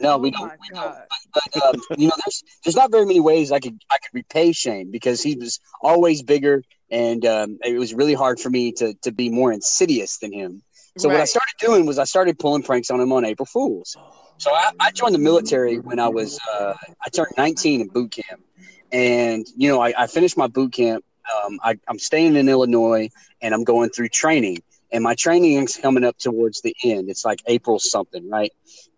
No, 0.00 0.14
Oh 0.14 0.18
we 0.18 0.30
don't. 0.30 0.52
We 0.60 0.68
don't. 0.68 0.82
God. 0.84 1.02
But 1.34 1.62
um, 1.62 1.82
you 1.96 2.08
know, 2.08 2.14
there's 2.24 2.44
there's 2.64 2.76
not 2.76 2.90
very 2.90 3.04
many 3.04 3.20
ways 3.20 3.52
I 3.52 3.60
could 3.60 3.78
I 3.90 3.98
could 3.98 4.14
repay 4.14 4.52
Shane 4.52 4.90
because 4.90 5.22
he 5.22 5.34
was 5.36 5.60
always 5.82 6.22
bigger, 6.22 6.62
and 6.90 7.24
um, 7.26 7.58
it 7.64 7.78
was 7.78 7.94
really 7.94 8.14
hard 8.14 8.40
for 8.40 8.50
me 8.50 8.72
to 8.72 8.94
to 9.02 9.12
be 9.12 9.28
more 9.28 9.52
insidious 9.52 10.18
than 10.18 10.32
him. 10.32 10.62
So 10.98 11.08
what 11.08 11.20
I 11.20 11.26
started 11.26 11.54
doing 11.60 11.86
was 11.86 11.98
I 11.98 12.04
started 12.04 12.40
pulling 12.40 12.64
pranks 12.64 12.90
on 12.90 13.00
him 13.00 13.12
on 13.12 13.24
April 13.24 13.46
Fools. 13.46 13.96
So 14.38 14.50
I, 14.52 14.70
I 14.80 14.90
joined 14.90 15.14
the 15.14 15.20
military 15.20 15.78
when 15.78 16.00
I 16.00 16.08
was 16.08 16.38
uh, 16.52 16.74
I 17.04 17.10
turned 17.10 17.28
19 17.36 17.82
in 17.82 17.88
boot 17.88 18.10
camp, 18.10 18.42
and 18.90 19.46
you 19.56 19.68
know 19.68 19.80
I, 19.80 19.92
I 19.96 20.06
finished 20.06 20.36
my 20.36 20.46
boot 20.46 20.72
camp. 20.72 21.04
Um, 21.44 21.58
I, 21.62 21.78
I'm 21.88 21.98
staying 21.98 22.36
in 22.36 22.48
Illinois, 22.48 23.10
and 23.42 23.54
I'm 23.54 23.64
going 23.64 23.90
through 23.90 24.08
training. 24.08 24.62
And 24.90 25.04
my 25.04 25.14
training 25.14 25.62
is 25.62 25.76
coming 25.76 26.02
up 26.02 26.16
towards 26.16 26.62
the 26.62 26.74
end. 26.82 27.10
It's 27.10 27.24
like 27.24 27.42
April 27.46 27.78
something, 27.78 28.28
right? 28.30 28.50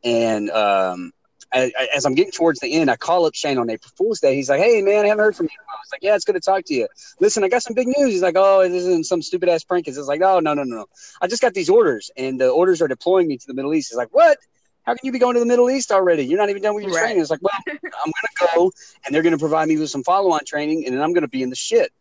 And 0.05 0.51
um, 0.51 1.13
I, 1.53 1.73
I- 1.79 1.89
as 1.95 2.05
I'm 2.07 2.15
getting 2.15 2.33
towards 2.33 2.61
the 2.61 2.73
end, 2.73 2.91
I 2.91 2.97
call 2.97 3.27
up 3.27 3.35
Shane 3.35 3.59
on 3.59 3.69
April 3.69 3.91
Fool's 3.97 4.21
Day. 4.21 4.35
He's 4.35 4.49
like, 4.49 4.61
"Hey, 4.61 4.81
man, 4.83 5.05
I 5.05 5.09
haven't 5.09 5.25
heard 5.25 5.37
from 5.37 5.47
you." 5.47 5.51
I 5.69 5.77
was 5.81 5.89
like, 5.93 6.03
"Yeah, 6.03 6.15
it's 6.15 6.25
good 6.25 6.35
to 6.35 6.41
talk 6.41 6.65
to 6.67 6.75
you. 6.75 6.89
Listen, 7.21 7.45
I 7.45 7.49
got 7.49 7.63
some 7.63 7.75
big 7.75 7.87
news." 7.89 8.13
He's 8.13 8.23
like, 8.23 8.37
"Oh, 8.37 8.63
this 8.63 8.85
isn't 8.85 9.07
some 9.07 9.21
stupid 9.23 9.49
ass 9.49 9.65
prank." 9.65 9.89
It's 9.89 9.99
like, 9.99 10.23
"Oh, 10.23 10.41
no, 10.41 10.55
no, 10.55 10.63
no, 10.65 10.77
no. 10.77 10.87
I 11.21 11.27
just 11.27 11.43
got 11.43 11.53
these 11.55 11.69
orders, 11.69 12.11
and 12.17 12.41
the 12.41 12.49
orders 12.49 12.81
are 12.81 12.89
deploying 12.89 13.29
me 13.29 13.37
to 13.37 13.47
the 13.47 13.55
Middle 13.55 13.75
East." 13.75 13.91
He's 13.91 13.97
like, 13.99 14.09
"What? 14.13 14.39
How 14.85 14.95
can 14.95 15.01
you 15.05 15.13
be 15.13 15.19
going 15.19 15.35
to 15.35 15.41
the 15.41 15.47
Middle 15.47 15.71
East 15.71 15.93
already? 15.93 16.25
You're 16.25 16.39
not 16.39 16.49
even 16.51 16.63
done 16.63 16.75
with 16.75 16.85
your 16.85 16.95
Right. 16.95 17.03
training." 17.03 17.21
It's 17.21 17.31
like, 17.31 17.43
"Well, 17.43 17.53
I'm 17.67 17.77
gonna 18.13 18.55
go, 18.55 18.73
and 19.05 19.15
they're 19.15 19.23
gonna 19.23 19.39
provide 19.39 19.69
me 19.69 19.77
with 19.77 19.91
some 19.91 20.03
follow-on 20.05 20.41
training, 20.47 20.87
and 20.87 20.95
then 20.95 21.03
I'm 21.03 21.13
gonna 21.13 21.29
be 21.29 21.43
in 21.43 21.51
the 21.51 21.57
shit." 21.57 21.93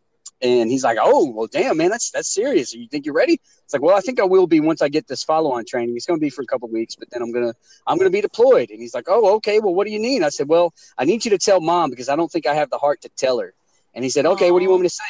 And 0.41 0.69
he's 0.71 0.85
like, 0.85 0.97
"Oh, 1.01 1.29
well, 1.31 1.47
damn, 1.47 1.75
man, 1.77 1.89
that's 1.89 2.11
that's 2.11 2.33
serious. 2.33 2.73
You 2.73 2.87
think 2.87 3.05
you're 3.05 3.15
ready?" 3.15 3.41
It's 3.69 3.73
like, 3.75 3.83
"Well, 3.83 3.95
I 3.95 3.99
think 3.99 4.19
I 4.19 4.23
will 4.23 4.47
be 4.47 4.61
once 4.61 4.81
I 4.81 4.89
get 4.89 5.07
this 5.07 5.23
follow-on 5.23 5.63
training. 5.63 5.95
It's 5.95 6.07
gonna 6.07 6.17
be 6.17 6.31
for 6.31 6.41
a 6.41 6.45
couple 6.47 6.67
weeks, 6.69 6.95
but 6.95 7.07
then 7.11 7.21
I'm 7.21 7.31
gonna 7.31 7.53
I'm 7.85 7.99
gonna 7.99 8.09
be 8.09 8.19
deployed." 8.19 8.71
And 8.71 8.81
he's 8.81 8.95
like, 8.95 9.05
"Oh, 9.07 9.35
okay. 9.35 9.59
Well, 9.59 9.75
what 9.75 9.85
do 9.85 9.93
you 9.93 9.99
need?" 9.99 10.23
I 10.23 10.29
said, 10.29 10.49
"Well, 10.49 10.73
I 10.97 11.05
need 11.05 11.23
you 11.23 11.29
to 11.29 11.37
tell 11.37 11.61
mom 11.61 11.91
because 11.91 12.09
I 12.09 12.15
don't 12.15 12.31
think 12.31 12.47
I 12.47 12.55
have 12.55 12.71
the 12.71 12.79
heart 12.79 12.99
to 13.01 13.09
tell 13.09 13.37
her." 13.37 13.53
And 13.93 14.03
he 14.03 14.09
said, 14.09 14.25
"Okay, 14.25 14.49
what 14.49 14.57
do 14.57 14.63
you 14.63 14.71
want 14.71 14.81
me 14.81 14.87
to 14.87 14.95
say?" 14.95 15.03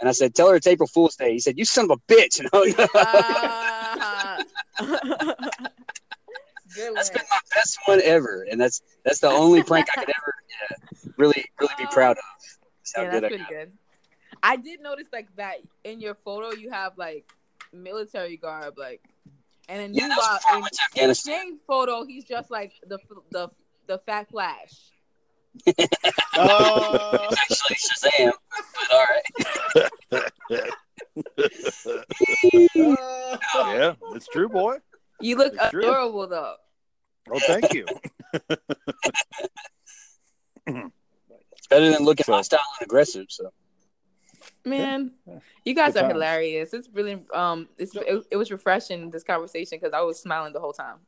And 0.00 0.08
I 0.08 0.12
said, 0.12 0.34
"Tell 0.34 0.48
her 0.48 0.56
it's 0.56 0.66
April 0.66 0.88
Fool's 0.88 1.14
Day." 1.14 1.32
He 1.32 1.38
said, 1.38 1.56
"You 1.56 1.64
son 1.64 1.84
of 1.84 1.92
a 1.92 2.12
bitch!" 2.12 2.40
And 2.40 2.48
I 2.52 2.58
was- 2.58 2.74
Ah. 2.96 4.44
Good 6.74 6.96
that's 6.96 7.10
been 7.10 7.22
my 7.30 7.38
best 7.54 7.78
one 7.84 8.00
ever, 8.02 8.44
and 8.50 8.60
that's 8.60 8.82
that's 9.04 9.20
the 9.20 9.28
only 9.28 9.62
prank 9.62 9.86
I 9.96 10.00
could 10.00 10.08
ever 10.08 10.34
yeah, 10.50 10.76
really 11.18 11.44
really 11.60 11.74
be 11.78 11.86
proud 11.92 12.16
of. 12.16 12.24
That's 12.80 12.96
how 12.96 13.02
Yeah, 13.02 13.10
good 13.10 13.22
that's 13.22 13.34
I 13.34 13.36
pretty 13.36 13.44
good. 13.48 13.72
I 14.42 14.56
did 14.56 14.80
notice 14.80 15.06
like 15.12 15.28
that 15.36 15.58
in 15.84 16.00
your 16.00 16.16
photo 16.16 16.50
you 16.50 16.70
have 16.70 16.98
like 16.98 17.30
military 17.72 18.36
garb, 18.36 18.78
like, 18.78 19.00
and 19.68 19.80
then 19.80 19.94
Yeah, 19.94 20.02
you 20.04 20.08
that 20.08 20.16
was 20.18 20.40
uh, 20.52 20.56
in, 20.56 20.62
in 20.62 20.68
Afghanistan. 20.90 21.58
Photo 21.66 22.04
he's 22.04 22.24
just 22.24 22.50
like 22.50 22.72
the 22.86 22.98
the 23.30 23.48
the 23.86 23.98
fat 24.06 24.28
flash. 24.28 24.72
Uh, 26.34 27.28
Actually, 27.30 27.76
Shazam. 27.76 28.32
But 28.74 28.90
all 28.92 29.06
right. 29.12 30.70
Yeah, 33.54 33.94
it's 34.14 34.26
true, 34.28 34.48
boy. 34.48 34.76
You 35.20 35.36
look 35.36 35.52
It's 35.54 35.70
true. 35.70 35.82
adorable 35.82 36.26
though. 36.26 36.54
Oh, 37.30 37.38
thank 37.46 37.72
you. 37.74 37.86
It's 40.66 41.66
better 41.68 41.90
than 41.90 42.04
looking 42.04 42.24
So- 42.24 42.32
hostile 42.34 42.60
and 42.80 42.86
aggressive. 42.86 43.26
So 43.28 43.50
Man, 44.64 45.12
you 45.64 45.74
guys 45.74 45.94
Good 45.94 45.98
are 46.00 46.02
times. 46.02 46.12
hilarious. 46.14 46.72
It's 46.72 46.88
really 46.92 47.22
um, 47.34 47.68
it's 47.78 47.94
it, 47.96 48.24
it 48.30 48.36
was 48.36 48.50
refreshing 48.50 49.10
this 49.10 49.24
conversation 49.24 49.78
because 49.80 49.92
I 49.92 50.00
was 50.02 50.20
smiling 50.20 50.52
the 50.52 50.60
whole 50.60 50.72
time. 50.72 50.98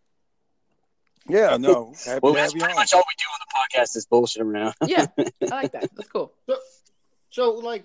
Yeah, 1.29 1.57
no. 1.57 1.95
Happy 2.05 2.21
well, 2.23 2.35
that's 2.35 2.53
have 2.53 2.61
pretty 2.61 2.73
on. 2.73 2.77
much 2.77 2.93
all 2.93 3.01
we 3.09 3.15
do 3.17 3.25
on 3.33 3.39
the 3.41 3.79
podcast 3.81 3.97
is 3.97 4.07
bullshit 4.07 4.43
around. 4.43 4.75
Yeah, 4.87 5.07
I 5.19 5.55
like 5.55 5.73
that. 5.73 5.89
That's 5.97 6.09
cool. 6.09 6.33
so, 6.47 6.57
so, 7.31 7.51
like, 7.53 7.85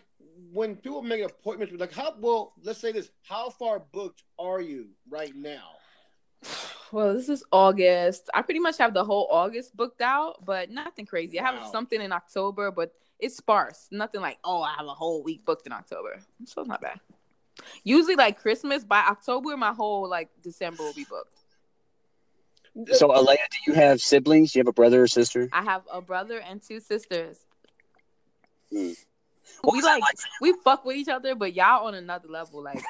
when 0.52 0.76
people 0.76 1.02
make 1.02 1.24
appointments, 1.24 1.74
like, 1.80 1.94
how 1.94 2.16
well? 2.20 2.54
Let's 2.64 2.80
say 2.80 2.92
this: 2.92 3.12
How 3.24 3.50
far 3.50 3.80
booked 3.80 4.24
are 4.38 4.60
you 4.62 4.90
right 5.10 5.36
now? 5.36 5.70
Well, 6.92 7.14
this 7.14 7.30
is 7.30 7.44
August. 7.52 8.32
I 8.34 8.42
pretty 8.42 8.60
much 8.60 8.80
have 8.80 8.96
the 8.96 9.04
whole 9.06 9.28
August 9.30 9.78
booked 9.78 10.02
out, 10.02 10.44
but 10.44 10.72
nothing 10.72 11.06
crazy. 11.06 11.40
I 11.40 11.44
have 11.44 11.62
Wow. 11.62 11.72
something 11.72 12.02
in 12.02 12.12
October, 12.12 12.72
but 12.72 12.96
it's 13.20 13.38
sparse. 13.38 13.88
Nothing 13.92 14.22
like, 14.22 14.38
oh, 14.44 14.62
I 14.62 14.74
have 14.78 14.88
a 14.88 14.94
whole 14.94 15.24
week 15.24 15.46
booked 15.46 15.66
in 15.66 15.74
October. 15.74 16.20
So 16.46 16.62
it's 16.62 16.70
not 16.70 16.82
bad. 16.82 17.00
Usually, 17.84 18.16
like 18.16 18.40
Christmas, 18.40 18.84
by 18.84 19.00
October, 19.00 19.56
my 19.58 19.74
whole 19.74 20.10
like 20.10 20.30
December 20.42 20.84
will 20.84 20.94
be 20.94 21.06
booked. 21.10 21.40
So, 22.96 23.14
Alea, 23.14 23.38
do 23.52 23.72
you 23.72 23.74
have 23.74 24.00
siblings? 24.00 24.54
Do 24.54 24.60
you 24.60 24.62
have 24.62 24.68
a 24.68 24.74
brother 24.74 25.04
or 25.04 25.08
sister? 25.08 25.50
I 25.52 25.64
have 25.64 25.82
a 25.92 26.02
brother 26.02 26.40
and 26.40 26.62
two 26.62 26.80
sisters. 26.80 27.40
Hmm. 28.72 28.92
What 29.62 29.74
We 29.74 29.82
like 29.82 30.02
like 30.02 30.16
we 30.42 30.54
fuck 30.64 30.86
with 30.86 30.96
each 30.98 31.10
other, 31.10 31.36
but 31.36 31.54
y'all 31.54 31.88
on 31.88 31.96
another 31.96 32.28
level. 32.30 32.64
Like 32.64 32.82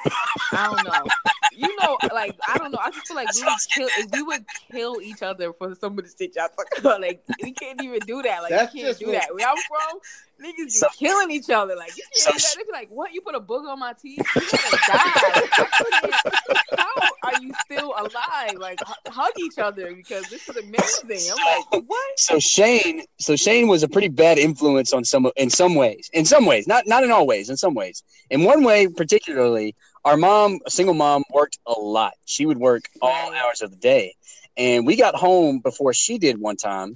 I 0.52 0.66
don't 0.74 0.84
know. 0.86 1.10
You 1.52 1.74
know, 1.82 1.98
like 2.14 2.38
I 2.46 2.58
don't 2.58 2.70
know. 2.70 2.78
I 2.80 2.90
just 2.90 3.06
feel 3.06 3.16
like 3.16 3.28
we 3.34 3.42
would 3.42 3.58
kill 3.68 3.88
if 3.98 4.10
we 4.12 4.22
would 4.22 4.44
kill 4.70 5.00
each 5.02 5.22
other 5.22 5.52
for 5.52 5.74
some 5.74 5.98
of 5.98 6.04
the 6.04 6.12
shit 6.16 6.36
y'all 6.36 6.48
talk 6.48 6.66
about. 6.78 7.00
Like 7.00 7.22
we 7.42 7.52
can't 7.52 7.82
even 7.82 8.00
do 8.06 8.22
that. 8.22 8.42
Like 8.42 8.50
That's 8.50 8.74
you 8.74 8.84
can't 8.84 8.98
do 8.98 9.06
what- 9.06 9.12
that. 9.14 9.34
Where 9.34 9.48
I'm 9.48 9.56
from, 9.56 9.98
niggas 10.40 10.56
be 10.66 10.70
So- 10.70 10.88
killing 10.98 11.30
each 11.30 11.50
other. 11.50 11.76
Like 11.76 11.96
you 11.96 12.04
So 12.12 12.30
that. 12.32 12.54
They 12.56 12.62
be 12.64 12.72
like, 12.72 12.88
"What? 12.90 13.12
You 13.12 13.20
put 13.20 13.34
a 13.34 13.40
booger 13.40 13.68
on 13.68 13.78
my 13.78 13.92
teeth? 14.00 14.18
You 14.34 14.40
gotta 14.40 14.78
die." 14.88 15.40
Like, 15.40 15.58
I 15.58 15.68
couldn't- 15.78 16.78
How 16.78 17.28
are 17.28 17.42
you 17.42 17.52
still 17.64 17.94
alive? 17.96 18.54
Like 18.58 18.78
hu- 18.86 19.12
hug 19.12 19.32
each 19.38 19.58
other 19.58 19.94
because 19.94 20.24
this 20.28 20.48
is 20.48 20.56
amazing. 20.56 21.32
I'm 21.32 21.62
like, 21.72 21.84
what? 21.88 22.18
So 22.18 22.38
Shane, 22.38 23.02
so 23.18 23.36
Shane 23.36 23.68
was 23.68 23.82
a 23.82 23.88
pretty 23.88 24.08
bad 24.08 24.38
influence 24.38 24.92
on 24.92 25.04
some 25.04 25.30
in 25.36 25.50
some 25.50 25.74
ways. 25.74 26.08
In 26.12 26.24
some 26.24 26.46
ways, 26.46 26.66
not 26.66 26.86
not 26.86 27.04
in 27.04 27.10
all 27.10 27.26
ways. 27.26 27.50
In 27.50 27.56
some 27.56 27.74
ways, 27.74 28.02
in 28.30 28.44
one 28.44 28.64
way 28.64 28.86
particularly, 28.88 29.74
our 30.04 30.16
mom, 30.16 30.58
a 30.66 30.70
single 30.70 30.94
mom, 30.94 31.24
worked 31.32 31.58
a 31.66 31.78
lot. 31.78 32.14
She 32.24 32.46
would 32.46 32.58
work 32.58 32.82
all 33.02 33.32
hours 33.34 33.60
of 33.62 33.70
the 33.70 33.76
day, 33.76 34.14
and 34.56 34.86
we 34.86 34.96
got 34.96 35.14
home 35.14 35.58
before 35.60 35.92
she 35.92 36.18
did 36.18 36.38
one 36.40 36.56
time. 36.56 36.94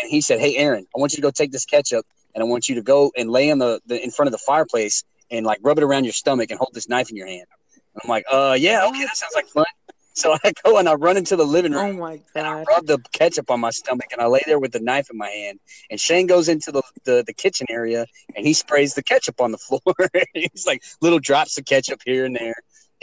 And 0.00 0.10
he 0.10 0.20
said, 0.20 0.40
"Hey, 0.40 0.56
Aaron, 0.56 0.86
I 0.94 0.98
want 1.00 1.12
you 1.12 1.16
to 1.16 1.22
go 1.22 1.30
take 1.30 1.52
this 1.52 1.64
ketchup, 1.64 2.04
and 2.36 2.44
I 2.44 2.46
want 2.46 2.68
you 2.68 2.76
to 2.76 2.82
go 2.82 3.10
and 3.16 3.30
lay 3.30 3.48
in 3.48 3.58
the, 3.58 3.80
the 3.86 4.00
in 4.02 4.12
front 4.12 4.28
of 4.28 4.32
the 4.32 4.38
fireplace 4.46 5.02
and 5.32 5.44
like 5.44 5.58
rub 5.62 5.78
it 5.78 5.82
around 5.82 6.04
your 6.04 6.12
stomach 6.12 6.50
and 6.50 6.58
hold 6.58 6.70
this 6.74 6.88
knife 6.88 7.10
in 7.10 7.16
your 7.16 7.26
hand." 7.26 7.46
And 7.94 8.02
I'm 8.04 8.10
like, 8.10 8.24
"Uh, 8.30 8.56
yeah, 8.58 8.86
okay, 8.86 9.04
that 9.04 9.16
sounds 9.16 9.32
like 9.34 9.46
fun." 9.48 9.64
So 10.16 10.34
I 10.42 10.52
go 10.64 10.78
and 10.78 10.88
I 10.88 10.94
run 10.94 11.18
into 11.18 11.36
the 11.36 11.44
living 11.44 11.72
room 11.72 11.96
Oh 11.96 12.00
my 12.00 12.20
and 12.34 12.46
I 12.46 12.62
rub 12.62 12.86
the 12.86 12.98
ketchup 13.12 13.50
on 13.50 13.60
my 13.60 13.68
stomach 13.68 14.06
and 14.12 14.20
I 14.22 14.26
lay 14.26 14.40
there 14.46 14.58
with 14.58 14.72
the 14.72 14.80
knife 14.80 15.10
in 15.10 15.18
my 15.18 15.28
hand. 15.28 15.60
And 15.90 16.00
Shane 16.00 16.26
goes 16.26 16.48
into 16.48 16.72
the, 16.72 16.82
the, 17.04 17.22
the 17.26 17.34
kitchen 17.34 17.66
area 17.68 18.06
and 18.34 18.46
he 18.46 18.54
sprays 18.54 18.94
the 18.94 19.02
ketchup 19.02 19.42
on 19.42 19.52
the 19.52 19.58
floor. 19.68 19.94
He's 20.32 20.66
like 20.66 20.82
little 21.02 21.18
drops 21.18 21.58
of 21.58 21.66
ketchup 21.66 22.00
here 22.06 22.24
and 22.24 22.34
there. 22.34 22.54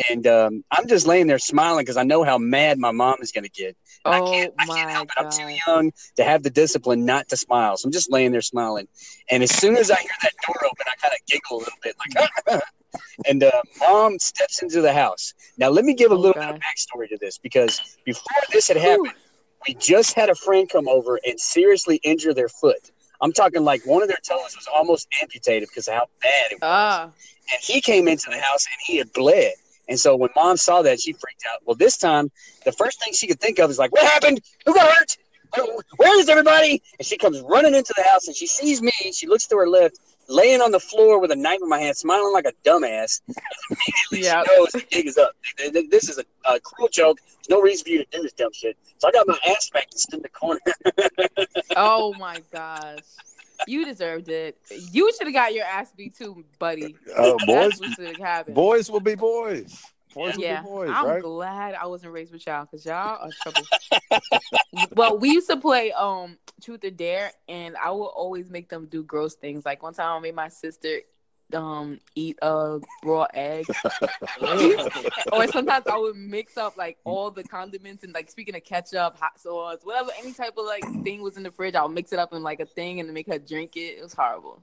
And 0.09 0.25
um, 0.27 0.63
I'm 0.71 0.87
just 0.87 1.05
laying 1.07 1.27
there 1.27 1.39
smiling 1.39 1.83
because 1.83 1.97
I 1.97 2.03
know 2.03 2.23
how 2.23 2.37
mad 2.37 2.79
my 2.79 2.91
mom 2.91 3.17
is 3.21 3.31
going 3.31 3.43
to 3.43 3.49
get. 3.49 3.75
And 4.05 4.13
I 4.15 4.21
Oh 4.21 4.21
can't, 4.21 4.53
I 4.59 4.65
can't 4.65 4.89
help 4.91 5.09
it. 5.09 5.15
I'm 5.19 5.27
too 5.29 5.47
young 5.67 5.91
to 6.17 6.23
have 6.23 6.43
the 6.43 6.49
discipline 6.49 7.05
not 7.05 7.29
to 7.29 7.37
smile. 7.37 7.77
So 7.77 7.87
I'm 7.87 7.91
just 7.91 8.11
laying 8.11 8.31
there 8.31 8.41
smiling. 8.41 8.87
And 9.29 9.43
as 9.43 9.51
soon 9.51 9.75
as 9.77 9.91
I 9.91 9.95
hear 9.95 10.11
that 10.23 10.33
door 10.45 10.55
open, 10.65 10.85
I 10.87 10.95
kind 11.01 11.13
of 11.13 11.25
giggle 11.27 11.57
a 11.57 11.59
little 11.59 11.79
bit, 11.83 11.95
like, 11.99 12.61
and 13.27 13.43
uh, 13.43 13.51
mom 13.79 14.19
steps 14.19 14.61
into 14.61 14.81
the 14.81 14.93
house. 14.93 15.33
Now, 15.57 15.69
let 15.69 15.85
me 15.85 15.93
give 15.93 16.11
a 16.11 16.15
Oh, 16.15 16.17
little 16.17 16.35
bit 16.39 16.49
of 16.49 16.55
backstory 16.57 17.09
to 17.09 17.17
this 17.21 17.37
because 17.37 17.81
before 18.05 18.41
this 18.51 18.67
had 18.67 18.77
happened, 18.77 19.13
we 19.67 19.75
just 19.75 20.15
had 20.15 20.29
a 20.29 20.35
friend 20.35 20.69
come 20.69 20.87
over 20.87 21.19
and 21.25 21.39
seriously 21.39 21.97
injure 22.03 22.33
their 22.33 22.49
foot. 22.49 22.91
I'm 23.21 23.33
talking 23.33 23.63
like 23.63 23.85
one 23.85 24.01
of 24.01 24.09
their 24.09 24.19
toes 24.27 24.55
was 24.55 24.67
almost 24.73 25.07
amputated 25.21 25.69
because 25.69 25.87
of 25.87 25.93
how 25.95 26.07
bad 26.21 26.51
it 26.51 26.59
was. 26.67 27.01
Ah. 27.01 27.11
And 27.51 27.61
he 27.61 27.81
came 27.81 28.07
into 28.07 28.29
the 28.29 28.39
house 28.39 28.65
and 28.65 28.79
he 28.85 28.97
had 28.97 29.11
bled. 29.13 29.53
And 29.89 29.99
so 29.99 30.15
when 30.15 30.29
mom 30.35 30.57
saw 30.57 30.81
that, 30.81 30.99
she 30.99 31.13
freaked 31.13 31.43
out. 31.51 31.59
Well, 31.65 31.75
this 31.75 31.97
time, 31.97 32.31
the 32.63 32.71
first 32.71 33.03
thing 33.03 33.13
she 33.13 33.27
could 33.27 33.39
think 33.39 33.59
of 33.59 33.69
is 33.69 33.77
like, 33.77 33.91
"What 33.91 34.03
happened? 34.03 34.41
Who 34.65 34.73
got 34.73 34.89
hurt?" 34.89 35.17
where 35.97 36.19
is 36.19 36.29
everybody? 36.29 36.81
And 36.99 37.05
she 37.05 37.17
comes 37.17 37.41
running 37.41 37.75
into 37.75 37.93
the 37.95 38.03
house 38.03 38.27
and 38.27 38.35
she 38.35 38.47
sees 38.47 38.81
me. 38.81 38.91
She 39.13 39.27
looks 39.27 39.47
to 39.47 39.57
her 39.57 39.67
left, 39.67 39.97
laying 40.27 40.61
on 40.61 40.71
the 40.71 40.79
floor 40.79 41.19
with 41.19 41.31
a 41.31 41.35
knife 41.35 41.59
in 41.61 41.69
my 41.69 41.79
hand, 41.79 41.95
smiling 41.95 42.33
like 42.33 42.45
a 42.45 42.53
dumbass. 42.65 43.21
Yeah. 44.11 44.43
She 44.43 44.55
knows 44.57 44.69
the 44.71 44.83
gig 44.89 45.07
is 45.07 45.17
up. 45.17 45.31
This 45.89 46.09
is 46.09 46.17
a, 46.17 46.23
a 46.49 46.59
cruel 46.59 46.89
joke. 46.89 47.19
There's 47.25 47.49
no 47.49 47.61
reason 47.61 47.83
for 47.85 47.89
you 47.91 47.99
to 47.99 48.05
do 48.11 48.23
this 48.23 48.33
dumb 48.33 48.51
shit. 48.53 48.77
So 48.97 49.07
I 49.07 49.11
got 49.11 49.27
my 49.27 49.37
ass 49.47 49.67
smacked 49.67 49.93
and 49.93 50.13
in 50.15 50.21
the 50.21 50.29
corner. 50.29 50.59
Oh 51.75 52.13
my 52.19 52.41
gosh. 52.51 52.99
You 53.67 53.85
deserved 53.85 54.29
it. 54.29 54.57
You 54.91 55.11
should 55.13 55.27
have 55.27 55.33
got 55.33 55.53
your 55.53 55.65
ass 55.65 55.91
beat 55.95 56.15
too, 56.17 56.43
buddy. 56.59 56.95
Oh, 57.15 57.37
boys, 57.39 57.47
That's 57.47 57.79
what 57.81 57.95
should 57.95 58.07
have 58.07 58.17
happened. 58.17 58.55
boys 58.55 58.89
will 58.89 58.99
be 58.99 59.15
boys. 59.15 59.81
Boys 60.13 60.37
yeah, 60.37 60.61
will 60.61 60.85
be 60.85 60.87
boys, 60.87 60.89
I'm 60.93 61.07
right? 61.07 61.21
glad 61.21 61.73
I 61.73 61.87
wasn't 61.87 62.13
raised 62.13 62.31
with 62.33 62.45
y'all 62.45 62.65
because 62.65 62.85
y'all 62.85 63.17
are 63.19 63.31
trouble. 63.41 63.63
well, 64.95 65.17
we 65.17 65.29
used 65.29 65.49
to 65.49 65.57
play 65.57 65.91
um 65.91 66.37
Truth 66.61 66.83
or 66.85 66.91
Dare, 66.91 67.31
and 67.49 67.75
I 67.77 67.91
would 67.91 68.05
always 68.05 68.49
make 68.49 68.69
them 68.69 68.85
do 68.85 69.03
gross 69.03 69.35
things. 69.35 69.65
Like 69.65 69.81
one 69.83 69.93
time, 69.93 70.17
I 70.17 70.19
made 70.19 70.35
my 70.35 70.49
sister 70.49 70.99
um 71.53 71.99
eat 72.15 72.37
a 72.41 72.79
raw 73.03 73.25
egg, 73.33 73.65
or 75.31 75.47
sometimes 75.47 75.85
I 75.87 75.97
would 75.97 76.15
mix 76.15 76.57
up 76.57 76.77
like 76.77 76.97
all 77.03 77.31
the 77.31 77.43
condiments 77.43 78.03
and 78.03 78.13
like 78.13 78.29
speaking 78.29 78.55
of 78.55 78.63
ketchup, 78.63 79.17
hot 79.19 79.39
sauce, 79.39 79.79
whatever, 79.83 80.09
any 80.19 80.33
type 80.33 80.53
of 80.57 80.65
like 80.65 80.83
thing 81.03 81.21
was 81.21 81.37
in 81.37 81.43
the 81.43 81.51
fridge, 81.51 81.75
I'll 81.75 81.89
mix 81.89 82.13
it 82.13 82.19
up 82.19 82.33
in 82.33 82.43
like 82.43 82.59
a 82.59 82.65
thing 82.65 82.99
and 82.99 83.11
make 83.13 83.27
her 83.27 83.39
drink 83.39 83.75
it. 83.75 83.97
It 83.99 84.03
was 84.03 84.13
horrible. 84.13 84.61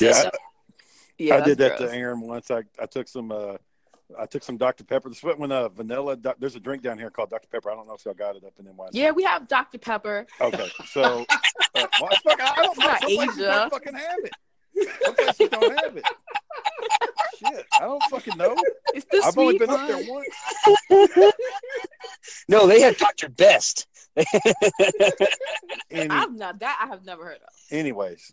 Yeah, 0.00 0.30
Yeah, 1.18 1.36
I 1.36 1.40
did 1.40 1.58
that's 1.58 1.70
that 1.72 1.78
gross. 1.78 1.90
to 1.92 1.96
Aaron 1.96 2.20
once. 2.20 2.50
I, 2.50 2.62
I 2.80 2.86
took 2.86 3.08
some 3.08 3.32
uh 3.32 3.56
I 4.16 4.24
took 4.26 4.44
some 4.44 4.56
Dr. 4.56 4.84
Pepper. 4.84 5.08
This 5.08 5.18
is 5.18 5.24
when 5.36 5.50
uh, 5.50 5.68
vanilla. 5.68 6.14
doc- 6.16 6.36
There's 6.38 6.54
a 6.54 6.60
drink 6.60 6.80
down 6.80 6.96
here 6.96 7.10
called 7.10 7.28
Dr. 7.28 7.48
Pepper. 7.50 7.72
I 7.72 7.74
don't 7.74 7.88
know 7.88 7.94
if 7.94 8.04
y'all 8.04 8.14
got 8.14 8.36
it 8.36 8.44
up 8.44 8.52
in 8.56 8.64
NYC. 8.66 8.90
Yeah, 8.92 9.10
we 9.10 9.24
have 9.24 9.48
Dr. 9.48 9.78
Pepper. 9.78 10.28
Okay, 10.40 10.70
so 10.86 11.26
uh, 11.74 11.86
well, 12.00 12.10
it's 12.12 12.20
fucking, 12.22 12.46
I 12.46 12.54
don't 12.54 12.66
know. 12.66 12.70
It's 12.70 12.78
not 12.78 13.00
Some 13.00 13.10
places 13.16 13.38
Asia. 13.38 13.46
don't 13.48 13.70
fucking 13.72 13.94
have 13.94 14.18
it. 14.22 14.32
Some 15.04 15.14
places 15.14 15.48
don't 15.50 15.82
have 15.84 15.96
it. 15.96 16.04
Shit, 17.38 17.66
I 17.74 17.80
don't 17.80 18.02
fucking 18.04 18.36
know. 18.36 18.56
It's 18.94 19.06
the 19.10 19.22
I've 19.24 19.36
only 19.38 19.58
sweet 19.58 19.60
been 19.60 19.70
up 19.70 19.86
there 19.88 20.04
once. 20.08 20.26
no, 22.48 22.66
they 22.66 22.80
had 22.80 22.96
Dr. 22.96 23.28
Best. 23.28 23.86
Any, 25.90 26.08
I've 26.10 26.34
not 26.34 26.58
that 26.60 26.78
I 26.82 26.86
have 26.86 27.04
never 27.04 27.24
heard 27.24 27.36
of. 27.36 27.48
anyways, 27.70 28.32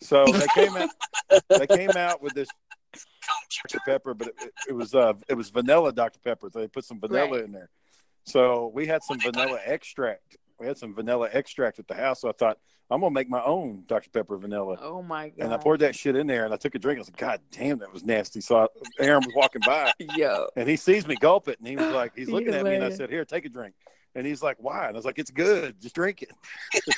so 0.00 0.26
they 0.26 0.46
came 0.54 0.76
out. 0.76 0.90
They 1.48 1.66
came 1.66 1.96
out 1.96 2.22
with 2.22 2.34
this 2.34 2.48
Dr. 3.62 3.80
Pepper, 3.86 4.14
but 4.14 4.28
it, 4.28 4.34
it, 4.42 4.52
it 4.68 4.72
was 4.72 4.94
uh 4.94 5.14
it 5.28 5.34
was 5.34 5.50
vanilla 5.50 5.92
Dr. 5.92 6.18
Pepper. 6.22 6.48
So 6.52 6.60
they 6.60 6.68
put 6.68 6.84
some 6.84 7.00
vanilla 7.00 7.30
Right. 7.36 7.44
in 7.44 7.52
there. 7.52 7.70
So 8.24 8.70
we 8.74 8.86
had 8.86 9.02
some 9.02 9.18
vanilla 9.20 9.58
extract. 9.64 10.36
We 10.62 10.68
had 10.68 10.78
some 10.78 10.94
vanilla 10.94 11.28
extract 11.32 11.80
at 11.80 11.88
the 11.88 11.94
house. 11.94 12.20
So 12.20 12.28
I 12.28 12.32
thought 12.32 12.56
I'm 12.88 13.00
gonna 13.00 13.10
make 13.12 13.28
my 13.28 13.42
own 13.42 13.82
Dr. 13.88 14.10
Pepper 14.10 14.36
vanilla. 14.36 14.78
Oh 14.80 15.02
my 15.02 15.30
god. 15.30 15.44
And 15.44 15.52
I 15.52 15.56
poured 15.56 15.80
that 15.80 15.96
shit 15.96 16.14
in 16.14 16.28
there, 16.28 16.44
and 16.44 16.54
I 16.54 16.56
took 16.56 16.76
a 16.76 16.78
drink. 16.78 16.98
I 16.98 17.00
was 17.00 17.08
like, 17.08 17.16
"God 17.16 17.40
damn, 17.50 17.80
that 17.80 17.92
was 17.92 18.04
nasty." 18.04 18.40
So 18.40 18.58
I, 18.58 18.66
Aaron 19.00 19.24
was 19.24 19.34
walking 19.34 19.62
by, 19.62 19.92
Yo. 19.98 20.46
and 20.54 20.68
he 20.68 20.76
sees 20.76 21.04
me 21.04 21.16
gulp 21.16 21.48
it, 21.48 21.58
and 21.58 21.66
he 21.66 21.74
was 21.74 21.86
like, 21.90 22.12
"He's 22.14 22.28
You're 22.28 22.36
looking 22.36 22.54
at 22.54 22.64
me," 22.64 22.76
and 22.76 22.84
I 22.84 22.90
said, 22.90 23.10
"Here, 23.10 23.24
take 23.24 23.44
a 23.44 23.48
drink." 23.48 23.74
And 24.14 24.24
he's 24.24 24.40
like, 24.40 24.56
"Why?" 24.60 24.86
And 24.86 24.94
I 24.94 24.98
was 24.98 25.04
like, 25.04 25.18
"It's 25.18 25.32
good. 25.32 25.80
Just 25.80 25.96
drink 25.96 26.22
it." 26.22 26.30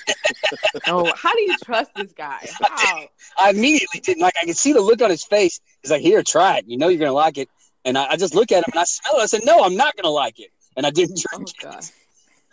Oh, 0.87 1.15
how 1.17 1.33
do 1.33 1.41
you 1.41 1.57
trust 1.65 1.93
this 1.95 2.13
guy? 2.13 2.47
How? 2.61 3.09
I 3.39 3.51
immediately 3.51 4.01
didn't 4.01 4.21
like. 4.21 4.35
I 4.41 4.45
could 4.45 4.59
see 4.59 4.75
the 4.75 4.83
look 4.83 5.01
on 5.01 5.09
his 5.09 5.25
face. 5.25 5.59
He's 5.81 5.91
like, 5.91 6.03
"Here, 6.03 6.23
try 6.23 6.59
it. 6.59 6.65
You 6.69 6.77
know 6.77 6.89
you're 6.89 6.99
gonna 6.99 7.13
like 7.13 7.39
it." 7.39 7.49
And 7.87 7.97
I, 7.97 8.11
I 8.11 8.17
just 8.17 8.35
look 8.35 8.53
at 8.53 8.59
him 8.59 8.65
and 8.73 8.81
I 8.81 8.85
smell 8.85 9.19
it. 9.19 9.23
I 9.23 9.27
said, 9.27 9.41
"No, 9.45 9.65
I'm 9.65 9.77
not 9.77 9.97
gonna 9.97 10.13
like 10.13 10.39
it." 10.39 10.51
And 10.77 10.85
I 10.85 10.91
didn't 10.91 11.21
Oh 11.33 11.39
drink 11.39 11.53
god. 11.63 11.85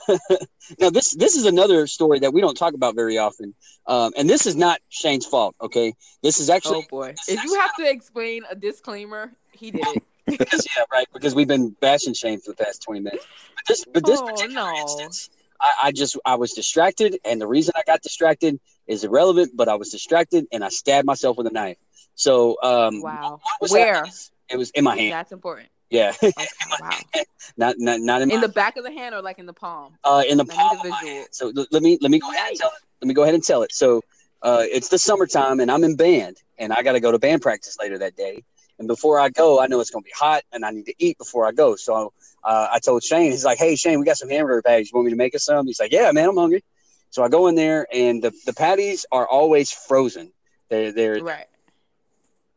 It. 0.08 0.48
Now 0.80 0.90
this 0.90 1.14
this 1.16 1.36
is 1.36 1.46
another 1.46 1.86
story 1.88 2.20
that 2.20 2.34
we 2.34 2.40
don't 2.40 2.56
talk 2.56 2.74
about 2.74 2.96
very 2.96 3.18
often, 3.18 3.54
um, 3.88 4.14
and 4.18 4.30
this 4.30 4.46
is 4.46 4.56
not 4.56 4.80
Shane's 4.90 5.26
fault. 5.26 5.56
Okay, 5.60 5.94
this 6.24 6.40
is 6.40 6.50
actually. 6.50 6.78
Oh 6.78 6.84
boy. 6.90 7.14
If 7.28 7.44
you 7.44 7.60
have 7.60 7.76
to 7.76 7.90
explain 7.90 8.44
a 8.50 8.56
disclaimer, 8.56 9.34
he 9.52 9.72
did 9.72 9.86
it. 9.88 10.04
because, 10.26 10.66
yeah 10.78 10.84
right 10.92 11.06
because 11.14 11.36
we've 11.36 11.48
been 11.48 11.76
bashing 11.82 12.14
Shane 12.14 12.40
for 12.40 12.52
the 12.52 12.64
past 12.64 12.82
twenty 12.84 13.02
minutes. 13.02 13.26
But 13.56 13.66
this 13.68 13.86
but 13.94 14.06
this 14.06 14.20
Oh, 14.22 14.28
particular 14.28 14.72
no. 14.72 14.82
instance, 14.82 15.30
I, 15.60 15.72
I 15.86 15.92
just 15.92 16.18
I 16.26 16.36
was 16.36 16.54
distracted, 16.54 17.18
and 17.26 17.42
the 17.42 17.48
reason 17.48 17.74
I 17.76 17.82
got 17.86 18.02
distracted 18.02 18.60
is 18.88 19.04
irrelevant. 19.04 19.52
But 19.56 19.68
I 19.68 19.76
was 19.76 19.90
distracted, 19.90 20.46
and 20.54 20.64
I 20.64 20.70
stabbed 20.70 21.06
myself 21.06 21.38
with 21.38 21.48
a 21.48 21.52
knife. 21.52 21.78
So 22.16 22.58
um, 22.64 23.02
Wow. 23.02 23.42
Where? 23.70 24.06
It 24.50 24.58
was 24.58 24.70
in 24.72 24.84
my 24.86 24.96
hand. 24.96 25.12
That's 25.14 25.32
important. 25.32 25.70
Yeah, 25.92 26.14
Okay, 26.24 26.48
wow. 26.80 26.98
not 27.58 27.76
not 27.78 28.00
not 28.00 28.22
in, 28.22 28.32
In 28.32 28.42
the 28.42 28.48
back 28.48 28.78
of 28.78 28.84
the 28.84 28.92
hand 28.92 29.14
or 29.14 29.22
like 29.22 29.38
in 29.40 29.46
the 29.46 29.54
palm? 29.54 29.94
uh 30.04 30.24
in 30.28 30.38
the 30.38 30.46
I 30.50 30.56
palm 30.56 30.80
of 30.80 30.90
my 30.90 30.96
hand. 30.98 31.28
So 31.32 31.52
l- 31.56 31.68
let 31.72 31.84
me 31.84 31.98
let 32.02 32.10
me 32.10 32.20
go 32.20 32.32
ahead 32.32 32.50
and 32.50 32.58
tell 32.58 32.70
it. 32.70 32.82
Let 33.02 33.08
me 33.08 33.14
go 33.14 33.24
ahead 33.24 33.36
and 33.36 33.44
tell 33.44 33.62
it. 33.64 33.72
So 33.74 34.02
uh, 34.42 34.64
it's 34.72 34.88
the 34.90 34.98
summertime, 34.98 35.60
and 35.60 35.70
I'm 35.70 35.84
in 35.84 35.96
band, 35.96 36.38
and 36.58 36.74
I 36.74 36.82
got 36.82 36.94
to 36.94 37.00
go 37.00 37.12
to 37.12 37.20
band 37.20 37.44
practice 37.44 37.78
later 37.80 38.00
that 38.00 38.16
day. 38.16 38.44
And 38.80 38.88
before 38.88 39.20
I 39.20 39.30
go, 39.30 39.60
I 39.62 39.68
know 39.68 39.80
it's 39.80 39.92
going 39.92 40.02
to 40.04 40.08
be 40.08 40.14
hot, 40.18 40.42
and 40.52 40.66
I 40.66 40.72
need 40.72 40.86
to 40.88 40.96
eat 40.98 41.16
before 41.20 41.46
I 41.46 41.52
go. 41.52 41.76
So 41.76 42.12
uh, 42.44 42.68
I 42.72 42.80
told 42.80 43.04
Shane, 43.04 43.32
he's 43.32 43.46
like, 43.46 43.60
"Hey, 43.60 43.76
Shane, 43.76 44.00
we 44.00 44.06
got 44.06 44.18
some 44.18 44.30
hamburger 44.30 44.62
patties. 44.64 44.92
You 44.92 44.96
want 44.98 45.06
me 45.06 45.12
to 45.12 45.18
make 45.18 45.36
us 45.36 45.46
some?" 45.46 45.68
He's 45.68 45.80
like, 45.80 45.92
"Yeah, 45.92 46.12
man, 46.12 46.30
I'm 46.30 46.38
hungry." 46.38 46.64
So 47.12 47.22
I 47.24 47.30
go 47.30 47.48
in 47.48 47.56
there, 47.56 47.86
and 47.94 48.24
the, 48.24 48.32
the 48.46 48.54
patties 48.54 49.06
are 49.12 49.28
always 49.28 49.72
frozen. 49.72 50.32
They're 50.70 50.92
they're 50.92 51.22
Right. 51.22 51.46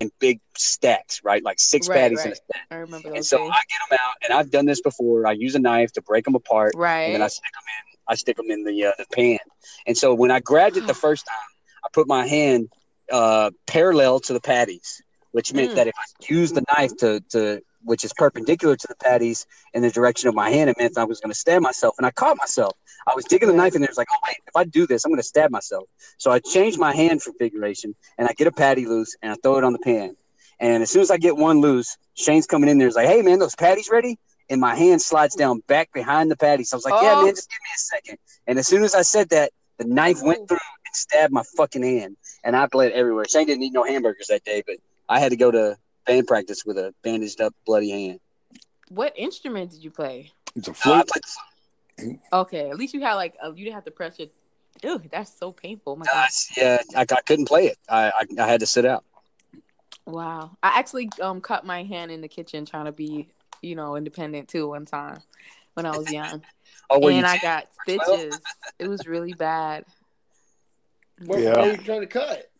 In 0.04 0.10
big 0.20 0.40
stacks, 0.56 1.20
right? 1.24 1.42
Like 1.42 1.58
six 1.58 1.88
Right, 1.88 1.96
patties 1.96 2.24
in 2.24 2.32
a 2.32 2.34
stack. 2.36 2.66
I 2.70 2.76
remember 2.76 3.08
those. 3.08 3.16
And 3.16 3.26
so 3.26 3.38
days. 3.38 3.50
I 3.52 3.60
get 3.68 3.90
them 3.90 3.98
out, 4.00 4.14
and 4.24 4.38
I've 4.38 4.50
done 4.50 4.66
this 4.66 4.80
before. 4.80 5.26
I 5.26 5.32
use 5.32 5.54
a 5.54 5.58
knife 5.58 5.92
to 5.92 6.02
break 6.02 6.24
them 6.24 6.34
apart, 6.34 6.72
right? 6.74 7.04
and 7.06 7.14
then 7.14 7.22
I 7.22 7.28
stick 7.28 7.52
them 7.52 7.62
in. 7.66 7.98
I 8.06 8.14
stick 8.14 8.36
them 8.36 8.50
in 8.50 8.64
the 8.64 8.86
uh, 8.86 8.92
the 8.98 9.06
pan. 9.12 9.38
And 9.86 9.96
so 9.96 10.14
when 10.14 10.30
I 10.30 10.40
grabbed 10.40 10.76
it 10.76 10.86
the 10.86 10.94
first 11.06 11.26
time, 11.26 11.50
I 11.84 11.88
put 11.92 12.06
my 12.06 12.26
hand 12.26 12.68
uh, 13.10 13.50
parallel 13.66 14.20
to 14.20 14.32
the 14.32 14.40
patties, 14.40 15.02
which 15.32 15.52
meant 15.52 15.72
Mm. 15.72 15.74
that 15.76 15.86
if 15.88 15.94
I 15.98 16.04
used 16.32 16.54
the 16.54 16.64
knife 16.76 16.96
to 16.98 17.20
to 17.30 17.60
which 17.84 18.04
is 18.04 18.12
perpendicular 18.14 18.76
to 18.76 18.86
the 18.88 18.94
patties 18.96 19.46
in 19.72 19.82
the 19.82 19.90
direction 19.90 20.28
of 20.28 20.34
my 20.34 20.50
hand, 20.50 20.70
it 20.70 20.76
meant 20.78 20.96
I 20.98 21.04
was 21.04 21.20
going 21.20 21.30
to 21.32 21.38
stab 21.38 21.62
myself. 21.62 21.94
And 21.98 22.06
I 22.06 22.10
caught 22.10 22.36
myself. 22.38 22.72
I 23.06 23.12
was 23.14 23.24
digging 23.26 23.48
the 23.48 23.54
knife 23.54 23.74
in 23.74 23.82
there. 23.82 23.88
It's 23.88 23.98
like, 23.98 24.08
oh 24.10 24.18
wait, 24.26 24.36
if 24.46 24.56
I 24.56 24.64
do 24.64 24.86
this, 24.86 25.04
I'm 25.04 25.10
going 25.10 25.20
to 25.20 25.26
stab 25.26 25.50
myself. 25.50 25.84
So 26.16 26.30
I 26.30 26.38
changed 26.38 26.78
my 26.78 26.94
hand 26.94 27.22
configuration, 27.22 27.94
and 28.18 28.26
I 28.28 28.32
get 28.32 28.46
a 28.46 28.52
patty 28.52 28.86
loose, 28.86 29.14
and 29.22 29.30
I 29.32 29.36
throw 29.42 29.58
it 29.58 29.64
on 29.64 29.72
the 29.72 29.78
pan. 29.78 30.16
And 30.60 30.82
as 30.82 30.90
soon 30.90 31.02
as 31.02 31.10
I 31.10 31.18
get 31.18 31.36
one 31.36 31.60
loose, 31.60 31.96
Shane's 32.14 32.46
coming 32.46 32.70
in 32.70 32.78
there. 32.78 32.86
He's 32.88 32.96
like, 32.96 33.08
hey 33.08 33.22
man, 33.22 33.38
those 33.38 33.54
patties 33.56 33.88
ready? 33.90 34.18
And 34.48 34.60
my 34.60 34.74
hand 34.74 35.02
slides 35.02 35.34
down 35.34 35.60
back 35.66 35.92
behind 35.92 36.30
the 36.30 36.36
patty. 36.36 36.64
So 36.64 36.76
I 36.76 36.78
was 36.78 36.84
like, 36.84 37.02
yeah, 37.02 37.14
Oh. 37.16 37.24
man, 37.24 37.34
just 37.34 37.50
give 37.50 37.58
me 37.60 37.70
a 37.74 37.78
second. 37.78 38.18
And 38.46 38.58
as 38.58 38.66
soon 38.66 38.84
as 38.84 38.94
I 38.94 39.02
said 39.02 39.30
that, 39.30 39.50
the 39.78 39.84
knife 39.86 40.18
Oh. 40.22 40.26
went 40.26 40.48
through 40.48 40.58
and 40.86 40.94
stabbed 40.94 41.32
my 41.32 41.42
fucking 41.56 41.82
hand. 41.82 42.16
And 42.44 42.54
I 42.54 42.66
bled 42.66 42.92
everywhere. 42.92 43.24
Shane 43.28 43.46
didn't 43.46 43.62
eat 43.64 43.72
no 43.72 43.84
hamburgers 43.84 44.28
that 44.28 44.44
day, 44.44 44.62
but 44.66 44.76
I 45.08 45.18
had 45.18 45.30
to 45.30 45.36
go 45.36 45.50
to 45.50 45.76
band 46.06 46.26
practice 46.26 46.64
with 46.64 46.78
a 46.78 46.94
bandaged 47.02 47.40
up, 47.40 47.54
bloody 47.66 47.90
hand. 47.90 48.20
What 48.88 49.12
instrument 49.16 49.70
did 49.70 49.82
you 49.82 49.90
play? 49.90 50.32
It's 50.54 50.68
a 50.68 50.74
So 50.74 50.92
I 50.92 51.02
flute. 51.02 51.08
played, 51.08 52.18
Okay, 52.32 52.70
at 52.70 52.76
least 52.76 52.94
you 52.94 53.00
had 53.00 53.14
like 53.14 53.36
a, 53.42 53.48
you 53.48 53.64
didn't 53.64 53.74
have 53.74 53.84
to 53.84 53.90
press 53.90 54.18
it. 54.18 54.32
Ew, 54.82 55.00
that's 55.10 55.36
so 55.38 55.52
painful. 55.52 55.92
Oh 55.92 55.96
my 55.96 56.06
uh, 56.06 56.12
God. 56.12 56.28
yeah, 56.56 56.78
I, 56.96 57.00
I 57.02 57.20
couldn't 57.22 57.46
play 57.46 57.66
it. 57.66 57.78
I, 57.88 58.10
I 58.10 58.42
I 58.42 58.46
had 58.46 58.60
to 58.60 58.66
sit 58.66 58.84
out. 58.84 59.04
Wow. 60.06 60.56
I 60.62 60.78
actually 60.78 61.10
um 61.22 61.40
cut 61.40 61.64
my 61.64 61.84
hand 61.84 62.10
in 62.10 62.20
the 62.20 62.28
kitchen 62.28 62.66
trying 62.66 62.86
to 62.86 62.92
be, 62.92 63.28
you 63.62 63.76
know, 63.76 63.96
independent 63.96 64.48
too 64.48 64.68
one 64.68 64.84
time 64.84 65.22
when 65.74 65.86
I 65.86 65.96
was 65.96 66.10
young. 66.10 66.42
Oh, 66.90 67.00
were 67.00 67.12
you 67.12 67.24
I 67.24 67.38
got 67.38 67.64
stitches. 67.82 68.40
It 68.78 68.86
was 68.88 69.06
really 69.06 69.32
bad. 69.32 69.86
What, 71.24 71.40
Yeah. 71.40 71.54
what 71.54 71.64
are 71.64 71.70
you 71.70 71.76
trying 71.78 72.00
to 72.02 72.06
cut? 72.06 72.50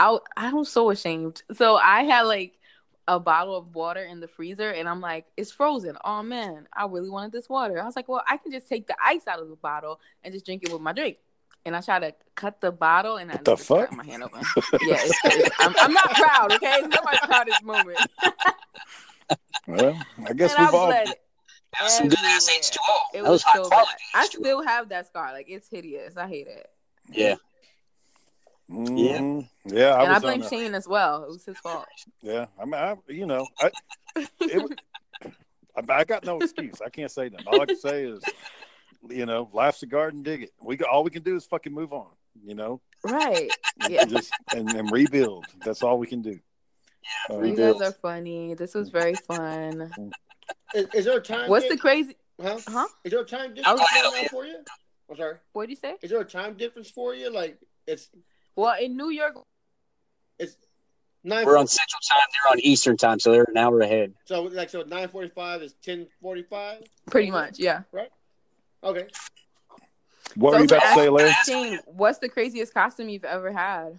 I 0.00 0.18
I 0.36 0.52
was 0.52 0.70
so 0.72 0.90
ashamed. 0.90 1.42
So 1.54 1.76
I 1.76 2.02
had 2.02 2.22
like 2.22 2.58
a 3.06 3.20
bottle 3.20 3.56
of 3.56 3.74
water 3.74 4.02
in 4.02 4.20
the 4.20 4.28
freezer 4.28 4.70
and 4.70 4.88
I'm 4.88 5.00
like, 5.00 5.26
it's 5.36 5.50
frozen. 5.52 5.96
Oh 6.04 6.22
man, 6.22 6.66
I 6.72 6.86
really 6.86 7.10
wanted 7.10 7.32
this 7.32 7.48
water. 7.48 7.80
I 7.80 7.84
was 7.84 7.96
like, 7.96 8.08
well, 8.08 8.22
I 8.26 8.36
can 8.38 8.50
just 8.52 8.68
take 8.68 8.86
the 8.86 8.96
ice 9.04 9.26
out 9.28 9.40
of 9.40 9.48
the 9.48 9.56
bottle 9.56 10.00
and 10.24 10.32
just 10.32 10.46
drink 10.46 10.62
it 10.64 10.72
with 10.72 10.80
my 10.80 10.92
drink. 10.92 11.18
And 11.66 11.76
I 11.76 11.82
tried 11.82 11.98
to 12.00 12.14
cut 12.34 12.60
the 12.62 12.72
bottle 12.72 13.16
and 13.18 13.30
I 13.30 13.36
the 13.36 13.54
just 13.56 13.68
cut 13.68 13.88
fuck? 13.90 13.92
my 13.96 14.04
hand 14.06 14.22
open. 14.22 14.40
yeah, 14.82 14.96
it's, 15.00 15.18
it's, 15.24 15.56
I'm, 15.58 15.74
I'm 15.78 15.92
not 15.92 16.10
proud, 16.14 16.52
okay? 16.54 16.76
It's 16.78 16.88
not 16.88 17.04
my 17.04 17.18
proudest 17.22 17.62
moment. 17.62 17.98
Well, 19.66 19.94
I 20.26 20.32
guess 20.32 20.54
and 20.54 20.66
we've 20.66 20.74
I 20.74 20.78
all. 20.78 20.88
That 20.88 21.16
was 21.82 21.96
some 21.96 22.08
good 22.08 22.18
ass. 22.24 22.48
H2O. 22.50 22.78
It 23.14 23.22
that 23.22 23.22
was 23.22 23.30
was 23.30 23.42
high 23.44 23.54
so 23.54 23.68
quality. 23.68 23.90
bad. 24.12 24.20
I 24.22 24.26
H2O. 24.26 24.30
still 24.30 24.62
have 24.66 24.88
that 24.88 25.06
scar. 25.06 25.32
Like 25.32 25.46
it's 25.48 25.68
hideous. 25.68 26.16
I 26.16 26.26
hate 26.26 26.48
it. 26.48 26.66
Yeah. 27.12 27.36
Mhm. 28.70 29.48
Yeah, 29.66 29.94
I 29.94 30.04
and 30.04 30.12
I 30.12 30.18
blame 30.20 30.42
Shane 30.48 30.74
as 30.74 30.86
well. 30.86 31.24
It 31.24 31.28
was 31.28 31.44
his 31.44 31.58
fault. 31.58 31.86
Yeah, 32.22 32.46
I 32.60 32.64
mean, 32.64 32.74
I, 32.74 32.96
you 33.08 33.26
know, 33.26 33.46
I, 33.60 33.70
it, 34.40 34.80
I, 35.24 35.82
I 35.92 36.04
got 36.04 36.24
no 36.24 36.38
excuse. 36.38 36.80
I 36.84 36.88
can't 36.88 37.10
say 37.10 37.28
nothing. 37.30 37.46
All 37.48 37.60
I 37.62 37.66
can 37.66 37.76
say 37.76 38.04
is, 38.04 38.22
you 39.08 39.26
know, 39.26 39.50
life's 39.52 39.82
a 39.82 39.86
garden, 39.86 40.22
dig 40.22 40.44
it. 40.44 40.52
We 40.62 40.78
all 40.80 41.02
we 41.04 41.10
can 41.10 41.22
do 41.22 41.36
is 41.36 41.44
fucking 41.46 41.72
move 41.74 41.92
on. 41.92 42.08
You 42.44 42.54
know, 42.54 42.80
Right. 43.04 43.50
And 43.82 43.92
Yeah. 43.92 44.04
just 44.04 44.32
and, 44.54 44.70
and 44.72 44.90
rebuild. 44.90 45.46
That's 45.64 45.82
all 45.82 45.98
we 45.98 46.06
can 46.06 46.22
do. 46.22 46.38
Uh, 47.28 47.34
You 47.36 47.40
Rebuild. 47.40 47.80
guys 47.80 47.88
are 47.90 47.92
funny. 48.00 48.54
This 48.54 48.74
was 48.74 48.88
very 48.90 49.14
fun. 49.14 49.90
Is, 50.74 50.86
is 50.94 51.04
there 51.06 51.18
a 51.18 51.22
time? 51.22 51.50
What's 51.50 51.64
di- 51.64 51.70
the 51.72 51.76
crazy? 51.76 52.16
Huh? 52.40 52.58
Huh? 52.68 52.86
Is 53.04 53.10
there 53.10 53.20
a 53.20 53.24
time 53.24 53.52
I 53.64 53.72
was- 53.72 53.80
difference 53.92 54.28
for 54.30 54.44
you? 54.46 54.58
I'm 55.10 55.16
sorry. 55.16 55.36
What 55.54 55.64
do 55.66 55.70
you 55.70 55.76
say? 55.76 55.96
Is 56.02 56.10
there 56.10 56.20
a 56.20 56.24
time 56.24 56.54
difference 56.54 56.88
for 56.88 57.14
you? 57.14 57.30
Like 57.32 57.58
it's 57.86 58.08
Well, 58.60 58.76
in 58.78 58.94
New 58.94 59.08
York, 59.08 59.36
it's 60.38 60.54
nine. 61.24 61.46
We're 61.46 61.56
on 61.56 61.66
Central 61.66 62.00
Time. 62.06 62.20
They're 62.44 62.52
on 62.52 62.60
Eastern 62.60 62.98
Time, 62.98 63.18
so 63.18 63.32
they're 63.32 63.46
an 63.48 63.56
hour 63.56 63.80
ahead. 63.80 64.12
So 64.26 64.42
like 64.42 64.68
so 64.68 64.82
nine 64.82 65.08
forty 65.08 65.28
five 65.28 65.62
is 65.62 65.74
ten 65.82 66.06
forty 66.20 66.42
five. 66.42 66.82
pretty 67.06 67.30
much, 67.30 67.58
yeah. 67.58 67.84
Right. 67.90 68.10
Okay. 68.84 69.06
What 70.34 70.50
So 70.52 70.56
were 70.56 70.58
you 70.58 70.64
about 70.66 70.82
to 70.82 70.94
say, 70.94 71.08
Larry? 71.08 71.30
asking, 71.30 71.78
what's 71.86 72.18
the 72.18 72.28
craziest 72.28 72.74
costume 72.74 73.08
you've 73.08 73.24
ever 73.24 73.50
had? 73.50 73.98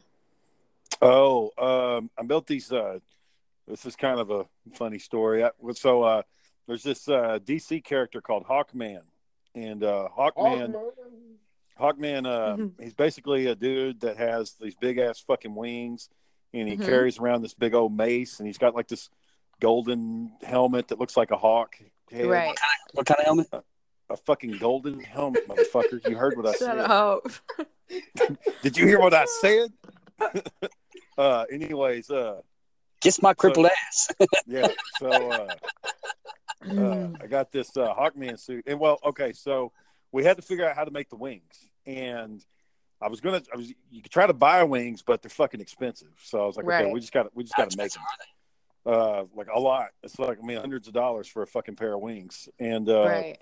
Oh, 1.01 1.49
um, 1.57 2.11
I 2.15 2.21
built 2.21 2.45
these. 2.45 2.71
Uh, 2.71 2.99
this 3.67 3.87
is 3.87 3.95
kind 3.95 4.19
of 4.19 4.29
a 4.29 4.45
funny 4.75 4.99
story. 4.99 5.43
I, 5.43 5.49
so 5.73 6.03
uh, 6.03 6.21
there's 6.67 6.83
this 6.83 7.09
uh, 7.09 7.39
DC 7.43 7.83
character 7.83 8.21
called 8.21 8.45
Hawkman, 8.45 9.01
and 9.55 9.83
uh, 9.83 10.07
Hawkman, 10.15 10.73
Hawkman, 10.73 10.91
uh, 11.81 12.55
Mhm. 12.57 12.81
he's 12.81 12.93
basically 12.93 13.47
a 13.47 13.55
dude 13.55 14.01
that 14.01 14.17
has 14.17 14.53
these 14.53 14.75
big 14.75 14.97
ass 14.97 15.19
fucking 15.19 15.55
wings, 15.55 16.09
and 16.53 16.67
he 16.67 16.77
Mhm. 16.77 16.85
carries 16.85 17.19
around 17.19 17.41
this 17.41 17.53
big 17.53 17.73
old 17.73 17.95
mace, 17.95 18.39
and 18.39 18.47
he's 18.47 18.57
got 18.57 18.75
like 18.75 18.87
this 18.87 19.09
golden 19.59 20.35
helmet 20.43 20.87
that 20.89 20.99
looks 20.99 21.15
like 21.17 21.31
a 21.31 21.37
hawk 21.37 21.75
head. 22.11 22.25
Right. 22.25 22.57
What 22.93 23.05
kind 23.05 23.19
of 23.19 23.25
helmet? 23.25 23.47
A 24.09 24.17
fucking 24.17 24.57
golden 24.57 24.99
helmet, 24.99 25.47
motherfucker. 25.47 26.05
You 26.07 26.17
heard 26.17 26.35
what 26.35 26.45
I 26.47 26.51
Shut 26.51 26.59
said. 26.59 26.79
up. 26.79 27.27
Did 28.61 28.75
you 28.77 28.85
hear 28.85 28.99
what 28.99 29.13
I 29.13 29.25
said? 29.41 29.71
uh, 31.17 31.45
anyways, 31.51 32.09
uh, 32.09 32.41
Kiss 32.99 33.21
my 33.21 33.33
crippled 33.33 33.65
ass. 33.67 34.09
yeah. 34.45 34.67
So 34.99 35.09
uh, 35.31 35.55
uh, 36.69 37.09
I 37.19 37.27
got 37.27 37.51
this 37.51 37.75
uh, 37.75 37.93
Hawkman 37.95 38.37
suit, 38.39 38.65
and 38.67 38.79
well, 38.79 38.99
okay, 39.03 39.33
so 39.33 39.71
we 40.11 40.23
had 40.23 40.37
to 40.37 40.43
figure 40.43 40.67
out 40.69 40.75
how 40.75 40.83
to 40.83 40.91
make 40.91 41.09
the 41.09 41.15
wings, 41.15 41.67
and 41.85 42.43
I 43.01 43.07
was 43.07 43.19
gonna, 43.19 43.41
I 43.53 43.57
was, 43.57 43.69
you 43.89 44.01
could 44.01 44.11
try 44.11 44.27
to 44.27 44.33
buy 44.33 44.63
wings, 44.63 45.01
but 45.01 45.21
they're 45.21 45.29
fucking 45.29 45.61
expensive. 45.61 46.09
So 46.23 46.43
I 46.43 46.45
was 46.45 46.57
like, 46.57 46.65
okay, 46.65 46.91
we 46.91 46.99
just 46.99 47.13
got 47.13 47.23
to, 47.23 47.29
we 47.33 47.43
just 47.43 47.55
got 47.55 47.69
to 47.69 47.77
make 47.77 47.91
them. 47.91 48.03
Uh, 48.83 49.25
like 49.35 49.47
a 49.53 49.59
lot. 49.59 49.89
It's 50.01 50.17
like 50.17 50.39
I 50.41 50.45
mean, 50.45 50.57
hundreds 50.57 50.87
of 50.87 50.93
dollars 50.93 51.27
for 51.27 51.43
a 51.43 51.47
fucking 51.47 51.75
pair 51.75 51.93
of 51.93 52.01
wings, 52.01 52.49
and 52.59 52.89
uh, 52.89 53.05
right. 53.05 53.37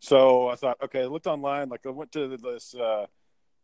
so 0.00 0.48
I 0.48 0.56
thought, 0.56 0.76
okay, 0.84 1.00
I 1.00 1.06
looked 1.06 1.26
online. 1.26 1.70
Like 1.70 1.86
I 1.86 1.90
went 1.90 2.12
to 2.12 2.36
this. 2.36 2.74
Uh, 2.74 3.06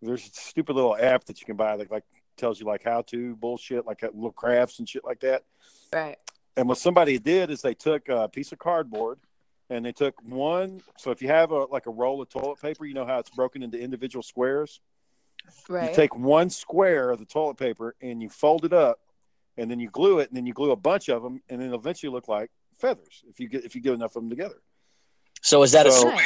there's 0.01 0.27
a 0.27 0.31
stupid 0.33 0.77
little 0.77 0.97
app 0.97 1.25
that 1.25 1.39
you 1.41 1.45
can 1.45 1.57
buy 1.57 1.77
that 1.77 1.91
like 1.91 2.05
tells 2.39 2.59
you 2.59 2.66
like 2.66 2.83
how 2.83 3.03
to 3.03 3.37
bullshit, 3.37 3.87
like 3.87 4.01
little 4.03 4.33
crafts 4.33 4.79
and 4.79 4.89
shit 4.89 5.05
like 5.05 5.21
that. 5.21 5.43
Right. 5.93 6.16
And 6.57 6.68
what 6.68 6.79
somebody 6.79 7.18
did 7.18 7.51
is 7.51 7.61
they 7.61 7.75
took 7.75 8.09
a 8.09 8.29
piece 8.29 8.53
of 8.53 8.59
cardboard 8.59 9.18
and 9.71 9.87
they 9.87 9.93
took 9.93 10.21
one. 10.23 10.83
So 10.99 11.11
if 11.12 11.23
you 11.23 11.29
have 11.29 11.53
a 11.53 11.64
like 11.64 11.87
a 11.87 11.91
roll 11.91 12.21
of 12.21 12.29
toilet 12.29 12.61
paper, 12.61 12.85
you 12.85 12.93
know 12.93 13.07
how 13.07 13.18
it's 13.18 13.31
broken 13.31 13.62
into 13.62 13.81
individual 13.81 14.23
squares. 14.23 14.81
Right. 15.68 15.89
You 15.89 15.97
take 15.97 16.14
one 16.14 16.51
square 16.51 17.11
of 17.11 17.18
the 17.18 17.25
toilet 17.25 17.57
paper 17.57 17.95
and 18.03 18.21
you 18.21 18.29
fold 18.29 18.64
it 18.66 18.75
up, 18.75 19.01
and 19.57 19.71
then 19.71 19.81
you 19.81 19.89
glue 19.89 20.18
it, 20.18 20.29
and 20.29 20.37
then 20.37 20.45
you 20.45 20.53
glue 20.53 20.73
a 20.73 20.77
bunch 20.77 21.09
of 21.09 21.23
them, 21.23 21.41
and 21.49 21.61
then 21.61 21.68
it'll 21.68 21.79
eventually 21.79 22.12
look 22.12 22.29
like 22.29 22.51
feathers 22.79 23.23
if 23.29 23.41
you 23.41 23.49
get 23.49 23.64
if 23.64 23.75
you 23.75 23.81
get 23.81 23.95
enough 23.95 24.16
of 24.16 24.23
them 24.23 24.31
together. 24.31 24.61
So 25.43 25.62
is 25.62 25.73
that 25.73 25.87
a 25.87 25.93
square 25.93 26.14
of 26.14 26.21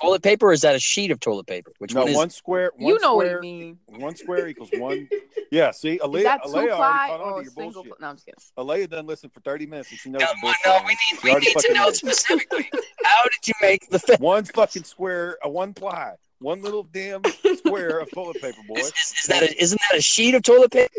toilet 0.00 0.22
paper 0.22 0.46
or 0.48 0.52
is 0.52 0.60
that 0.62 0.74
a 0.74 0.78
sheet 0.78 1.10
of 1.10 1.20
toilet 1.20 1.46
paper? 1.46 1.72
Which 1.78 1.94
no, 1.94 2.00
one 2.02 2.10
is 2.10 2.16
one 2.16 2.30
square. 2.30 2.70
One 2.76 2.88
you 2.94 3.00
know 3.00 3.18
square, 3.20 3.36
what 3.36 3.38
I 3.38 3.40
mean. 3.40 3.78
One 3.88 4.16
square 4.16 4.48
equals 4.48 4.70
one. 4.74 5.08
Yeah, 5.52 5.70
see, 5.70 5.92
Is 5.94 6.00
Alea, 6.02 6.24
that 6.24 6.40
two 6.42 6.50
Alea 6.50 6.58
already 6.58 6.76
ply 6.76 7.06
caught 7.08 7.20
on 7.20 7.26
to 7.28 7.34
or 7.34 7.42
your 7.42 7.50
single? 7.52 7.82
bullshit. 7.84 8.00
No, 8.00 8.06
I'm 8.08 8.16
just 8.16 8.26
kidding. 8.26 8.40
Alea 8.56 8.88
doesn't 8.88 9.06
listen 9.06 9.30
for 9.30 9.38
30 9.40 9.66
minutes 9.66 9.90
and 9.90 9.98
she 10.00 10.10
knows 10.10 10.20
No, 10.22 10.52
no, 10.66 10.80
we 10.84 10.88
need 10.88 11.22
we 11.22 11.34
need 11.34 11.54
to 11.56 11.72
know 11.72 11.84
knows. 11.84 11.98
specifically. 11.98 12.68
How 13.04 13.22
did 13.22 13.46
you 13.46 13.54
make 13.62 13.88
the 13.88 14.00
fit? 14.00 14.18
One 14.20 14.44
fucking 14.44 14.82
square, 14.82 15.38
a 15.44 15.48
one 15.48 15.72
ply, 15.72 16.14
one 16.40 16.62
little 16.62 16.82
damn 16.82 17.22
square 17.58 18.00
of 18.00 18.10
toilet 18.10 18.42
paper, 18.42 18.58
boy. 18.66 18.74
Is, 18.80 18.86
is, 18.88 19.14
is 19.22 19.26
that 19.28 19.42
a, 19.44 19.62
isn't 19.62 19.80
that 19.88 19.98
a 19.98 20.02
sheet 20.02 20.34
of 20.34 20.42
toilet 20.42 20.72
paper? 20.72 20.92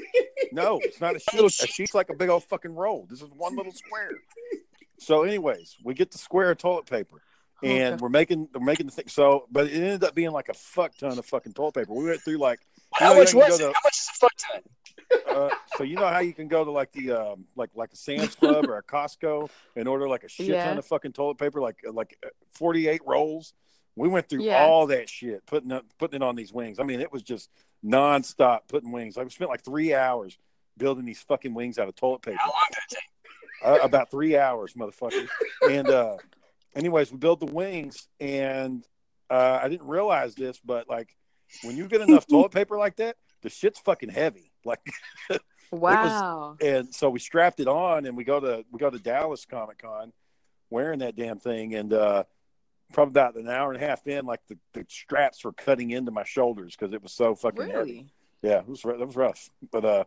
No, 0.54 0.80
it's 0.82 1.02
not 1.02 1.18
a 1.18 1.20
sheet. 1.20 1.34
Little 1.34 1.48
A 1.48 1.52
sheet. 1.52 1.70
sheet's 1.70 1.94
like 1.94 2.10
a 2.10 2.16
big 2.16 2.30
old 2.30 2.46
fucking 2.46 2.74
roll. 2.74 3.06
This 3.10 3.22
is 3.22 3.28
one 3.36 3.54
little 3.58 3.74
square. 3.74 4.12
So, 4.98 5.24
anyways, 5.24 5.76
we 5.84 5.94
get 5.94 6.10
the 6.12 6.18
square 6.18 6.52
of 6.52 6.58
toilet 6.58 6.86
paper, 6.86 7.22
and 7.64 7.94
Okay. 7.96 8.02
we're 8.02 8.10
making 8.10 8.48
we're 8.54 8.66
making 8.66 8.86
the 8.88 8.92
thing. 8.92 9.08
So, 9.08 9.48
but 9.52 9.68
it 9.68 9.74
ended 9.74 10.04
up 10.04 10.14
being 10.16 10.32
like 10.32 10.50
a 10.50 10.54
fuck 10.54 10.96
ton 10.98 11.18
of 11.18 11.26
fucking 11.26 11.54
toilet 11.54 11.74
paper. 11.76 11.94
We 11.94 12.06
went 12.06 12.22
through 12.22 12.38
like 12.38 12.60
How 12.94 13.14
know, 13.14 13.20
much 13.20 13.34
you 13.34 13.40
was 13.40 13.56
it? 13.60 13.64
to- 13.64 13.74
How 13.74 13.82
much 13.84 13.98
is 13.98 14.10
a 14.10 14.18
fuck 14.18 14.34
ton? 14.38 14.62
uh, 15.30 15.50
so 15.78 15.84
you 15.84 15.96
know 15.96 16.08
how 16.08 16.20
you 16.20 16.34
can 16.34 16.48
go 16.48 16.66
to 16.66 16.72
like 16.72 16.92
the 16.92 17.12
um, 17.12 17.46
like 17.56 17.70
like 17.76 17.94
a 17.94 17.96
Sam's 17.96 18.36
Club 18.36 18.66
or 18.68 18.78
a 18.78 18.84
Costco 18.84 19.50
and 19.76 19.88
order 19.88 20.08
like 20.08 20.24
a 20.24 20.30
shit 20.30 20.48
Yeah. 20.48 20.66
ton 20.68 20.78
of 20.78 20.86
fucking 20.86 21.14
toilet 21.14 21.38
paper, 21.38 21.62
like 21.62 21.78
like 21.92 22.18
forty 22.52 22.88
eight 22.88 23.02
rolls. 23.06 23.54
We 23.96 24.08
went 24.10 24.30
through 24.30 24.44
Yeah. 24.44 24.64
all 24.64 24.86
that 24.88 25.10
shit, 25.10 25.44
putting 25.48 25.72
up, 25.72 25.84
putting 25.98 26.18
it 26.22 26.24
on 26.24 26.36
these 26.36 26.54
wings. 26.54 26.80
I 26.80 26.84
mean, 26.84 27.00
it 27.02 27.12
was 27.12 27.24
just 27.24 27.50
nonstop 27.84 28.60
putting 28.68 28.92
wings. 28.92 29.18
I 29.18 29.28
spent 29.30 29.50
like 29.50 29.64
three 29.64 29.94
hours 29.96 30.38
building 30.78 31.06
these 31.06 31.22
fucking 31.22 31.54
wings 31.54 31.80
out 31.80 31.88
of 31.88 31.96
toilet 31.96 32.22
paper. 32.22 32.38
How 32.40 32.50
long 32.50 32.66
did 32.70 32.78
it 32.92 32.96
take? 32.96 33.10
Uh, 33.66 33.84
about 33.84 34.12
three 34.12 34.38
hours, 34.38 34.74
motherfucker. 34.74 35.28
And 35.68 35.90
uh, 35.90 36.18
anyways, 36.78 37.12
we 37.12 37.18
built 37.18 37.40
the 37.40 37.52
wings, 37.52 38.08
and 38.20 38.86
uh, 39.30 39.60
I 39.62 39.68
didn't 39.68 39.88
realize 39.88 40.36
this, 40.36 40.60
but 40.64 40.88
like 40.90 41.16
when 41.64 41.76
you 41.76 41.88
get 41.88 42.02
enough 42.02 42.28
toilet 42.30 42.52
paper 42.52 42.78
like 42.78 42.98
that, 42.98 43.18
the 43.42 43.50
shit's 43.50 43.80
fucking 43.80 44.10
heavy. 44.10 44.52
Like 44.64 44.80
Wow. 45.72 46.56
and 46.62 46.94
so 46.96 47.10
we 47.10 47.20
strapped 47.20 47.60
it 47.60 47.68
on 47.68 48.06
and 48.06 48.16
we 48.16 48.24
go 48.24 48.40
to 48.40 48.64
we 48.72 48.80
go 48.80 48.90
to 48.90 49.00
Dallas 49.00 49.46
Comic 49.46 49.80
Con 49.80 50.14
wearing 50.70 51.00
that 51.00 51.16
damn 51.16 51.40
thing 51.40 51.76
and 51.76 51.92
uh 51.92 52.24
probably 52.94 53.12
about 53.12 53.36
an 53.36 53.50
hour 53.50 53.74
and 53.74 53.82
a 53.82 53.86
half 53.86 54.08
in 54.08 54.26
like 54.26 54.40
the, 54.48 54.58
the 54.74 54.86
straps 54.88 55.44
were 55.44 55.52
cutting 55.52 55.92
into 55.92 56.10
my 56.12 56.24
shoulders 56.24 56.74
because 56.78 56.94
it 56.94 57.04
was 57.04 57.12
so 57.12 57.36
fucking 57.36 57.70
heavy. 57.70 58.06
Yeah, 58.42 58.60
it 58.60 58.68
was 58.68 58.82
that 58.82 59.00
was 59.06 59.16
rough. 59.18 59.50
But 59.72 59.84
uh 59.84 60.04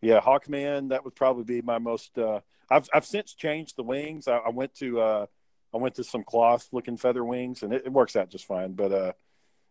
yeah, 0.00 0.20
Hawkman, 0.20 0.88
that 0.88 1.04
would 1.04 1.14
probably 1.14 1.44
be 1.44 1.62
my 1.62 1.78
most 1.78 2.18
uh 2.18 2.40
I've 2.68 2.88
I've 2.92 3.06
since 3.06 3.34
changed 3.34 3.76
the 3.76 3.84
wings. 3.84 4.26
I, 4.26 4.38
I 4.38 4.50
went 4.50 4.74
to 4.76 5.00
uh 5.00 5.26
I 5.74 5.76
went 5.76 5.94
to 5.96 6.04
some 6.04 6.24
cloth 6.24 6.68
looking 6.72 6.96
feather 6.96 7.24
wings 7.24 7.62
and 7.62 7.72
it, 7.72 7.82
it 7.86 7.92
works 7.92 8.16
out 8.16 8.30
just 8.30 8.46
fine. 8.46 8.72
But 8.72 8.92
uh 8.92 9.12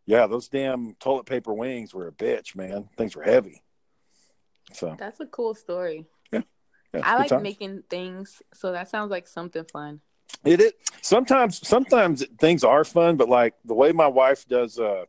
yeah, 0.05 0.27
those 0.27 0.47
damn 0.47 0.95
toilet 0.95 1.25
paper 1.25 1.53
wings 1.53 1.93
were 1.93 2.07
a 2.07 2.11
bitch, 2.13 2.55
man. 2.55 2.87
Things 2.97 3.15
were 3.15 3.23
heavy. 3.23 3.61
So 4.73 4.95
That's 4.97 5.19
a 5.19 5.25
cool 5.25 5.53
story. 5.53 6.05
yeah, 6.31 6.41
I 6.93 7.15
like 7.15 7.29
times. 7.29 7.43
making 7.43 7.83
things, 7.89 8.41
so 8.53 8.71
that 8.71 8.89
sounds 8.89 9.11
like 9.11 9.27
something 9.27 9.65
fun. 9.71 10.01
It, 10.43 10.61
it 10.61 10.75
sometimes 11.01 11.65
sometimes 11.67 12.25
things 12.39 12.63
are 12.63 12.83
fun, 12.83 13.15
but 13.17 13.29
like 13.29 13.55
the 13.65 13.73
way 13.73 13.91
my 13.91 14.07
wife 14.07 14.47
does 14.47 14.79
uh 14.79 15.05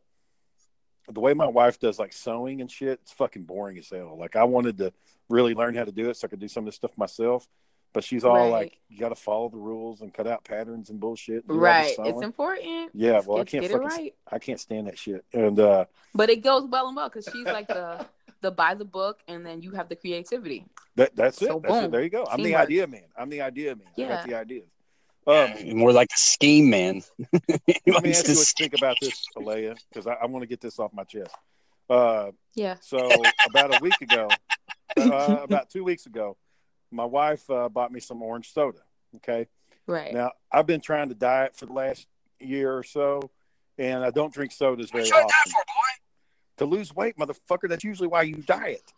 the 1.11 1.19
way 1.19 1.33
my 1.33 1.47
wife 1.47 1.79
does 1.79 1.97
like 1.99 2.13
sewing 2.13 2.61
and 2.61 2.69
shit, 2.69 2.99
it's 3.01 3.11
fucking 3.13 3.43
boring 3.43 3.77
as 3.77 3.89
hell. 3.89 4.17
Like 4.17 4.35
I 4.35 4.43
wanted 4.43 4.77
to 4.77 4.93
really 5.27 5.53
learn 5.53 5.75
how 5.75 5.83
to 5.83 5.91
do 5.91 6.09
it 6.09 6.17
so 6.17 6.25
I 6.25 6.29
could 6.29 6.39
do 6.39 6.47
some 6.47 6.63
of 6.63 6.65
this 6.65 6.75
stuff 6.75 6.97
myself. 6.97 7.47
But 7.93 8.03
she's 8.03 8.23
all 8.23 8.35
Right. 8.35 8.51
like, 8.51 8.77
You 8.89 8.99
gotta 8.99 9.15
follow 9.15 9.49
the 9.49 9.57
rules 9.57 10.01
and 10.01 10.13
cut 10.13 10.27
out 10.27 10.43
patterns 10.43 10.89
and 10.89 10.99
bullshit. 10.99 11.43
and 11.43 11.47
do 11.47 11.53
all 11.53 11.59
this 11.59 11.97
Right. 11.99 12.07
It's 12.07 12.21
important. 12.23 12.91
Yeah, 12.93 13.21
well 13.25 13.39
I 13.39 13.43
can't 13.45 13.61
get 13.63 13.71
it 13.71 13.73
fucking 13.73 13.87
right. 13.87 14.15
I 14.31 14.39
can't 14.39 14.59
stand 14.59 14.87
that 14.87 14.97
shit. 14.97 15.23
And 15.33 15.59
uh 15.59 15.85
But 16.13 16.29
it 16.29 16.41
goes 16.43 16.65
well 16.69 16.87
and 16.87 16.95
well 16.95 17.09
because 17.09 17.27
she's 17.31 17.45
like 17.45 17.67
the 17.67 18.05
the 18.41 18.51
buy 18.51 18.73
the 18.73 18.85
book 18.85 19.19
and 19.27 19.45
then 19.45 19.61
you 19.61 19.71
have 19.71 19.89
the 19.89 19.95
creativity. 19.95 20.65
that 20.95 21.15
that's 21.15 21.41
it. 21.41 21.47
So, 21.47 21.59
that's 21.59 21.75
it. 21.77 21.81
boom. 21.83 21.91
There 21.91 22.03
you 22.03 22.09
go. 22.09 22.25
I'm 22.25 22.41
the 22.43 22.55
idea 22.55 22.87
man. 22.87 23.05
I'm 23.17 23.29
the 23.29 23.41
idea 23.41 23.75
man. 23.75 23.87
I 23.97 24.01
Yeah. 24.01 24.07
got 24.09 24.23
the 24.27 24.35
ideas. 24.35 24.67
Um 25.27 25.77
More 25.77 25.91
like 25.93 26.09
the 26.09 26.17
scheme 26.17 26.69
man. 26.69 27.01
Let 27.87 28.03
me 28.03 28.11
ask 28.11 28.27
you 28.27 28.35
what 28.35 28.47
you 28.47 28.55
think 28.57 28.73
about 28.73 28.97
this, 29.01 29.27
Alea, 29.35 29.75
because 29.89 30.07
I, 30.07 30.13
I 30.13 30.25
want 30.27 30.43
to 30.43 30.47
get 30.47 30.61
this 30.61 30.79
off 30.79 30.93
my 30.93 31.03
chest. 31.03 31.35
Uh 31.89 32.31
Yeah. 32.55 32.75
So 32.81 33.31
about 33.45 33.71
a 33.71 33.77
week 33.81 34.01
ago, 34.01 34.29
uh, 34.97 35.39
about 35.43 35.69
two 35.69 35.83
weeks 35.83 36.05
ago, 36.07 36.37
my 36.91 37.05
wife 37.05 37.49
uh, 37.49 37.69
bought 37.69 37.91
me 37.91 37.99
some 37.99 38.21
orange 38.21 38.51
soda. 38.53 38.79
Okay. 39.17 39.47
Right. 39.87 40.13
Now 40.13 40.31
I've 40.51 40.67
been 40.67 40.81
trying 40.81 41.09
to 41.09 41.15
diet 41.15 41.55
for 41.55 41.65
the 41.65 41.73
last 41.73 42.05
year 42.39 42.71
or 42.75 42.83
so, 42.83 43.21
and 43.77 44.03
I 44.03 44.11
don't 44.11 44.33
drink 44.33 44.51
sodas 44.51 44.91
very 44.91 45.05
you 45.05 45.11
to 45.11 45.15
often 45.17 45.51
for, 45.51 45.63
boy? 45.65 46.57
to 46.57 46.65
lose 46.65 46.93
weight, 46.95 47.17
motherfucker. 47.17 47.67
That's 47.69 47.83
usually 47.83 48.07
why 48.07 48.23
you 48.23 48.35
diet 48.35 48.91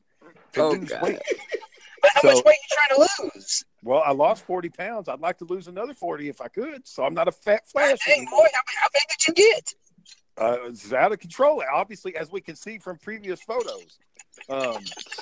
to 0.54 0.62
Oh, 0.62 0.70
lose 0.72 0.90
God. 0.90 1.02
weight. 1.04 1.20
But 2.02 2.12
how 2.16 2.22
So- 2.22 2.28
much 2.34 2.46
weight 2.46 2.56
are 2.56 2.96
you 2.96 2.98
trying 2.98 3.08
to 3.08 3.30
lose? 3.36 3.64
Well, 3.84 4.04
I 4.06 4.12
lost 4.12 4.44
forty 4.44 4.70
pounds. 4.70 5.08
I'd 5.10 5.22
like 5.22 5.38
to 5.40 5.46
lose 5.46 5.68
another 5.68 5.94
forty 5.94 6.30
if 6.30 6.40
I 6.42 6.48
could. 6.50 6.88
So 6.88 7.04
I'm 7.04 7.14
not 7.14 7.28
a 7.28 7.32
fat 7.32 7.68
flash. 7.68 7.98
Hey, 8.06 8.14
anymore. 8.18 8.42
boy, 8.42 8.48
how, 8.54 8.62
how 8.82 8.88
big 8.94 9.02
did 9.18 9.28
you 9.28 9.34
get? 9.54 9.74
Uh, 10.38 10.58
it's 10.70 10.92
out 10.94 11.12
of 11.12 11.20
control, 11.20 11.62
obviously, 11.74 12.16
as 12.16 12.32
we 12.32 12.42
can 12.42 12.56
see 12.56 12.78
from 12.80 12.98
previous 12.98 13.42
photos. 13.42 13.98
Um, 14.50 14.78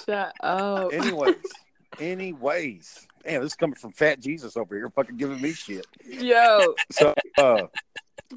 Shut 0.05 0.33
up. 0.41 0.93
anyways, 0.93 1.35
anyways, 1.99 3.07
damn, 3.23 3.41
this 3.41 3.51
is 3.51 3.55
coming 3.55 3.75
from 3.75 3.91
Fat 3.91 4.19
Jesus 4.19 4.55
over 4.57 4.75
here, 4.75 4.89
fucking 4.89 5.17
giving 5.17 5.41
me 5.41 5.53
shit. 5.53 5.85
Yo. 6.05 6.75
So, 6.91 7.13
uh, 7.37 7.67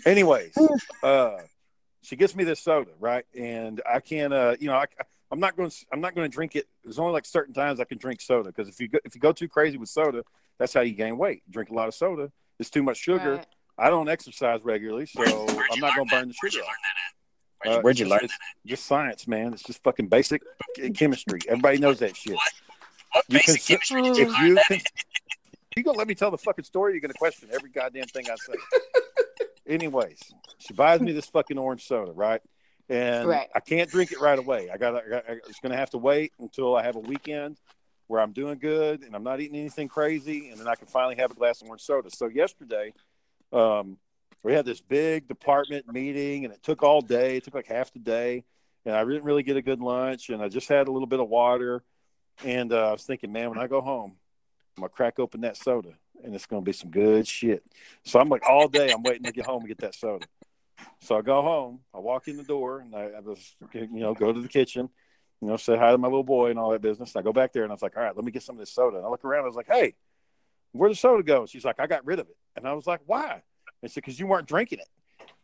anyways, 0.06 0.56
uh, 1.02 1.38
she 2.02 2.16
gets 2.16 2.34
me 2.34 2.44
this 2.44 2.60
soda, 2.60 2.90
right? 3.00 3.24
And 3.38 3.80
I 3.90 4.00
can't, 4.00 4.32
uh, 4.32 4.56
you 4.58 4.68
know, 4.68 4.76
I, 4.76 4.86
I'm 5.30 5.40
not 5.40 5.56
going, 5.56 5.70
to 5.70 5.76
I'm 5.92 6.00
not 6.00 6.14
going 6.14 6.30
to 6.30 6.34
drink 6.34 6.56
it. 6.56 6.66
There's 6.84 6.98
only 6.98 7.12
like 7.12 7.24
certain 7.26 7.54
times 7.54 7.80
I 7.80 7.84
can 7.84 7.98
drink 7.98 8.20
soda 8.20 8.50
because 8.50 8.68
if 8.68 8.80
you 8.80 8.88
go, 8.88 8.98
if 9.04 9.14
you 9.14 9.20
go 9.20 9.32
too 9.32 9.48
crazy 9.48 9.78
with 9.78 9.88
soda, 9.88 10.22
that's 10.58 10.74
how 10.74 10.80
you 10.80 10.92
gain 10.94 11.16
weight. 11.18 11.42
Drink 11.50 11.70
a 11.70 11.74
lot 11.74 11.88
of 11.88 11.94
soda, 11.94 12.30
it's 12.58 12.70
too 12.70 12.82
much 12.82 12.98
sugar. 12.98 13.36
Right. 13.36 13.46
I 13.78 13.88
don't 13.88 14.08
exercise 14.08 14.60
regularly, 14.62 15.06
so 15.06 15.20
Where'd 15.22 15.32
I'm 15.72 15.80
not 15.80 15.96
going 15.96 16.08
to 16.08 16.14
burn 16.14 16.28
that? 16.28 16.34
the 16.34 16.34
Where'd 16.42 16.52
you 16.54 16.60
sugar. 16.60 16.66
learn. 16.66 16.76
Where'd, 17.64 17.78
Uh, 17.78 17.80
where'd 17.82 17.98
you 17.98 18.06
learn 18.06 18.20
just, 18.20 18.34
just 18.66 18.86
science, 18.86 19.26
man. 19.26 19.54
It's 19.54 19.62
just 19.62 19.82
fucking 19.82 20.08
basic 20.08 20.42
chemistry. 20.94 21.40
Everybody 21.48 21.78
knows 21.78 22.00
that 22.00 22.16
shit. 22.16 22.34
What 22.34 22.52
You 23.14 23.22
basic 23.38 23.62
can- 23.62 23.76
chemistry 23.76 24.02
did 24.02 24.16
you 24.16 24.26
learn 24.32 24.46
you 24.46 24.58
can, 24.68 24.80
you 25.76 25.82
gonna 25.82 25.98
let 25.98 26.06
me 26.08 26.14
tell 26.14 26.30
the 26.30 26.38
fucking 26.38 26.64
story, 26.64 26.92
you're 26.92 27.00
gonna 27.00 27.14
question 27.14 27.48
every 27.52 27.70
goddamn 27.70 28.06
thing 28.06 28.26
I 28.30 28.36
say. 28.36 28.54
Anyways, 29.66 30.18
she 30.58 30.74
buys 30.74 31.00
me 31.00 31.12
this 31.12 31.26
fucking 31.26 31.56
orange 31.56 31.86
soda, 31.86 32.12
right? 32.12 32.40
And 32.88 33.28
Right. 33.28 33.48
I 33.54 33.60
can't 33.60 33.88
drink 33.90 34.12
it 34.12 34.20
right 34.20 34.38
away. 34.38 34.68
I 34.70 34.76
got. 34.76 34.96
I 34.96 35.38
was 35.46 35.56
gonna 35.62 35.76
have 35.76 35.90
to 35.90 35.98
wait 35.98 36.32
until 36.40 36.76
I 36.76 36.82
have 36.82 36.96
a 36.96 37.00
weekend 37.00 37.58
where 38.08 38.20
I'm 38.20 38.32
doing 38.32 38.58
good 38.58 39.02
and 39.02 39.14
I'm 39.14 39.22
not 39.22 39.40
eating 39.40 39.56
anything 39.56 39.88
crazy, 39.88 40.50
and 40.50 40.58
then 40.58 40.66
I 40.68 40.74
can 40.74 40.88
finally 40.88 41.16
have 41.16 41.30
a 41.30 41.34
glass 41.34 41.62
of 41.62 41.68
orange 41.68 41.82
soda. 41.82 42.10
So 42.10 42.26
yesterday, 42.26 42.92
um, 43.52 43.98
we 44.42 44.52
had 44.52 44.66
this 44.66 44.80
big 44.80 45.28
department 45.28 45.90
meeting, 45.90 46.44
and 46.44 46.52
it 46.52 46.62
took 46.62 46.82
all 46.82 47.00
day. 47.00 47.36
It 47.36 47.44
took 47.44 47.54
like 47.54 47.66
half 47.68 47.92
the 47.92 48.00
day, 48.00 48.44
and 48.84 48.94
I 48.94 49.04
didn't 49.04 49.24
really 49.24 49.44
get 49.44 49.56
a 49.56 49.62
good 49.62 49.80
lunch, 49.80 50.28
and 50.28 50.42
I 50.42 50.48
just 50.48 50.68
had 50.68 50.88
a 50.88 50.90
little 50.90 51.06
bit 51.06 51.20
of 51.20 51.28
water. 51.28 51.82
And 52.44 52.72
uh, 52.72 52.88
I 52.88 52.92
was 52.92 53.04
thinking, 53.04 53.32
man, 53.32 53.50
when 53.50 53.58
I 53.58 53.66
go 53.66 53.80
home, 53.80 54.16
I'm 54.76 54.82
gonna 54.82 54.88
crack 54.88 55.18
open 55.18 55.42
that 55.42 55.56
soda, 55.56 55.92
and 56.24 56.34
it's 56.34 56.46
gonna 56.46 56.62
be 56.62 56.72
some 56.72 56.90
good 56.90 57.26
shit. 57.26 57.62
So 58.04 58.18
I'm 58.18 58.28
like 58.28 58.42
all 58.48 58.68
day, 58.68 58.90
I'm 58.90 59.02
waiting 59.02 59.24
to 59.24 59.32
get 59.32 59.46
home 59.46 59.60
and 59.60 59.68
get 59.68 59.78
that 59.78 59.94
soda. 59.94 60.26
So 61.00 61.16
I 61.16 61.22
go 61.22 61.42
home, 61.42 61.80
I 61.94 61.98
walk 61.98 62.28
in 62.28 62.36
the 62.36 62.42
door, 62.42 62.80
and 62.80 62.94
I, 62.94 63.10
I 63.16 63.20
was, 63.20 63.54
you 63.72 63.88
know, 63.90 64.14
go 64.14 64.32
to 64.32 64.40
the 64.40 64.48
kitchen, 64.48 64.88
you 65.40 65.48
know, 65.48 65.56
say 65.56 65.76
hi 65.76 65.92
to 65.92 65.98
my 65.98 66.08
little 66.08 66.24
boy 66.24 66.50
and 66.50 66.58
all 66.58 66.70
that 66.70 66.82
business. 66.82 67.14
And 67.14 67.20
I 67.20 67.22
go 67.22 67.32
back 67.32 67.52
there, 67.52 67.62
and 67.62 67.70
I 67.70 67.74
was 67.74 67.82
like, 67.82 67.96
all 67.96 68.02
right, 68.02 68.16
let 68.16 68.24
me 68.24 68.32
get 68.32 68.42
some 68.42 68.56
of 68.56 68.60
this 68.60 68.72
soda. 68.72 68.96
And 68.96 69.06
I 69.06 69.08
look 69.08 69.24
around, 69.24 69.44
I 69.44 69.46
was 69.46 69.56
like, 69.56 69.68
hey, 69.68 69.94
where'd 70.72 70.92
the 70.92 70.96
soda 70.96 71.22
go? 71.22 71.46
She's 71.46 71.64
like, 71.64 71.78
I 71.78 71.86
got 71.86 72.04
rid 72.04 72.18
of 72.18 72.28
it, 72.28 72.36
and 72.56 72.66
I 72.66 72.72
was 72.72 72.86
like, 72.86 73.00
why? 73.06 73.42
And 73.82 73.90
she 73.90 73.94
said, 73.94 74.02
because 74.02 74.18
you 74.18 74.26
weren't 74.26 74.48
drinking 74.48 74.80
it. 74.80 74.88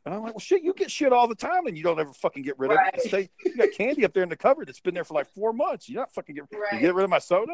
And 0.08 0.16
I'm 0.16 0.22
like, 0.22 0.32
well, 0.32 0.40
shit, 0.40 0.62
you 0.62 0.72
get 0.72 0.90
shit 0.90 1.12
all 1.12 1.28
the 1.28 1.34
time, 1.34 1.66
and 1.66 1.76
you 1.76 1.82
don't 1.84 2.00
ever 2.00 2.14
fucking 2.14 2.42
get 2.42 2.58
rid 2.58 2.70
of 2.70 2.78
Right. 2.78 2.94
it. 2.94 3.02
Stay, 3.02 3.28
you 3.44 3.52
got 3.56 3.72
candy 3.72 4.06
up 4.06 4.14
there 4.14 4.22
in 4.22 4.30
the 4.30 4.38
cupboard 4.38 4.66
that's 4.66 4.80
been 4.80 4.94
there 4.94 5.04
for 5.04 5.12
like 5.12 5.26
four 5.34 5.52
months. 5.52 5.86
You're 5.86 6.00
not 6.00 6.14
fucking 6.14 6.34
get, 6.34 6.44
you 6.72 6.80
get 6.80 6.94
rid 6.94 7.04
of 7.04 7.10
my 7.10 7.18
soda. 7.18 7.52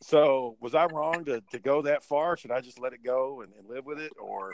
So 0.00 0.56
was 0.60 0.76
I 0.76 0.86
wrong 0.86 1.24
to, 1.24 1.42
to 1.50 1.58
go 1.58 1.82
that 1.82 2.04
far? 2.04 2.36
Should 2.36 2.52
I 2.52 2.60
just 2.60 2.78
let 2.78 2.92
it 2.92 3.02
go 3.04 3.40
and, 3.40 3.52
and 3.58 3.68
live 3.68 3.84
with 3.84 3.98
it, 3.98 4.12
or 4.16 4.52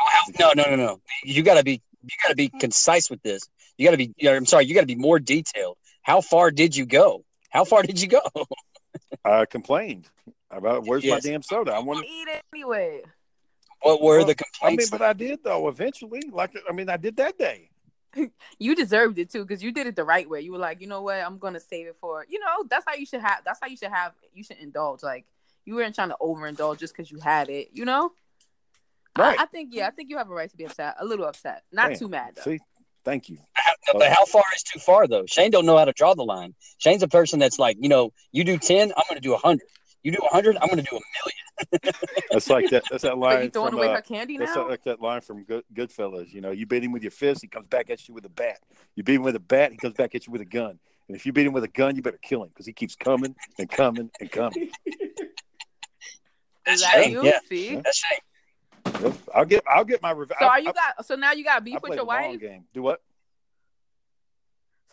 oh, 0.00 0.32
No, 0.40 0.52
no, 0.56 0.62
no, 0.70 0.76
no. 0.76 1.00
You 1.24 1.42
gotta 1.42 1.62
be 1.62 1.82
you 2.02 2.16
gotta 2.22 2.36
be 2.36 2.48
concise 2.48 3.10
with 3.10 3.22
this. 3.22 3.46
You 3.76 3.86
gotta 3.86 3.98
be 3.98 4.14
you 4.16 4.30
know, 4.30 4.34
I'm 4.34 4.46
sorry, 4.46 4.64
you 4.64 4.74
gotta 4.74 4.86
be 4.86 4.94
more 4.94 5.18
detailed. 5.18 5.76
How 6.04 6.22
far 6.22 6.50
did 6.50 6.74
you 6.74 6.86
go? 6.86 7.22
How 7.50 7.66
far 7.66 7.82
did 7.82 8.00
you 8.00 8.08
go? 8.08 8.22
I 9.26 9.44
complained 9.44 10.08
about 10.50 10.86
where's 10.86 11.04
Yes. 11.04 11.22
my 11.22 11.30
damn 11.30 11.42
soda? 11.42 11.72
I 11.72 11.80
want. 11.80 12.00
To 12.00 12.10
eat 12.10 12.28
it 12.28 12.42
anyway. 12.54 13.02
What 13.84 14.02
were 14.02 14.18
Well, 14.18 14.26
the 14.26 14.34
I 14.62 14.70
mean, 14.70 14.76
complaints? 14.78 14.90
but 14.90 15.02
I 15.02 15.12
did 15.12 15.44
though. 15.44 15.68
Eventually, 15.68 16.22
like 16.32 16.52
I 16.68 16.72
mean, 16.72 16.88
I 16.88 16.96
did 16.96 17.16
that 17.18 17.38
day. 17.38 17.70
You 18.58 18.74
deserved 18.76 19.18
it 19.18 19.30
too 19.30 19.44
because 19.44 19.62
you 19.62 19.72
did 19.72 19.86
it 19.88 19.96
the 19.96 20.04
right 20.04 20.28
way. 20.28 20.40
You 20.40 20.52
were 20.52 20.58
like, 20.58 20.80
you 20.80 20.86
know 20.86 21.02
what, 21.02 21.16
I'm 21.16 21.38
gonna 21.38 21.60
save 21.60 21.86
it 21.88 21.96
for. 22.00 22.24
You 22.28 22.38
know, 22.38 22.64
that's 22.70 22.84
how 22.86 22.94
you 22.94 23.06
should 23.06 23.20
have. 23.20 23.38
That's 23.44 23.58
how 23.60 23.66
you 23.66 23.76
should 23.76 23.90
have. 23.90 24.12
You 24.32 24.42
should 24.44 24.58
indulge. 24.58 25.02
Like 25.02 25.26
you 25.64 25.74
weren't 25.74 25.94
trying 25.94 26.10
to 26.10 26.16
overindulge 26.20 26.78
just 26.78 26.96
because 26.96 27.10
you 27.10 27.18
had 27.20 27.48
it. 27.50 27.70
You 27.72 27.84
know. 27.84 28.12
Right. 29.18 29.38
I, 29.38 29.42
I 29.42 29.46
think 29.46 29.70
yeah. 29.74 29.86
I 29.88 29.90
think 29.90 30.10
you 30.10 30.18
have 30.18 30.30
a 30.30 30.34
right 30.34 30.50
to 30.50 30.56
be 30.56 30.64
upset. 30.64 30.96
A 30.98 31.04
little 31.04 31.26
upset. 31.26 31.64
Not 31.72 31.88
Damn. 31.90 31.98
too 31.98 32.08
mad 32.08 32.36
though. 32.36 32.42
See, 32.42 32.58
thank 33.04 33.28
you. 33.28 33.36
No, 33.92 33.98
but 33.98 34.10
how 34.12 34.24
far 34.24 34.44
is 34.56 34.62
too 34.62 34.78
far 34.78 35.06
though? 35.06 35.26
Shane 35.26 35.50
don't 35.50 35.66
know 35.66 35.76
how 35.76 35.84
to 35.84 35.92
draw 35.92 36.14
the 36.14 36.24
line. 36.24 36.54
Shane's 36.78 37.02
a 37.02 37.08
person 37.08 37.38
that's 37.38 37.58
like, 37.58 37.76
you 37.80 37.88
know, 37.88 38.12
you 38.32 38.44
do 38.44 38.56
ten, 38.58 38.92
I'm 38.96 39.04
gonna 39.08 39.20
do 39.20 39.34
a 39.34 39.38
hundred. 39.38 39.66
You 40.02 40.12
do 40.12 40.18
a 40.24 40.28
hundred, 40.32 40.56
I'm 40.62 40.68
gonna 40.68 40.82
do 40.82 40.96
a 40.96 41.02
million. 41.02 41.43
That's 42.30 42.50
like 42.50 42.70
that. 42.70 42.84
That's 42.90 43.02
that 43.02 43.10
But 43.14 43.18
line 43.18 43.42
you 43.44 43.50
throwing 43.50 43.70
from. 43.70 43.78
away 43.78 43.88
uh, 43.88 43.94
her 43.96 44.02
candy 44.02 44.38
that's 44.38 44.54
now? 44.54 44.68
like 44.68 44.82
that 44.84 45.00
line 45.00 45.20
from 45.20 45.44
Good, 45.44 45.64
Goodfellas. 45.72 46.32
You 46.32 46.40
know, 46.40 46.50
you 46.50 46.66
beat 46.66 46.82
him 46.84 46.92
with 46.92 47.02
your 47.02 47.10
fist, 47.10 47.42
he 47.42 47.48
comes 47.48 47.66
back 47.68 47.90
at 47.90 48.08
you 48.08 48.14
with 48.14 48.24
a 48.24 48.30
bat. 48.30 48.58
You 48.96 49.02
beat 49.02 49.16
him 49.16 49.22
with 49.22 49.36
a 49.36 49.40
bat, 49.40 49.72
he 49.72 49.78
comes 49.78 49.94
back 49.94 50.14
at 50.14 50.26
you 50.26 50.32
with 50.32 50.40
a 50.40 50.46
gun. 50.46 50.78
And 51.08 51.16
if 51.16 51.26
you 51.26 51.32
beat 51.32 51.46
him 51.46 51.52
with 51.52 51.64
a 51.64 51.68
gun, 51.68 51.96
you 51.96 52.02
better 52.02 52.18
kill 52.20 52.42
him 52.42 52.48
because 52.48 52.66
he 52.66 52.72
keeps 52.72 52.96
coming 52.96 53.34
and 53.58 53.68
coming 53.70 54.10
and 54.20 54.30
coming. 54.30 54.70
Is 56.66 56.80
that 56.80 57.02
Shane, 57.02 57.12
you? 57.12 57.24
yeah. 57.24 57.38
See. 57.48 57.76
That's 57.76 57.98
Shane. 57.98 59.02
Yep. 59.02 59.14
I'll 59.34 59.44
get. 59.44 59.62
I'll 59.68 59.84
get 59.84 60.00
my 60.02 60.12
revenge. 60.12 60.38
So 60.40 60.46
are 60.46 60.60
you 60.60 60.72
got? 60.72 61.04
So 61.04 61.14
now 61.14 61.32
you 61.32 61.44
got 61.44 61.62
beef 61.64 61.76
I 61.76 61.78
with 61.82 61.96
your 61.96 62.04
wife? 62.06 62.40
game. 62.40 62.64
Do 62.72 62.82
what? 62.82 63.02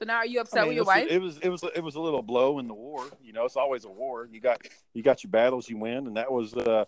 So 0.02 0.06
now 0.08 0.16
are 0.16 0.26
you 0.26 0.40
I 0.40 0.42
upset 0.42 0.62
mean, 0.62 0.70
with 0.70 0.76
your 0.78 0.86
wife? 0.86 1.08
It 1.12 1.22
was 1.22 1.38
it 1.38 1.50
was 1.50 1.64
it 1.76 1.84
was 1.84 1.94
a 1.94 2.00
little 2.00 2.24
blow 2.24 2.58
in 2.58 2.68
the 2.68 2.74
war. 2.74 3.06
You 3.24 3.34
know, 3.34 3.46
it's 3.46 3.56
always 3.56 3.86
a 3.86 3.90
war. 3.90 4.28
You 4.32 4.40
got 4.40 4.60
you 4.96 5.04
got 5.04 5.24
your 5.24 5.30
battles 5.30 5.70
you 5.70 5.78
win, 5.78 6.08
and 6.08 6.18
that 6.18 6.32
was 6.32 6.56
uh 6.56 6.86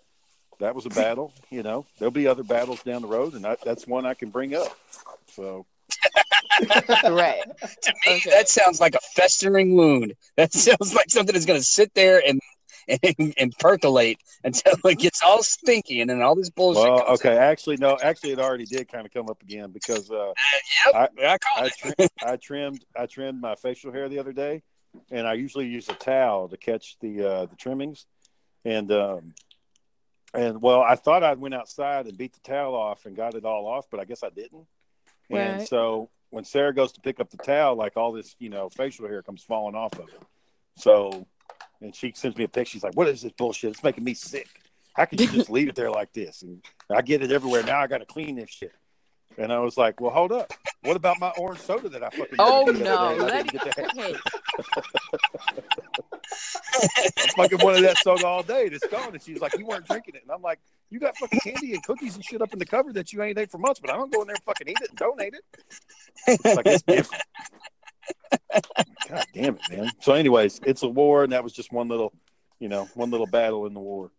that 0.59 0.73
was 0.73 0.87
a 0.87 0.89
battle. 0.89 1.31
You 1.51 1.61
know, 1.61 1.85
there'll 1.99 2.11
be 2.11 2.25
other 2.25 2.41
battles 2.41 2.81
down 2.81 3.03
the 3.03 3.07
road, 3.07 3.35
and 3.35 3.45
that, 3.45 3.59
that's 3.63 3.85
one 3.85 4.07
I 4.07 4.15
can 4.15 4.31
bring 4.31 4.55
up. 4.55 4.75
So 5.27 5.67
right. 7.03 7.43
To 7.83 7.93
me, 8.07 8.15
Okay. 8.15 8.29
that 8.31 8.49
sounds 8.49 8.79
like 8.81 8.95
a 8.95 8.99
festering 9.15 9.75
wound. 9.75 10.15
That 10.35 10.51
sounds 10.53 10.95
like 10.95 11.11
something 11.11 11.33
that's 11.33 11.45
gonna 11.45 11.61
sit 11.61 11.93
there 11.93 12.19
and 12.27 12.39
and, 12.87 13.33
and 13.37 13.57
percolate 13.59 14.19
until 14.43 14.73
it 14.85 14.99
gets 14.99 15.21
all 15.21 15.43
stinky 15.43 16.01
and 16.01 16.09
then 16.09 16.21
all 16.21 16.35
this 16.35 16.49
bullshit. 16.49 16.83
well, 16.83 17.05
comes 17.05 17.19
okay, 17.21 17.37
actually 17.37 17.77
no, 17.77 17.97
actually 18.01 18.31
it 18.31 18.39
already 18.39 18.65
did 18.65 18.87
kind 18.87 19.05
of 19.05 19.13
come 19.13 19.29
up 19.29 19.41
again 19.41 19.71
because 19.71 20.09
uh. 20.11 20.33
Yep, 20.85 20.95
I- 20.95 21.09
I, 21.25 21.37
I 21.55 21.69
it. 21.97 22.11
I 22.25 22.35
trimmed 22.37 22.85
I 22.97 23.05
trimmed 23.05 23.41
my 23.41 23.55
facial 23.55 23.91
hair 23.91 24.09
the 24.09 24.19
other 24.19 24.33
day, 24.33 24.63
and 25.11 25.27
I 25.27 25.33
usually 25.33 25.67
use 25.67 25.87
a 25.89 25.93
towel 25.93 26.49
to 26.49 26.57
catch 26.57 26.97
the 26.99 27.23
uh, 27.25 27.45
the 27.45 27.55
trimmings, 27.55 28.05
and 28.65 28.91
um, 28.91 29.33
and 30.33 30.61
well, 30.61 30.81
I 30.81 30.95
thought 30.95 31.23
I 31.23 31.33
went 31.33 31.53
outside 31.53 32.07
and 32.07 32.17
beat 32.17 32.33
the 32.33 32.39
towel 32.39 32.75
off 32.75 33.05
and 33.05 33.15
got 33.15 33.35
it 33.35 33.45
all 33.45 33.67
off, 33.67 33.85
but 33.91 33.99
I 33.99 34.05
guess 34.05 34.23
I 34.23 34.29
didn't. 34.29 34.65
And 35.29 35.67
so 35.67 36.09
when 36.31 36.43
Sarah 36.43 36.73
goes 36.73 36.91
to 36.93 37.01
pick 37.01 37.19
up 37.19 37.29
the 37.29 37.37
towel, 37.37 37.75
like 37.75 37.95
all 37.95 38.11
this, 38.11 38.35
you 38.39 38.49
know, 38.49 38.69
facial 38.69 39.07
hair 39.07 39.21
comes 39.21 39.43
falling 39.43 39.75
off 39.75 39.93
of 39.93 40.09
it. 40.09 40.21
So, 40.75 41.27
and 41.83 41.95
she 41.95 42.11
sends 42.15 42.37
me 42.37 42.45
a 42.45 42.47
picture. 42.47 42.71
She's 42.71 42.83
like, 42.83 42.95
"What 42.95 43.07
is 43.07 43.21
this 43.21 43.31
bullshit? 43.33 43.71
It's 43.71 43.83
making 43.83 44.03
me 44.03 44.13
sick. 44.13 44.47
How 44.93 45.05
can 45.05 45.19
you 45.19 45.27
just 45.27 45.49
leave 45.49 45.69
it 45.69 45.75
there 45.75 45.91
like 45.91 46.13
this?" 46.13 46.41
And 46.41 46.63
I 46.89 47.01
get 47.01 47.21
it 47.21 47.31
everywhere. 47.31 47.63
Now 47.63 47.81
I 47.81 47.87
got 47.87 47.99
to 47.99 48.05
clean 48.05 48.35
this 48.35 48.49
shit. 48.49 48.73
And 49.37 49.51
I 49.51 49.59
was 49.59 49.77
like, 49.77 49.99
"Well, 49.99 50.11
hold 50.11 50.31
up. 50.31 50.51
What 50.83 50.95
about 50.95 51.19
my 51.19 51.31
orange 51.37 51.59
soda 51.59 51.89
that 51.89 52.03
I 52.03 52.09
fucking?" 52.09 52.35
Oh 52.39 52.65
no! 52.65 53.15
Let 53.19 53.47
that. 53.51 53.91
hey, 53.95 54.15
I 57.17 57.27
fucking 57.35 57.59
wanted 57.63 57.83
that 57.83 57.97
soda 57.97 58.27
all 58.27 58.43
day. 58.43 58.65
and 58.65 58.73
It's 58.73 58.85
gone. 58.87 59.13
And 59.13 59.21
she's 59.21 59.41
like, 59.41 59.57
"You 59.57 59.65
weren't 59.65 59.87
drinking 59.87 60.15
it." 60.15 60.21
And 60.21 60.31
I'm 60.31 60.43
like, 60.43 60.59
"You 60.91 60.99
got 60.99 61.17
fucking 61.17 61.39
candy 61.39 61.73
and 61.73 61.83
cookies 61.83 62.15
and 62.15 62.23
shit 62.23 62.41
up 62.41 62.53
in 62.53 62.59
the 62.59 62.65
cupboard 62.65 62.93
that 62.93 63.11
you 63.11 63.23
ain't 63.23 63.39
ate 63.39 63.49
for 63.49 63.57
months, 63.57 63.79
but 63.79 63.89
I 63.89 63.95
don't 63.95 64.11
go 64.13 64.21
in 64.21 64.27
there 64.27 64.35
and 64.35 64.43
fucking 64.43 64.67
eat 64.67 64.77
it 64.81 64.89
and 64.89 64.97
donate 64.99 65.33
it." 65.33 65.43
It's 66.27 66.55
like 66.55 66.67
it's 66.67 66.83
different. 66.83 67.23
God 69.09 69.25
damn 69.33 69.55
it, 69.55 69.61
man. 69.69 69.93
So, 70.01 70.13
anyways, 70.13 70.61
it's 70.65 70.83
a 70.83 70.87
war, 70.87 71.23
and 71.23 71.33
that 71.33 71.43
was 71.43 71.53
just 71.53 71.71
one 71.71 71.87
little, 71.87 72.13
you 72.59 72.69
know, 72.69 72.89
one 72.93 73.09
little 73.11 73.27
battle 73.27 73.65
in 73.65 73.73
the 73.73 73.79
war. 73.79 74.11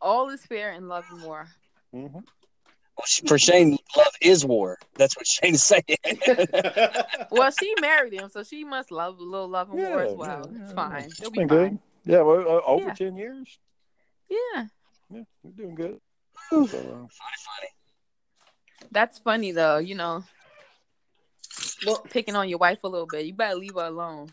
all 0.00 0.28
is 0.30 0.44
fair 0.44 0.72
in 0.72 0.88
love 0.88 1.04
and 1.10 1.22
war. 1.22 1.48
hmm 1.92 2.06
Well, 2.12 3.06
for 3.26 3.38
Shane, 3.38 3.78
love 3.96 4.12
is 4.20 4.44
war. 4.44 4.78
That's 4.96 5.16
what 5.16 5.26
Shane's 5.26 5.62
saying. 5.64 5.82
Well, 7.30 7.50
she 7.50 7.74
married 7.80 8.12
him, 8.12 8.28
so 8.28 8.42
she 8.42 8.62
must 8.62 8.90
love 8.90 9.18
a 9.18 9.22
little 9.22 9.48
love 9.48 9.70
and 9.70 9.78
war 9.78 10.02
as 10.02 10.10
Yeah, 10.10 10.16
well. 10.16 10.50
yeah, 10.52 10.62
it's 10.64 10.72
fine. 10.72 11.04
It's 11.04 11.20
They'll 11.20 11.30
be 11.30 11.38
been 11.38 11.48
fine. 11.48 11.58
good. 11.58 11.78
Yeah, 12.04 12.20
well, 12.22 12.40
uh, 12.40 12.60
over 12.66 12.88
Yeah. 12.88 12.92
ten 12.94 13.16
years. 13.16 13.58
Yeah, 14.28 14.66
Yeah, 15.10 15.22
we're 15.42 15.52
doing 15.52 15.74
good. 15.74 15.98
So, 16.50 16.56
uh, 16.58 16.68
funny, 16.68 17.08
funny. 17.08 18.88
that's 18.90 19.18
funny 19.18 19.52
though. 19.52 19.78
You 19.78 19.94
know, 19.94 20.24
picking 22.10 22.36
on 22.36 22.48
your 22.48 22.58
wife 22.58 22.78
a 22.84 22.88
little 22.88 23.06
bit. 23.06 23.26
You 23.26 23.34
better 23.34 23.56
leave 23.56 23.74
her 23.74 23.86
alone. 23.86 24.28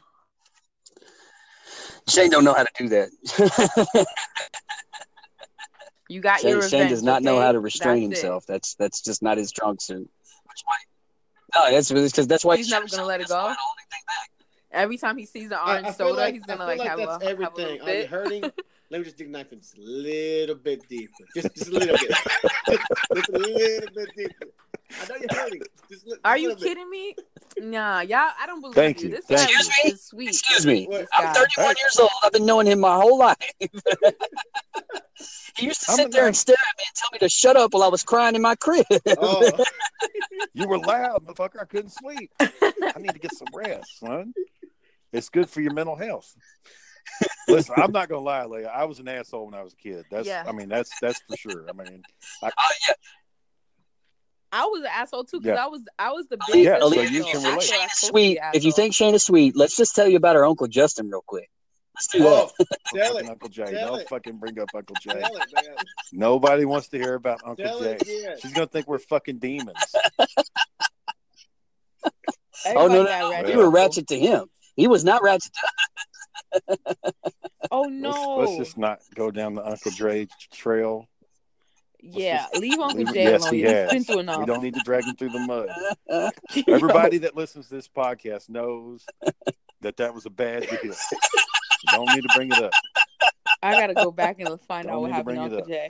Shane 2.07 2.29
don't 2.29 2.43
know 2.43 2.53
how 2.53 2.63
to 2.63 2.71
do 2.77 2.89
that. 2.89 4.05
You 6.09 6.21
got 6.21 6.39
Shane, 6.39 6.49
your 6.49 6.67
Shane 6.67 6.89
does 6.89 7.03
not 7.03 7.21
know 7.21 7.39
how 7.39 7.51
to 7.51 7.59
restrain 7.59 8.09
That's 8.09 8.21
it. 8.21 8.23
himself. 8.23 8.45
That's 8.47 8.73
that's 8.75 9.01
just 9.01 9.21
not 9.21 9.37
his 9.37 9.49
strong 9.49 9.77
suit. 9.77 10.09
Which 10.45 10.63
why? 10.65 10.75
No, 11.53 11.71
that's 11.71 11.91
because 11.91 12.27
that's 12.27 12.43
why 12.43 12.57
He's 12.57 12.65
he 12.65 12.71
never 12.71 12.87
gonna 12.87 13.05
let 13.05 13.21
it 13.21 13.27
go? 13.27 13.35
That's 13.35 13.45
why 13.45 13.51
I 13.51 13.55
don't 13.55 13.77
think 13.91 14.05
back. 14.07 14.29
Every 14.71 14.97
time 14.97 15.17
he 15.17 15.25
sees 15.25 15.49
the 15.49 15.63
orange 15.63 15.85
I 15.85 15.91
feel 15.91 16.07
soda, 16.09 16.21
like, 16.21 16.33
he's 16.33 16.43
gonna 16.43 16.57
feel 16.59 16.67
like, 16.67 16.79
like 16.79 16.89
have, 16.89 16.97
that's 16.97 17.09
a, 17.09 17.13
have 17.13 17.21
a 17.21 17.29
everything. 17.29 17.65
little 17.79 17.87
Are 17.87 17.93
you 17.93 18.07
hurting? 18.07 18.41
Let 18.91 18.97
me 18.97 19.03
just 19.03 19.17
dig 19.17 19.29
knife 19.29 19.51
just 19.51 19.77
a 19.77 19.81
little 19.81 20.55
bit 20.55 20.89
deeper. 20.89 21.13
Just, 21.35 21.53
just 21.53 21.69
a 21.69 21.73
little 21.73 21.95
bit. 21.95 22.09
just 23.15 23.29
a 23.29 23.37
little 23.37 23.93
bit 23.93 24.09
deeper. 24.17 24.47
I 25.01 25.05
know 25.07 25.15
you're 25.15 25.27
hurting. 25.39 25.61
Are 26.25 26.37
you 26.37 26.55
kidding 26.55 26.89
me? 26.89 27.15
Nah, 27.59 28.01
y'all. 28.01 28.29
I 28.39 28.45
don't 28.45 28.61
believe 28.61 28.75
Thank 28.75 29.01
you. 29.01 29.09
you. 29.09 29.15
This 29.15 29.25
Thank 29.25 29.49
guy 29.49 29.53
you. 29.53 29.57
is, 29.59 29.67
Excuse 29.67 29.83
me? 29.85 29.91
is 29.91 30.03
sweet. 30.05 30.29
Excuse 30.29 30.65
me. 30.65 30.87
This 30.89 31.09
I'm 31.13 31.25
guy. 31.25 31.33
31 31.33 31.75
years 31.79 31.99
old. 31.99 32.09
I've 32.23 32.31
been 32.31 32.45
knowing 32.45 32.67
him 32.67 32.79
my 32.79 32.95
whole 32.95 33.17
life. 33.17 33.37
he 35.55 35.65
used 35.65 35.81
to 35.81 35.91
I'm 35.91 35.97
sit 35.97 36.07
a 36.07 36.09
there 36.09 36.27
and 36.27 36.35
stare 36.35 36.55
at 36.55 36.77
me 36.77 36.83
and 36.87 36.95
tell 36.95 37.09
me 37.13 37.19
to 37.19 37.29
shut 37.29 37.55
up 37.55 37.73
while 37.73 37.83
I 37.83 37.87
was 37.87 38.03
crying 38.03 38.35
in 38.35 38.41
my 38.41 38.55
crib. 38.55 38.85
Oh, 39.17 39.51
you 40.53 40.67
were 40.67 40.79
loud, 40.79 41.25
motherfucker. 41.25 41.61
I 41.61 41.65
couldn't 41.65 41.91
sleep. 41.91 42.31
I 42.39 42.49
need 42.97 43.13
to 43.13 43.19
get 43.19 43.33
some 43.33 43.49
rest, 43.53 43.99
son. 43.99 44.33
It's 45.11 45.29
good 45.29 45.49
for 45.49 45.61
your 45.61 45.73
mental 45.73 45.95
health. 45.95 46.35
Listen, 47.47 47.75
I'm 47.77 47.91
not 47.91 48.07
gonna 48.09 48.21
lie, 48.21 48.45
Leah. 48.45 48.67
I 48.67 48.85
was 48.85 48.99
an 48.99 49.07
asshole 49.07 49.45
when 49.45 49.55
I 49.55 49.63
was 49.63 49.73
a 49.73 49.75
kid. 49.77 50.05
That's, 50.11 50.27
Yeah. 50.27 50.43
I 50.47 50.51
mean, 50.51 50.69
that's 50.69 50.91
that's 51.01 51.19
for 51.27 51.35
sure. 51.35 51.65
I 51.67 51.73
mean, 51.73 52.03
oh 52.43 52.49
yeah. 52.87 52.93
I 54.51 54.65
was 54.65 54.81
an 54.81 54.87
asshole 54.93 55.23
too 55.25 55.39
because 55.39 55.57
Yeah. 55.57 55.63
I 55.63 55.67
was 55.67 55.81
I 55.99 56.11
was 56.11 56.27
the 56.27 56.37
biggest. 56.37 56.53
big 56.53 56.65
yeah, 56.65 56.79
so 56.79 56.93
you 57.01 57.23
can 57.23 57.43
relate. 57.43 57.43
thought 57.43 57.53
I 57.53 57.55
was 57.55 57.67
supposed 57.67 58.05
to 58.07 58.13
be 58.13 58.19
Sweet. 58.35 58.39
If 58.53 58.63
you 58.63 58.69
asshole. 58.69 58.71
think 58.71 58.93
Shayna's 58.95 59.23
sweet, 59.23 59.55
let's 59.55 59.75
just 59.75 59.95
tell 59.95 60.07
you 60.07 60.17
about 60.17 60.35
our 60.35 60.45
Uncle 60.45 60.67
Justin 60.67 61.09
real 61.09 61.23
quick. 61.25 61.49
Let's 61.95 62.07
do 62.07 62.19
Oh, 62.27 62.49
that. 62.57 62.67
tell 62.95 63.17
it. 63.17 63.29
Uncle 63.29 63.49
Jay. 63.49 63.65
Tell 63.65 63.89
Don't 63.91 64.01
it. 64.01 64.09
fucking 64.09 64.37
bring 64.37 64.57
up 64.59 64.69
Uncle 64.73 64.95
Jay. 65.01 65.11
Tell 65.19 65.35
it, 65.35 65.43
man. 65.53 65.75
Nobody 66.13 66.65
wants 66.65 66.87
to 66.89 66.97
hear 66.97 67.15
about 67.15 67.41
Uncle 67.45 67.63
Tell 67.65 67.79
Jay. 67.81 67.91
it 67.95 68.01
again. 68.01 68.37
She's 68.41 68.53
gonna 68.53 68.67
think 68.67 68.87
we're 68.87 68.99
fucking 68.99 69.39
demons. 69.39 69.77
Oh 72.75 72.87
no, 72.87 73.03
no, 73.03 73.31
ratchet 73.31 73.49
You 73.53 73.57
were 73.57 73.69
ratchet 73.69 74.07
to 74.07 74.19
him. 74.19 74.45
He 74.75 74.87
was 74.87 75.03
not 75.05 75.23
ratchet. 75.23 75.51
To 76.53 76.67
Oh 77.71 77.81
Let's, 77.81 77.91
no! 77.93 78.37
let's 78.37 78.57
just 78.57 78.77
not 78.77 78.99
go 79.15 79.31
down 79.31 79.55
the 79.55 79.65
Uncle 79.65 79.91
Dre 79.91 80.27
trail. 80.51 81.07
Yeah, 82.01 82.45
leave 82.55 82.79
Uncle 82.79 82.97
Leave- 82.99 83.13
Jay 83.13 83.23
yes, 83.23 83.41
alone. 83.41 83.53
he 83.53 83.61
He's 83.61 83.69
has. 83.71 83.91
been 83.91 84.03
through 84.03 84.17
We 84.39 84.45
don't 84.45 84.63
need 84.63 84.73
to 84.75 84.81
drag 84.85 85.03
him 85.05 85.15
through 85.15 85.29
the 85.29 85.39
mud. 85.39 85.69
Everybody 86.67 87.17
that 87.19 87.35
listens 87.35 87.67
to 87.69 87.75
this 87.75 87.87
podcast 87.87 88.49
knows 88.49 89.05
that 89.81 89.97
that 89.97 90.13
was 90.13 90.25
a 90.25 90.29
bad 90.29 90.61
deal. 90.81 90.93
Don't 91.91 92.07
need 92.15 92.21
to 92.21 92.29
bring 92.35 92.51
it 92.51 92.61
up. 92.63 92.73
I 93.61 93.73
gotta 93.79 93.93
go 93.93 94.11
back 94.11 94.39
and 94.39 94.59
find 94.61 94.87
Don't 94.87 94.95
out 94.95 95.01
what 95.01 95.11
happened 95.11 95.37
to 95.37 95.41
Uncle 95.43 95.59
up. 95.59 95.67
Jay. 95.67 95.87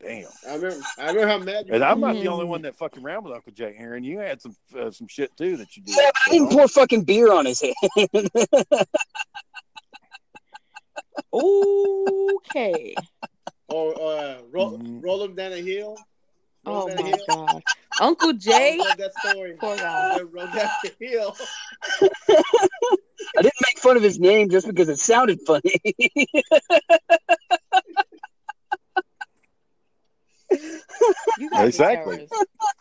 Damn. 0.00 0.26
I 0.48 0.54
remember. 0.56 0.84
I 0.98 1.06
remember 1.06 1.26
how 1.28 1.38
mad 1.38 1.66
you 1.66 1.72
And 1.74 1.80
were. 1.82 1.86
I'm 1.88 2.00
not 2.00 2.14
the 2.14 2.24
Mhm. 2.24 2.28
only 2.32 2.44
one 2.44 2.62
that 2.62 2.76
fucking 2.76 3.02
around 3.02 3.24
with 3.24 3.32
Uncle 3.34 3.52
Jay, 3.52 3.74
Aaron. 3.78 4.04
You 4.04 4.18
had 4.18 4.42
some 4.42 4.54
uh, 4.78 4.90
some 4.90 5.06
shit 5.08 5.34
too 5.36 5.56
that 5.56 5.76
you 5.76 5.82
did. 5.82 5.96
Yeah, 5.96 6.10
I 6.26 6.30
didn't 6.30 6.48
don't- 6.50 6.58
pour 6.58 6.68
fucking 6.68 7.04
beer 7.04 7.32
on 7.32 7.46
his 7.46 7.62
head. 7.62 7.74
Okay. 11.32 12.94
Or 13.68 13.94
uh, 13.94 14.42
roll, 14.50 14.78
Mhm. 14.78 15.02
roll 15.02 15.22
him 15.24 15.34
down 15.34 15.52
a 15.52 15.56
hill. 15.60 15.98
Roll 16.66 16.82
Oh 16.90 16.96
my 16.96 17.10
hill. 17.10 17.24
god. 17.26 17.62
Uncle 17.98 18.32
Jay. 18.38 18.80
I 18.86 18.92
that 18.92 19.14
story. 19.14 19.56
Poor 19.60 19.76
guy. 19.78 20.20
Roll 20.22 20.46
down 20.48 20.70
the 20.82 20.92
hill. 21.00 21.36
I 23.36 23.42
didn't 23.42 23.54
make 23.66 23.78
fun 23.78 23.96
of 23.96 24.02
his 24.02 24.18
name 24.18 24.48
just 24.50 24.66
because 24.66 24.88
it 24.88 24.98
sounded 24.98 25.40
funny. 25.42 25.80
You 31.36 31.50
guys 31.50 31.62
are 31.62 31.66
Exactly. 31.66 32.28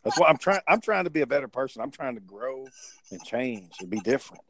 That's 0.04 0.18
why 0.18 0.28
I'm 0.28 0.38
trying. 0.38 0.62
I'm 0.68 0.82
trying 0.82 1.06
to 1.06 1.10
be 1.10 1.22
a 1.22 1.28
better 1.28 1.48
person. 1.48 1.82
I'm 1.82 1.92
trying 1.92 2.16
to 2.16 2.22
grow 2.22 2.68
and 3.12 3.24
change 3.24 3.80
and 3.80 3.90
be 3.90 4.00
different. 4.00 4.44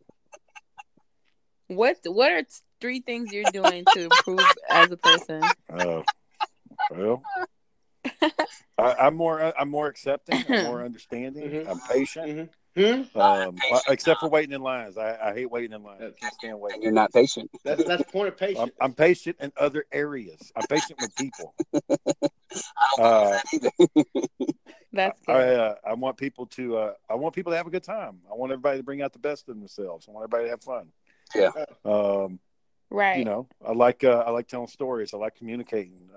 What 1.67 1.97
What 2.05 2.31
are 2.31 2.43
three 2.81 2.99
things 3.01 3.31
you're 3.31 3.45
doing 3.45 3.85
to 3.93 4.01
improve 4.01 4.49
as 4.69 4.91
a 4.91 4.97
person? 4.97 5.55
Uh, 5.71 6.01
well, 6.89 7.23
I, 8.77 8.93
I'm 8.93 9.15
more. 9.15 9.53
I'm 9.59 9.69
more 9.69 9.87
accepting. 9.87 10.43
I'm 10.49 10.63
more 10.65 10.83
understanding. 10.83 11.49
Mhm. 11.49 11.69
I'm 11.69 11.79
patient. 11.81 12.49
Hmm? 12.75 13.19
Um, 13.19 13.57
except 13.87 14.19
for 14.19 14.29
waiting 14.29 14.51
in 14.51 14.61
lines. 14.61 14.97
I, 14.97 15.15
I 15.29 15.33
hate 15.35 15.51
waiting 15.51 15.73
in 15.73 15.83
lines. 15.83 16.01
I 16.01 16.19
can't 16.19 16.33
stand 16.33 16.59
waiting. 16.59 16.81
you're 16.81 16.91
not 16.91 17.13
patient. 17.13 17.51
That's 17.63 17.83
that's 17.83 18.03
point 18.11 18.29
of 18.29 18.37
patience. 18.37 18.59
I'm, 18.59 18.71
I'm 18.81 18.93
patient 18.93 19.37
in 19.39 19.51
other 19.57 19.85
areas. 19.91 20.51
I'm 20.55 20.63
patient 20.67 20.99
with 20.99 21.15
people. 21.15 21.53
I 21.73 21.77
don't 22.97 23.05
Uh, 23.05 23.39
believe 23.51 23.61
that 23.61 23.73
either. 23.95 24.47
That's 24.93 25.19
I 25.27 25.33
good. 25.33 25.59
uh, 25.59 25.75
I 25.85 25.93
want 25.93 26.17
people 26.17 26.45
to 26.47 26.77
uh, 26.77 26.93
I 27.09 27.15
want 27.15 27.35
people 27.35 27.51
to 27.51 27.57
have 27.57 27.67
a 27.67 27.71
good 27.71 27.83
time. 27.83 28.19
I 28.31 28.35
want 28.35 28.51
everybody 28.51 28.77
to 28.77 28.83
bring 28.83 29.01
out 29.03 29.13
the 29.13 29.19
best 29.19 29.49
in 29.49 29.59
themselves. 29.59 30.07
I 30.07 30.11
want 30.11 30.23
everybody 30.23 30.45
to 30.45 30.49
have 30.51 30.61
fun. 30.63 30.87
Yeah. 31.35 31.51
Um, 31.85 32.39
right. 32.91 33.17
you 33.17 33.25
know, 33.25 33.47
I 33.65 33.73
like 33.73 34.03
uh, 34.03 34.23
I 34.25 34.31
like 34.31 34.47
telling 34.47 34.67
stories. 34.67 35.13
I 35.13 35.17
like 35.17 35.35
communicating. 35.35 36.09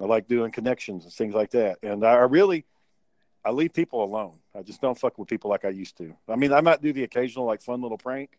I 0.00 0.04
like 0.04 0.26
doing 0.28 0.50
connections 0.50 1.04
and 1.04 1.12
things 1.12 1.34
like 1.34 1.50
that. 1.50 1.78
And 1.82 2.04
I 2.04 2.14
really 2.20 2.64
I 3.44 3.50
leave 3.50 3.72
people 3.72 4.02
alone. 4.04 4.38
I 4.54 4.62
just 4.62 4.80
don't 4.80 4.98
fuck 4.98 5.18
with 5.18 5.28
people 5.28 5.50
like 5.50 5.64
I 5.64 5.70
used 5.70 5.96
to. 5.98 6.14
I 6.28 6.36
mean, 6.36 6.52
I 6.52 6.60
might 6.60 6.82
do 6.82 6.92
the 6.92 7.04
occasional 7.04 7.44
like 7.46 7.62
fun 7.62 7.80
little 7.82 7.98
prank, 7.98 8.30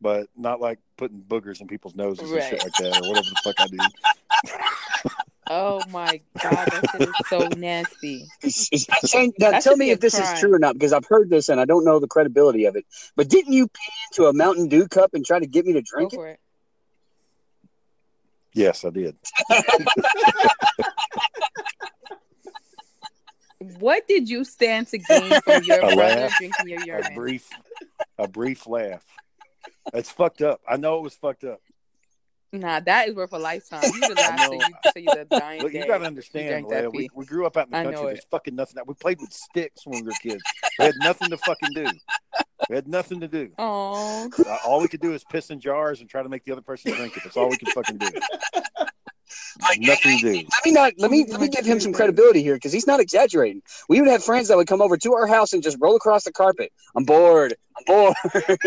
but 0.00 0.28
not 0.36 0.60
like 0.60 0.78
putting 0.96 1.20
boogers 1.20 1.60
in 1.60 1.66
people's 1.66 1.94
noses 1.94 2.30
and 2.30 2.42
shit 2.42 2.62
like 2.62 2.72
that 2.74 2.96
or 3.04 3.08
whatever 3.08 3.28
the 3.28 3.40
fuck 3.44 3.54
I 3.58 3.66
do. 3.66 3.78
oh 5.50 5.80
my 5.90 6.20
god, 6.42 6.52
that 6.70 6.84
shit 6.92 7.08
is 7.08 7.14
so 7.28 7.48
nasty. 7.58 8.26
It's- 8.42 8.68
it's- 8.72 9.32
now 9.38 9.58
tell 9.60 9.76
me 9.76 9.90
if 9.90 10.00
this 10.00 10.14
crime. 10.18 10.34
is 10.34 10.40
true 10.40 10.54
or 10.54 10.58
not 10.58 10.74
because 10.74 10.92
I've 10.92 11.06
heard 11.06 11.30
this 11.30 11.48
and 11.48 11.60
I 11.60 11.64
don't 11.64 11.84
know 11.84 11.98
the 11.98 12.06
credibility 12.08 12.64
of 12.66 12.76
it. 12.76 12.84
But 13.16 13.28
didn't 13.28 13.52
you 13.52 13.66
pee 13.68 13.92
into 14.10 14.28
a 14.28 14.32
Mountain 14.32 14.68
Dew 14.68 14.86
cup 14.88 15.14
and 15.14 15.24
try 15.24 15.38
to 15.38 15.46
get 15.46 15.64
me 15.66 15.72
to 15.74 15.80
Go 15.82 15.86
drink 16.08 16.12
it? 16.14 16.20
it. 16.20 16.40
Yes, 18.54 18.84
I 18.84 18.90
did. 18.90 19.16
What 23.80 24.06
did 24.06 24.28
you 24.28 24.44
stand 24.44 24.86
to 24.88 24.98
gain 24.98 25.40
from 25.40 25.64
your 25.64 25.78
A 25.78 25.80
brother 25.80 25.96
laugh. 25.96 26.38
drinking 26.38 26.68
your 26.68 26.80
urine? 26.86 27.12
A 27.12 27.14
brief 27.14 27.50
a 28.16 28.28
brief 28.28 28.66
laugh. 28.66 29.04
It's 29.92 30.10
fucked 30.10 30.42
up. 30.42 30.60
I 30.68 30.76
know 30.76 30.98
it 30.98 31.02
was 31.02 31.14
fucked 31.14 31.44
up. 31.44 31.60
Nah, 32.52 32.80
that 32.80 33.08
is 33.08 33.14
worth 33.14 33.32
a 33.32 33.38
lifetime. 33.38 33.82
You 33.84 34.00
the 34.00 34.14
last 34.16 34.48
thing 34.48 34.60
you 34.60 34.92
say 34.92 35.04
the 35.04 35.26
dying 35.28 35.62
Look, 35.62 35.74
you 35.74 35.86
gotta 35.86 36.06
understand, 36.06 36.70
that 36.70 36.84
Leia, 36.84 36.92
we, 36.92 37.08
we 37.14 37.26
grew 37.26 37.46
up 37.46 37.56
out 37.56 37.66
in 37.66 37.72
the 37.72 37.78
I 37.78 37.84
country. 37.84 38.06
There's 38.06 38.24
fucking 38.30 38.54
nothing. 38.54 38.82
We 38.86 38.94
played 38.94 39.20
with 39.20 39.32
sticks 39.32 39.86
when 39.86 40.00
we 40.00 40.06
were 40.06 40.14
kids. 40.22 40.42
We 40.78 40.86
had 40.86 40.94
nothing 41.00 41.28
to 41.30 41.36
fucking 41.36 41.70
do. 41.74 41.86
We 42.68 42.74
had 42.74 42.88
nothing 42.88 43.20
to 43.20 43.28
do. 43.28 43.50
Oh, 43.58 44.30
Uh, 44.38 44.56
all 44.66 44.80
we 44.80 44.88
could 44.88 45.00
do 45.00 45.14
is 45.14 45.24
piss 45.24 45.50
in 45.50 45.60
jars 45.60 46.00
and 46.00 46.08
try 46.10 46.22
to 46.22 46.28
make 46.28 46.44
the 46.44 46.52
other 46.52 46.60
person 46.62 46.92
drink 46.94 47.16
it. 47.16 47.22
That's 47.22 47.36
all 47.36 47.48
we 47.48 47.56
could 47.56 47.68
fucking 47.68 47.96
do. 47.98 48.06
Like, 49.60 49.78
Nothing 49.80 50.18
to 50.18 50.32
do. 50.32 50.34
Let 50.34 50.64
me 50.64 50.72
not 50.72 50.92
let 50.98 51.10
me 51.10 51.24
let 51.28 51.40
me 51.40 51.48
give 51.48 51.64
him 51.64 51.80
some 51.80 51.92
credibility 51.92 52.42
here 52.42 52.54
because 52.54 52.72
he's 52.72 52.86
not 52.86 53.00
exaggerating. 53.00 53.62
We 53.88 54.00
would 54.00 54.10
have 54.10 54.24
friends 54.24 54.48
that 54.48 54.56
would 54.56 54.66
come 54.66 54.82
over 54.82 54.96
to 54.96 55.14
our 55.14 55.26
house 55.26 55.52
and 55.52 55.62
just 55.62 55.76
roll 55.80 55.96
across 55.96 56.24
the 56.24 56.32
carpet. 56.32 56.72
I'm 56.96 57.04
bored. 57.04 57.54
I'm 57.76 57.84
bored. 57.86 58.14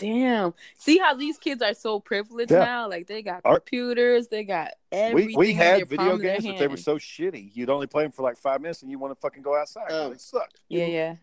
damn! 0.00 0.54
See 0.78 0.98
how 0.98 1.14
these 1.14 1.38
kids 1.38 1.62
are 1.62 1.74
so 1.74 2.00
privileged 2.00 2.50
Yeah. 2.50 2.64
now? 2.64 2.88
Like 2.88 3.06
they 3.06 3.22
got 3.22 3.42
Our- 3.44 3.60
computers, 3.60 4.28
they 4.28 4.44
got 4.44 4.72
We 4.90 4.98
everything. 4.98 5.38
we 5.38 5.50
in 5.50 5.56
had 5.56 5.88
video 5.88 5.96
palm 6.04 6.14
of 6.14 6.20
their 6.22 6.32
games, 6.32 6.46
but 6.46 6.58
they 6.58 6.66
were 6.68 6.76
so 6.76 6.96
shitty. 6.96 7.50
You'd 7.54 7.70
only 7.70 7.86
play 7.86 8.02
them 8.04 8.12
for 8.12 8.22
like 8.22 8.36
five 8.38 8.60
minutes, 8.60 8.82
and 8.82 8.90
you 8.90 8.98
want 8.98 9.12
to 9.14 9.20
fucking 9.20 9.42
go 9.42 9.56
outside. 9.56 9.92
Um, 9.92 10.12
they 10.12 10.18
sucked. 10.18 10.60
Yeah, 10.68 10.86
yeah. 10.86 11.14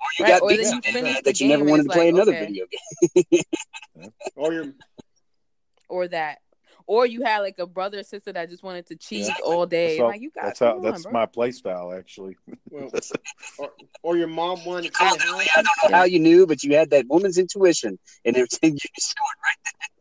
Or 0.00 0.06
you 0.18 0.24
Right, 0.24 0.30
got 0.32 0.42
or 0.42 0.48
beat 0.48 0.60
then 0.62 0.72
you 0.74 0.80
Yeah, 0.84 0.90
finish 0.92 1.16
the 1.16 1.22
that 1.22 1.40
you 1.40 1.48
game 1.48 1.58
never 1.60 1.70
wanted 1.70 1.86
it's 1.86 1.94
to 1.94 1.98
play 1.98 2.12
like, 2.12 2.14
another 2.14 2.34
okay. 2.34 2.46
video 2.46 2.66
game. 3.32 4.10
or 4.36 4.52
your 4.52 4.66
or 5.88 6.08
that, 6.08 6.40
or 6.86 7.06
you 7.06 7.22
had 7.22 7.38
like 7.40 7.58
a 7.58 7.66
brother 7.66 8.00
or 8.00 8.02
sister 8.02 8.32
that 8.32 8.50
just 8.50 8.62
wanted 8.62 8.86
to 8.86 8.96
cheese 8.96 9.28
Yeah. 9.28 9.34
all 9.44 9.66
day. 9.66 9.88
That's 9.96 10.00
how- 10.00 10.06
like 10.08 10.20
you 10.20 10.30
guys, 10.30 10.44
That's 10.44 10.58
how. 10.60 10.72
come 10.74 10.82
That's 10.82 11.06
on, 11.06 11.12
my 11.12 11.26
play 11.26 11.50
style, 11.52 11.92
actually. 11.92 12.36
well, 12.70 12.90
or, 13.58 13.70
or 14.02 14.16
your 14.16 14.26
mom 14.28 14.64
wanted 14.64 14.84
to 14.84 14.90
clean 14.90 15.10
the 15.12 15.18
house. 15.18 15.48
I 15.56 15.62
don't 15.62 15.90
know 15.92 15.96
how 15.98 16.04
you 16.04 16.18
knew, 16.20 16.46
but 16.46 16.62
you 16.62 16.74
had 16.76 16.90
that 16.90 17.06
woman's 17.08 17.38
intuition, 17.38 17.98
and 18.24 18.36
everything 18.36 18.72
you 18.74 18.78
scored 18.98 19.28
right. 19.44 19.56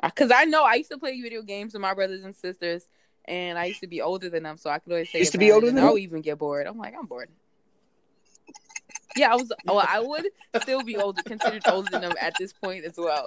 Uh, 0.00 0.08
because 0.14 0.30
I 0.30 0.44
know 0.44 0.62
I 0.62 0.74
used 0.74 0.92
to 0.92 0.98
play 0.98 1.20
video 1.20 1.42
games 1.42 1.72
with 1.72 1.82
my 1.82 1.92
brothers 1.92 2.22
and 2.22 2.32
sisters, 2.36 2.86
and 3.24 3.58
I 3.58 3.64
used 3.64 3.80
to 3.80 3.88
be 3.88 4.00
older 4.00 4.28
than 4.30 4.44
them, 4.44 4.56
so 4.56 4.70
I 4.70 4.78
could 4.78 4.92
always 4.92 5.10
say 5.10 5.18
Used 5.18 5.32
to 5.32 5.38
be 5.38 5.50
older 5.50 5.66
than 5.66 5.78
I'll 5.80 5.94
them? 5.94 5.98
even 5.98 6.20
get 6.22 6.38
bored. 6.38 6.68
I'm 6.68 6.78
like, 6.78 6.94
I'm 6.96 7.06
bored. 7.06 7.28
Yeah, 9.16 9.32
I 9.32 9.34
was. 9.34 9.50
Well, 9.64 9.84
I 9.86 9.98
would 9.98 10.28
still 10.62 10.84
be 10.84 10.96
older, 10.96 11.20
considered 11.24 11.62
older 11.66 11.88
than 11.90 12.02
them 12.02 12.12
at 12.20 12.34
this 12.38 12.52
point 12.52 12.84
as 12.84 12.94
well. 12.96 13.26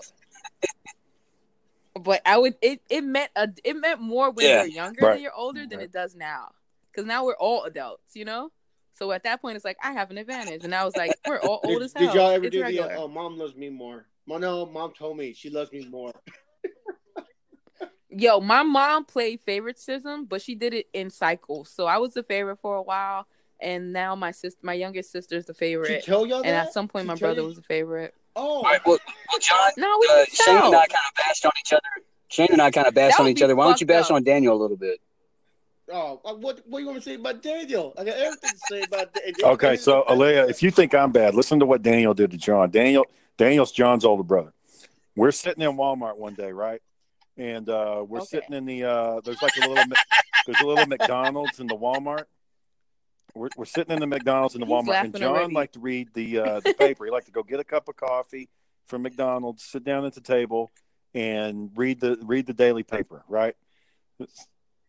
But 2.03 2.21
I 2.25 2.37
would. 2.37 2.55
It 2.61 2.81
it 2.89 3.03
meant 3.03 3.31
a. 3.35 3.49
It 3.63 3.75
meant 3.75 4.01
more 4.01 4.31
when 4.31 4.45
Yeah, 4.45 4.63
you're 4.63 4.67
younger 4.73 5.01
right. 5.03 5.13
than 5.13 5.21
you're 5.21 5.33
older 5.35 5.65
than 5.65 5.79
Right. 5.79 5.85
it 5.85 5.91
does 5.91 6.15
now. 6.15 6.49
Because 6.91 7.05
now 7.07 7.25
we're 7.25 7.35
all 7.37 7.63
adults, 7.63 8.15
you 8.15 8.25
know. 8.25 8.51
So 8.93 9.11
at 9.13 9.23
that 9.23 9.41
point, 9.41 9.55
it's 9.55 9.63
like 9.65 9.77
I 9.81 9.93
have 9.93 10.11
an 10.11 10.17
advantage, 10.17 10.63
and 10.65 10.75
I 10.75 10.83
was 10.83 10.95
like, 10.95 11.17
we're 11.25 11.39
all 11.39 11.59
old 11.63 11.79
Did, 11.79 11.85
as 11.85 11.93
hell. 11.93 12.05
did 12.07 12.13
y'all 12.15 12.29
ever 12.29 12.45
It's 12.45 12.55
do 12.55 12.61
regular. 12.61 12.89
the? 12.89 12.95
Oh, 12.97 13.07
mom 13.07 13.37
loves 13.37 13.55
me 13.55 13.69
more. 13.69 14.05
Well, 14.27 14.39
no, 14.39 14.65
mom 14.65 14.93
told 14.93 15.17
me 15.17 15.33
she 15.33 15.49
loves 15.49 15.71
me 15.71 15.87
more. 15.89 16.11
Yo, 18.09 18.41
my 18.41 18.61
mom 18.61 19.05
played 19.05 19.39
favoritism, 19.39 20.25
but 20.25 20.41
she 20.41 20.53
did 20.53 20.73
it 20.73 20.87
in 20.93 21.09
cycles. 21.09 21.69
So 21.69 21.85
I 21.87 21.97
was 21.97 22.13
the 22.13 22.23
favorite 22.23 22.59
for 22.61 22.75
a 22.75 22.81
while, 22.81 23.25
and 23.59 23.93
now 23.93 24.15
my 24.15 24.31
sister, 24.31 24.59
my 24.61 24.73
youngest 24.73 25.11
sister's 25.11 25.45
the 25.45 25.53
She 25.53 25.59
favorite. 25.59 26.03
tell 26.03 26.25
y'all 26.25 26.41
that. 26.43 26.47
And 26.47 26.55
at 26.57 26.73
some 26.73 26.89
point, 26.89 27.03
She 27.05 27.07
my 27.07 27.15
brother 27.15 27.41
you? 27.41 27.47
was 27.47 27.55
the 27.55 27.63
favorite. 27.63 28.13
Oh, 28.35 28.41
All 28.57 28.63
right, 28.63 28.81
well, 28.85 28.97
well 29.31 29.39
John, 29.39 29.71
No, 29.77 29.97
we 29.99 30.07
uh, 30.09 30.25
Shane 30.25 30.55
and. 30.57 30.75
I 30.75 30.87
kind 30.87 30.91
of 31.09 31.15
bashed 31.17 31.45
on 31.45 31.51
each 31.59 31.73
other. 31.73 31.81
Shane 32.29 32.47
and 32.51 32.61
I 32.61 32.71
kind 32.71 32.87
of 32.87 32.93
bashed 32.93 33.19
on 33.19 33.27
each 33.27 33.41
other. 33.41 33.55
Why 33.55 33.65
don't 33.65 33.79
you 33.81 33.87
bash 33.87 34.05
up. 34.05 34.11
on 34.11 34.23
Daniel 34.23 34.55
a 34.55 34.59
little 34.61 34.77
bit? 34.77 34.99
oh, 35.91 36.21
uh, 36.23 36.33
what 36.35 36.61
what 36.65 36.77
do 36.77 36.79
you 36.79 36.85
want 36.85 36.95
me 36.95 37.01
to 37.01 37.01
say 37.01 37.15
about 37.15 37.41
Daniel? 37.41 37.93
I 37.97 38.05
got 38.05 38.15
everything 38.15 38.51
to 38.53 38.57
say 38.57 38.83
about 38.83 39.13
Daniel. 39.13 39.49
Okay, 39.49 39.75
so 39.75 40.05
Alea, 40.07 40.47
if 40.47 40.63
you 40.63 40.71
think 40.71 40.95
I'm 40.95 41.11
bad, 41.11 41.35
listen 41.35 41.59
to 41.59 41.65
what 41.65 41.81
Daniel 41.81 42.13
did 42.13 42.31
to 42.31 42.37
John. 42.37 42.69
Daniel, 42.71 43.05
Daniel's 43.37 43.73
John's 43.73 44.05
older 44.05 44.23
brother. 44.23 44.53
We're 45.17 45.31
sitting 45.31 45.61
in 45.61 45.75
Walmart 45.75 46.15
one 46.17 46.33
day, 46.35 46.53
right? 46.53 46.81
And 47.37 47.67
uh, 47.67 48.05
we're 48.07 48.19
Okay. 48.19 48.27
sitting 48.27 48.53
in 48.53 48.65
the 48.65 48.85
uh, 48.85 49.21
there's 49.25 49.41
like 49.41 49.57
a 49.57 49.67
little 49.67 49.83
there's 50.45 50.59
a 50.61 50.65
little 50.65 50.85
McDonald's 50.85 51.59
in 51.59 51.67
the 51.67 51.75
Walmart. 51.75 52.25
We're, 53.35 53.49
we're 53.57 53.65
sitting 53.65 53.93
in 53.93 53.99
the 53.99 54.07
McDonald's 54.07 54.55
in 54.55 54.61
the 54.61 54.67
Walmart, 54.67 55.01
and 55.03 55.15
John 55.15 55.35
already. 55.35 55.53
liked 55.53 55.73
to 55.73 55.79
read 55.79 56.09
the 56.13 56.39
uh, 56.39 56.59
the 56.63 56.73
paper. 56.73 57.05
He 57.05 57.11
liked 57.11 57.27
to 57.27 57.31
go 57.31 57.43
get 57.43 57.59
a 57.59 57.63
cup 57.63 57.87
of 57.87 57.95
coffee 57.95 58.49
from 58.87 59.01
McDonald's, 59.03 59.63
sit 59.63 59.83
down 59.83 60.05
at 60.05 60.13
the 60.13 60.21
table, 60.21 60.69
and 61.13 61.71
read 61.75 61.99
the 62.01 62.17
read 62.23 62.45
the 62.45 62.53
daily 62.53 62.83
paper, 62.83 63.23
right? 63.27 63.55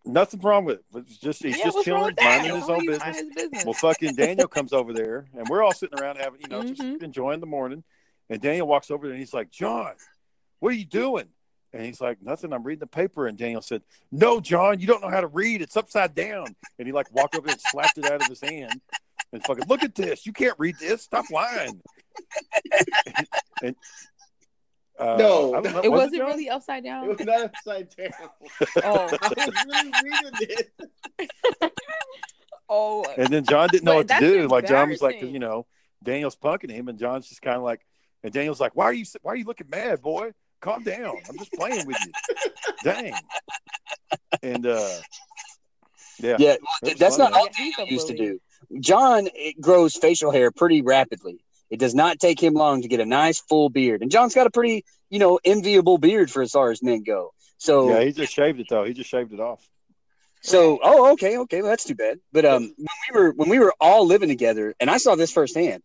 Nothing 0.04 0.40
wrong 0.40 0.64
with 0.64 0.78
it. 0.80 0.84
It's 0.96 1.16
just 1.16 1.42
he's 1.44 1.56
Yeah, 1.58 1.64
just 1.66 1.84
chilling, 1.84 2.14
minding 2.20 2.54
his 2.56 2.68
own 2.68 2.84
business. 2.84 3.16
his 3.18 3.30
business? 3.34 3.64
Well, 3.64 3.74
fucking 3.74 4.16
Daniel 4.16 4.48
comes 4.48 4.72
over 4.72 4.92
there, 4.92 5.28
and 5.36 5.48
we're 5.48 5.62
all 5.62 5.72
sitting 5.74 5.96
around 5.96 6.16
having, 6.16 6.40
you 6.40 6.48
know, 6.48 6.62
just 6.62 6.82
Mhm. 6.82 7.02
enjoying 7.02 7.38
the 7.38 7.46
morning. 7.46 7.84
And 8.28 8.40
Daniel 8.40 8.66
walks 8.66 8.90
over 8.90 9.06
there, 9.06 9.12
and 9.12 9.20
he's 9.20 9.32
like, 9.32 9.50
"John, 9.50 9.94
what 10.58 10.70
are 10.72 10.76
you 10.76 10.84
doing?" 10.84 11.28
And 11.74 11.84
he's 11.84 12.00
like, 12.00 12.20
"Nothing. 12.22 12.52
I'm 12.52 12.62
reading 12.64 12.80
the 12.80 12.86
paper." 12.86 13.26
And 13.26 13.38
Daniel 13.38 13.62
said, 13.62 13.82
"No, 14.10 14.40
John, 14.40 14.78
you 14.78 14.86
don't 14.86 15.00
know 15.02 15.08
how 15.08 15.20
to 15.22 15.26
read. 15.26 15.62
It's 15.62 15.76
upside 15.76 16.14
down." 16.14 16.54
And 16.78 16.86
he 16.86 16.92
like 16.92 17.10
walked 17.14 17.34
over 17.34 17.46
there 17.46 17.54
and 17.54 17.60
slapped 17.62 17.96
it 17.98 18.04
out 18.04 18.20
of 18.20 18.26
his 18.28 18.40
hand, 18.42 18.80
and 19.32 19.42
fucking 19.44 19.64
look 19.68 19.82
at 19.82 19.94
this. 19.94 20.26
You 20.26 20.32
can't 20.34 20.54
read 20.58 20.76
this. 20.78 21.02
Stop 21.02 21.30
lying. 21.30 21.80
and, 23.62 23.74
uh, 24.98 25.16
No, 25.16 25.52
know. 25.60 25.80
it 25.80 25.88
Was 25.90 25.98
wasn't 26.02 26.16
John? 26.16 26.26
really 26.26 26.50
upside 26.50 26.84
down. 26.84 27.04
It 27.10 27.18
was 27.18 27.26
not 27.26 27.40
upside 27.44 27.88
down. 27.96 28.10
Oh, 28.84 29.08
I 29.22 29.28
was 29.46 29.64
really 29.66 29.92
reading 30.04 30.58
it. 31.20 31.72
oh, 32.68 33.04
And 33.16 33.28
then 33.28 33.44
John 33.44 33.68
didn't 33.70 33.84
know 33.84 33.96
what 33.96 34.08
to 34.08 34.20
do. 34.20 34.46
Like 34.48 34.66
John 34.66 34.90
was 34.90 35.00
like, 35.02 35.14
'cause, 35.16 35.22
embarrassing. 35.22 35.34
you 35.34 35.38
know, 35.40 35.66
Daniel's 36.02 36.36
punking 36.36 36.70
him, 36.70 36.88
and 36.88 36.98
John's 36.98 37.28
just 37.28 37.42
kind 37.42 37.56
of 37.56 37.62
like, 37.62 37.80
and 38.22 38.32
Daniel's 38.32 38.60
like, 38.60 38.76
"Why 38.76 38.84
are 38.86 38.92
you? 38.92 39.04
Why 39.22 39.32
are 39.32 39.36
you 39.36 39.44
looking 39.44 39.68
mad, 39.70 40.00
boy? 40.02 40.32
Calm 40.62 40.82
down. 40.82 41.16
I'm 41.28 41.36
just 41.38 41.52
playing 41.52 41.86
with 41.86 41.98
you." 42.06 42.12
Dang. 42.82 43.12
And 44.42 44.64
uh, 44.66 44.88
yeah, 46.18 46.36
Yeah, 46.38 46.56
it 46.82 46.98
that's 46.98 47.16
funny. 47.16 47.30
not 47.30 47.38
all 47.38 47.46
Yeah, 47.46 47.64
he's 47.64 47.74
a 47.74 47.76
Daniel 47.78 47.92
used 47.92 48.06
to 48.08 48.16
do. 48.16 48.40
John 48.80 49.28
it 49.34 49.60
grows 49.60 49.94
facial 49.96 50.30
hair 50.30 50.50
pretty 50.50 50.80
rapidly. 50.80 51.44
It 51.68 51.78
does 51.78 51.94
not 51.94 52.18
take 52.18 52.42
him 52.42 52.54
long 52.54 52.82
to 52.82 52.88
get 52.88 53.00
a 53.00 53.06
nice 53.06 53.40
full 53.40 53.70
beard, 53.70 54.02
and 54.02 54.10
John's 54.10 54.34
got 54.34 54.46
a 54.46 54.50
pretty, 54.50 54.84
you 55.10 55.18
know, 55.18 55.40
enviable 55.44 55.98
beard 55.98 56.30
for 56.30 56.42
as 56.42 56.52
far 56.52 56.70
as 56.70 56.82
men 56.82 57.02
go. 57.02 57.32
So, 57.58 57.88
Yeah, 57.90 58.04
he 58.04 58.12
just 58.12 58.32
shaved 58.32 58.60
it 58.60 58.66
though. 58.68 58.84
He 58.84 58.92
just 58.92 59.08
shaved 59.08 59.32
it 59.32 59.40
off. 59.40 59.66
so, 60.42 60.78
oh, 60.82 61.12
okay, 61.12 61.38
okay, 61.38 61.62
well, 61.62 61.70
that's 61.70 61.84
too 61.84 61.94
bad. 61.94 62.18
But 62.32 62.44
um, 62.44 62.74
when 62.76 62.86
we 63.14 63.20
were 63.20 63.32
when 63.32 63.48
we 63.48 63.58
were 63.58 63.74
all 63.80 64.06
living 64.06 64.28
together, 64.28 64.74
and 64.80 64.90
I 64.90 64.98
saw 64.98 65.14
this 65.14 65.32
firsthand. 65.32 65.82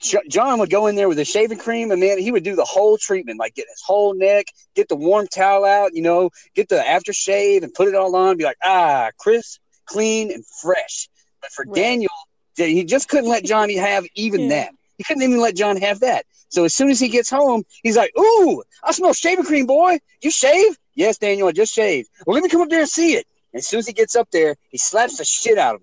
Jo- 0.00 0.20
John 0.28 0.58
would 0.58 0.70
go 0.70 0.86
in 0.86 0.94
there 0.96 1.08
with 1.08 1.18
a 1.18 1.24
shaving 1.24 1.58
cream, 1.58 1.90
and 1.90 2.00
man, 2.00 2.18
he 2.18 2.32
would 2.32 2.42
do 2.42 2.56
the 2.56 2.64
whole 2.64 2.96
treatment, 2.98 3.38
like 3.38 3.54
get 3.54 3.66
his 3.68 3.82
whole 3.84 4.14
neck, 4.14 4.46
get 4.74 4.88
the 4.88 4.96
warm 4.96 5.26
towel 5.28 5.64
out, 5.64 5.94
you 5.94 6.02
know, 6.02 6.30
get 6.54 6.68
the 6.68 6.76
aftershave, 6.76 7.62
and 7.62 7.72
put 7.74 7.88
it 7.88 7.94
all 7.94 8.16
on. 8.16 8.36
Be 8.36 8.44
like, 8.44 8.56
ah, 8.62 9.10
crisp, 9.18 9.60
clean, 9.86 10.32
and 10.32 10.44
fresh. 10.62 11.08
But 11.40 11.50
for 11.52 11.64
Right. 11.66 11.74
Daniel, 11.74 12.10
he 12.56 12.84
just 12.84 13.08
couldn't 13.08 13.28
let 13.30 13.44
Johnny 13.44 13.76
have 13.76 14.06
even 14.14 14.42
Yeah. 14.42 14.48
that. 14.48 14.70
He 14.98 15.04
couldn't 15.04 15.22
even 15.22 15.40
let 15.40 15.54
John 15.56 15.76
have 15.78 16.00
that. 16.00 16.26
So 16.48 16.64
as 16.64 16.74
soon 16.74 16.90
as 16.90 16.98
he 16.98 17.08
gets 17.08 17.30
home, 17.30 17.64
he's 17.82 17.96
like, 17.96 18.10
"Ooh, 18.18 18.62
I 18.82 18.92
smell 18.92 19.12
shaving 19.14 19.44
cream, 19.44 19.66
boy. 19.66 19.98
You 20.20 20.30
shave? 20.30 20.76
Yes, 20.94 21.16
Daniel, 21.16 21.48
I 21.48 21.52
just 21.52 21.72
shaved. 21.72 22.10
Well, 22.26 22.34
let 22.34 22.42
me 22.42 22.48
come 22.48 22.60
up 22.60 22.68
there 22.68 22.80
and 22.80 22.88
see 22.88 23.14
it." 23.14 23.26
And 23.52 23.60
as 23.60 23.66
soon 23.68 23.78
as 23.78 23.86
he 23.86 23.92
gets 23.92 24.16
up 24.16 24.28
there, 24.30 24.56
he 24.70 24.76
slaps 24.78 25.18
the 25.18 25.24
shit 25.24 25.58
out 25.58 25.76
of 25.76 25.82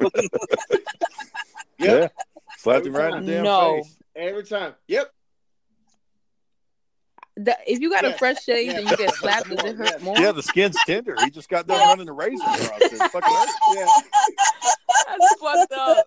him. 0.00 0.08
Yeah, 1.78 2.08
slapped 2.62 2.86
him 2.86 2.94
Every 2.96 3.08
right 3.10 3.18
in 3.18 3.26
the 3.26 3.32
damn 3.32 3.44
No. 3.44 3.82
face. 3.82 3.96
Every 4.16 4.44
time. 4.44 4.74
Yep. 4.88 5.10
The- 7.36 7.56
if 7.66 7.80
you 7.80 7.90
got 7.90 8.04
a 8.04 8.12
fresh 8.18 8.42
shave 8.44 8.66
yes. 8.66 8.78
and 8.80 8.90
you 8.90 8.96
get 8.96 9.14
slapped, 9.14 9.48
does 9.48 9.64
it 9.64 9.76
hurt 9.76 9.86
Yes. 9.92 10.02
more? 10.02 10.18
Yeah, 10.18 10.32
the 10.32 10.42
skin's 10.42 10.76
tender. 10.86 11.16
He 11.24 11.30
just 11.30 11.48
got 11.48 11.66
done 11.66 11.78
running 11.80 12.06
the 12.06 12.12
razor 12.12 12.42
across 12.44 12.70
it. 12.82 12.92
It 12.92 12.98
fucking 13.10 13.22
hurt. 13.22 13.48
Yeah. 13.74 13.86
That's 15.06 15.40
fucked 15.40 15.72
up. 15.72 16.06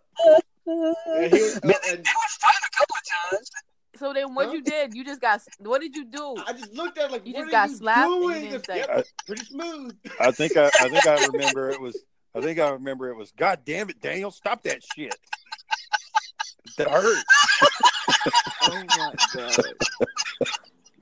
And 0.67 1.33
he 1.33 1.41
was, 1.41 1.57
uh, 1.57 1.67
Man, 1.67 1.75
and 1.89 1.99
It 1.99 2.05
was 2.05 2.37
fun 2.39 2.53
a 2.63 2.77
couple 2.77 2.95
of 2.95 3.31
times. 3.31 3.51
So 3.97 4.13
then, 4.13 4.35
what 4.35 4.47
Huh? 4.47 4.51
you 4.53 4.61
did? 4.61 4.93
You 4.93 5.03
just 5.05 5.21
got. 5.21 5.41
What 5.59 5.81
did 5.81 5.95
you 5.95 6.05
do? 6.05 6.35
I 6.45 6.53
just 6.53 6.73
looked 6.73 6.97
at 6.97 7.05
it 7.05 7.11
like, 7.11 7.25
You 7.25 7.33
what 7.33 7.39
just 7.43 7.47
are 7.49 7.51
got 7.51 7.69
you 7.69 7.75
slapped 7.77 8.11
and 8.11 8.21
doing? 8.21 8.41
didn't 8.51 8.67
Yep, 8.67 9.05
pretty 9.25 9.45
smooth. 9.45 9.97
I 10.19 10.31
think 10.31 10.57
I, 10.57 10.65
I 10.67 10.89
think 10.89 11.07
I 11.07 11.25
remember 11.33 11.69
it 11.71 11.79
was. 11.81 11.97
I 12.35 12.41
think 12.41 12.59
I 12.59 12.69
remember 12.69 13.09
it 13.09 13.15
was. 13.15 13.31
God 13.31 13.61
damn 13.65 13.89
it, 13.89 14.01
Daniel! 14.01 14.29
Stop 14.31 14.63
that 14.63 14.81
shit. 14.95 15.15
That 16.77 16.89
hurt. 16.89 17.23
Oh 18.67 18.73
my 18.73 18.85
god! 18.87 19.15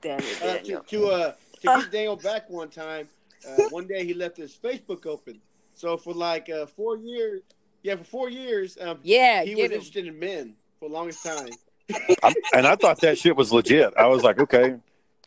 Damn 0.02 0.18
it, 0.20 0.42
Uh, 0.42 0.46
to 0.58 0.62
Daniel. 0.62 0.80
to 0.82 1.06
uh 1.08 1.32
to 1.62 1.66
get 1.80 1.90
Daniel 1.90 2.16
back 2.16 2.50
one 2.50 2.68
time, 2.68 3.08
uh, 3.48 3.62
one 3.70 3.86
day 3.86 4.04
he 4.04 4.12
left 4.12 4.36
his 4.36 4.54
Facebook 4.54 5.06
open. 5.06 5.40
So 5.74 5.96
for 5.96 6.12
like 6.12 6.50
uh, 6.50 6.66
four 6.66 6.98
years, 6.98 7.40
yeah, 7.82 7.96
for 7.96 8.04
four 8.04 8.28
years, 8.30 8.76
um, 8.80 8.98
Yeah, 9.02 9.42
he 9.44 9.54
was 9.54 9.64
him. 9.64 9.72
interested 9.72 10.06
in 10.06 10.18
men 10.18 10.54
for 10.78 10.88
the 10.90 10.94
longest 10.94 11.24
time. 11.24 11.48
I'm, 12.22 12.34
and 12.54 12.66
I 12.66 12.76
thought 12.76 13.00
that 13.00 13.16
shit 13.18 13.34
was 13.34 13.50
legit. 13.52 13.94
I 13.96 14.06
was 14.06 14.22
like, 14.22 14.38
okay, 14.38 14.76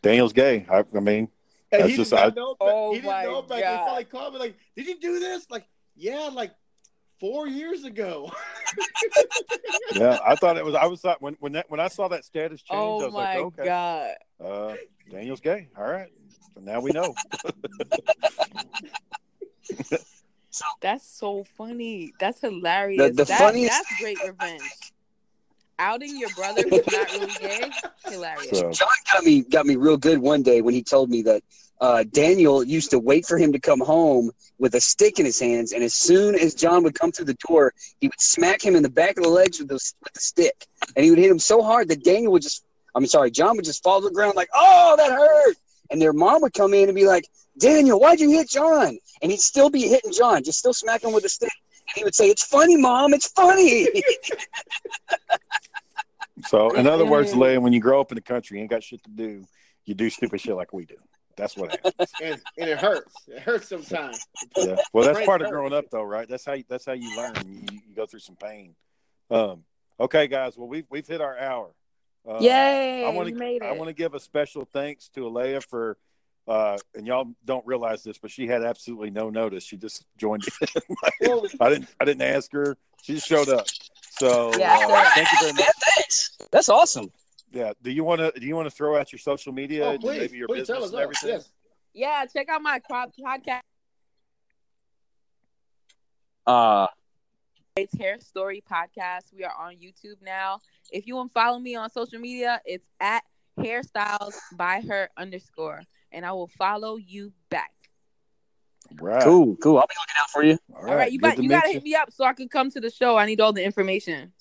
Daniel's 0.02 0.32
gay. 0.32 0.64
I, 0.70 0.84
I 0.96 1.00
mean, 1.00 1.28
And 1.72 1.82
That's 1.82 1.90
he 1.90 1.96
just- 1.96 2.10
did 2.10 2.18
I- 2.20 2.24
not 2.26 2.36
know. 2.36 2.56
Oh 2.60 2.90
he 2.92 2.98
didn't 3.00 3.10
my 3.10 3.24
know 3.24 3.42
back. 3.42 3.62
God. 3.62 3.78
He 3.78 3.84
finally 3.84 4.04
called 4.04 4.34
me 4.34 4.38
like, 4.40 4.56
"Did 4.76 4.86
you 4.86 5.00
do 5.00 5.18
this?" 5.18 5.50
Like, 5.50 5.66
yeah, 5.96 6.30
like 6.32 6.52
four 7.18 7.46
years 7.46 7.84
ago. 7.84 8.30
yeah, 9.94 10.18
I 10.26 10.36
thought 10.36 10.56
it 10.56 10.64
was. 10.64 10.74
I 10.74 10.86
was 10.86 11.00
thought 11.00 11.20
when 11.22 11.36
when 11.40 11.52
that 11.52 11.66
when 11.70 11.80
I 11.80 11.88
saw 11.88 12.08
that 12.08 12.24
status 12.24 12.62
change, 12.62 12.70
I 12.72 12.76
Oh 12.76 13.04
was 13.06 13.14
my 13.14 13.20
like, 13.20 13.36
okay, 13.38 13.64
god! 13.64 14.14
uh, 14.44 14.74
Daniel's 15.10 15.40
gay. 15.40 15.68
All 15.76 15.84
right, 15.84 16.08
so 16.54 16.60
now 16.60 16.80
we 16.80 16.90
know. 16.92 17.14
That's 20.80 21.06
so 21.06 21.44
funny. 21.44 22.14
That's 22.18 22.40
hilarious. 22.40 23.16
the 23.16 23.24
that, 23.24 23.38
funniest- 23.38 23.72
That's 23.72 24.00
great 24.00 24.18
revenge. 24.24 24.62
Outing 25.80 26.18
your 26.18 26.30
brother 26.30 26.62
who's 26.68 26.90
not 26.90 27.12
really 27.12 27.36
gay, 27.40 27.70
hilarious. 28.08 28.50
So 28.50 28.72
John 28.72 28.88
got 29.12 29.22
me 29.24 29.42
got 29.42 29.64
me 29.66 29.76
real 29.76 29.96
good 29.96 30.18
one 30.18 30.42
day 30.42 30.60
when 30.60 30.74
he 30.74 30.82
told 30.82 31.08
me 31.10 31.22
that 31.22 31.42
uh, 31.80 32.04
Daniel 32.10 32.64
used 32.64 32.90
to 32.90 32.98
wait 32.98 33.24
for 33.26 33.38
him 33.38 33.52
to 33.52 33.58
come 33.58 33.80
home 33.80 34.30
with 34.58 34.74
a 34.74 34.80
stick 34.80 35.18
in 35.18 35.26
his 35.26 35.38
hands, 35.38 35.72
and 35.72 35.82
as 35.82 35.94
soon 35.94 36.34
as 36.34 36.54
John 36.54 36.82
would 36.82 36.94
come 36.94 37.12
through 37.12 37.26
the 37.26 37.38
door, 37.46 37.72
he 38.00 38.08
would 38.08 38.20
smack 38.20 38.64
him 38.64 38.74
in 38.74 38.82
the 38.82 38.90
back 38.90 39.16
of 39.16 39.22
the 39.22 39.28
legs 39.28 39.58
with 39.58 39.68
the, 39.68 39.74
with 39.74 40.12
the 40.12 40.20
stick, 40.20 40.66
and 40.96 41.04
he 41.04 41.10
would 41.10 41.18
hit 41.18 41.30
him 41.30 41.38
so 41.38 41.62
hard 41.62 41.88
that 41.88 42.02
Daniel 42.02 42.32
would 42.32 42.42
just, 42.42 42.64
I'm 42.94 43.06
sorry, 43.06 43.30
John 43.30 43.56
would 43.56 43.64
just 43.64 43.82
fall 43.82 44.00
to 44.00 44.08
the 44.08 44.14
ground 44.14 44.34
like, 44.34 44.48
"Oh, 44.54 44.94
that 44.96 45.12
hurt!" 45.12 45.56
And 45.90 46.02
their 46.02 46.12
mom 46.12 46.42
would 46.42 46.54
come 46.54 46.74
in 46.74 46.88
and 46.88 46.96
be 46.96 47.06
like, 47.06 47.28
"Daniel, 47.58 48.00
why'd 48.00 48.20
you 48.20 48.30
hit 48.30 48.48
John?" 48.48 48.98
And 49.22 49.30
he'd 49.30 49.40
still 49.40 49.70
be 49.70 49.82
hitting 49.82 50.12
John, 50.12 50.42
just 50.42 50.58
still 50.58 50.74
smacking 50.74 51.10
him 51.10 51.14
with 51.14 51.24
a 51.24 51.28
stick. 51.28 51.52
And 51.88 51.96
he 51.96 52.04
would 52.04 52.14
say, 52.14 52.28
"It's 52.28 52.44
funny, 52.44 52.76
mom. 52.76 53.14
It's 53.14 53.30
funny." 53.32 53.88
So, 56.46 56.70
in 56.74 56.86
other 56.86 57.04
words. 57.04 57.32
Leia, 57.32 57.60
when 57.60 57.72
you 57.72 57.80
grow 57.80 58.00
up 58.00 58.12
in 58.12 58.16
the 58.16 58.22
country, 58.22 58.56
you 58.56 58.62
ain't 58.62 58.70
got 58.70 58.82
shit 58.82 59.02
to 59.04 59.10
do. 59.10 59.44
You 59.84 59.94
do 59.94 60.08
stupid 60.08 60.40
shit 60.40 60.54
like 60.54 60.72
we 60.72 60.84
do. 60.84 60.94
That's 61.38 61.56
what 61.56 61.70
happens. 61.70 62.12
and 62.22 62.42
and 62.58 62.68
it 62.68 62.78
hurts. 62.78 63.14
It 63.28 63.40
hurts 63.40 63.68
sometimes. 63.68 64.26
Yeah. 64.56 64.76
Well, 64.92 65.04
that's 65.06 65.24
part 65.24 65.40
of 65.40 65.50
growing 65.50 65.72
up, 65.72 65.86
though, 65.90 66.02
right? 66.02 66.28
That's 66.28 66.44
how 66.44 66.54
you, 66.54 66.64
that's 66.68 66.84
how 66.84 66.92
you 66.92 67.16
learn. 67.16 67.34
You, 67.46 67.62
you 67.72 67.94
go 67.94 68.04
through 68.06 68.20
some 68.20 68.36
pain. 68.36 68.74
Um, 69.30 69.64
okay, 70.00 70.26
guys. 70.26 70.58
Well, 70.58 70.68
we've 70.68 70.86
we've 70.90 71.06
hit 71.06 71.20
our 71.20 71.38
hour. 71.38 71.70
Uh, 72.28 72.38
Yay! 72.40 73.04
I 73.06 73.10
want 73.10 73.26
we 73.26 73.32
to 73.32 73.38
made 73.38 73.62
it. 73.62 73.66
I 73.66 73.72
want 73.72 73.88
to 73.88 73.94
give 73.94 74.14
a 74.14 74.20
special 74.20 74.68
thanks 74.72 75.08
to 75.10 75.26
Alea 75.26 75.60
for. 75.60 75.96
Uh, 76.46 76.78
and 76.94 77.06
y'all 77.06 77.34
don't 77.44 77.66
realize 77.66 78.02
this, 78.02 78.16
but 78.16 78.30
she 78.30 78.46
had 78.46 78.64
absolutely 78.64 79.10
no 79.10 79.28
notice. 79.28 79.62
She 79.62 79.76
just 79.76 80.06
joined 80.16 80.44
in. 80.62 80.82
Well, 81.28 81.46
I 81.60 81.68
didn't. 81.68 81.88
I 82.00 82.06
didn't 82.06 82.22
ask 82.22 82.50
her. 82.52 82.76
She 83.02 83.14
just 83.14 83.26
showed 83.28 83.50
up. 83.50 83.66
So 84.18 84.50
Yeah, 84.58 84.78
uh, 84.80 85.10
thank 85.14 85.30
you 85.30 85.38
very 85.40 85.52
much. 85.52 85.60
Man, 85.60 85.68
thanks. 85.94 86.38
That's 86.50 86.68
awesome. 86.70 87.12
Yeah. 87.52 87.72
Do 87.82 87.90
you 87.90 88.04
want 88.04 88.20
to? 88.20 88.32
Do 88.38 88.46
you 88.46 88.54
want 88.56 88.66
to 88.66 88.74
throw 88.74 88.96
out 88.96 89.12
your 89.12 89.18
social 89.18 89.52
media 89.52 89.84
oh, 89.86 89.98
please, 89.98 90.20
maybe 90.20 90.36
your 90.38 90.48
please 90.48 90.60
business 90.60 90.76
tell 90.76 90.84
us 90.84 90.92
and 90.92 91.00
everything? 91.00 91.30
Yes. 91.30 91.52
yeah, 91.94 92.24
check 92.26 92.48
out 92.48 92.62
my 92.62 92.80
pod- 92.88 93.12
podcast. 93.18 93.60
Uh, 96.46 96.86
It's 97.76 97.96
Hair 97.96 98.20
Story 98.20 98.62
Podcast. 98.70 99.32
We 99.36 99.44
are 99.44 99.52
on 99.58 99.74
YouTube 99.74 100.16
now. 100.22 100.60
If 100.90 101.06
you 101.06 101.16
want 101.16 101.30
to 101.30 101.34
follow 101.34 101.58
me 101.58 101.76
on 101.76 101.90
social 101.90 102.18
media, 102.18 102.60
it's 102.64 102.86
at 103.00 103.22
hairstyles 103.58 104.34
by 104.56 104.82
her 104.88 105.10
underscore, 105.16 105.82
and 106.12 106.24
I 106.24 106.32
will 106.32 106.48
follow 106.48 106.96
you 106.96 107.32
back. 107.50 107.72
Right. 109.00 109.22
cool, 109.22 109.56
cool. 109.56 109.76
I'll 109.76 109.86
be 109.86 109.94
looking 110.00 110.14
out 110.18 110.30
for 110.30 110.42
you. 110.42 110.58
All 110.74 110.94
right, 110.96 111.12
you 111.12 111.18
got 111.18 111.42
you 111.42 111.48
got 111.48 111.64
to 111.64 111.72
hit 111.72 111.82
me 111.82 111.94
up 111.94 112.10
so 112.10 112.24
I 112.24 112.32
can 112.32 112.48
come 112.48 112.70
to 112.70 112.80
the 112.80 112.90
show. 112.90 113.16
I 113.16 113.26
need 113.26 113.40
all 113.40 113.52
the 113.52 113.62
information. 113.62 114.32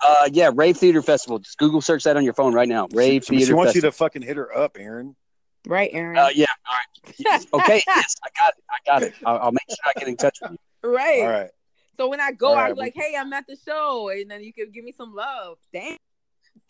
Uh, 0.00 0.28
yeah, 0.32 0.50
Rave 0.54 0.76
Theater 0.76 1.02
Festival. 1.02 1.38
Just 1.38 1.58
Google 1.58 1.80
search 1.80 2.04
that 2.04 2.16
on 2.16 2.24
your 2.24 2.34
phone 2.34 2.54
right 2.54 2.68
now. 2.68 2.88
Rave 2.92 3.24
She, 3.24 3.34
she 3.34 3.38
Theater 3.38 3.56
wants 3.56 3.74
you 3.74 3.80
to 3.82 3.92
fucking 3.92 4.22
hit 4.22 4.36
her 4.36 4.56
up, 4.56 4.76
Aaron. 4.78 5.16
Right, 5.66 5.90
Aaron. 5.92 6.16
Uh, 6.16 6.28
yeah. 6.34 6.46
All 6.68 6.76
right. 6.76 7.14
Yes. 7.18 7.46
Okay. 7.52 7.82
yes, 7.86 8.14
I 8.24 8.28
got 8.38 8.54
it. 8.56 8.64
I 8.70 8.76
got 8.86 9.02
it. 9.02 9.14
I'll, 9.24 9.38
I'll 9.38 9.52
make 9.52 9.68
sure 9.68 9.76
I 9.84 9.98
get 9.98 10.08
in 10.08 10.16
touch 10.16 10.38
with 10.42 10.52
you. 10.52 10.90
right. 10.90 11.20
All 11.20 11.28
right. 11.28 11.50
So 11.96 12.08
when 12.08 12.20
I 12.20 12.30
go, 12.30 12.50
All 12.50 12.54
right, 12.54 12.70
I'm 12.70 12.76
like, 12.76 12.94
hey, 12.94 13.16
I'm 13.18 13.32
at 13.32 13.46
the 13.48 13.56
show, 13.56 14.10
and 14.10 14.30
then 14.30 14.44
you 14.44 14.52
can 14.52 14.70
give 14.70 14.84
me 14.84 14.94
some 14.96 15.14
love. 15.14 15.58
Damn. 15.72 15.96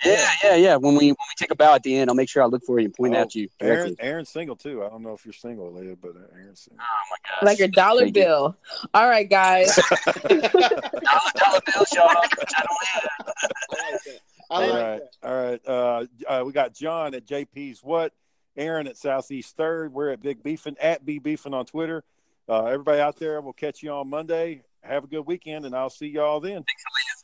Yeah, 0.05 0.30
yeah, 0.44 0.55
yeah. 0.55 0.76
When 0.76 0.94
we 0.94 1.07
when 1.09 1.16
we 1.16 1.34
take 1.36 1.51
a 1.51 1.57
bow 1.57 1.74
at 1.74 1.82
the 1.82 1.96
end, 1.96 2.09
I'll 2.09 2.14
make 2.16 2.28
sure 2.28 2.42
I 2.42 2.46
look 2.46 2.62
for 2.64 2.78
you 2.78 2.84
and 2.86 2.94
point 2.94 3.16
Oh, 3.16 3.20
out 3.20 3.34
you 3.34 3.49
Aaron. 3.61 3.96
Aaron's 3.99 4.28
single 4.28 4.55
too. 4.55 4.84
I 4.84 4.88
don't 4.88 5.03
know 5.03 5.12
if 5.12 5.24
you're 5.26 5.32
single, 5.32 5.72
Leah, 5.72 5.96
but 5.96 6.11
uh, 6.11 6.20
Aaron's 6.36 6.61
single. 6.61 6.84
Oh 6.84 7.05
my 7.11 7.16
gosh. 7.28 7.42
Like 7.46 7.59
your 7.59 7.68
dollar 7.68 8.03
Thank 8.03 8.16
you. 8.16 8.22
bill. 8.24 8.57
All 8.94 9.09
right, 9.09 9.28
guys. 9.28 9.74
dollar, 10.28 10.40
dollar 10.40 11.61
bills, 11.66 11.92
y'all. 11.94 12.22
Which 12.38 12.53
I 12.57 12.62
don't 12.62 12.86
have. 12.86 13.09
I 13.26 13.92
like 13.92 14.03
that. 14.05 14.20
I 14.51 14.55
All 14.55 14.61
like 14.62 14.72
right, 14.72 15.01
that. 15.22 15.28
all 15.28 15.42
right. 15.44 15.61
Uh, 15.66 16.07
uh, 16.40 16.44
we 16.44 16.53
got 16.53 16.72
John 16.74 17.14
at 17.14 17.26
JP's 17.26 17.82
What, 17.82 18.12
Aaron 18.57 18.86
at 18.86 18.96
Southeast 18.96 19.57
Third. 19.57 19.92
We're 19.92 20.11
at 20.11 20.22
Big 20.22 20.42
Beefin 20.42 20.76
at 20.80 21.05
B 21.05 21.18
Beefin 21.20 21.53
on 21.55 21.66
Twitter. 21.66 22.05
Uh, 22.49 22.64
everybody 22.66 23.01
out 23.01 23.16
there, 23.16 23.40
we'll 23.40 23.53
catch 23.53 23.82
you 23.82 23.90
on 23.90 24.09
Monday. 24.09 24.62
Have 24.82 25.05
a 25.05 25.07
good 25.07 25.26
weekend, 25.26 25.66
and 25.66 25.74
I'll 25.74 25.90
see 25.90 26.07
y'all 26.07 26.40
then. 26.40 26.64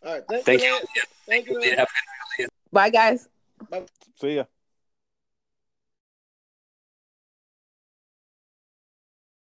All 0.04 0.12
right. 0.12 0.22
Thank, 0.28 0.44
Thank 0.44 0.62
you. 0.62 0.66
you. 0.96 1.02
Thank 1.26 1.46
you. 1.48 1.58
Yeah, 1.62 1.76
Lance. 1.78 1.90
Bye, 2.74 2.90
guys. 2.90 3.28
See 4.18 4.34
ya. 4.34 4.44